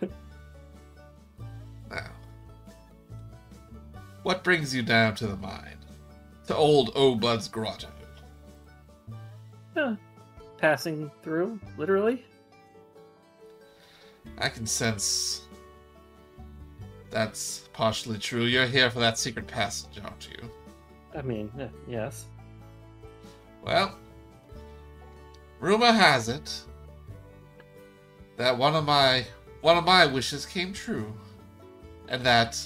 Now, 1.90 2.10
what 4.24 4.44
brings 4.44 4.76
you 4.76 4.82
down 4.82 5.16
to 5.16 5.28
the 5.28 5.38
mine? 5.38 5.78
To 6.48 6.56
old 6.56 6.94
Obud's 6.96 7.48
grotto. 7.48 7.88
Passing 10.58 11.10
through, 11.24 11.60
literally. 11.78 12.26
I 14.38 14.50
can 14.50 14.66
sense 14.66 15.48
that's 17.10 17.70
partially 17.74 18.18
true. 18.18 18.44
You're 18.44 18.66
here 18.66 18.90
for 18.90 19.00
that 19.00 19.18
secret 19.18 19.48
passage, 19.48 20.00
aren't 20.04 20.28
you? 20.30 20.50
I 21.16 21.22
mean, 21.22 21.52
eh, 21.60 21.68
yes. 21.88 22.26
Well, 23.64 23.98
rumor 25.60 25.92
has 25.92 26.30
it 26.30 26.62
that 28.38 28.58
one 28.58 28.76
of 28.76 28.86
my 28.86 29.26
one 29.62 29.78
of 29.78 29.84
my 29.84 30.06
wishes 30.06 30.46
came 30.46 30.72
true, 30.72 31.12
and 32.08 32.24
that 32.24 32.58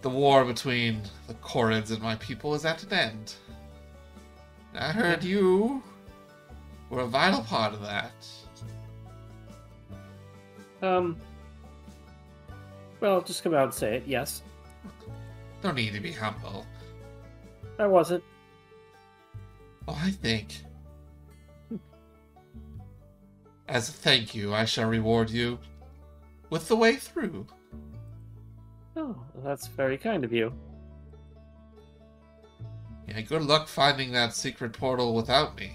the 0.00 0.08
war 0.08 0.44
between 0.44 1.02
the 1.28 1.34
Korreds 1.34 1.90
and 1.90 2.00
my 2.00 2.16
people 2.16 2.54
is 2.54 2.64
at 2.64 2.82
an 2.84 2.92
end. 2.92 3.34
I 4.74 4.92
heard 4.92 5.22
you 5.22 5.82
were 6.88 7.00
a 7.00 7.06
vital 7.06 7.42
part 7.42 7.74
of 7.74 7.82
that. 7.82 8.12
Um. 10.82 11.16
Well, 13.00 13.20
just 13.20 13.42
come 13.42 13.54
out 13.54 13.64
and 13.64 13.74
say 13.74 13.96
it. 13.96 14.04
Yes, 14.06 14.42
No 15.62 15.72
need 15.72 15.92
to 15.94 16.00
be 16.00 16.12
humble. 16.12 16.66
I 17.78 17.86
wasn't. 17.86 18.24
Oh, 19.88 19.98
I 20.00 20.10
think. 20.10 20.62
As 23.68 23.88
a 23.88 23.92
thank 23.92 24.34
you, 24.34 24.52
I 24.52 24.64
shall 24.64 24.88
reward 24.88 25.30
you 25.30 25.58
with 26.50 26.66
the 26.68 26.76
way 26.76 26.96
through. 26.96 27.46
Oh, 28.96 29.16
that's 29.44 29.68
very 29.68 29.96
kind 29.96 30.24
of 30.24 30.32
you. 30.32 30.52
Yeah, 33.08 33.20
good 33.20 33.42
luck 33.42 33.68
finding 33.68 34.12
that 34.12 34.34
secret 34.34 34.72
portal 34.72 35.14
without 35.14 35.56
me. 35.56 35.72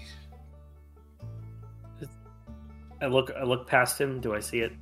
I 3.00 3.06
look 3.06 3.30
I 3.30 3.42
look 3.44 3.66
past 3.66 4.00
him. 4.00 4.20
Do 4.20 4.34
I 4.34 4.40
see 4.40 4.60
it? 4.60 4.72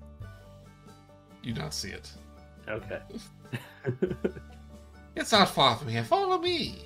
You 1.43 1.53
don't 1.53 1.75
see 1.75 1.91
it. 1.91 2.11
Okay. 2.69 3.01
It's 5.17 5.33
not 5.33 5.49
far 5.49 5.77
from 5.77 5.89
here. 5.89 6.03
Follow 6.03 6.39
me. 6.39 6.83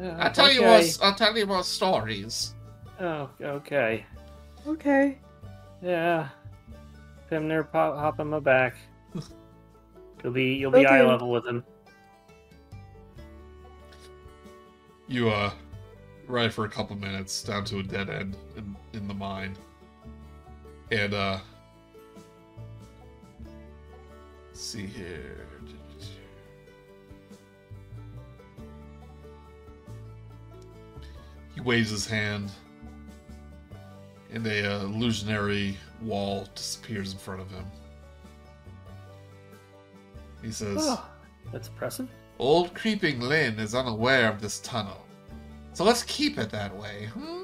Uh, 0.00 0.16
I'll 0.18 0.32
tell 0.32 0.50
you 0.50 0.60
okay. 0.60 0.86
more. 0.86 1.08
I'll 1.08 1.14
tell 1.14 1.36
you 1.36 1.46
more 1.46 1.62
stories. 1.62 2.54
Oh, 3.00 3.28
okay. 3.40 4.06
Okay. 4.66 5.18
Yeah. 5.82 6.28
Pimner, 7.30 7.70
pop, 7.70 7.96
hop 7.96 8.20
on 8.20 8.28
my 8.28 8.40
back. 8.40 8.76
You'll 10.22 10.32
be 10.32 10.54
you'll 10.54 10.70
be 10.70 10.84
eye 10.84 11.02
level 11.02 11.30
with 11.30 11.46
him. 11.46 11.64
You 15.08 15.30
uh, 15.30 15.50
ride 16.26 16.52
for 16.52 16.66
a 16.66 16.68
couple 16.68 16.94
minutes 16.96 17.42
down 17.42 17.64
to 17.66 17.78
a 17.78 17.82
dead 17.82 18.10
end 18.10 18.36
in 18.54 18.76
in 18.92 19.08
the 19.08 19.14
mine, 19.14 19.56
and 20.90 21.14
uh, 21.14 21.38
let's 24.48 24.60
see 24.60 24.84
here. 24.84 25.49
He 31.60 31.68
waves 31.68 31.90
his 31.90 32.06
hand, 32.06 32.50
and 34.32 34.46
a 34.46 34.76
uh, 34.76 34.84
illusionary 34.84 35.76
wall 36.02 36.46
disappears 36.54 37.12
in 37.12 37.18
front 37.18 37.42
of 37.42 37.50
him. 37.50 37.64
He 40.42 40.50
says. 40.50 40.78
Oh, 40.80 41.06
that's 41.52 41.68
impressive. 41.68 42.08
Old 42.38 42.74
Creeping 42.74 43.20
Lynn 43.20 43.58
is 43.58 43.74
unaware 43.74 44.30
of 44.30 44.40
this 44.40 44.60
tunnel. 44.60 45.04
So 45.74 45.84
let's 45.84 46.02
keep 46.04 46.38
it 46.38 46.50
that 46.50 46.74
way, 46.74 47.10
hmm? 47.12 47.42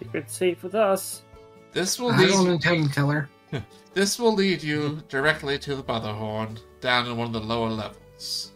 Secret 0.00 0.28
safe 0.28 0.62
with 0.62 0.74
us. 0.74 1.22
This 1.72 2.00
will 2.00 2.08
lead. 2.08 2.30
I 2.30 2.32
don't 2.32 2.50
intend 2.50 2.88
to 2.88 2.94
tell 2.94 3.10
her. 3.10 3.28
this 3.94 4.18
will 4.18 4.34
lead 4.34 4.62
you 4.62 5.02
directly 5.08 5.58
to 5.60 5.76
the 5.76 5.84
Motherhorn, 5.84 6.58
down 6.80 7.06
in 7.06 7.16
one 7.16 7.28
of 7.28 7.32
the 7.32 7.40
lower 7.40 7.70
levels. 7.70 8.52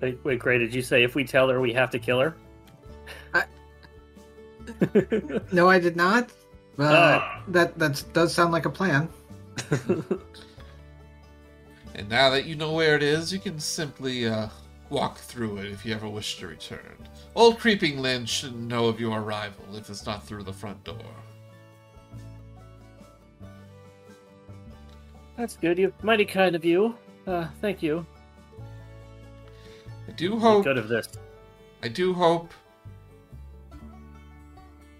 Wait, 0.00 0.18
wait, 0.24 0.38
Gray, 0.38 0.58
did 0.58 0.74
you 0.74 0.82
say 0.82 1.02
if 1.02 1.14
we 1.14 1.24
tell 1.24 1.48
her 1.48 1.60
we 1.60 1.72
have 1.72 1.90
to 1.90 1.98
kill 1.98 2.20
her? 2.20 2.36
I- 3.34 3.44
No, 5.52 5.68
I 5.68 5.78
did 5.78 5.96
not. 5.96 6.30
But 6.76 6.94
Ah. 6.94 7.42
that 7.48 7.78
that 7.78 8.04
does 8.12 8.32
sound 8.32 8.52
like 8.52 8.66
a 8.66 8.70
plan. 8.70 9.08
And 11.94 12.08
now 12.08 12.30
that 12.30 12.44
you 12.44 12.54
know 12.54 12.74
where 12.74 12.94
it 12.94 13.02
is, 13.02 13.32
you 13.32 13.40
can 13.40 13.58
simply 13.58 14.24
uh, 14.28 14.46
walk 14.88 15.18
through 15.18 15.56
it 15.58 15.64
if 15.72 15.84
you 15.84 15.92
ever 15.92 16.08
wish 16.08 16.38
to 16.38 16.46
return. 16.46 16.96
Old 17.34 17.58
Creeping 17.58 17.98
Lynn 17.98 18.24
shouldn't 18.24 18.60
know 18.60 18.86
of 18.86 19.00
your 19.00 19.20
arrival 19.20 19.64
if 19.74 19.90
it's 19.90 20.06
not 20.06 20.24
through 20.24 20.44
the 20.44 20.52
front 20.52 20.84
door. 20.84 20.94
That's 25.36 25.56
good. 25.56 25.76
You're 25.76 25.92
mighty 26.02 26.24
kind 26.24 26.54
of 26.54 26.64
you. 26.64 26.94
Uh, 27.26 27.48
thank 27.60 27.82
you. 27.82 28.06
I 30.08 30.12
do 30.12 30.38
hope 30.38 30.64
Good 30.64 30.78
of 30.78 30.88
this. 30.88 31.08
I 31.82 31.88
do 31.88 32.14
hope 32.14 32.52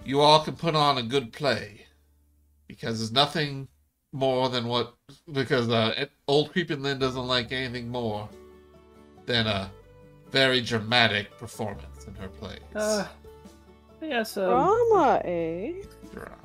you 0.05 0.21
all 0.21 0.45
can 0.45 0.55
put 0.55 0.75
on 0.75 0.99
a 0.99 1.03
good 1.03 1.33
play 1.33 1.87
because 2.67 2.99
there's 2.99 3.13
nothing 3.13 3.69
more 4.13 4.49
than 4.49 4.67
what 4.67 4.95
because 5.33 5.69
uh, 5.69 6.07
old 6.27 6.53
creeping 6.53 6.83
Lynn 6.83 6.99
doesn't 6.99 7.27
like 7.27 7.53
anything 7.53 7.89
more 7.89 8.29
than 9.27 9.47
a 9.47 9.71
very 10.31 10.61
dramatic 10.61 11.37
performance 11.39 12.07
in 12.07 12.15
her 12.15 12.29
plays. 12.29 12.61
Uh, 12.75 13.07
yes, 14.01 14.37
um, 14.37 14.45
Drama, 14.45 15.23
eh? 15.25 15.73
Dra- 16.13 16.39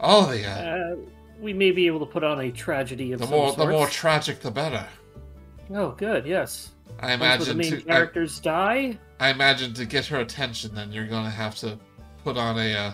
oh, 0.00 0.30
the 0.30 0.46
uh, 0.46 0.50
uh, 0.50 0.96
we 1.40 1.52
may 1.52 1.70
be 1.70 1.86
able 1.86 2.00
to 2.00 2.06
put 2.06 2.22
on 2.22 2.40
a 2.40 2.50
tragedy 2.50 3.12
of 3.12 3.20
the 3.20 3.26
some 3.26 3.34
more 3.34 3.52
the 3.52 3.66
more 3.66 3.86
tragic 3.86 4.40
the 4.40 4.50
better. 4.50 4.86
Oh, 5.72 5.92
good. 5.92 6.26
Yes. 6.26 6.70
I 7.00 7.16
Ones 7.16 7.20
where 7.20 7.38
the 7.38 7.50
imagine 7.52 7.56
main 7.56 7.70
to 7.70 7.78
I, 7.78 7.80
characters 7.80 8.40
die. 8.40 8.98
I 9.18 9.30
imagine 9.30 9.72
to 9.74 9.86
get 9.86 10.06
her 10.06 10.20
attention, 10.20 10.74
then 10.74 10.92
you're 10.92 11.06
gonna 11.06 11.30
have 11.30 11.56
to 11.56 11.78
put 12.22 12.36
on 12.36 12.58
a 12.58 12.74
uh, 12.74 12.92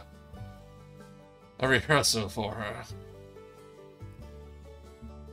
a 1.60 1.68
rehearsal 1.68 2.28
for 2.28 2.52
her. 2.54 2.84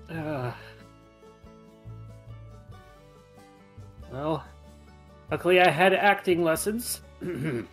Uh, 0.09 0.51
well, 4.11 4.43
luckily 5.29 5.59
I 5.59 5.69
had 5.69 5.93
acting 5.93 6.43
lessons. 6.43 7.01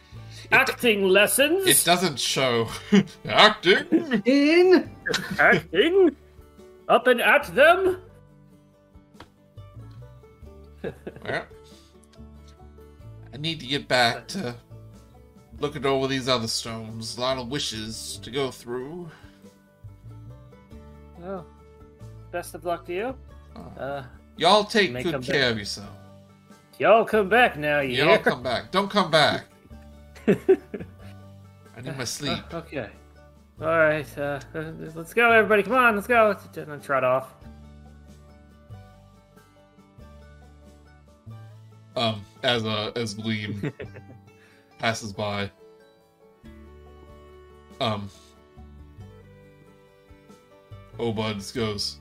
acting 0.53 1.09
lessons. 1.09 1.67
It 1.67 1.83
doesn't 1.85 2.19
show 2.19 2.69
acting. 3.25 4.23
In 4.27 4.91
acting. 5.39 6.15
Up 6.89 7.07
and 7.07 7.21
at 7.21 7.55
them. 7.55 8.03
Well, 10.83 11.47
I 13.33 13.37
need 13.37 13.61
to 13.61 13.67
get 13.67 13.87
back 13.89 14.27
to 14.29 14.55
looking 15.59 15.85
over 15.87 16.07
these 16.07 16.29
other 16.29 16.49
stones. 16.49 17.17
A 17.17 17.21
lot 17.21 17.39
of 17.39 17.49
wishes 17.49 18.19
to 18.23 18.31
go 18.31 18.51
through. 18.51 19.11
Well, 21.19 21.47
best 22.33 22.55
of 22.55 22.65
luck 22.65 22.87
to 22.87 22.95
you. 22.95 23.15
Uh, 23.57 23.81
Uh, 23.81 24.05
y'all 24.37 24.65
take 24.65 24.93
good 24.95 25.23
care 25.23 25.41
better. 25.43 25.51
of 25.53 25.59
yourself. 25.59 25.91
y'all 26.79 27.05
come 27.05 27.29
back 27.29 27.57
now. 27.59 27.81
You 27.81 27.99
Y'all 27.99 28.09
hear? 28.09 28.19
come 28.19 28.43
back. 28.43 28.71
Don't 28.71 28.91
come 28.91 29.11
back. 29.11 29.45
I 30.27 30.37
need 31.83 31.97
my 31.97 32.05
sleep. 32.05 32.39
Uh, 32.53 32.59
okay. 32.59 32.89
All 33.61 33.67
right. 33.67 34.19
Uh, 34.19 34.41
let's 34.95 35.13
go, 35.13 35.31
everybody. 35.31 35.63
Come 35.63 35.75
on, 35.75 35.95
let's 35.95 36.07
go. 36.07 36.35
And 36.57 36.83
trot 36.83 37.05
off. 37.05 37.35
Um, 41.97 42.25
as 42.43 42.65
uh, 42.65 42.93
as 42.97 43.15
Gleam 43.15 43.73
passes 44.79 45.13
by. 45.13 45.51
Um. 47.81 48.11
Obuds 50.99 51.55
goes. 51.55 51.99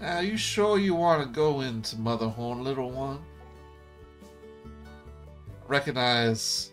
Are 0.00 0.22
you 0.22 0.38
sure 0.38 0.78
you 0.78 0.94
want 0.94 1.22
to 1.22 1.28
go 1.28 1.60
into 1.60 1.96
Motherhorn, 1.96 2.64
little 2.64 2.90
one? 2.90 3.22
Recognize 5.68 6.72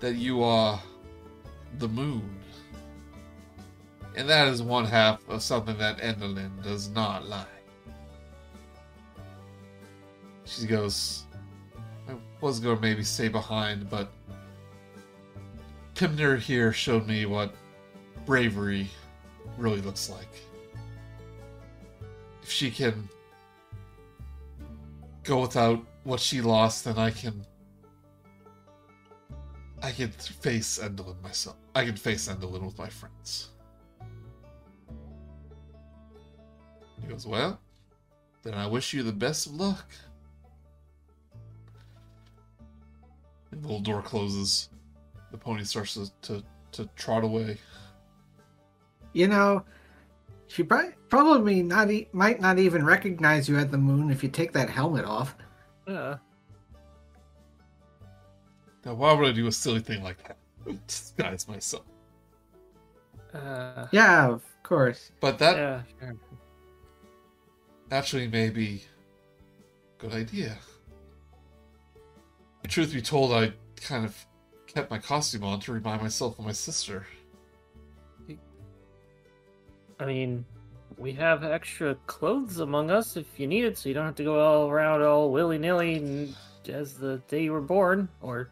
that 0.00 0.16
you 0.16 0.42
are 0.42 0.80
the 1.78 1.86
moon. 1.86 2.28
And 4.16 4.28
that 4.28 4.48
is 4.48 4.60
one 4.60 4.84
half 4.84 5.26
of 5.28 5.40
something 5.42 5.78
that 5.78 5.98
Endelyn 5.98 6.62
does 6.64 6.90
not 6.90 7.28
like. 7.28 7.46
She 10.52 10.66
goes, 10.66 11.24
I 12.06 12.14
was 12.42 12.60
going 12.60 12.76
to 12.76 12.82
maybe 12.82 13.02
stay 13.02 13.28
behind, 13.28 13.88
but 13.88 14.12
Pimner 15.94 16.38
here 16.38 16.72
showed 16.74 17.06
me 17.06 17.24
what 17.24 17.54
bravery 18.26 18.90
really 19.56 19.80
looks 19.80 20.10
like. 20.10 20.28
If 22.42 22.50
she 22.50 22.70
can 22.70 23.08
go 25.22 25.40
without 25.40 25.82
what 26.04 26.20
she 26.20 26.42
lost, 26.42 26.84
then 26.84 26.98
I 26.98 27.10
can. 27.10 27.46
I 29.82 29.90
can 29.90 30.10
face 30.10 30.78
Endelyn 30.78 31.20
myself. 31.22 31.56
I 31.74 31.84
can 31.84 31.96
face 31.96 32.28
Endelyn 32.28 32.62
with 32.62 32.78
my 32.78 32.88
friends. 32.88 33.48
He 37.00 37.06
goes, 37.08 37.26
Well, 37.26 37.58
then 38.42 38.54
I 38.54 38.66
wish 38.66 38.92
you 38.92 39.02
the 39.02 39.12
best 39.12 39.46
of 39.46 39.54
luck. 39.54 39.86
The 43.52 43.58
little 43.58 43.80
door 43.80 44.02
closes. 44.02 44.68
The 45.30 45.38
pony 45.38 45.64
starts 45.64 45.94
to, 45.94 46.10
to, 46.22 46.44
to 46.72 46.88
trot 46.96 47.22
away. 47.24 47.58
you 49.12 49.28
know, 49.28 49.64
she 50.48 50.62
pri- 50.62 50.92
probably 51.08 51.62
not 51.62 51.90
e- 51.90 52.08
might 52.12 52.40
not 52.40 52.58
even 52.58 52.84
recognize 52.84 53.48
you 53.48 53.58
at 53.58 53.70
the 53.70 53.78
moon 53.78 54.10
if 54.10 54.22
you 54.22 54.28
take 54.28 54.52
that 54.52 54.68
helmet 54.68 55.04
off. 55.04 55.34
Uh, 55.86 56.16
Now, 58.84 58.94
why 58.94 59.12
would 59.12 59.28
I 59.28 59.32
do 59.32 59.46
a 59.46 59.52
silly 59.52 59.80
thing 59.80 60.02
like 60.02 60.18
that? 60.26 60.36
Disguise 60.86 61.46
myself. 61.48 61.84
uh, 63.34 63.86
Yeah, 63.92 64.28
of 64.28 64.42
course. 64.62 65.12
But 65.20 65.38
that 65.38 65.56
yeah. 65.56 65.82
Sure. 66.00 66.16
actually 67.90 68.28
may 68.28 68.50
be 68.50 68.82
a 69.98 70.02
good 70.02 70.12
idea. 70.14 70.56
Truth 72.68 72.94
be 72.94 73.02
told, 73.02 73.32
I 73.32 73.52
kind 73.76 74.04
of 74.04 74.16
kept 74.66 74.90
my 74.90 74.98
costume 74.98 75.44
on 75.44 75.60
to 75.60 75.72
remind 75.72 76.00
myself 76.00 76.38
of 76.38 76.44
my 76.44 76.52
sister. 76.52 77.06
I 80.00 80.06
mean, 80.06 80.44
we 80.98 81.12
have 81.12 81.44
extra 81.44 81.94
clothes 82.06 82.58
among 82.58 82.90
us 82.90 83.16
if 83.16 83.38
you 83.38 83.46
need 83.46 83.64
it, 83.64 83.78
so 83.78 83.88
you 83.88 83.94
don't 83.94 84.06
have 84.06 84.14
to 84.16 84.24
go 84.24 84.40
all 84.40 84.68
around 84.70 85.02
all 85.02 85.30
willy 85.30 85.58
nilly 85.58 86.34
as 86.68 86.94
the 86.94 87.18
day 87.28 87.44
you 87.44 87.52
were 87.52 87.60
born, 87.60 88.08
or 88.20 88.48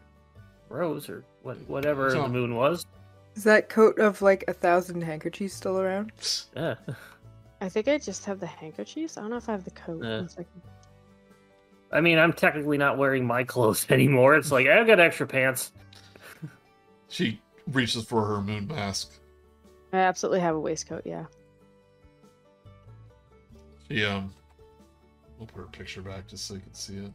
rose, 0.69 1.09
or 1.09 1.23
what, 1.41 1.57
whatever 1.67 2.11
So- 2.11 2.23
the 2.23 2.29
moon 2.29 2.55
was. 2.55 2.85
Is 3.35 3.45
that 3.45 3.69
coat 3.69 3.97
of 3.97 4.21
like 4.21 4.43
a 4.49 4.53
thousand 4.53 5.01
handkerchiefs 5.01 5.53
still 5.53 5.79
around? 5.79 6.11
Yeah. 6.55 6.75
I 7.61 7.69
think 7.69 7.87
I 7.87 7.97
just 7.97 8.25
have 8.25 8.41
the 8.41 8.45
handkerchiefs. 8.47 9.17
I 9.17 9.21
don't 9.21 9.29
know 9.29 9.37
if 9.37 9.47
I 9.47 9.53
have 9.53 9.63
the 9.63 9.71
coat. 9.71 10.03
Yeah. 10.03 10.27
One 11.91 11.97
second. 11.97 11.97
I 11.97 12.01
mean, 12.01 12.19
I'm 12.19 12.33
technically 12.33 12.77
not 12.77 12.97
wearing 12.97 13.25
my 13.25 13.43
clothes 13.43 13.85
anymore. 13.89 14.35
It's 14.35 14.51
like 14.51 14.67
I've 14.67 14.87
got 14.87 14.99
extra 14.99 15.27
pants. 15.27 15.71
She 17.09 17.41
reaches 17.67 18.05
for 18.05 18.25
her 18.25 18.41
moon 18.41 18.67
mask. 18.67 19.13
I 19.93 19.97
absolutely 19.97 20.39
have 20.39 20.55
a 20.55 20.59
waistcoat. 20.59 21.01
Yeah. 21.05 21.25
She 23.89 24.05
um, 24.05 24.33
we'll 25.37 25.47
put 25.47 25.57
her 25.57 25.67
picture 25.67 26.01
back 26.01 26.27
just 26.27 26.47
so 26.47 26.53
you 26.53 26.61
can 26.61 26.73
see 26.73 26.97
it. 26.97 27.11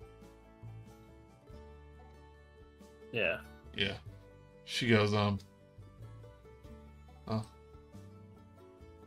Yeah. 3.12 3.38
Yeah. 3.74 3.94
She 4.66 4.88
goes, 4.88 5.14
um, 5.14 5.38
oh, 7.28 7.42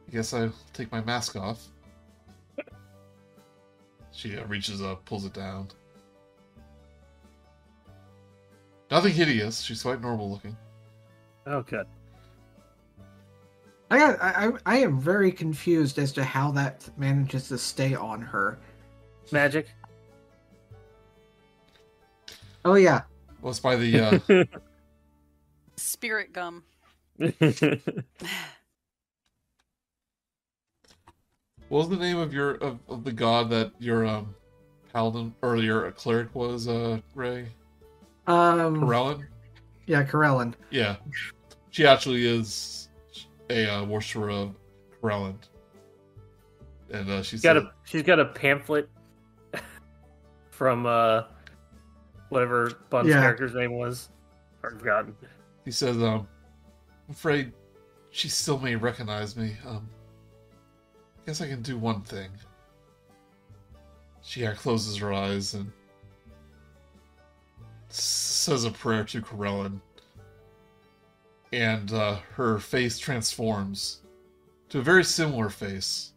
I 0.07 0.11
guess 0.11 0.33
I'll 0.33 0.53
take 0.73 0.91
my 0.91 1.01
mask 1.01 1.35
off. 1.35 1.67
She 4.19 4.37
uh, 4.37 4.43
reaches 4.47 4.81
up, 4.81 5.05
pulls 5.05 5.23
it 5.23 5.31
down. 5.31 5.69
Nothing 8.91 9.13
hideous. 9.13 9.61
She's 9.61 9.81
quite 9.81 10.01
normal 10.01 10.29
looking. 10.29 10.57
Oh, 11.47 11.61
good. 11.61 11.87
I 13.89 13.97
got. 13.97 14.21
I, 14.21 14.47
I 14.47 14.51
I 14.65 14.77
am 14.79 14.99
very 14.99 15.31
confused 15.31 15.99
as 15.99 16.11
to 16.13 16.23
how 16.25 16.51
that 16.51 16.89
manages 16.97 17.47
to 17.47 17.57
stay 17.57 17.95
on 17.95 18.21
her. 18.21 18.59
Magic. 19.31 19.69
Oh 22.65 22.75
yeah, 22.75 23.03
Well, 23.41 23.51
it's 23.51 23.59
by 23.61 23.77
the 23.77 23.99
uh, 24.29 24.43
Spirit 25.77 26.33
gum. 26.33 26.65
what 31.69 31.79
was 31.79 31.89
the 31.89 31.97
name 31.97 32.17
of 32.17 32.33
your 32.33 32.55
of, 32.55 32.79
of 32.89 33.03
the 33.03 33.11
god 33.11 33.49
that 33.49 33.71
your 33.79 34.05
um 34.05 34.33
paladin 34.91 35.33
or 35.41 35.55
your 35.57 35.91
cleric 35.91 36.33
was 36.35 36.67
uh 36.67 36.99
Ray 37.15 37.47
um, 38.27 38.81
Corellon? 38.81 39.25
yeah, 39.87 40.03
Corellon. 40.03 40.53
Yeah, 40.69 40.97
she 41.71 41.85
actually 41.87 42.25
is 42.27 42.89
a 43.49 43.65
uh, 43.67 43.85
worshiper 43.85 44.29
of 44.29 44.53
Corellon, 45.01 45.35
and 46.91 47.09
uh, 47.09 47.23
she's 47.23 47.41
got 47.41 47.57
a 47.57 47.71
she's 47.85 48.03
got 48.03 48.19
a 48.19 48.25
pamphlet 48.25 48.87
from 50.51 50.85
uh 50.85 51.23
whatever 52.29 52.71
Bun's 52.91 53.09
Yeah. 53.09 53.21
character's 53.21 53.55
name 53.55 53.71
was. 53.73 54.09
I've 54.63 54.77
forgotten. 54.77 55.15
He 55.65 55.71
says, 55.71 55.97
um, 55.97 56.27
I'm 57.07 57.11
afraid 57.13 57.53
she 58.11 58.27
still 58.29 58.59
may 58.59 58.75
recognize 58.75 59.35
me. 59.35 59.55
Um, 59.65 59.89
I 59.89 59.98
guess 61.29 61.41
I 61.41 61.47
can 61.47 61.61
do 61.61 61.77
one 61.77 62.01
thing. 62.01 62.31
She 64.23 64.47
closes 64.47 64.97
her 64.97 65.13
eyes 65.13 65.53
and 65.53 65.71
says 67.89 68.65
a 68.65 68.71
prayer 68.71 69.03
to 69.03 69.21
Corellon. 69.21 69.79
And 71.53 71.93
uh, 71.93 72.15
her 72.33 72.57
face 72.57 72.97
transforms 72.97 74.01
to 74.69 74.79
a 74.79 74.81
very 74.81 75.03
similar 75.03 75.49
face, 75.49 76.13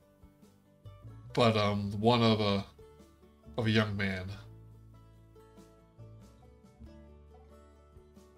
but 1.35 1.59
um, 1.59 1.91
one 2.01 2.23
of 2.23 2.41
a 2.41 2.65
of 3.59 3.67
a 3.67 3.71
young 3.71 3.95
man. 3.95 4.25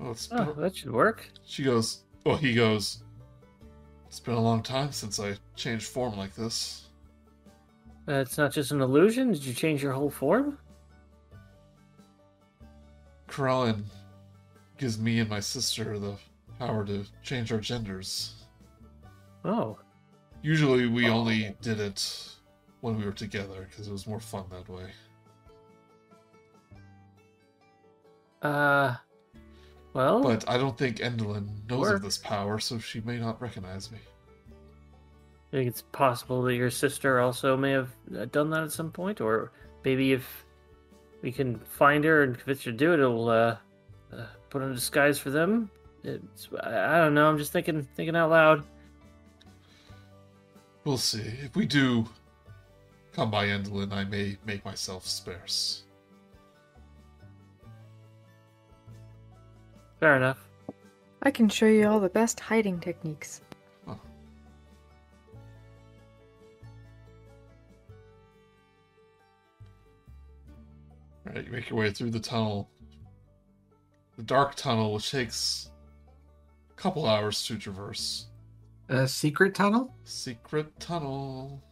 Oh, 0.00 0.16
Oh, 0.32 0.52
that 0.54 0.74
should 0.74 0.90
work. 0.90 1.28
she 1.46 1.62
goes, 1.62 2.02
well, 2.26 2.36
he 2.36 2.52
goes, 2.52 3.03
It's 4.14 4.20
been 4.20 4.36
a 4.36 4.40
long 4.40 4.62
time 4.62 4.92
since 4.92 5.18
I 5.18 5.34
changed 5.56 5.86
form 5.88 6.16
like 6.16 6.36
this. 6.36 6.86
Uh, 8.06 8.12
it's 8.12 8.38
not 8.38 8.52
just 8.52 8.70
an 8.70 8.80
illusion. 8.80 9.32
Did 9.32 9.44
you 9.44 9.52
change 9.52 9.82
your 9.82 9.90
whole 9.90 10.08
form? 10.08 10.56
Corellon 13.26 13.82
gives 14.78 15.00
me 15.00 15.18
and 15.18 15.28
my 15.28 15.40
sister 15.40 15.98
the 15.98 16.14
power 16.60 16.84
to 16.84 17.04
change 17.24 17.50
our 17.52 17.58
genders. 17.58 18.34
Oh, 19.44 19.80
Usually 20.42 20.86
we 20.86 21.08
only 21.08 21.56
did 21.60 21.80
it 21.80 22.36
when 22.82 22.96
we 22.96 23.04
were 23.04 23.10
together 23.10 23.66
because 23.68 23.88
it 23.88 23.92
was 23.92 24.06
more 24.06 24.20
fun 24.20 24.44
that 24.52 24.68
way. 24.68 24.92
uh, 28.42 28.94
well, 29.94 30.22
But 30.22 30.48
I 30.48 30.58
don't 30.58 30.76
think 30.76 30.98
Endelyn 30.98 31.48
knows 31.68 31.88
Or- 31.88 31.94
of 31.94 32.02
this 32.02 32.18
power, 32.18 32.58
so 32.58 32.78
she 32.78 33.00
may 33.00 33.18
not 33.18 33.40
recognize 33.40 33.90
me. 33.90 33.98
I 35.52 35.56
think 35.56 35.68
it's 35.68 35.82
possible 35.82 36.42
that 36.42 36.54
your 36.54 36.70
sister 36.70 37.20
also 37.20 37.56
may 37.56 37.70
have 37.70 37.90
uh, 38.16 38.24
done 38.26 38.50
that 38.50 38.64
at 38.64 38.72
some 38.72 38.90
point, 38.90 39.20
or 39.20 39.52
maybe 39.84 40.12
if 40.12 40.44
we 41.22 41.30
can 41.30 41.60
find 41.60 42.04
her 42.04 42.24
and 42.24 42.36
convince 42.36 42.64
her 42.64 42.72
to 42.72 42.76
do 42.76 42.92
it, 42.92 42.98
it'll 42.98 43.28
uh, 43.28 43.56
uh, 44.12 44.26
put 44.50 44.62
on 44.62 44.72
a 44.72 44.74
disguise 44.74 45.18
for 45.18 45.30
them. 45.30 45.70
It's, 46.02 46.48
I 46.60 46.98
don't 46.98 47.14
know. 47.14 47.28
I'm 47.28 47.38
just 47.38 47.52
thinking, 47.52 47.86
thinking 47.94 48.16
out 48.16 48.30
loud. 48.30 48.64
We'll 50.84 50.98
see. 50.98 51.22
If 51.42 51.56
we 51.56 51.64
do 51.66 52.06
come 53.12 53.30
by 53.30 53.46
Endelyn, 53.46 53.92
I 53.92 54.04
may 54.04 54.36
make 54.44 54.64
myself 54.64 55.06
sparse. 55.06 55.83
Fair 60.04 60.18
enough. 60.18 60.50
I 61.22 61.30
can 61.30 61.48
show 61.48 61.64
you 61.64 61.88
all 61.88 61.98
the 61.98 62.10
best 62.10 62.38
hiding 62.38 62.78
techniques. 62.78 63.40
Alright, 71.26 71.46
you 71.46 71.50
make 71.50 71.70
your 71.70 71.78
way 71.78 71.90
through 71.90 72.10
the 72.10 72.20
tunnel. 72.20 72.68
The 74.18 74.24
dark 74.24 74.56
tunnel, 74.56 74.92
which 74.92 75.10
takes 75.10 75.70
a 76.70 76.74
couple 76.74 77.06
hours 77.06 77.46
to 77.46 77.56
traverse. 77.56 78.26
A 78.90 79.08
secret 79.08 79.54
tunnel. 79.54 79.94
Secret 80.04 80.78
tunnel. 80.78 81.62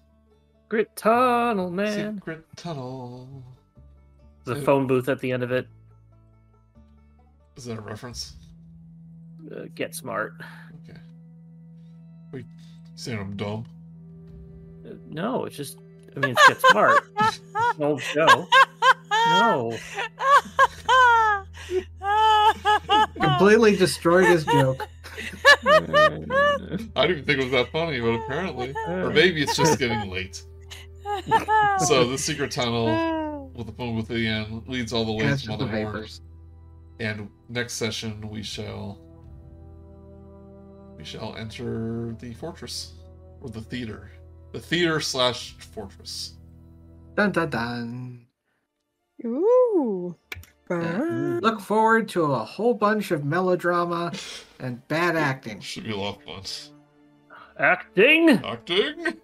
Grit 0.70 0.89
tunnel, 0.97 1.70
man. 1.70 2.15
Secret 2.15 2.47
tunnel. 2.57 3.44
The 4.44 4.57
phone 4.57 4.86
booth 4.86 5.11
at 5.11 5.20
the 5.20 5.33
end 5.33 5.43
of 5.43 5.52
it. 5.52 5.69
Is 7.62 7.66
that 7.66 7.78
a 7.78 7.81
reference? 7.81 8.34
Uh, 9.49 9.66
get 9.76 9.94
smart. 9.94 10.34
Okay. 10.82 10.99
Wait, 12.32 12.44
saying 12.97 13.20
I'm 13.20 13.36
dumb? 13.36 13.66
Uh, 14.84 14.94
no, 15.08 15.44
it's 15.44 15.57
just. 15.57 15.78
I 16.16 16.18
mean, 16.18 16.32
it's 16.32 16.49
get 16.49 16.60
smart. 16.60 17.05
Old 17.78 18.02
show. 18.02 18.49
No. 19.28 19.78
Completely 23.20 23.76
destroyed 23.76 24.26
his 24.26 24.44
joke. 24.44 24.89
I 25.65 25.78
didn't 27.07 27.26
think 27.26 27.39
it 27.39 27.44
was 27.44 27.52
that 27.52 27.68
funny, 27.70 28.00
but 28.00 28.15
apparently. 28.24 28.74
Or 28.89 29.10
maybe 29.10 29.41
it's 29.41 29.55
just 29.57 29.78
getting 29.78 30.10
late. 30.10 30.42
So 31.86 32.08
the 32.08 32.18
secret 32.18 32.50
tunnel 32.50 33.50
with 33.55 33.68
the 33.68 33.73
phone 33.73 33.94
with 33.94 34.08
the 34.08 34.26
end 34.26 34.65
leads 34.66 34.92
all 34.92 35.05
the 35.05 35.12
way 35.12 35.26
to 35.26 35.36
just 35.36 35.47
the 35.47 35.52
Motherhorn. 35.52 36.08
Vapors. 37.02 37.20
And 37.20 37.28
next 37.48 37.74
session 37.74 38.28
we 38.28 38.42
shall 38.42 38.98
we 40.97 41.05
shall 41.05 41.36
enter 41.36 42.14
the 42.20 42.34
fortress 42.34 42.94
or 43.40 43.48
the 43.50 43.60
theater, 43.60 44.10
the 44.52 44.60
theater 44.60 45.00
slash 45.00 45.55
fortress. 45.58 46.34
Dun 47.16 47.32
dun 47.32 47.50
dun. 47.50 48.26
Ooh. 49.24 50.16
Look 50.70 51.60
forward 51.60 52.08
to 52.10 52.32
a 52.32 52.39
whole 52.39 52.72
bunch 52.72 53.10
of 53.10 53.24
melodrama 53.24 54.12
and 54.58 54.86
bad 54.89 55.16
acting. 55.31 55.60
Should 55.60 55.84
be 55.84 55.90
a 55.90 55.97
lot 55.97 56.16
of 56.16 56.22
fun. 56.22 56.74
Acting. 57.58 58.31
Acting. 58.31 59.20